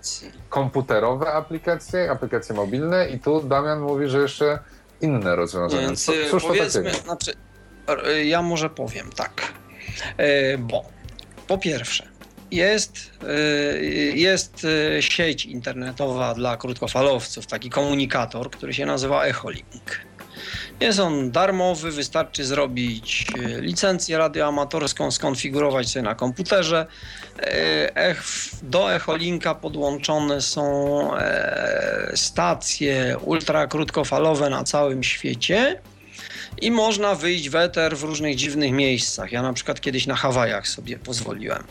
komputerowe 0.49 1.34
aplikacje, 1.34 2.11
aplikacje 2.11 2.56
mobilne 2.56 3.10
i 3.10 3.19
tu 3.19 3.41
Damian 3.41 3.80
mówi, 3.80 4.07
że 4.07 4.19
jeszcze 4.19 4.60
inne 5.02 5.36
rozwiązania. 5.36 5.88
Więc 5.88 6.06
Co, 6.06 6.11
cóż 6.31 6.44
powiedzmy, 6.44 6.94
znaczy, 6.94 7.34
ja 8.23 8.41
może 8.41 8.69
powiem 8.69 9.10
tak, 9.15 9.53
e, 10.18 10.57
bo 10.57 10.86
po 11.48 11.57
pierwsze, 11.57 12.07
jest, 12.52 13.10
jest 14.14 14.68
sieć 14.99 15.45
internetowa 15.45 16.34
dla 16.34 16.57
krótkofalowców, 16.57 17.48
taki 17.48 17.69
komunikator, 17.69 18.52
który 18.52 18.73
się 18.73 18.86
nazywa 18.86 19.23
Echolink. 19.23 20.09
Jest 20.80 20.99
on 20.99 21.31
darmowy, 21.31 21.91
wystarczy 21.91 22.45
zrobić 22.45 23.27
licencję 23.60 24.18
radioamatorską, 24.18 25.11
skonfigurować 25.11 25.89
sobie 25.89 26.03
na 26.03 26.15
komputerze. 26.15 26.85
Do 28.64 28.93
Echolinka 28.93 29.56
podłączone 29.56 30.41
są 30.41 31.11
stacje 32.15 33.18
ultrakrótkofalowe 33.26 34.49
na 34.49 34.64
całym 34.64 35.03
świecie 35.03 35.81
i 36.61 36.72
można 36.72 37.15
wyjść 37.15 37.49
w 37.49 37.56
eter 37.56 37.97
w 37.97 38.03
różnych 38.03 38.35
dziwnych 38.35 38.72
miejscach. 38.72 39.31
Ja 39.31 39.41
na 39.41 39.53
przykład 39.53 39.81
kiedyś 39.81 40.07
na 40.07 40.15
Hawajach 40.15 40.68
sobie 40.68 40.97
pozwoliłem. 40.97 41.64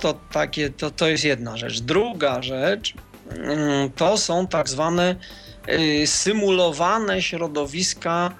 To, 0.00 0.14
takie, 0.32 0.70
to, 0.70 0.90
to 0.90 1.08
jest 1.08 1.24
jedna 1.24 1.56
rzecz. 1.56 1.80
Druga 1.80 2.42
rzecz 2.42 2.94
mm, 3.30 3.90
to 3.90 4.18
są 4.18 4.46
tak 4.46 4.68
zwane 4.68 5.16
symulowane 6.06 7.22
środowiska 7.22 8.30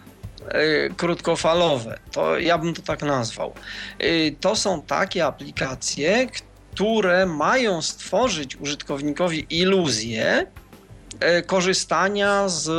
y, 0.40 0.94
krótkofalowe. 0.96 1.98
To 2.12 2.38
ja 2.38 2.58
bym 2.58 2.74
to 2.74 2.82
tak 2.82 3.02
nazwał. 3.02 3.54
Y, 4.02 4.36
to 4.40 4.56
są 4.56 4.82
takie 4.82 5.26
aplikacje, 5.26 6.26
które 6.72 7.26
mają 7.26 7.82
stworzyć 7.82 8.56
użytkownikowi 8.56 9.46
iluzję 9.50 10.46
korzystania 11.46 12.48
z 12.48 12.70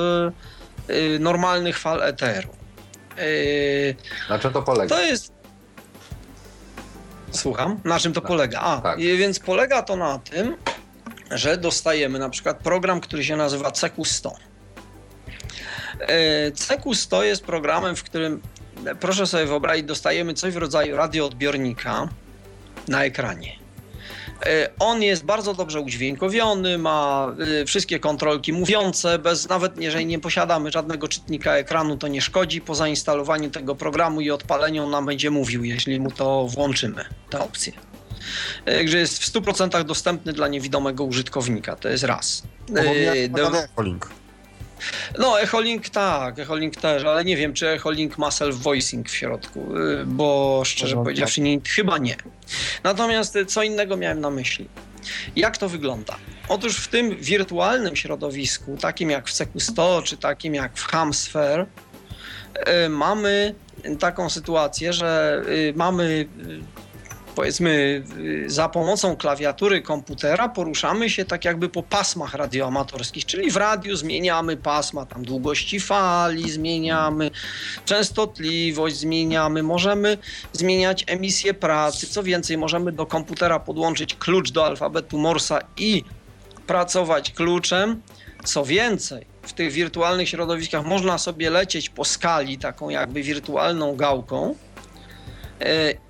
normalnych 1.19 1.79
fal 1.79 2.03
eteru. 2.03 2.49
Na 4.29 4.39
czym 4.39 4.53
to 4.53 4.61
polega? 4.61 4.95
To 4.95 5.01
jest. 5.01 5.33
Słucham, 7.31 7.79
na 7.83 7.99
czym 7.99 8.13
to 8.13 8.21
na, 8.21 8.27
polega? 8.27 8.59
A, 8.59 8.81
tak. 8.81 8.99
więc 8.99 9.39
polega 9.39 9.81
to 9.81 9.95
na 9.95 10.19
tym, 10.19 10.55
że 11.37 11.57
dostajemy 11.57 12.19
na 12.19 12.29
przykład 12.29 12.57
program, 12.57 13.01
który 13.01 13.23
się 13.23 13.35
nazywa 13.35 13.69
CQ100. 13.69 14.29
CQ100 16.55 17.21
jest 17.21 17.43
programem, 17.43 17.95
w 17.95 18.03
którym 18.03 18.41
proszę 18.99 19.27
sobie 19.27 19.45
wyobrazić, 19.45 19.85
dostajemy 19.85 20.33
coś 20.33 20.53
w 20.53 20.57
rodzaju 20.57 20.95
radioodbiornika 20.95 22.09
na 22.87 23.05
ekranie. 23.05 23.63
E, 24.45 24.69
on 24.79 25.03
jest 25.03 25.25
bardzo 25.25 25.53
dobrze 25.53 25.79
udźwiękowiony, 25.79 26.77
ma 26.77 27.31
e, 27.61 27.65
wszystkie 27.65 27.99
kontrolki 27.99 28.53
mówiące, 28.53 29.19
bez 29.19 29.49
nawet 29.49 29.77
jeżeli 29.77 30.05
nie 30.05 30.19
posiadamy 30.19 30.71
żadnego 30.71 31.07
czytnika 31.07 31.55
ekranu, 31.55 31.97
to 31.97 32.07
nie 32.07 32.21
szkodzi. 32.21 32.61
Po 32.61 32.75
zainstalowaniu 32.75 33.49
tego 33.49 33.75
programu 33.75 34.21
i 34.21 34.31
odpaleniu 34.31 34.89
nam 34.89 35.05
będzie 35.05 35.31
mówił, 35.31 35.63
jeśli 35.63 35.99
mu 35.99 36.11
to 36.11 36.47
włączymy, 36.47 37.05
tę 37.29 37.39
opcję. 37.39 37.92
Także 38.65 38.97
jest 38.97 39.23
w 39.23 39.33
100% 39.33 39.83
dostępny 39.83 40.33
dla 40.33 40.47
niewidomego 40.47 41.03
użytkownika, 41.03 41.75
to 41.75 41.89
jest 41.89 42.03
raz. 42.03 42.43
No, 42.69 42.81
no, 45.19 45.41
Echolink 45.41 45.89
tak, 45.89 46.39
Echolink 46.39 46.75
też, 46.75 47.03
ale 47.03 47.25
nie 47.25 47.37
wiem, 47.37 47.53
czy 47.53 47.69
Echolink 47.69 48.17
ma 48.17 48.29
self-voicing 48.29 49.03
w 49.03 49.15
środku, 49.15 49.77
y, 49.77 50.05
bo 50.05 50.61
szczerze 50.65 50.95
no, 50.95 51.03
powiedziawszy, 51.03 51.41
nie, 51.41 51.59
chyba 51.75 51.97
nie. 51.97 52.15
Natomiast 52.83 53.35
y, 53.35 53.45
co 53.45 53.63
innego 53.63 53.97
miałem 53.97 54.21
na 54.21 54.29
myśli. 54.29 54.69
Jak 55.35 55.57
to 55.57 55.69
wygląda? 55.69 56.15
Otóż 56.49 56.77
w 56.77 56.87
tym 56.87 57.15
wirtualnym 57.15 57.95
środowisku, 57.95 58.77
takim 58.81 59.09
jak 59.09 59.27
w 59.27 59.33
CQ100 59.33 60.03
czy 60.03 60.17
takim 60.17 60.55
jak 60.55 60.77
w 60.77 60.83
Hamsphere, 60.85 61.65
y, 62.85 62.89
mamy 62.89 63.55
taką 63.99 64.29
sytuację, 64.29 64.93
że 64.93 65.41
mamy 65.75 66.27
powiedzmy 67.35 68.03
za 68.47 68.69
pomocą 68.69 69.15
klawiatury 69.15 69.81
komputera 69.81 70.49
poruszamy 70.49 71.09
się 71.09 71.25
tak 71.25 71.45
jakby 71.45 71.69
po 71.69 71.83
pasmach 71.83 72.33
radioamatorskich, 72.33 73.25
czyli 73.25 73.51
w 73.51 73.57
radiu 73.57 73.95
zmieniamy 73.95 74.57
pasma, 74.57 75.05
tam 75.05 75.25
długości 75.25 75.79
fali 75.79 76.51
zmieniamy, 76.51 77.31
częstotliwość 77.85 78.95
zmieniamy, 78.95 79.63
możemy 79.63 80.17
zmieniać 80.53 81.03
emisję 81.07 81.53
pracy, 81.53 82.07
co 82.07 82.23
więcej 82.23 82.57
możemy 82.57 82.91
do 82.91 83.05
komputera 83.05 83.59
podłączyć 83.59 84.15
klucz 84.15 84.51
do 84.51 84.65
alfabetu 84.65 85.17
Morsa 85.17 85.59
i 85.77 86.03
pracować 86.67 87.31
kluczem, 87.31 88.01
co 88.43 88.65
więcej 88.65 89.25
w 89.41 89.53
tych 89.53 89.71
wirtualnych 89.71 90.29
środowiskach 90.29 90.85
można 90.85 91.17
sobie 91.17 91.49
lecieć 91.49 91.89
po 91.89 92.05
skali 92.05 92.57
taką 92.57 92.89
jakby 92.89 93.23
wirtualną 93.23 93.95
gałką, 93.95 94.55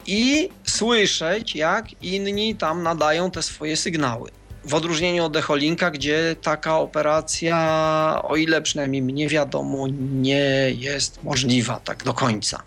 i 0.07 0.49
słyszeć, 0.63 1.55
jak 1.55 2.03
inni 2.03 2.55
tam 2.55 2.83
nadają 2.83 3.31
te 3.31 3.43
swoje 3.43 3.77
sygnały. 3.77 4.29
W 4.65 4.73
odróżnieniu 4.73 5.25
od 5.25 5.35
Echolinka, 5.35 5.91
gdzie 5.91 6.35
taka 6.41 6.77
operacja, 6.77 8.21
o 8.23 8.35
ile 8.35 8.61
przynajmniej 8.61 9.01
mnie 9.01 9.27
wiadomo, 9.27 9.87
nie 9.99 10.71
jest 10.77 11.23
możliwa 11.23 11.79
tak 11.79 12.03
do 12.03 12.13
końca. 12.13 12.63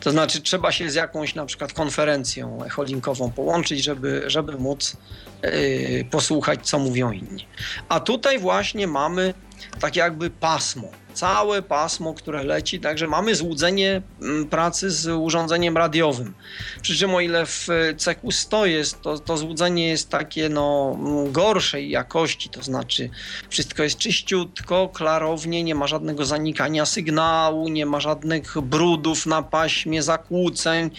To 0.00 0.10
znaczy, 0.10 0.40
trzeba 0.40 0.72
się 0.72 0.90
z 0.90 0.94
jakąś 0.94 1.34
na 1.34 1.46
przykład 1.46 1.72
konferencją 1.72 2.64
echolinkową 2.64 3.30
połączyć, 3.30 3.84
żeby, 3.84 4.22
żeby 4.26 4.58
móc 4.58 4.96
yy, 5.42 6.04
posłuchać, 6.10 6.60
co 6.62 6.78
mówią 6.78 7.12
inni. 7.12 7.46
A 7.88 8.00
tutaj 8.00 8.38
właśnie 8.38 8.86
mamy 8.86 9.34
tak 9.80 9.96
jakby 9.96 10.30
pasmo 10.30 10.88
całe 11.14 11.62
pasmo, 11.62 12.14
które 12.14 12.44
leci, 12.44 12.80
także 12.80 13.06
mamy 13.06 13.34
złudzenie 13.34 14.02
mm, 14.22 14.48
pracy 14.48 14.90
z 14.90 15.06
urządzeniem 15.06 15.76
radiowym. 15.76 16.34
Przy 16.82 16.96
czym 16.96 17.14
o 17.14 17.20
ile 17.20 17.46
w 17.46 17.68
CQ100 17.96 18.64
jest, 18.64 19.00
to, 19.00 19.18
to 19.18 19.36
złudzenie 19.36 19.88
jest 19.88 20.08
takie 20.08 20.48
no, 20.48 20.96
gorszej 21.30 21.90
jakości, 21.90 22.48
to 22.48 22.62
znaczy 22.62 23.10
wszystko 23.48 23.82
jest 23.82 23.98
czyściutko, 23.98 24.88
klarownie, 24.88 25.64
nie 25.64 25.74
ma 25.74 25.86
żadnego 25.86 26.24
zanikania 26.24 26.86
sygnału, 26.86 27.68
nie 27.68 27.86
ma 27.86 28.00
żadnych 28.00 28.60
brudów 28.60 29.26
na 29.26 29.42
paśmie, 29.42 30.02
zakłóceń, 30.02 30.90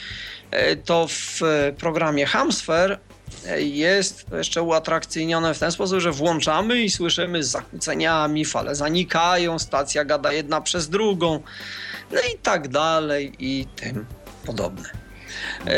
e, 0.52 0.76
to 0.76 1.08
w 1.08 1.42
programie 1.78 2.26
Hamsfer 2.26 3.00
jest 3.58 4.26
jeszcze 4.32 4.62
uatrakcyjnione 4.62 5.54
w 5.54 5.60
ten 5.60 5.72
sposób, 5.72 6.00
że 6.00 6.12
włączamy 6.12 6.82
i 6.82 6.90
słyszymy 6.90 7.44
z 7.44 7.48
zakłóceniami, 7.48 8.46
fale 8.46 8.76
zanikają, 8.76 9.60
stacja 9.60 10.06
gada 10.06 10.34
jedna 10.34 10.62
przez 10.62 10.90
drugą, 10.90 11.44
no 12.12 12.20
i 12.34 12.38
tak 12.38 12.68
dalej 12.68 13.34
i 13.40 13.66
tym 13.76 14.06
podobne. 14.46 14.90
E, 15.68 15.74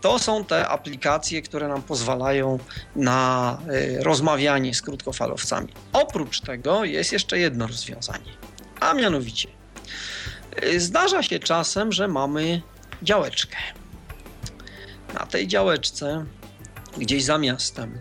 to 0.00 0.18
są 0.18 0.44
te 0.44 0.68
aplikacje, 0.68 1.42
które 1.42 1.68
nam 1.68 1.82
pozwalają 1.82 2.58
na 2.96 3.58
e, 3.68 4.02
rozmawianie 4.04 4.74
z 4.74 4.82
krótkofalowcami. 4.82 5.68
Oprócz 5.92 6.40
tego 6.40 6.84
jest 6.84 7.12
jeszcze 7.12 7.38
jedno 7.38 7.66
rozwiązanie, 7.66 8.32
a 8.80 8.94
mianowicie 8.94 9.48
e, 10.56 10.80
zdarza 10.80 11.22
się 11.22 11.38
czasem, 11.38 11.92
że 11.92 12.08
mamy 12.08 12.62
działeczkę. 13.02 13.56
Na 15.14 15.26
tej 15.26 15.48
działeczce 15.48 16.24
gdzieś 16.98 17.24
za 17.24 17.38
miastem, 17.38 17.98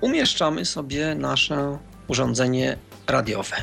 umieszczamy 0.00 0.64
sobie 0.64 1.14
nasze 1.14 1.78
urządzenie 2.08 2.78
radiowe. 3.06 3.56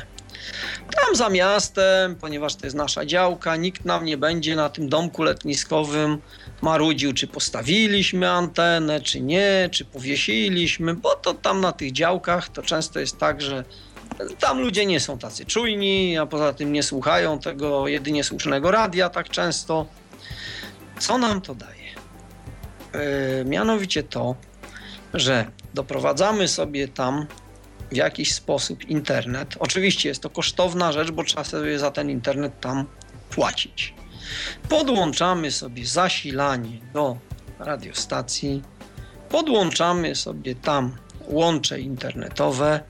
Tam 0.96 1.16
za 1.16 1.28
miastem, 1.28 2.16
ponieważ 2.16 2.54
to 2.54 2.66
jest 2.66 2.76
nasza 2.76 3.06
działka, 3.06 3.56
nikt 3.56 3.84
nam 3.84 4.04
nie 4.04 4.16
będzie 4.16 4.56
na 4.56 4.68
tym 4.68 4.88
domku 4.88 5.22
letniskowym 5.22 6.18
marudził, 6.62 7.12
czy 7.12 7.26
postawiliśmy 7.26 8.30
antenę, 8.30 9.00
czy 9.00 9.20
nie, 9.20 9.68
czy 9.72 9.84
powiesiliśmy, 9.84 10.94
bo 10.94 11.14
to 11.14 11.34
tam 11.34 11.60
na 11.60 11.72
tych 11.72 11.92
działkach 11.92 12.48
to 12.48 12.62
często 12.62 13.00
jest 13.00 13.18
tak, 13.18 13.42
że 13.42 13.64
tam 14.40 14.60
ludzie 14.60 14.86
nie 14.86 15.00
są 15.00 15.18
tacy 15.18 15.44
czujni, 15.44 16.18
a 16.18 16.26
poza 16.26 16.52
tym 16.52 16.72
nie 16.72 16.82
słuchają 16.82 17.38
tego 17.38 17.88
jedynie 17.88 18.24
słusznego 18.24 18.70
radia 18.70 19.10
tak 19.10 19.28
często. 19.28 19.86
Co 20.98 21.18
nam 21.18 21.40
to 21.40 21.54
daje? 21.54 21.85
E, 22.96 23.44
mianowicie 23.44 24.02
to, 24.02 24.34
że 25.14 25.50
doprowadzamy 25.74 26.48
sobie 26.48 26.88
tam 26.88 27.26
w 27.92 27.96
jakiś 27.96 28.34
sposób 28.34 28.84
internet. 28.84 29.56
Oczywiście 29.58 30.08
jest 30.08 30.22
to 30.22 30.30
kosztowna 30.30 30.92
rzecz, 30.92 31.10
bo 31.10 31.24
trzeba 31.24 31.44
sobie 31.44 31.78
za 31.78 31.90
ten 31.90 32.10
internet 32.10 32.60
tam 32.60 32.86
płacić. 33.30 33.94
Podłączamy 34.68 35.50
sobie 35.50 35.86
zasilanie 35.86 36.80
do 36.92 37.16
radiostacji, 37.58 38.62
podłączamy 39.28 40.14
sobie 40.14 40.54
tam 40.54 40.96
łącze 41.28 41.80
internetowe 41.80 42.80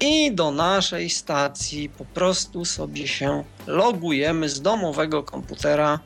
i 0.00 0.34
do 0.34 0.50
naszej 0.50 1.10
stacji 1.10 1.88
po 1.88 2.04
prostu 2.04 2.64
sobie 2.64 3.08
się 3.08 3.44
logujemy 3.66 4.48
z 4.48 4.62
domowego 4.62 5.22
komputera 5.22 6.00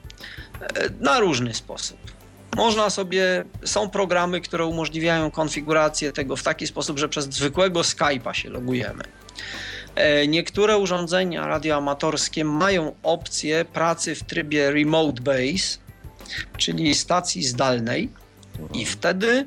e, 0.60 0.90
na 1.00 1.20
różny 1.20 1.54
sposób. 1.54 2.09
Można 2.56 2.90
sobie, 2.90 3.44
są 3.64 3.90
programy, 3.90 4.40
które 4.40 4.66
umożliwiają 4.66 5.30
konfigurację 5.30 6.12
tego 6.12 6.36
w 6.36 6.42
taki 6.42 6.66
sposób, 6.66 6.98
że 6.98 7.08
przez 7.08 7.24
zwykłego 7.24 7.80
Skype'a 7.80 8.32
się 8.32 8.50
logujemy. 8.50 9.02
E, 9.94 10.26
niektóre 10.26 10.78
urządzenia 10.78 11.46
radioamatorskie 11.46 12.44
mają 12.44 12.94
opcję 13.02 13.64
pracy 13.64 14.14
w 14.14 14.22
trybie 14.22 14.70
remote 14.70 15.22
base, 15.22 15.78
czyli 16.56 16.94
stacji 16.94 17.42
zdalnej 17.44 18.08
i 18.74 18.86
wtedy 18.86 19.46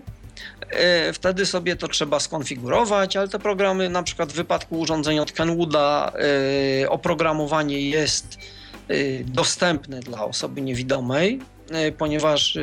e, 0.70 1.14
Wtedy 1.14 1.46
sobie 1.46 1.76
to 1.76 1.88
trzeba 1.88 2.20
skonfigurować, 2.20 3.18
ale 3.18 3.28
te 3.28 3.40
programy, 3.40 3.90
na 3.90 4.04
przykład 4.04 4.32
w 4.32 4.36
wypadku 4.36 4.80
urządzeń 4.80 5.20
od 5.20 5.32
Kenwooda, 5.32 6.14
e, 6.84 6.90
oprogramowanie 6.90 7.90
jest 7.90 8.38
dostępne 9.26 10.00
dla 10.00 10.26
osoby 10.26 10.62
niewidomej, 10.62 11.40
ponieważ 11.98 12.58
e, 12.58 12.62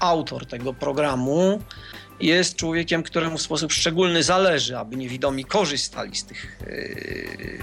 autor 0.00 0.46
tego 0.46 0.72
programu 0.72 1.62
jest 2.20 2.56
człowiekiem, 2.56 3.02
któremu 3.02 3.38
w 3.38 3.42
sposób 3.42 3.72
szczególny 3.72 4.22
zależy, 4.22 4.78
aby 4.78 4.96
niewidomi 4.96 5.44
korzystali 5.44 6.16
z, 6.16 6.24
tych, 6.24 6.58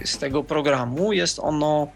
e, 0.01 0.07
z 0.07 0.17
tego 0.17 0.43
programu. 0.43 1.13
Jest 1.13 1.39
ono 1.39 1.87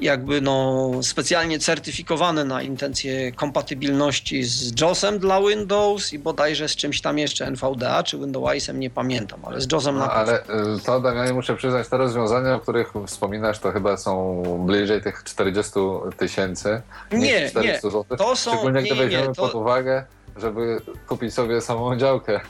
jakby 0.00 0.40
no, 0.40 0.90
specjalnie 1.02 1.58
certyfikowane 1.58 2.44
na 2.44 2.62
intencje 2.62 3.32
kompatybilności 3.32 4.44
z 4.44 4.80
JOSem 4.80 5.18
dla 5.18 5.40
Windows 5.40 6.12
i 6.12 6.18
bodajże 6.18 6.68
z 6.68 6.76
czymś 6.76 7.00
tam 7.00 7.18
jeszcze 7.18 7.46
NVDA 7.46 8.02
czy 8.02 8.18
Windowsem, 8.18 8.80
nie 8.80 8.90
pamiętam, 8.90 9.40
ale 9.44 9.60
z 9.60 9.72
JOSem 9.72 9.94
no, 9.94 10.00
na 10.00 10.12
Ale 10.12 10.40
y, 10.40 10.44
to 10.86 11.00
Damianie 11.00 11.32
muszę 11.32 11.56
przyznać, 11.56 11.88
te 11.88 11.96
rozwiązania, 11.96 12.54
o 12.54 12.60
których 12.60 12.92
wspominasz, 13.06 13.58
to 13.58 13.72
chyba 13.72 13.96
są 13.96 14.42
bliżej 14.66 15.02
tych 15.02 15.24
40 15.24 15.72
tysięcy. 16.16 16.82
Nie, 17.12 17.50
nie, 17.62 17.80
to 18.18 18.36
są... 18.36 18.50
Szczególnie 18.50 18.82
gdy 18.82 18.94
weźmiemy 18.94 19.28
nie, 19.28 19.34
to... 19.34 19.42
pod 19.42 19.54
uwagę 19.54 20.04
żeby 20.36 20.80
kupić 21.08 21.34
sobie 21.34 21.60
samą 21.60 21.96
działkę. 21.96 22.40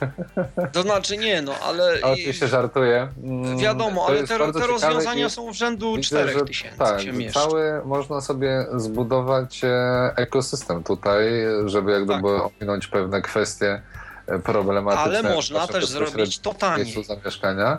To 0.72 0.82
znaczy 0.82 1.16
nie, 1.16 1.42
no 1.42 1.54
ale... 1.62 1.98
Oczywiście 2.02 2.48
żartuję. 2.48 3.08
Mm, 3.24 3.58
wiadomo, 3.58 4.06
ale 4.08 4.26
te, 4.26 4.52
te 4.52 4.66
rozwiązania 4.66 5.28
są 5.28 5.52
w 5.52 5.56
rzędu 5.56 5.98
4000 5.98 6.76
Tak, 6.78 7.00
cały 7.32 7.82
można 7.84 8.20
sobie 8.20 8.66
zbudować 8.76 9.64
e, 9.64 10.12
ekosystem 10.16 10.82
tutaj, 10.82 11.24
żeby 11.66 11.92
jakby 11.92 12.12
tak. 12.12 12.22
ominąć 12.22 12.86
pewne 12.86 13.22
kwestie 13.22 13.82
e, 14.26 14.38
problematyczne. 14.38 15.18
Ale 15.18 15.34
można 15.34 15.66
też 15.66 15.86
zrobić 15.86 16.38
to 16.38 16.54
taniej. 16.54 17.04
zamieszkania. 17.04 17.78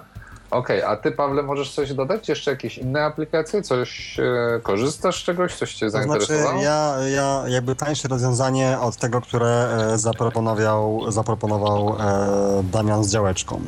Okej, 0.53 0.83
okay, 0.83 0.89
a 0.89 0.97
ty 0.97 1.11
Pawle 1.11 1.43
możesz 1.43 1.71
coś 1.71 1.93
dodać? 1.93 2.29
Jeszcze 2.29 2.51
jakieś 2.51 2.77
inne 2.77 3.03
aplikacje? 3.03 3.61
Coś 3.61 4.19
e, 4.19 4.59
korzystasz 4.63 5.21
z 5.21 5.25
czegoś? 5.25 5.55
Coś 5.55 5.73
cię 5.73 5.89
zainteresowało? 5.89 6.43
To 6.43 6.49
znaczy 6.49 6.65
ja, 6.65 6.97
ja 7.15 7.43
jakby 7.47 7.75
tańsze 7.75 8.07
rozwiązanie 8.07 8.79
od 8.79 8.97
tego, 8.97 9.21
które 9.21 9.77
e, 9.93 9.97
zaproponował, 9.97 11.11
zaproponował 11.11 11.95
e, 11.99 12.63
Damian 12.63 13.03
z 13.03 13.11
działeczką. 13.11 13.61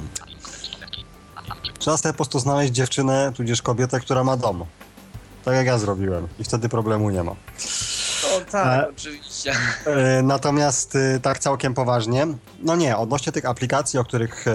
Trzeba 1.79 1.97
sobie 1.97 2.13
po 2.13 2.17
prostu 2.17 2.39
znaleźć 2.39 2.73
dziewczynę, 2.73 3.31
tudzież 3.35 3.61
kobietę, 3.61 3.99
która 3.99 4.23
ma 4.23 4.37
dom. 4.37 4.65
Tak 5.45 5.55
jak 5.55 5.65
ja 5.65 5.77
zrobiłem. 5.77 6.27
I 6.39 6.43
wtedy 6.43 6.69
problemu 6.69 7.09
nie 7.09 7.23
ma. 7.23 7.31
O 7.31 8.51
tak, 8.51 8.83
e, 8.83 8.89
oczywiście. 8.89 9.53
E, 9.85 10.21
natomiast 10.21 10.95
e, 10.95 11.19
tak 11.19 11.39
całkiem 11.39 11.73
poważnie, 11.73 12.27
no 12.59 12.75
nie, 12.75 12.97
odnośnie 12.97 13.31
tych 13.31 13.45
aplikacji, 13.45 13.99
o 13.99 14.03
których 14.03 14.45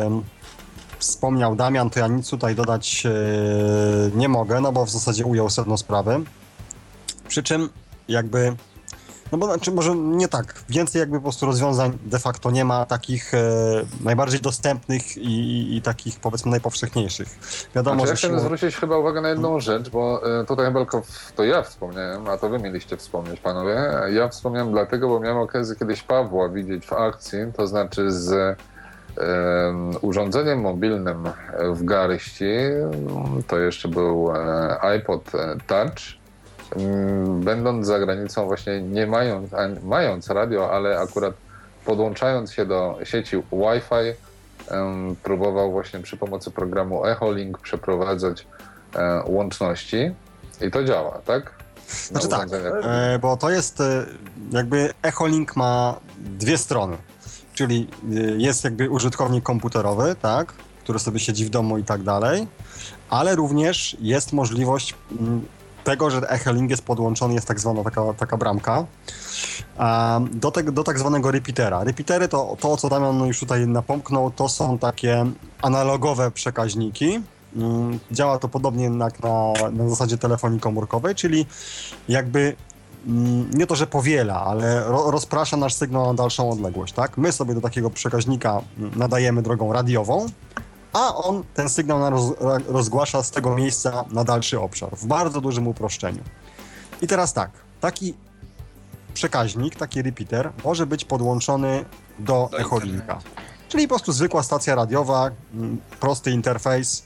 wspomniał 1.01 1.57
Damian, 1.57 1.91
to 1.91 2.01
ja 2.01 2.07
nic 2.07 2.31
tutaj 2.31 2.55
dodać 2.55 3.07
e, 3.07 3.11
nie 4.15 4.29
mogę, 4.29 4.61
no 4.61 4.73
bo 4.73 4.87
w 4.87 4.91
zasadzie 4.91 5.25
ujął 5.25 5.51
sedno 5.51 5.77
sprawy. 5.77 6.21
Przy 7.29 7.43
czym 7.43 7.69
jakby 8.09 8.57
no 9.33 9.39
bo 9.39 9.47
znaczy 9.47 9.73
może 9.73 9.97
nie 9.97 10.29
tak. 10.29 10.55
Więcej 10.69 11.01
jakby 11.01 11.17
po 11.17 11.23
prostu 11.23 11.47
rozwiązań 11.47 11.99
de 12.05 12.19
facto 12.19 12.51
nie 12.51 12.65
ma 12.65 12.87
takich 12.87 13.35
e, 13.35 13.41
najbardziej 14.05 14.41
dostępnych 14.41 15.17
i, 15.17 15.21
i, 15.21 15.77
i, 15.77 15.83
takich 15.83 16.21
powiedzmy 16.21 16.51
najpowszechniejszych. 16.51 17.39
Wiadomo, 17.75 17.97
znaczy, 17.97 18.11
ja 18.11 18.17
chciałbym 18.17 18.39
siłą... 18.39 18.57
zwrócić 18.57 18.77
chyba 18.77 18.99
uwagę 18.99 19.21
na 19.21 19.29
jedną 19.29 19.49
hmm. 19.49 19.61
rzecz, 19.61 19.91
bo 19.91 20.21
e, 20.41 20.45
tutaj 20.45 20.75
tylko 20.75 21.03
to 21.37 21.45
ja 21.45 21.63
wspomniałem, 21.63 22.29
a 22.29 22.37
to 22.37 22.49
wy 22.49 22.59
mieliście 22.59 22.97
wspomnieć 22.97 23.41
panowie. 23.41 23.93
Ja 24.13 24.29
wspomniałem 24.29 24.73
dlatego, 24.73 25.09
bo 25.09 25.21
miałem 25.21 25.39
okazję 25.39 25.77
kiedyś 25.77 26.03
Pawła 26.03 26.49
widzieć 26.49 26.87
w 26.87 26.93
akcji, 26.93 27.39
to 27.57 27.67
znaczy 27.67 28.13
z 28.13 28.59
urządzeniem 30.01 30.61
mobilnym 30.61 31.25
w 31.73 31.85
garści, 31.85 32.51
to 33.47 33.59
jeszcze 33.59 33.89
był 33.89 34.33
e, 34.37 34.81
iPod 34.81 35.31
Touch. 35.67 36.21
Będąc 37.27 37.87
za 37.87 37.99
granicą, 37.99 38.47
właśnie 38.47 38.83
nie 38.83 39.07
mając, 39.07 39.51
mając 39.85 40.31
radio, 40.31 40.73
ale 40.73 40.99
akurat 40.99 41.35
podłączając 41.85 42.53
się 42.53 42.67
do 42.67 42.99
sieci 43.05 43.37
Wi-Fi, 43.37 44.15
próbował 45.23 45.73
właśnie 45.73 46.01
przy 46.01 46.17
pomocy 46.17 46.51
programu 46.51 47.07
EchoLink 47.07 47.59
przeprowadzać 47.59 48.47
e, 48.95 49.23
łączności 49.27 50.15
i 50.61 50.71
to 50.71 50.85
działa, 50.85 51.21
tak? 51.25 51.53
Znaczy 51.89 52.29
tak, 52.29 52.49
e, 52.53 53.19
bo 53.19 53.37
to 53.37 53.51
jest 53.51 53.81
e, 53.81 54.07
jakby 54.53 54.91
Echolink 55.03 55.57
ma 55.57 55.97
dwie 56.19 56.59
strony. 56.59 56.97
Czyli 57.61 57.87
e, 58.05 58.15
jest 58.37 58.65
jakby 58.65 58.91
użytkownik 58.91 59.45
komputerowy, 59.45 60.17
tak, 60.23 60.53
który 60.83 60.99
sobie 60.99 61.21
siedzi 61.21 61.45
w 61.45 61.51
domu 61.51 61.79
i 61.79 61.85
tak 61.85 62.03
dalej, 62.03 62.47
ale 63.11 63.37
również 63.37 63.97
jest 64.01 64.33
możliwość 64.33 64.95
mm, 65.21 65.47
tego, 65.85 66.11
że 66.11 66.21
Echolink 66.21 66.71
jest 66.71 66.83
podłączony, 66.83 67.35
jest 67.35 67.49
tak 67.49 67.61
zwana 67.61 67.85
taka, 67.85 68.15
taka 68.15 68.37
bramka, 68.37 68.85
do, 70.31 70.51
tego, 70.51 70.73
do 70.73 70.85
tak 70.85 70.99
zwanego 70.99 71.31
repeatera. 71.31 71.85
Repeatery 71.85 72.29
to, 72.29 72.57
to, 72.61 72.77
co 72.77 72.89
Damian 72.89 73.27
już 73.27 73.41
tutaj 73.41 73.67
napomknął, 73.67 74.31
to 74.31 74.49
są 74.49 74.79
takie 74.79 75.27
analogowe 75.63 76.31
przekaźniki, 76.31 77.21
Mm, 77.57 77.99
działa 78.13 78.39
to 78.39 78.49
podobnie 78.49 78.85
jak 78.85 79.23
na, 79.23 79.53
na 79.73 79.89
zasadzie 79.89 80.19
telefonii 80.19 80.61
komórkowej, 80.61 81.15
czyli 81.15 81.47
jakby 82.09 82.57
nie 83.55 83.67
to, 83.67 83.77
że 83.77 83.87
powiela, 83.87 84.45
ale 84.45 84.85
ro, 84.85 85.11
rozprasza 85.11 85.57
nasz 85.57 85.75
sygnał 85.75 86.07
na 86.07 86.15
dalszą 86.15 86.51
odległość, 86.51 86.93
tak? 86.93 87.19
My 87.19 87.33
sobie 87.33 87.55
do 87.55 87.61
takiego 87.61 87.91
przekaźnika 87.91 88.63
mm, 88.79 88.93
nadajemy 88.97 89.43
drogą 89.43 89.73
radiową, 89.73 90.27
a 90.93 91.15
on 91.15 91.43
ten 91.55 91.69
sygnał 91.69 92.11
roz, 92.11 92.33
rozgłasza 92.69 93.23
z 93.23 93.31
tego 93.31 93.55
miejsca 93.55 94.05
na 94.11 94.25
dalszy 94.25 94.61
obszar, 94.61 94.97
w 94.97 95.07
bardzo 95.07 95.41
dużym 95.41 95.69
uproszczeniu. 95.69 96.23
I 97.03 97.07
teraz 97.07 97.33
tak, 97.33 97.51
taki 97.81 98.15
przekaźnik, 99.15 99.77
taki 99.77 100.03
repeater 100.03 100.53
może 100.65 100.87
być 100.87 101.05
podłączony 101.05 101.85
do, 102.19 102.49
do 102.53 102.59
echolinka. 102.59 103.19
Czyli 103.69 103.85
po 103.85 103.89
prostu 103.89 104.13
zwykła 104.13 104.43
stacja 104.43 104.75
radiowa, 104.75 105.31
prosty 106.01 106.31
interfejs, 106.31 107.03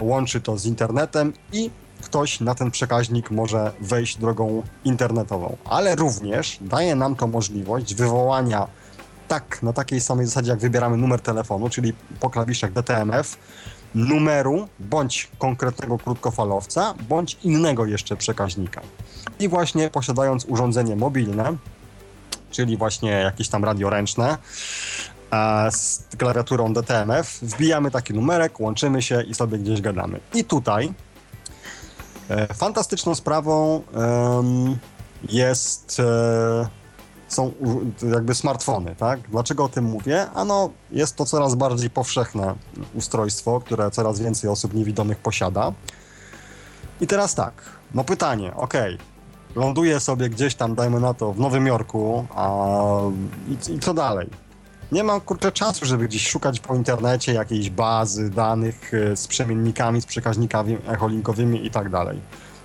łączy 0.00 0.40
to 0.40 0.58
z 0.58 0.66
internetem 0.66 1.32
i 1.52 1.70
ktoś 2.00 2.40
na 2.40 2.54
ten 2.54 2.70
przekaźnik 2.70 3.30
może 3.30 3.72
wejść 3.80 4.16
drogą 4.16 4.62
internetową. 4.84 5.56
Ale 5.64 5.96
również 5.96 6.58
daje 6.60 6.94
nam 6.94 7.16
to 7.16 7.26
możliwość 7.26 7.94
wywołania 7.94 8.66
tak, 9.28 9.62
na 9.62 9.72
takiej 9.72 10.00
samej 10.00 10.26
zasadzie, 10.26 10.50
jak 10.50 10.60
wybieramy 10.60 10.96
numer 10.96 11.20
telefonu, 11.20 11.68
czyli 11.68 11.92
po 12.20 12.30
klawiszach 12.30 12.72
DTMF, 12.72 13.36
numeru 13.94 14.68
bądź 14.78 15.30
konkretnego 15.38 15.98
krótkofalowca, 15.98 16.94
bądź 17.08 17.38
innego 17.42 17.86
jeszcze 17.86 18.16
przekaźnika. 18.16 18.80
I 19.40 19.48
właśnie 19.48 19.90
posiadając 19.90 20.44
urządzenie 20.44 20.96
mobilne, 20.96 21.56
czyli 22.50 22.76
właśnie 22.76 23.10
jakieś 23.10 23.48
tam 23.48 23.64
radio 23.64 23.90
ręczne, 23.90 24.38
z 25.70 26.02
klawiaturą 26.18 26.72
DTMF, 26.72 27.38
wbijamy 27.42 27.90
taki 27.90 28.14
numerek, 28.14 28.60
łączymy 28.60 29.02
się 29.02 29.22
i 29.22 29.34
sobie 29.34 29.58
gdzieś 29.58 29.80
gadamy. 29.80 30.20
I 30.34 30.44
tutaj 30.44 30.86
e, 30.86 30.92
fantastyczną 32.54 33.14
sprawą 33.14 33.82
jest 35.28 36.00
e, 36.00 36.68
są 37.32 37.52
jakby 38.12 38.34
smartfony, 38.34 38.96
tak? 38.96 39.20
Dlaczego 39.30 39.64
o 39.64 39.68
tym 39.68 39.84
mówię? 39.84 40.30
Ano, 40.34 40.70
jest 40.90 41.16
to 41.16 41.24
coraz 41.24 41.54
bardziej 41.54 41.90
powszechne 41.90 42.54
ustrojstwo, 42.94 43.60
które 43.60 43.90
coraz 43.90 44.20
więcej 44.20 44.50
osób 44.50 44.74
niewidomych 44.74 45.18
posiada. 45.18 45.72
I 47.00 47.06
teraz 47.06 47.34
tak, 47.34 47.54
no 47.94 48.04
pytanie, 48.04 48.54
ok, 48.56 48.74
ląduję 49.56 50.00
sobie 50.00 50.28
gdzieś 50.28 50.54
tam, 50.54 50.74
dajmy 50.74 51.00
na 51.00 51.14
to, 51.14 51.32
w 51.32 51.40
Nowym 51.40 51.66
Jorku, 51.66 52.26
a 52.30 52.48
i, 53.48 53.72
i 53.74 53.78
co 53.78 53.94
dalej? 53.94 54.30
Nie 54.92 55.04
mam 55.04 55.20
kurczę 55.20 55.52
czasu, 55.52 55.86
żeby 55.86 56.08
gdzieś 56.08 56.28
szukać 56.28 56.60
po 56.60 56.74
internecie 56.74 57.32
jakiejś 57.32 57.70
bazy 57.70 58.30
danych 58.30 58.94
e, 58.94 59.16
z 59.16 59.26
przemiennikami, 59.26 60.02
z 60.02 60.06
przekaźnikami 60.06 60.78
echolinkowymi 60.88 61.66
i 61.66 61.70
tak 61.70 61.90
dalej. 61.90 62.20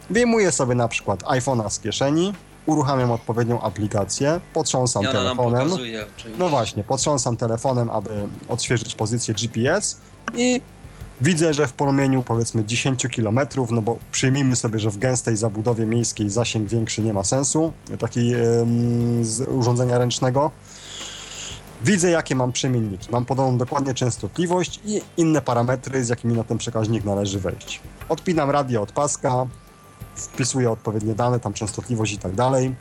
Wyjmuję 0.10 0.52
sobie 0.52 0.76
na 0.76 0.88
przykład 0.88 1.24
iPhone'a 1.24 1.70
z 1.70 1.80
kieszeni, 1.80 2.34
uruchamiam 2.66 3.12
odpowiednią 3.12 3.62
aplikację, 3.62 4.40
potrząsam 4.54 5.04
ja 5.04 5.12
telefonem. 5.12 5.70
Pokazuje, 5.70 6.06
no 6.38 6.50
właśnie, 6.50 6.84
potrząsam 6.84 7.38
telefonem, 7.38 7.90
aby 7.90 8.10
odświeżyć 8.48 8.96
pozycję 8.96 9.34
GPS 9.34 9.98
i 10.36 10.62
widzę, 11.22 11.54
że 11.54 11.68
w 11.68 11.74
poromieniu 11.74 12.24
powiedzmy 12.24 12.66
10 12.66 13.08
km, 13.16 13.40
no 13.72 13.82
bo 13.82 13.98
przyjmijmy 14.12 14.56
sobie, 14.56 14.80
że 14.80 14.90
w 14.90 14.98
gęstej 14.98 15.38
zabudowie 15.38 15.86
miejskiej 15.86 16.30
zasięg 16.30 16.70
większy 16.70 17.02
nie 17.02 17.14
ma 17.14 17.24
sensu, 17.24 17.74
takiego 18.00 18.38
urządzenia 19.50 19.98
ręcznego, 19.98 20.52
Widzę, 21.82 22.10
jakie 22.10 22.36
mam 22.36 22.52
przemienniki. 22.52 23.08
Mam 23.12 23.26
podaną 23.26 23.58
dokładnie 23.58 23.94
częstotliwość 23.94 24.80
i 24.86 25.02
inne 25.18 25.42
parametry, 25.42 26.06
z 26.06 26.10
jakimi 26.10 26.34
na 26.34 26.44
ten 26.44 26.58
przekaźnik 26.58 27.04
należy 27.04 27.40
wejść. 27.40 27.82
Odpinam 28.10 28.50
radio 28.50 28.82
od 28.82 28.92
paska, 28.92 29.48
wpisuję 30.16 30.72
odpowiednie 30.72 31.16
dane, 31.16 31.40
tam 31.40 31.54
częstotliwość 31.54 32.14
i 32.14 32.18
tak 32.18 32.36
dalej. 32.36 32.76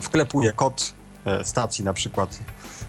Wklepuję 0.00 0.52
kod 0.52 0.92
e, 1.24 1.44
stacji 1.44 1.84
na 1.84 1.92
przykład 1.92 2.38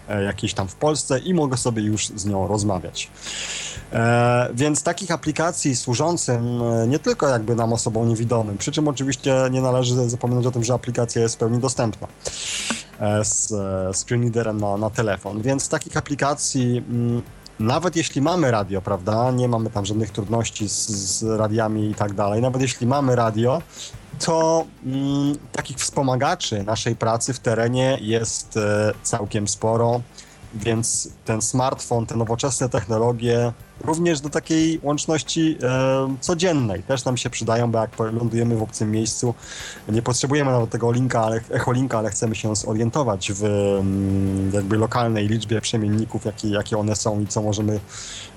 e, 0.08 0.22
jakiejś 0.22 0.54
tam 0.54 0.68
w 0.68 0.74
Polsce 0.74 1.18
i 1.18 1.34
mogę 1.34 1.56
sobie 1.56 1.82
już 1.82 2.06
z 2.08 2.26
nią 2.26 2.48
rozmawiać. 2.48 3.10
E, 3.92 4.48
więc 4.54 4.82
takich 4.82 5.10
aplikacji 5.10 5.76
służącym 5.76 6.60
nie 6.88 6.98
tylko 6.98 7.28
jakby 7.28 7.54
nam 7.54 7.72
osobom 7.72 8.08
niewidomym, 8.08 8.58
przy 8.58 8.72
czym 8.72 8.88
oczywiście 8.88 9.34
nie 9.50 9.60
należy 9.60 10.10
zapominać 10.10 10.46
o 10.46 10.50
tym, 10.50 10.64
że 10.64 10.74
aplikacja 10.74 11.22
jest 11.22 11.34
w 11.34 11.38
pełni 11.38 11.58
dostępna. 11.58 12.08
E, 13.00 13.24
z 13.24 13.52
e, 13.52 13.94
screenreaderem 13.94 14.60
na, 14.60 14.76
na 14.76 14.90
telefon. 14.90 15.42
Więc 15.42 15.68
takich 15.68 15.96
aplikacji, 15.96 16.84
mm, 16.88 17.22
nawet 17.60 17.96
jeśli 17.96 18.22
mamy 18.22 18.50
radio, 18.50 18.82
prawda, 18.82 19.30
nie 19.30 19.48
mamy 19.48 19.70
tam 19.70 19.86
żadnych 19.86 20.10
trudności 20.10 20.68
z, 20.68 20.88
z 20.88 21.22
radiami 21.22 21.90
i 21.90 21.94
tak 21.94 22.12
dalej, 22.14 22.42
nawet 22.42 22.62
jeśli 22.62 22.86
mamy 22.86 23.16
radio, 23.16 23.62
to 24.24 24.64
mm, 24.86 25.36
takich 25.52 25.76
wspomagaczy 25.76 26.62
naszej 26.62 26.96
pracy 26.96 27.34
w 27.34 27.38
terenie 27.38 27.98
jest 28.00 28.56
e, 28.56 28.92
całkiem 29.02 29.48
sporo, 29.48 30.00
więc 30.54 31.08
ten 31.24 31.42
smartfon, 31.42 32.06
te 32.06 32.16
nowoczesne 32.16 32.68
technologie 32.68 33.52
również 33.80 34.20
do 34.20 34.30
takiej 34.30 34.80
łączności 34.82 35.58
e, 35.62 36.16
codziennej 36.20 36.82
też 36.82 37.04
nam 37.04 37.16
się 37.16 37.30
przydają, 37.30 37.70
bo 37.70 37.78
jak 37.78 37.98
lądujemy 37.98 38.56
w 38.56 38.62
obcym 38.62 38.90
miejscu, 38.90 39.34
nie 39.88 40.02
potrzebujemy 40.02 40.50
nawet 40.50 40.70
tego 40.70 40.92
linka, 40.92 41.20
ale, 41.20 41.40
echolinka, 41.50 41.98
ale 41.98 42.10
chcemy 42.10 42.34
się 42.34 42.56
zorientować 42.56 43.32
w 43.32 43.44
mm, 43.44 44.50
jakby 44.54 44.76
lokalnej 44.76 45.28
liczbie 45.28 45.60
przemienników, 45.60 46.24
jakie, 46.24 46.48
jakie 46.48 46.78
one 46.78 46.96
są 46.96 47.20
i 47.20 47.26
co 47.26 47.42
możemy, 47.42 47.80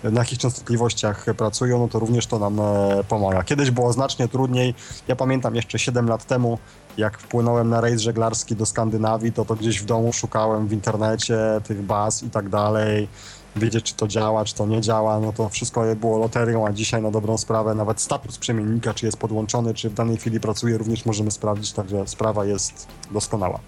na 0.03 0.21
jakich 0.21 0.39
częstotliwościach 0.39 1.25
pracują, 1.37 1.79
no 1.79 1.87
to 1.87 1.99
również 1.99 2.27
to 2.27 2.39
nam 2.39 2.59
e, 2.59 3.03
pomaga. 3.07 3.43
Kiedyś 3.43 3.71
było 3.71 3.93
znacznie 3.93 4.27
trudniej. 4.27 4.75
Ja 5.07 5.15
pamiętam 5.15 5.55
jeszcze 5.55 5.79
7 5.79 6.09
lat 6.09 6.25
temu, 6.25 6.57
jak 6.97 7.17
wpłynąłem 7.17 7.69
na 7.69 7.81
rejs 7.81 8.01
żeglarski 8.01 8.55
do 8.55 8.65
Skandynawii, 8.65 9.31
to 9.31 9.45
to 9.45 9.55
gdzieś 9.55 9.81
w 9.81 9.85
domu 9.85 10.13
szukałem 10.13 10.67
w 10.67 10.73
internecie 10.73 11.37
tych 11.63 11.81
baz 11.81 12.23
i 12.23 12.29
tak 12.29 12.49
dalej 12.49 13.07
wiedzieć, 13.55 13.85
czy 13.85 13.95
to 13.95 14.07
działa, 14.07 14.45
czy 14.45 14.55
to 14.55 14.65
nie 14.65 14.81
działa, 14.81 15.19
no 15.19 15.33
to 15.33 15.49
wszystko 15.49 15.83
było 15.95 16.17
loterią, 16.17 16.67
a 16.67 16.71
dzisiaj 16.71 17.01
na 17.01 17.11
dobrą 17.11 17.37
sprawę 17.37 17.75
nawet 17.75 18.01
status 18.01 18.37
przemiennika, 18.37 18.93
czy 18.93 19.05
jest 19.05 19.17
podłączony, 19.17 19.73
czy 19.73 19.89
w 19.89 19.93
danej 19.93 20.17
chwili 20.17 20.39
pracuje, 20.39 20.77
również 20.77 21.05
możemy 21.05 21.31
sprawdzić, 21.31 21.73
także 21.73 22.07
sprawa 22.07 22.45
jest 22.45 22.87
doskonała. 23.11 23.59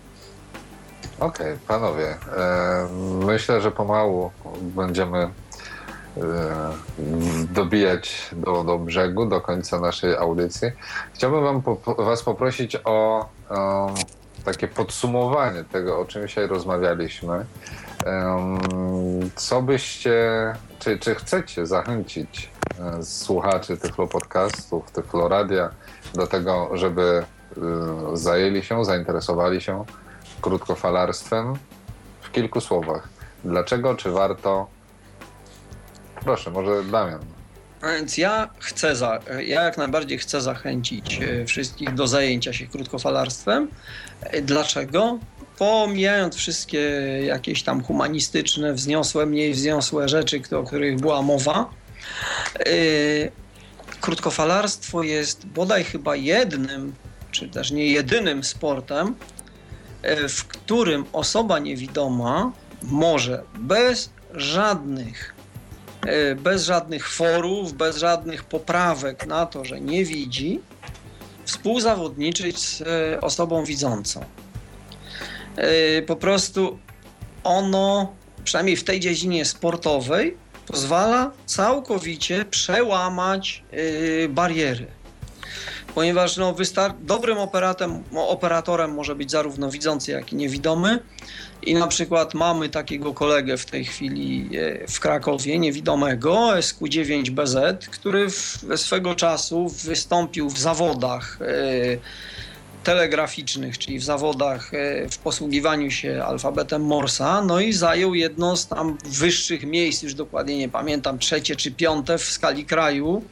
Okej, 1.19 1.53
okay, 1.53 1.57
panowie, 1.67 2.07
e, 2.37 2.87
myślę, 3.25 3.61
że 3.61 3.71
pomału 3.71 4.31
będziemy 4.61 5.29
dobijać 7.51 8.29
do, 8.31 8.63
do 8.63 8.77
brzegu, 8.79 9.25
do 9.25 9.41
końca 9.41 9.79
naszej 9.79 10.15
audycji. 10.15 10.71
Chciałbym 11.13 11.43
wam 11.43 11.61
po, 11.61 11.95
was 11.95 12.23
poprosić 12.23 12.77
o, 12.83 13.29
o 13.49 13.93
takie 14.45 14.67
podsumowanie 14.67 15.63
tego, 15.63 15.99
o 15.99 16.05
czym 16.05 16.27
dzisiaj 16.27 16.47
rozmawialiśmy. 16.47 17.45
Co 19.35 19.61
byście, 19.61 20.19
czy, 20.79 20.99
czy 20.99 21.15
chcecie 21.15 21.65
zachęcić 21.65 22.49
e, 22.79 23.03
słuchaczy 23.03 23.77
Tyflo 23.77 24.07
Podcastów, 24.07 24.91
Tyflo 24.91 25.27
Radia 25.27 25.69
do 26.13 26.27
tego, 26.27 26.69
żeby 26.73 27.23
e, 27.57 28.17
zajęli 28.17 28.63
się, 28.63 28.85
zainteresowali 28.85 29.61
się 29.61 29.85
krótkofalarstwem 30.41 31.53
w 32.21 32.31
kilku 32.31 32.61
słowach. 32.61 33.07
Dlaczego, 33.43 33.95
czy 33.95 34.11
warto? 34.11 34.67
Proszę, 36.23 36.51
może 36.51 36.83
Damian. 36.83 37.19
A 37.81 37.87
więc 37.87 38.17
ja 38.17 38.49
chcę, 38.59 38.95
za, 38.95 39.19
ja 39.45 39.63
jak 39.63 39.77
najbardziej 39.77 40.17
chcę 40.17 40.41
zachęcić 40.41 41.19
e, 41.21 41.45
wszystkich 41.45 41.93
do 41.93 42.07
zajęcia 42.07 42.53
się 42.53 42.67
krótkofalarstwem. 42.67 43.67
Dlaczego? 44.41 45.19
pomijając 45.59 46.35
wszystkie 46.35 46.79
jakieś 47.25 47.63
tam 47.63 47.83
humanistyczne, 47.83 48.73
wzniosłe, 48.73 49.25
mniej 49.25 49.53
wzniosłe 49.53 50.09
rzeczy, 50.09 50.41
o 50.57 50.63
których 50.63 50.99
była 50.99 51.21
mowa, 51.21 51.69
yy, 52.65 53.31
krótkofalarstwo 54.01 55.03
jest 55.03 55.45
bodaj 55.45 55.83
chyba 55.83 56.15
jednym, 56.15 56.93
czy 57.31 57.49
też 57.49 57.71
nie 57.71 57.87
jedynym 57.87 58.43
sportem, 58.43 59.15
w 60.29 60.45
którym 60.45 61.05
osoba 61.13 61.59
niewidoma 61.59 62.51
może 62.83 63.43
bez 63.57 64.09
żadnych 64.33 65.35
bez 66.35 66.63
żadnych 66.63 67.09
forów, 67.09 67.73
bez 67.73 67.97
żadnych 67.97 68.43
poprawek 68.43 69.27
na 69.27 69.45
to, 69.45 69.65
że 69.65 69.81
nie 69.81 70.05
widzi, 70.05 70.59
współzawodniczyć 71.45 72.59
z 72.59 72.81
e, 72.81 73.21
osobą 73.21 73.65
widzącą. 73.65 74.25
Po 76.07 76.15
prostu 76.15 76.79
ono, 77.43 78.13
przynajmniej 78.43 78.75
w 78.75 78.83
tej 78.83 78.99
dziedzinie 78.99 79.45
sportowej, 79.45 80.37
pozwala 80.67 81.31
całkowicie 81.45 82.45
przełamać 82.45 83.63
bariery 84.29 84.87
ponieważ 85.95 86.37
no, 86.37 86.55
dobrym 86.99 87.37
operatem, 87.37 88.03
operatorem 88.15 88.93
może 88.93 89.15
być 89.15 89.31
zarówno 89.31 89.71
widzący, 89.71 90.11
jak 90.11 90.33
i 90.33 90.35
niewidomy. 90.35 90.99
I 91.61 91.73
na 91.73 91.87
przykład 91.87 92.33
mamy 92.33 92.69
takiego 92.69 93.13
kolegę 93.13 93.57
w 93.57 93.65
tej 93.65 93.85
chwili 93.85 94.49
e, 94.57 94.87
w 94.87 94.99
Krakowie, 94.99 95.59
niewidomego, 95.59 96.49
SQ9BZ, 96.49 97.77
który 97.77 98.29
w, 98.29 98.63
swego 98.75 99.15
czasu 99.15 99.69
wystąpił 99.83 100.49
w 100.49 100.59
zawodach 100.59 101.39
e, 101.41 101.45
telegraficznych, 102.83 103.77
czyli 103.77 103.99
w 103.99 104.03
zawodach 104.03 104.73
e, 104.73 105.09
w 105.09 105.17
posługiwaniu 105.17 105.91
się 105.91 106.23
alfabetem 106.23 106.81
Morsa, 106.81 107.41
no 107.41 107.59
i 107.59 107.73
zajął 107.73 108.15
jedno 108.15 108.57
z 108.57 108.67
tam 108.67 108.97
wyższych 109.05 109.63
miejsc, 109.63 110.03
już 110.03 110.13
dokładnie 110.13 110.57
nie 110.57 110.69
pamiętam, 110.69 111.19
trzecie 111.19 111.55
czy 111.55 111.71
piąte 111.71 112.17
w 112.17 112.23
skali 112.23 112.65
kraju. 112.65 113.23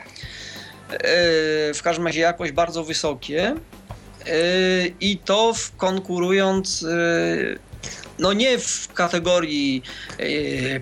W 1.74 1.80
każdym 1.84 2.08
razie 2.08 2.20
jakoś 2.20 2.52
bardzo 2.52 2.84
wysokie. 2.84 3.56
I 5.00 5.18
to 5.18 5.54
konkurując 5.78 6.86
no 8.20 8.34
nie 8.34 8.58
w 8.60 8.94
kategorii 8.94 9.84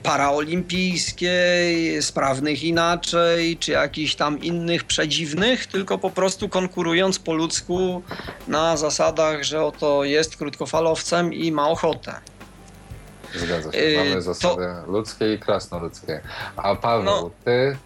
paraolimpijskiej, 0.04 2.02
sprawnych 2.02 2.64
inaczej, 2.64 3.58
czy 3.58 3.72
jakichś 3.72 4.16
tam 4.16 4.42
innych 4.42 4.84
przedziwnych, 4.84 5.68
tylko 5.68 5.98
po 5.98 6.10
prostu 6.10 6.50
konkurując 6.50 7.20
po 7.20 7.34
ludzku 7.34 8.02
na 8.48 8.78
zasadach, 8.78 9.44
że 9.44 9.64
oto 9.64 10.04
jest 10.04 10.38
krótkofalowcem 10.38 11.34
i 11.34 11.52
ma 11.52 11.70
ochotę. 11.70 12.14
Zgadza 13.40 13.72
się. 13.72 13.78
Y, 13.78 13.98
Mamy 13.98 14.22
zasady 14.22 14.66
to... 14.86 14.92
ludzkie 14.92 15.34
i 15.34 15.40
krasnoludzkie. 15.40 16.22
A 16.56 16.76
Paweł, 16.76 17.06
no. 17.06 17.30
ty 17.46 17.52
y, 17.52 17.78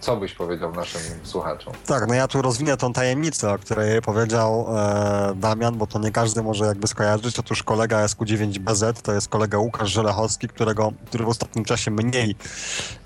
co 0.00 0.16
byś 0.16 0.34
powiedział 0.34 0.72
naszym 0.72 1.00
słuchaczom? 1.22 1.72
Tak, 1.86 2.08
no 2.08 2.14
ja 2.14 2.28
tu 2.28 2.42
rozwinę 2.42 2.76
tą 2.76 2.92
tajemnicę, 2.92 3.52
o 3.52 3.58
której 3.58 4.02
powiedział 4.02 4.66
e, 4.76 5.34
Damian, 5.36 5.78
bo 5.78 5.86
to 5.86 5.98
nie 5.98 6.12
każdy 6.12 6.42
może 6.42 6.64
jakby 6.64 6.86
skojarzyć. 6.86 7.38
Otóż 7.38 7.62
kolega 7.62 8.06
SQ9BZ 8.06 9.02
to 9.02 9.12
jest 9.12 9.28
kolega 9.28 9.58
Łukasz 9.58 9.90
Żelechowski, 9.90 10.48
którego, 10.48 10.92
który 11.06 11.24
w 11.24 11.28
ostatnim 11.28 11.64
czasie 11.64 11.90
mniej 11.90 12.36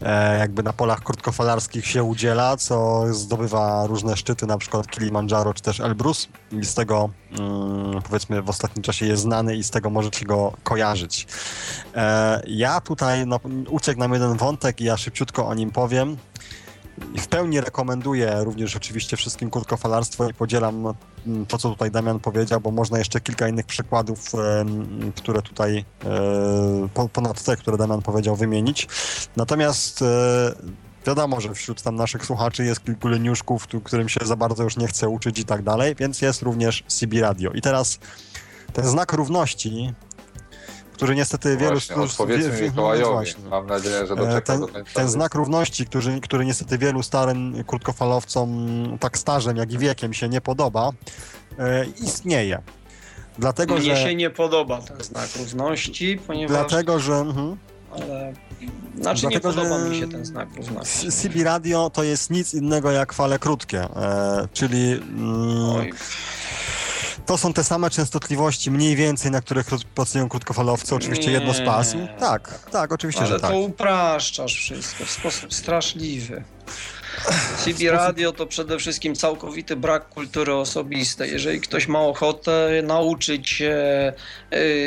e, 0.02 0.39
jakby 0.39 0.62
na 0.62 0.72
polach 0.72 1.01
krótkofalarskich 1.01 1.86
się 1.86 2.02
udziela, 2.02 2.56
co 2.56 3.05
zdobywa 3.10 3.86
różne 3.86 4.16
szczyty, 4.16 4.47
na 4.47 4.59
przykład 4.59 4.86
Kilimandżaro 4.86 5.55
czy 5.55 5.62
też 5.62 5.80
Elbrus 5.80 6.28
i 6.52 6.64
z 6.64 6.74
tego 6.74 7.10
mm, 7.39 8.02
powiedzmy 8.02 8.43
w 8.43 8.48
ostatnim 8.48 8.82
czasie 8.82 9.06
jest 9.06 9.22
znany 9.22 9.56
i 9.56 9.64
z 9.64 9.70
tego 9.70 9.90
możecie 9.90 10.24
go 10.24 10.52
kojarzyć. 10.62 11.26
E, 11.95 12.43
ja 12.47 12.81
tutaj 12.81 13.27
no, 13.27 13.41
uciekł 13.70 14.01
nam 14.01 14.12
jeden 14.12 14.37
wątek 14.37 14.81
i 14.81 14.85
ja 14.85 14.97
szybciutko 14.97 15.49
o 15.49 15.55
nim 15.55 15.70
powiem. 15.70 16.16
W 16.99 17.27
pełni 17.27 17.61
rekomenduję 17.61 18.37
również 18.45 18.77
oczywiście 18.77 19.16
wszystkim 19.16 19.51
krótkofalarstwo 19.51 20.29
i 20.29 20.35
podzielam 20.35 20.95
mm, 21.27 21.47
to, 21.47 21.59
co 21.59 21.70
tutaj 21.70 21.91
Damian 21.91 22.20
powiedział, 22.20 22.61
bo 22.61 22.70
można 22.70 22.99
jeszcze 22.99 23.20
kilka 23.20 23.49
innych 23.49 23.66
przykładów, 23.66 24.33
które 25.16 25.43
tutaj 25.43 25.85
e, 26.95 27.09
ponad 27.12 27.43
te, 27.43 27.57
które 27.57 27.77
Damian 27.77 28.03
powiedział, 28.03 28.37
wymienić. 28.37 28.89
Natomiast 29.37 30.03
e, 30.03 30.53
wiadomo, 31.07 31.41
że 31.41 31.55
wśród 31.55 31.83
tam 31.83 31.97
naszych 31.97 32.27
słuchaczy 32.27 32.65
jest 32.65 32.85
kilku 32.85 33.09
leniuszków, 33.09 33.66
którym 33.85 34.09
się 34.09 34.20
za 34.24 34.37
bardzo 34.37 34.62
już 34.62 34.77
nie 34.77 34.87
chce 34.87 35.09
uczyć 35.09 35.39
i 35.39 35.45
tak 35.45 35.62
dalej, 35.62 35.95
więc 35.95 36.23
jest 36.23 36.43
również 36.43 36.85
CB 36.89 37.20
Radio. 37.20 37.51
I 37.51 37.61
teraz 37.61 37.99
ten 38.73 38.87
znak 38.87 39.12
równości 39.12 39.95
który 40.93 41.14
niestety 41.14 41.56
wielu... 41.56 41.81
Powiedzmy 42.19 42.52
wie, 42.52 42.70
Mikołajowi. 42.70 43.31
No 43.44 43.51
Mam 43.51 43.66
nadzieję, 43.66 44.06
że 44.06 44.16
doczeka 44.16 44.40
ten, 44.40 44.60
do 44.60 44.69
końca. 44.69 44.90
Ten 44.94 45.09
znak 45.09 45.35
równości, 45.35 45.86
który, 45.86 46.20
który 46.20 46.44
niestety 46.44 46.78
wielu 46.78 47.02
starym 47.02 47.64
krótkofalowcom, 47.66 48.48
tak 49.01 49.19
starzem 49.19 49.56
jak 49.56 49.73
i 49.73 49.78
wiekiem 49.78 50.14
się 50.14 50.28
nie 50.28 50.40
podoba, 50.40 50.90
e, 51.59 51.85
istnieje. 51.85 52.62
Dlatego, 53.39 53.74
Mnie 53.74 53.97
że... 53.97 54.02
się 54.02 54.14
nie 54.14 54.31
podoba 54.31 54.82
ten 54.82 55.01
znak 55.01 55.28
równości, 55.39 56.19
ponieważ... 56.27 56.56
Dlatego, 56.56 56.98
że... 57.01 57.14
Mhm. 57.14 57.56
Ale... 57.93 58.32
Znaczy 59.01 59.20
Dlatego, 59.20 59.28
nie 59.28 59.40
podoba 59.40 59.78
mi 59.78 59.98
się 60.01 60.09
ten 60.09 60.24
znak 60.24 60.48
równości. 60.56 61.12
CB 61.12 61.44
Radio 61.44 61.90
to 61.90 62.02
jest 62.02 62.31
nic 62.31 62.55
innego 62.55 62.90
jak 62.90 63.12
fale 63.12 63.39
krótkie, 63.39 63.81
e, 63.81 64.48
czyli... 64.52 64.93
Mm, 64.93 65.70
Oj 65.70 65.93
to 67.27 67.39
są 67.39 67.53
te 67.53 67.65
same 67.65 67.90
częstotliwości, 67.90 68.70
mniej 68.70 68.97
więcej, 68.97 69.31
na 69.31 69.40
których 69.40 69.66
pracują 69.94 70.28
krótkofalowcy, 70.28 70.94
oczywiście 70.94 71.27
nie. 71.27 71.32
jedno 71.32 71.55
z 71.55 71.61
pasm. 71.61 72.07
Tak, 72.20 72.59
tak, 72.70 72.93
oczywiście, 72.93 73.23
Ale 73.23 73.31
że 73.31 73.40
tak. 73.40 73.51
Ale 73.51 73.61
to 73.61 73.66
upraszczasz 73.66 74.55
wszystko 74.55 75.05
w 75.05 75.11
sposób 75.11 75.55
straszliwy. 75.55 76.44
CB 77.64 77.90
Radio 77.90 78.32
to 78.32 78.47
przede 78.47 78.78
wszystkim 78.78 79.14
całkowity 79.14 79.76
brak 79.76 80.09
kultury 80.09 80.55
osobistej. 80.55 81.30
Jeżeli 81.30 81.60
ktoś 81.60 81.89
ma 81.89 82.01
ochotę 82.01 82.82
nauczyć 82.82 83.48
się 83.48 84.12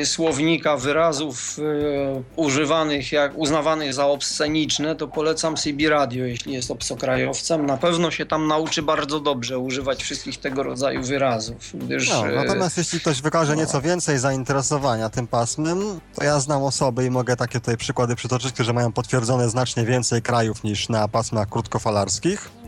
y, 0.01 0.05
słownika 0.05 0.77
wyrazów 0.77 1.59
y, 1.59 2.23
używanych, 2.35 3.11
jak 3.11 3.37
uznawanych 3.37 3.93
za 3.93 4.05
obsceniczne, 4.05 4.95
to 4.95 5.07
polecam 5.07 5.55
CB 5.55 5.89
Radio, 5.89 6.25
jeśli 6.25 6.53
jest 6.53 6.71
obcokrajowcem. 6.71 7.65
Na 7.65 7.77
pewno 7.77 8.11
się 8.11 8.25
tam 8.25 8.47
nauczy 8.47 8.81
bardzo 8.81 9.19
dobrze 9.19 9.59
używać 9.59 10.03
wszystkich 10.03 10.39
tego 10.39 10.63
rodzaju 10.63 11.03
wyrazów. 11.03 11.71
Gdyż, 11.73 12.09
no, 12.09 12.29
y, 12.29 12.35
natomiast 12.35 12.77
jeśli 12.77 12.99
ktoś 12.99 13.21
wykaże 13.21 13.55
no. 13.55 13.61
nieco 13.61 13.81
więcej 13.81 14.19
zainteresowania 14.19 15.09
tym 15.09 15.27
pasmem, 15.27 15.99
to 16.15 16.23
ja 16.23 16.39
znam 16.39 16.63
osoby 16.63 17.05
i 17.05 17.09
mogę 17.09 17.35
takie 17.35 17.59
tutaj 17.59 17.77
przykłady 17.77 18.15
przytoczyć, 18.15 18.53
które 18.53 18.73
mają 18.73 18.91
potwierdzone 18.91 19.49
znacznie 19.49 19.85
więcej 19.85 20.21
krajów 20.21 20.63
niż 20.63 20.89
na 20.89 21.07
pasmach 21.07 21.49
krótkofalarskich 21.49 22.14
морских– 22.15 22.49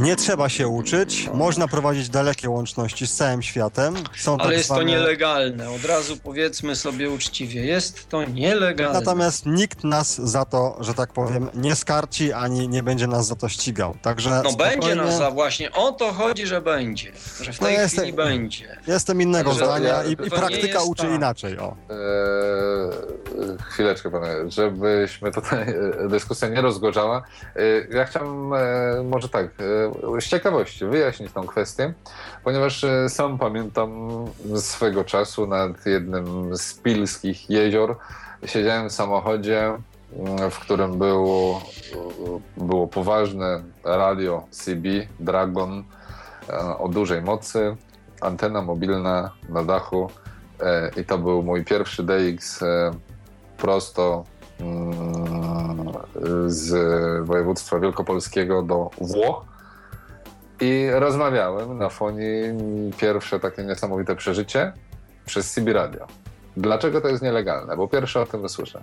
nie 0.00 0.16
trzeba 0.16 0.48
się 0.48 0.68
uczyć, 0.68 1.30
można 1.34 1.68
prowadzić 1.68 2.08
dalekie 2.08 2.50
łączności 2.50 3.06
z 3.06 3.14
całym 3.14 3.42
światem. 3.42 3.94
Są 4.16 4.32
Ale 4.32 4.42
tak 4.42 4.52
jest 4.52 4.64
zwane... 4.64 4.80
to 4.80 4.88
nielegalne, 4.88 5.70
od 5.70 5.84
razu 5.84 6.16
powiedzmy 6.16 6.76
sobie 6.76 7.10
uczciwie, 7.10 7.64
jest 7.64 8.08
to 8.08 8.24
nielegalne. 8.24 8.98
Natomiast 8.98 9.46
nikt 9.46 9.84
nas 9.84 10.18
za 10.18 10.44
to, 10.44 10.76
że 10.80 10.94
tak 10.94 11.12
powiem, 11.12 11.48
nie 11.54 11.76
skarci, 11.76 12.32
ani 12.32 12.68
nie 12.68 12.82
będzie 12.82 13.06
nas 13.06 13.26
za 13.26 13.36
to 13.36 13.48
ścigał. 13.48 13.94
Także 14.02 14.30
no 14.44 14.50
spokojnie... 14.50 14.76
będzie 14.76 14.94
nas 14.94 15.18
za 15.18 15.30
właśnie, 15.30 15.72
o 15.72 15.92
to 15.92 16.12
chodzi, 16.12 16.46
że 16.46 16.60
będzie, 16.60 17.12
że 17.40 17.52
w 17.52 17.60
no 17.60 17.66
tej 17.66 17.76
no 17.76 17.82
jestem, 17.82 18.02
chwili 18.04 18.16
będzie. 18.16 18.78
Jestem 18.86 19.22
innego 19.22 19.50
Także 19.50 19.64
zdania 19.64 20.04
i, 20.04 20.12
i 20.12 20.16
praktyka 20.30 20.82
uczy 20.82 21.02
tak. 21.02 21.14
inaczej. 21.14 21.58
O. 21.58 21.76
Eee, 21.90 21.96
chwileczkę, 23.62 24.10
panie, 24.10 24.26
żebyśmy 24.48 25.30
tutaj 25.30 25.62
e, 26.04 26.08
dyskusja 26.08 26.48
nie 26.48 26.60
rozgorzała. 26.60 27.22
Eee, 27.56 27.96
ja 27.96 28.04
chciałem 28.04 28.52
e, 28.52 29.02
może 29.10 29.28
tak, 29.28 29.46
e, 30.16 30.20
z 30.20 30.24
ciekawości 30.24 30.86
wyjaśnić 30.86 31.32
tą 31.32 31.46
kwestię, 31.46 31.94
ponieważ 32.44 32.84
e, 32.84 33.08
sam 33.08 33.38
pamiętam 33.38 34.08
swego 34.56 35.04
czasu 35.04 35.46
nad 35.46 35.86
jednym 35.86 36.56
z 36.56 36.74
pilskich 36.74 37.50
jezior. 37.50 37.96
Siedziałem 38.46 38.88
w 38.88 38.92
samochodzie, 38.92 39.72
w 40.50 40.58
którym 40.58 40.98
było, 40.98 41.62
było 42.56 42.86
poważne 42.86 43.62
radio 43.84 44.46
CB 44.50 44.88
Dragon 45.20 45.84
o 46.78 46.88
dużej 46.88 47.22
mocy, 47.22 47.76
antena 48.20 48.62
mobilna 48.62 49.30
na 49.48 49.64
dachu 49.64 50.10
i 50.96 51.04
to 51.04 51.18
był 51.18 51.42
mój 51.42 51.64
pierwszy 51.64 52.02
DX 52.02 52.60
prosto 53.56 54.24
Mm, 54.39 54.39
z 56.46 56.70
województwa 57.26 57.78
wielkopolskiego 57.78 58.62
do 58.62 58.90
Włoch 59.00 59.44
i 60.60 60.86
rozmawiałem 60.92 61.78
na 61.78 61.88
fonie 61.88 62.54
pierwsze 62.98 63.40
takie 63.40 63.64
niesamowite 63.64 64.16
przeżycie 64.16 64.72
przez 65.26 65.52
CB 65.52 65.72
Radio. 65.72 66.06
Dlaczego 66.56 67.00
to 67.00 67.08
jest 67.08 67.22
nielegalne? 67.22 67.76
Bo 67.76 67.88
pierwsze 67.88 68.20
o 68.20 68.26
tym 68.26 68.48
słyszę. 68.48 68.82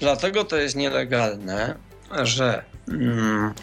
Dlatego 0.00 0.44
to 0.44 0.56
jest 0.56 0.76
nielegalne, 0.76 1.74
że 2.22 2.64
mm, 2.88 3.54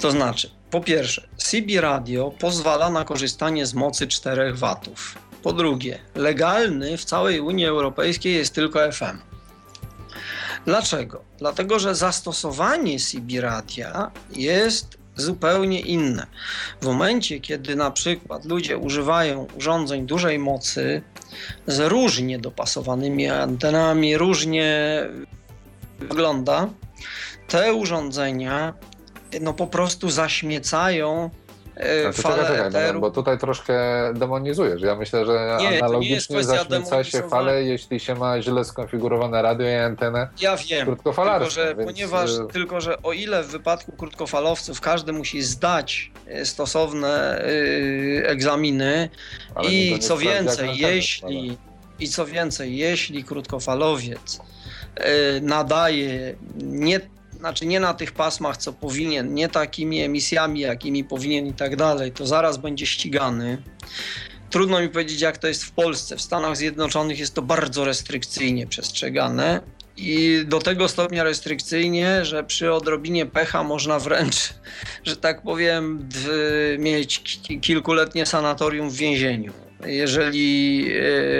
to 0.00 0.10
znaczy, 0.10 0.50
po 0.70 0.80
pierwsze, 0.80 1.28
CB 1.36 1.80
Radio 1.80 2.32
pozwala 2.38 2.90
na 2.90 3.04
korzystanie 3.04 3.66
z 3.66 3.74
mocy 3.74 4.06
4 4.06 4.52
watów. 4.52 5.18
Po 5.42 5.52
drugie, 5.52 5.98
legalny 6.14 6.96
w 6.96 7.04
całej 7.04 7.40
Unii 7.40 7.66
Europejskiej 7.66 8.34
jest 8.34 8.54
tylko 8.54 8.92
FM. 8.92 9.29
Dlaczego? 10.66 11.24
Dlatego, 11.38 11.78
że 11.78 11.94
zastosowanie 11.94 12.98
CB 12.98 13.40
radia 13.40 14.10
jest 14.36 14.98
zupełnie 15.16 15.80
inne. 15.80 16.26
W 16.80 16.86
momencie, 16.86 17.40
kiedy 17.40 17.76
na 17.76 17.90
przykład 17.90 18.44
ludzie 18.44 18.78
używają 18.78 19.46
urządzeń 19.56 20.06
dużej 20.06 20.38
mocy 20.38 21.02
z 21.66 21.80
różnie 21.80 22.38
dopasowanymi 22.38 23.28
antenami, 23.28 24.16
różnie 24.16 25.02
wygląda, 25.98 26.68
te 27.48 27.74
urządzenia 27.74 28.74
no 29.40 29.54
po 29.54 29.66
prostu 29.66 30.10
zaśmiecają 30.10 31.30
Znaczy, 32.02 32.22
fale 32.22 32.36
czekaj, 32.42 32.56
czekaj, 32.56 32.68
eteru. 32.68 33.00
bo, 33.00 33.10
tutaj 33.10 33.38
troszkę 33.38 33.74
demonizujesz. 34.14 34.82
Ja 34.82 34.96
myślę, 34.96 35.26
że 35.26 35.56
Nie, 35.60 35.78
analogicznie 35.84 36.44
zaśmieca 36.44 37.04
się 37.04 37.22
fale, 37.28 37.62
jeśli 37.62 38.00
się 38.00 38.14
ma 38.14 38.42
źle 38.42 38.64
skonfigurowane 38.64 39.42
radio 39.42 39.68
i 39.68 39.74
antenę. 39.74 40.28
Ja 40.40 40.56
wiem, 40.56 40.86
tylko 40.86 41.50
że, 41.50 41.74
więc, 41.74 41.90
ponieważ, 41.90 42.30
y- 42.30 42.46
tylko 42.52 42.80
że 42.80 43.02
o 43.02 43.12
ile 43.12 43.42
w 43.42 43.46
wypadku 43.46 43.92
krótkofalowców 43.92 44.80
każdy 44.80 45.12
musi 45.12 45.42
zdać 45.42 46.10
y, 46.40 46.46
stosowne 46.46 47.44
y, 47.44 48.22
egzaminy 48.26 49.08
Ale 49.54 49.68
i 49.68 49.98
co 49.98 50.16
więcej, 50.16 50.68
anteny 50.68 50.94
jeśli 50.94 51.56
i 52.00 52.08
co 52.08 52.26
więcej, 52.26 52.76
jeśli 52.76 53.24
krótkofalowiec 53.24 54.40
y, 54.98 55.40
nadaje 55.40 56.34
nie, 56.56 57.00
znaczy 57.40 57.66
nie 57.66 57.80
na 57.80 57.94
tych 57.94 58.12
pasmach, 58.12 58.56
co 58.56 58.72
powinien, 58.72 59.34
nie 59.34 59.48
takimi 59.48 60.00
emisjami, 60.00 60.60
jakimi 60.60 61.04
powinien 61.04 61.46
i 61.46 61.52
tak 61.52 61.76
dalej, 61.76 62.12
to 62.12 62.26
zaraz 62.26 62.56
będzie 62.56 62.86
ścigany. 62.86 63.62
Trudno 64.50 64.80
mi 64.80 64.88
powiedzieć, 64.88 65.20
jak 65.20 65.38
to 65.38 65.48
jest 65.48 65.64
w 65.64 65.70
Polsce. 65.70 66.16
W 66.16 66.22
Stanach 66.22 66.56
Zjednoczonych 66.56 67.18
jest 67.18 67.34
to 67.34 67.42
bardzo 67.42 67.84
restrykcyjnie 67.84 68.66
przestrzegane. 68.66 69.60
I 69.96 70.44
do 70.46 70.58
tego 70.58 70.88
stopnia 70.88 71.24
restrykcyjnie, 71.24 72.24
że 72.24 72.44
przy 72.44 72.72
odrobinie 72.72 73.26
pecha 73.26 73.62
można 73.64 73.98
wręcz, 73.98 74.54
że 75.04 75.16
tak 75.16 75.42
powiem, 75.42 76.08
mieć 76.78 77.22
ki- 77.22 77.60
kilkuletnie 77.60 78.26
sanatorium 78.26 78.90
w 78.90 78.96
więzieniu. 78.96 79.52
Jeżeli 79.86 80.86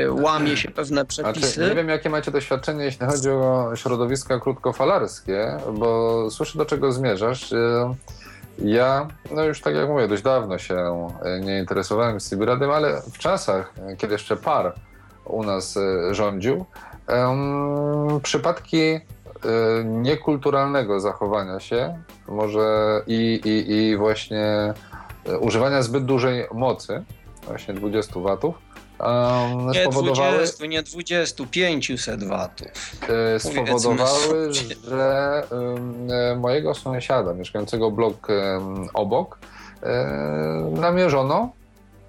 e, 0.07 0.13
łamie 0.13 0.57
się 0.57 0.71
pewne 0.71 0.85
Znaczy, 1.07 1.23
przepisy. 1.23 1.61
nie 1.69 1.75
wiem, 1.75 1.89
jakie 1.89 2.11
macie 2.11 2.31
doświadczenie, 2.31 2.85
jeśli 2.85 3.07
chodzi 3.07 3.31
o 3.31 3.71
środowiska 3.77 4.41
krótkofalarskie, 4.41 5.57
bo 5.73 6.27
słyszę, 6.31 6.59
do 6.59 6.65
czego 6.67 6.93
zmierzasz. 6.93 7.53
E, 7.53 7.95
Ja, 8.59 9.09
no 9.31 9.45
już 9.45 9.61
tak 9.61 9.75
jak 9.75 9.89
mówię, 9.89 10.09
dość 10.09 10.23
dawno 10.23 10.59
się 10.59 11.09
e, 11.23 11.41
nie 11.41 11.59
interesowałem 11.59 12.21
Sibradem, 12.21 12.71
ale 12.71 13.03
w 13.13 13.19
czasach, 13.19 13.75
kiedy 13.99 14.13
jeszcze 14.13 14.37
par 14.37 14.75
u 15.25 15.43
nas 15.45 15.79
rządził, 16.11 16.65
em, 17.07 18.21
przypadki 18.23 19.01
niekulturalnego 19.85 21.01
zachowania 21.01 21.61
się, 21.61 21.99
może 22.29 23.03
i, 23.07 23.41
i, 23.45 23.73
i 23.77 23.97
właśnie 23.97 24.75
używania 25.41 25.83
zbyt 25.83 26.05
dużej 26.05 26.47
mocy, 26.53 27.03
właśnie 27.47 27.75
20 27.75 28.21
watów, 28.21 28.55
em, 29.01 29.67
Nie 29.71 29.83
spowodowały, 29.83 30.37
20, 30.37 30.67
nie 30.67 30.83
20, 30.83 31.45
500 31.51 32.25
watów. 32.25 32.67
e, 33.37 33.41
spowodowały, 33.41 34.53
że 34.89 35.43
e, 36.33 36.37
mojego 36.37 36.75
sąsiada 36.75 37.35
mieszkającego 37.35 37.91
blok 37.91 38.31
em, 38.31 38.89
obok 38.95 39.39
e, 39.83 40.71
namierzono 40.81 41.53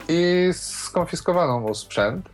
i 0.09 0.49
skonfiskowano 0.53 1.59
mu 1.59 1.75
sprzęt 1.75 2.29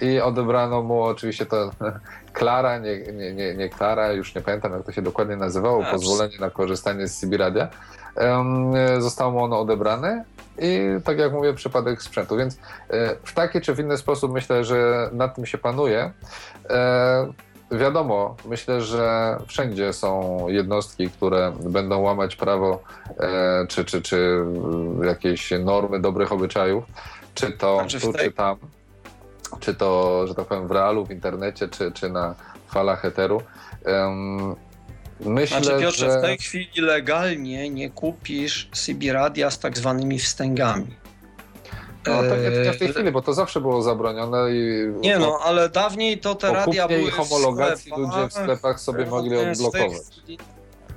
i 0.00 0.20
odebrano 0.20 0.82
mu 0.82 1.02
oczywiście 1.02 1.46
to 1.46 1.70
Klara, 2.32 2.78
nie, 2.78 2.98
nie, 3.12 3.32
nie, 3.34 3.54
nie 3.54 3.68
Klara, 3.68 4.12
już 4.12 4.34
nie 4.34 4.40
pamiętam 4.40 4.72
jak 4.72 4.82
to 4.82 4.92
się 4.92 5.02
dokładnie 5.02 5.36
nazywało, 5.36 5.84
A, 5.86 5.90
pozwolenie 5.92 6.38
na 6.40 6.50
korzystanie 6.50 7.08
z 7.08 7.16
CB 7.20 7.36
Radia. 7.36 7.68
E, 8.16 9.00
Zostało 9.00 9.30
mu 9.30 9.44
ono 9.44 9.60
odebrane 9.60 10.24
i 10.58 11.00
tak 11.04 11.18
jak 11.18 11.32
mówię, 11.32 11.54
przypadek 11.54 12.02
sprzętu. 12.02 12.36
Więc 12.36 12.58
e, 12.90 13.16
w 13.24 13.34
taki 13.34 13.60
czy 13.60 13.74
w 13.74 13.80
inny 13.80 13.98
sposób 13.98 14.32
myślę, 14.32 14.64
że 14.64 15.10
nad 15.12 15.34
tym 15.34 15.46
się 15.46 15.58
panuje. 15.58 16.12
E, 16.70 17.32
Wiadomo, 17.70 18.36
myślę, 18.44 18.80
że 18.80 19.36
wszędzie 19.46 19.92
są 19.92 20.38
jednostki, 20.48 21.10
które 21.10 21.52
będą 21.60 22.00
łamać 22.00 22.36
prawo 22.36 22.82
e, 23.20 23.66
czy, 23.68 23.84
czy, 23.84 24.02
czy 24.02 24.44
jakieś 25.02 25.50
normy 25.64 26.00
dobrych 26.00 26.32
obyczajów, 26.32 26.84
czy 27.34 27.52
to 27.52 27.76
Znaczy 27.76 28.00
tu, 28.00 28.12
czy 28.12 28.32
tam, 28.32 28.56
czy 29.60 29.74
to, 29.74 30.26
że 30.26 30.34
tak 30.34 30.46
powiem, 30.46 30.68
w 30.68 30.70
realu, 30.70 31.06
w 31.06 31.10
internecie, 31.10 31.68
czy, 31.68 31.92
czy 31.92 32.10
na 32.10 32.34
falach 32.68 33.04
eteru. 33.04 33.42
Myślę, 35.20 35.62
Znaczy 35.62 35.80
Piotrze, 35.82 36.10
że... 36.12 36.18
w 36.18 36.22
tej 36.22 36.38
chwili 36.38 36.70
legalnie 36.80 37.70
nie 37.70 37.90
kupisz 37.90 38.68
CB 38.72 39.12
radia 39.12 39.50
z 39.50 39.58
tak 39.58 39.78
zwanymi 39.78 40.18
wstęgami. 40.18 40.96
No 42.06 42.22
nie, 42.22 42.28
nie 42.64 42.72
w 42.72 42.78
tej 42.78 42.88
Eee, 42.88 42.94
chwili, 42.94 43.12
bo 43.12 43.22
to 43.22 43.34
zawsze 43.34 43.60
było 43.60 43.82
zabronione 43.82 44.50
i 44.54 44.86
Nie 45.00 45.18
no, 45.18 45.38
ale 45.44 45.68
dawniej 45.68 46.18
to 46.18 46.34
te 46.34 46.52
radia 46.52 46.88
były 46.88 47.00
i 47.08 47.10
homologacji 47.10 47.92
w 47.92 47.96
ludzie 47.98 48.28
w 48.28 48.32
sklepach 48.32 48.80
sobie 48.80 49.06
mogli 49.06 49.36
odblokować. 49.36 49.90
chwili- 50.22 50.38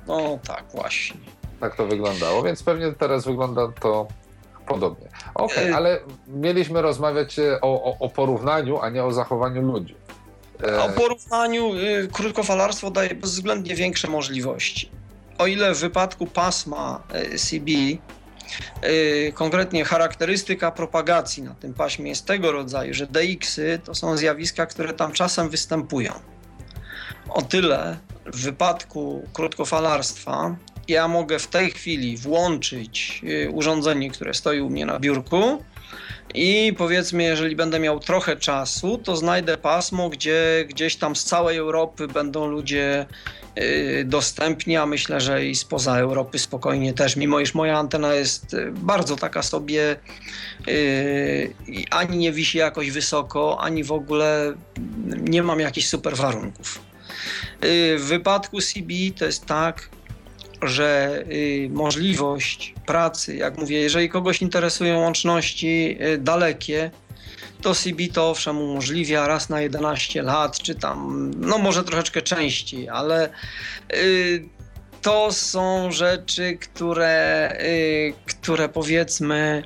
No 0.06 0.38
tak, 0.46 0.64
właśnie. 0.74 1.20
Tak 1.60 1.76
to 1.76 1.86
wyglądało, 1.86 2.42
więc 2.42 2.62
pewnie 2.62 2.92
teraz 2.92 3.24
wygląda 3.24 3.68
to 3.80 4.06
podobnie. 4.66 5.08
Okej, 5.34 5.68
E- 5.70 5.76
ale 5.76 5.98
mieliśmy 6.28 6.82
rozmawiać 6.82 7.38
e, 7.38 7.60
o, 7.60 7.84
o, 7.84 7.98
o 7.98 8.08
porównaniu, 8.08 8.78
a 8.80 8.90
nie 8.90 9.04
o 9.04 9.12
zachowaniu 9.12 9.62
ludzi. 9.62 9.94
E, 10.62 10.82
O 10.82 10.88
porównaniu 10.88 11.74
y, 11.74 12.08
krótkofalarstwo 12.12 12.90
daje 12.90 13.14
bezwzględnie 13.14 13.74
większe 13.74 14.08
możliwości. 14.08 14.90
O 15.38 15.46
ile 15.46 15.74
w 15.74 15.78
wypadku 15.78 16.26
pasma 16.26 17.02
y, 17.34 17.38
CB 17.38 17.70
y, 18.84 19.32
konkretnie 19.34 19.84
charakterystyka 19.84 20.70
propagacji 20.70 21.42
na 21.42 21.54
tym 21.54 21.74
paśmie 21.74 22.08
jest 22.10 22.26
tego 22.26 22.52
rodzaju, 22.52 22.94
że 22.94 23.06
DX-y 23.06 23.78
to 23.84 23.94
są 23.94 24.16
zjawiska, 24.16 24.66
które 24.66 24.92
tam 24.92 25.12
czasem 25.12 25.48
występują. 25.48 26.12
O 27.28 27.42
tyle 27.42 27.98
w 28.26 28.42
wypadku 28.42 29.28
krótkofalarstwa 29.32 30.56
ja 30.88 31.08
mogę 31.08 31.38
w 31.38 31.46
tej 31.46 31.70
chwili 31.70 32.16
włączyć 32.16 33.20
y, 33.24 33.50
urządzenie, 33.50 34.10
które 34.10 34.34
stoi 34.34 34.60
u 34.60 34.70
mnie 34.70 34.86
na 34.86 34.98
biurku 34.98 35.64
i 36.34 36.74
powiedzmy, 36.78 37.22
jeżeli 37.22 37.56
będę 37.56 37.80
miał 37.80 38.00
trochę 38.00 38.36
czasu, 38.36 38.98
to 38.98 39.16
znajdę 39.16 39.56
pasmo, 39.56 40.08
gdzie 40.08 40.64
gdzieś 40.68 40.96
tam 40.96 41.16
z 41.16 41.24
całej 41.24 41.58
Europy 41.58 42.08
będą 42.08 42.46
ludzie 42.46 43.06
y, 43.58 44.04
dostępni, 44.06 44.76
a 44.76 44.86
myślę, 44.86 45.20
że 45.20 45.46
i 45.46 45.54
spoza 45.54 45.98
Europy 45.98 46.38
spokojnie 46.38 46.92
też, 46.92 47.16
mimo 47.16 47.40
iż 47.40 47.54
moja 47.54 47.78
antena 47.78 48.14
jest 48.14 48.54
y, 48.54 48.72
bardzo 48.72 49.16
taka 49.16 49.42
sobie 49.42 49.96
y, 50.68 51.54
ani 51.90 52.18
nie 52.18 52.32
wisi 52.32 52.58
jakoś 52.58 52.90
wysoko, 52.90 53.60
ani 53.60 53.84
w 53.84 53.92
ogóle 53.92 54.54
nie 55.20 55.42
mam 55.42 55.60
jakichś 55.60 55.86
super 55.86 56.16
warunków. 56.16 56.80
W 57.96 58.04
wypadku 58.08 58.60
CB 58.60 58.92
to 59.18 59.24
jest 59.24 59.46
tak, 59.46 59.88
że 60.62 61.22
y, 61.32 61.68
możliwość 61.72 62.74
pracy, 62.86 63.36
jak 63.36 63.58
mówię, 63.58 63.80
jeżeli 63.80 64.08
kogoś 64.08 64.42
interesują 64.42 65.00
łączności 65.00 65.98
y, 66.02 66.18
dalekie, 66.18 66.90
to 67.62 67.74
CB 67.74 68.08
to 68.12 68.30
owszem 68.30 68.58
umożliwia 68.58 69.26
raz 69.26 69.48
na 69.48 69.60
11 69.60 70.22
lat, 70.22 70.58
czy 70.58 70.74
tam, 70.74 71.30
no 71.36 71.58
może 71.58 71.84
troszeczkę 71.84 72.22
częściej, 72.22 72.88
ale 72.88 73.30
y, 73.94 74.48
to 75.02 75.32
są 75.32 75.92
rzeczy, 75.92 76.58
które, 76.58 77.52
które 78.26 78.68
powiedzmy 78.68 79.62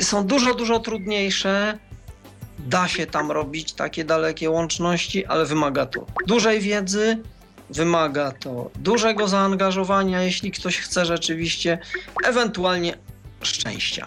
są 0.00 0.26
dużo, 0.26 0.54
dużo 0.54 0.80
trudniejsze. 0.80 1.78
Da 2.58 2.88
się 2.88 3.06
tam 3.06 3.30
robić 3.30 3.72
takie 3.72 4.04
dalekie 4.04 4.50
łączności, 4.50 5.26
ale 5.26 5.46
wymaga 5.46 5.86
to 5.86 6.06
dużej 6.26 6.60
wiedzy, 6.60 7.18
wymaga 7.72 8.32
to 8.32 8.70
dużego 8.74 9.28
zaangażowania, 9.28 10.22
jeśli 10.22 10.52
ktoś 10.52 10.78
chce 10.78 11.06
rzeczywiście, 11.06 11.78
ewentualnie 12.24 12.94
szczęścia. 13.42 14.06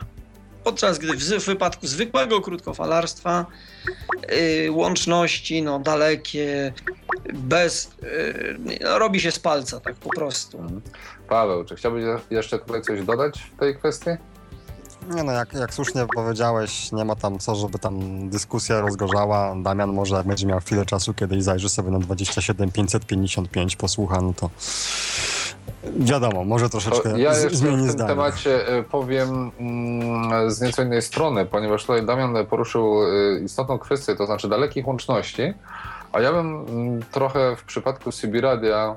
Podczas 0.64 1.00
gdy 1.00 1.40
w, 1.40 1.46
wypadku 1.46 1.88
zwykłego 1.88 2.42
krótkofalarstwa 2.42 3.46
yy, 4.30 4.72
łączności 4.72 5.62
no, 5.62 5.80
dalekie, 5.80 6.74
bez. 7.34 7.92
Yy, 8.02 9.00
robi 9.00 9.20
się 9.20 9.32
z 9.32 9.40
palca, 9.40 9.80
tak 9.80 9.96
po 9.96 10.10
prostu. 10.10 10.82
Paweł, 11.30 11.66
czy 11.66 11.76
chciałbyś 11.76 12.04
jeszcze 12.30 12.60
tutaj 12.60 12.82
coś 12.82 13.04
dodać 13.04 13.40
w 13.56 13.60
tej 13.60 13.78
kwestii? 13.78 14.10
Nie 15.10 15.24
no, 15.24 15.32
jak, 15.32 15.54
jak 15.54 15.74
słusznie 15.74 16.06
powiedziałeś, 16.16 16.92
nie 16.92 17.06
ma 17.06 17.16
tam 17.16 17.40
co, 17.40 17.56
żeby 17.56 17.80
tam 17.80 18.30
dyskusja 18.30 18.82
rozgorzała. 18.82 19.56
Damian 19.64 19.94
może 19.94 20.16
jak 20.16 20.28
będzie 20.28 20.48
miał 20.48 20.60
chwilę 20.60 20.86
czasu, 20.86 21.14
kiedyś 21.14 21.44
zajrzy 21.44 21.70
sobie 21.70 21.92
na 21.92 22.00
27 22.00 22.72
555, 22.72 23.76
posłucha, 23.76 24.22
no 24.22 24.34
to 24.34 24.50
wiadomo, 26.00 26.44
może 26.44 26.70
troszeczkę 26.70 27.20
ja 27.20 27.34
z, 27.34 27.54
zmieni 27.54 27.78
w 27.78 27.80
tym 27.80 27.92
zdanie. 27.92 28.10
temacie 28.10 28.68
e, 28.68 28.84
powiem 28.84 29.52
mm, 29.60 30.52
z 30.52 30.62
nieco 30.62 30.84
innej 30.84 31.02
strony, 31.02 31.46
ponieważ 31.46 31.82
tutaj 31.82 32.06
Damian 32.06 32.46
poruszył 32.46 33.04
e, 33.04 33.40
istotną 33.40 33.80
kwestię, 33.80 34.16
to 34.16 34.26
znaczy 34.26 34.50
dalekich 34.50 34.88
łączności, 34.88 35.54
a 36.12 36.22
ja 36.22 36.34
bym 36.34 36.66
mm, 36.70 37.04
trochę 37.12 37.56
w 37.56 37.64
przypadku 37.64 38.12
mm, 38.12 38.96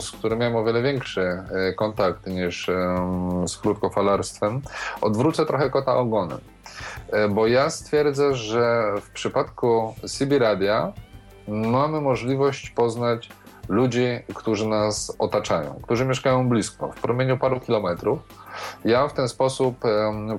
z 0.00 0.10
którym 0.10 0.38
miałem 0.38 0.56
o 0.56 0.64
wiele 0.64 0.82
większy 0.82 1.20
e, 1.20 1.72
kontakt 1.72 2.26
niż 2.26 2.70
z 3.46 3.56
krótkofalarstwem, 3.56 4.62
odwrócę 5.00 5.46
trochę 5.46 5.70
kota 5.70 5.96
ogonem. 5.96 6.38
Bo 7.30 7.46
ja 7.46 7.70
stwierdzę, 7.70 8.34
że 8.34 8.94
w 9.02 9.10
przypadku 9.10 9.94
Sibiradia 10.06 10.92
mamy 11.48 12.00
możliwość 12.00 12.70
poznać 12.70 13.28
ludzi, 13.68 14.06
którzy 14.34 14.68
nas 14.68 15.16
otaczają, 15.18 15.80
którzy 15.82 16.04
mieszkają 16.04 16.48
blisko, 16.48 16.92
w 16.92 17.00
promieniu 17.00 17.38
paru 17.38 17.60
kilometrów. 17.60 18.18
Ja 18.84 19.08
w 19.08 19.12
ten 19.12 19.28
sposób 19.28 19.76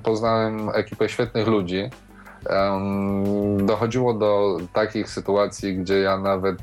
poznałem 0.02 0.70
ekipę 0.74 1.08
świetnych 1.08 1.46
ludzi. 1.46 1.90
Dochodziło 3.58 4.14
do 4.14 4.56
takich 4.72 5.10
sytuacji, 5.10 5.76
gdzie 5.76 5.98
ja 5.98 6.18
nawet 6.18 6.58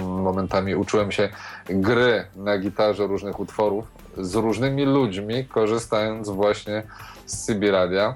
momentami 0.00 0.74
uczyłem 0.74 1.12
się 1.12 1.28
gry 1.68 2.24
na 2.36 2.58
gitarze 2.58 3.06
różnych 3.06 3.40
utworów 3.40 3.84
z 4.18 4.34
różnymi 4.34 4.84
ludźmi, 4.84 5.44
korzystając 5.44 6.28
właśnie 6.28 6.82
z 7.26 7.44
CB 7.44 7.70
Radia. 7.70 8.14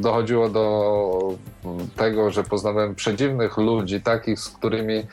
Dochodziło 0.00 0.48
do 0.48 1.34
tego, 1.96 2.30
że 2.30 2.44
poznałem 2.44 2.94
przedziwnych 2.94 3.56
ludzi, 3.56 4.00
takich, 4.00 4.40
z 4.40 4.48
którymi 4.48 4.94
e, 4.96 5.06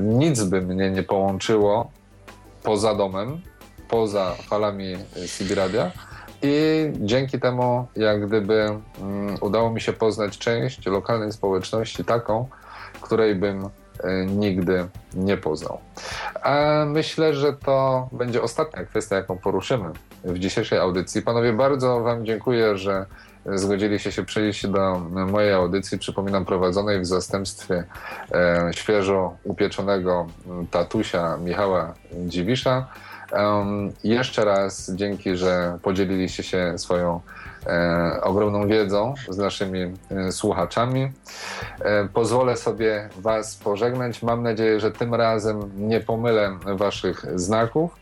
nic 0.00 0.42
by 0.42 0.60
mnie 0.60 0.90
nie 0.90 1.02
połączyło 1.02 1.90
poza 2.62 2.94
domem, 2.94 3.40
poza 3.88 4.34
falami 4.48 4.96
CB 5.28 5.54
Radia. 5.54 5.90
I 6.42 6.86
dzięki 7.00 7.40
temu, 7.40 7.86
jak 7.96 8.26
gdyby 8.26 8.68
mm, 9.00 9.36
udało 9.40 9.70
mi 9.70 9.80
się 9.80 9.92
poznać 9.92 10.38
część 10.38 10.86
lokalnej 10.86 11.32
społeczności, 11.32 12.04
taką, 12.04 12.48
której 13.00 13.34
bym 13.34 13.64
e, 13.64 14.26
nigdy 14.26 14.88
nie 15.14 15.36
poznał. 15.36 15.78
Myślę, 16.86 17.34
że 17.34 17.52
to 17.52 18.08
będzie 18.12 18.42
ostatnia 18.42 18.84
kwestia, 18.84 19.16
jaką 19.16 19.38
poruszymy 19.38 19.90
w 20.24 20.38
dzisiejszej 20.38 20.78
audycji. 20.78 21.22
Panowie, 21.22 21.52
bardzo 21.52 22.00
Wam 22.00 22.26
dziękuję, 22.26 22.78
że 22.78 23.06
zgodziliście 23.46 24.12
się 24.12 24.24
przejść 24.24 24.66
do 24.66 24.98
mojej 25.08 25.52
audycji, 25.52 25.98
przypominam, 25.98 26.44
prowadzonej 26.44 27.00
w 27.00 27.06
zastępstwie 27.06 27.84
e, 28.32 28.70
świeżo 28.72 29.36
upieczonego 29.44 30.26
tatusia 30.70 31.36
Michała 31.36 31.94
Dziwisza. 32.26 32.86
Um, 33.32 33.92
jeszcze 34.04 34.44
raz 34.44 34.90
dzięki, 34.94 35.36
że 35.36 35.78
podzieliliście 35.82 36.42
się 36.42 36.78
swoją 36.78 37.20
e, 37.66 38.20
ogromną 38.22 38.68
wiedzą 38.68 39.14
z 39.28 39.38
naszymi 39.38 39.80
e, 40.10 40.32
słuchaczami. 40.32 41.12
E, 41.80 42.08
pozwolę 42.08 42.56
sobie 42.56 43.08
Was 43.18 43.56
pożegnać. 43.56 44.22
Mam 44.22 44.42
nadzieję, 44.42 44.80
że 44.80 44.90
tym 44.90 45.14
razem 45.14 45.70
nie 45.76 46.00
pomylę 46.00 46.58
Waszych 46.64 47.26
znaków. 47.34 47.96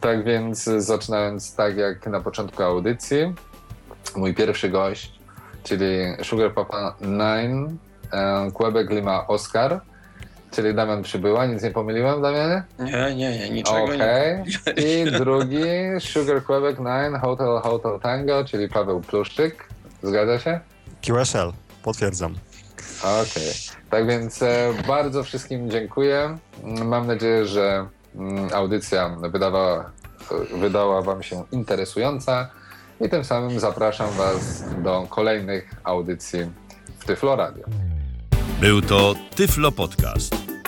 Tak 0.00 0.24
więc, 0.24 0.64
zaczynając 0.64 1.54
tak 1.54 1.76
jak 1.76 2.06
na 2.06 2.20
początku 2.20 2.62
audycji, 2.62 3.34
mój 4.16 4.34
pierwszy 4.34 4.68
gość, 4.68 5.18
czyli 5.62 5.88
Sugar 6.22 6.54
Papa 6.54 6.94
9, 7.00 7.70
e, 8.12 8.50
Quebec 8.52 8.90
Lima 8.90 9.26
Oscar 9.26 9.80
Czyli 10.54 10.74
Damian 10.74 11.02
przybyła, 11.02 11.46
nic 11.46 11.62
nie 11.62 11.70
pomyliłem, 11.70 12.22
Damianie? 12.22 12.62
Nie, 12.78 13.14
nie, 13.14 13.38
nie, 13.38 13.50
niczego 13.50 13.84
okay. 13.84 13.98
nie. 13.98 14.44
I 14.84 15.10
drugi, 15.10 15.64
Sugar 16.00 16.44
Quebec 16.44 16.76
9, 16.76 17.22
Hotel 17.22 17.60
Hotel 17.62 18.00
Tango, 18.00 18.44
czyli 18.44 18.68
Paweł 18.68 19.00
Pluszczyk. 19.00 19.68
Zgadza 20.02 20.38
się? 20.38 20.60
QSL, 21.06 21.52
potwierdzam. 21.82 22.34
Okej. 23.02 23.22
Okay. 23.22 23.52
Tak 23.90 24.06
więc 24.06 24.42
e, 24.42 24.74
bardzo 24.88 25.24
wszystkim 25.24 25.70
dziękuję. 25.70 26.38
Mam 26.84 27.06
nadzieję, 27.06 27.46
że 27.46 27.86
mm, 28.14 28.48
audycja 28.54 29.16
wydawała, 29.32 29.90
wydała 30.60 31.02
Wam 31.02 31.22
się 31.22 31.44
interesująca 31.52 32.50
i 33.00 33.08
tym 33.08 33.24
samym 33.24 33.60
zapraszam 33.60 34.10
Was 34.10 34.64
do 34.82 35.06
kolejnych 35.10 35.74
audycji 35.84 36.40
w 36.98 37.04
Tyflo 37.04 37.36
Radio. 37.36 37.64
Był 38.60 38.82
to 38.82 39.14
Tyflo 39.36 39.72
Podcast. 39.72 40.43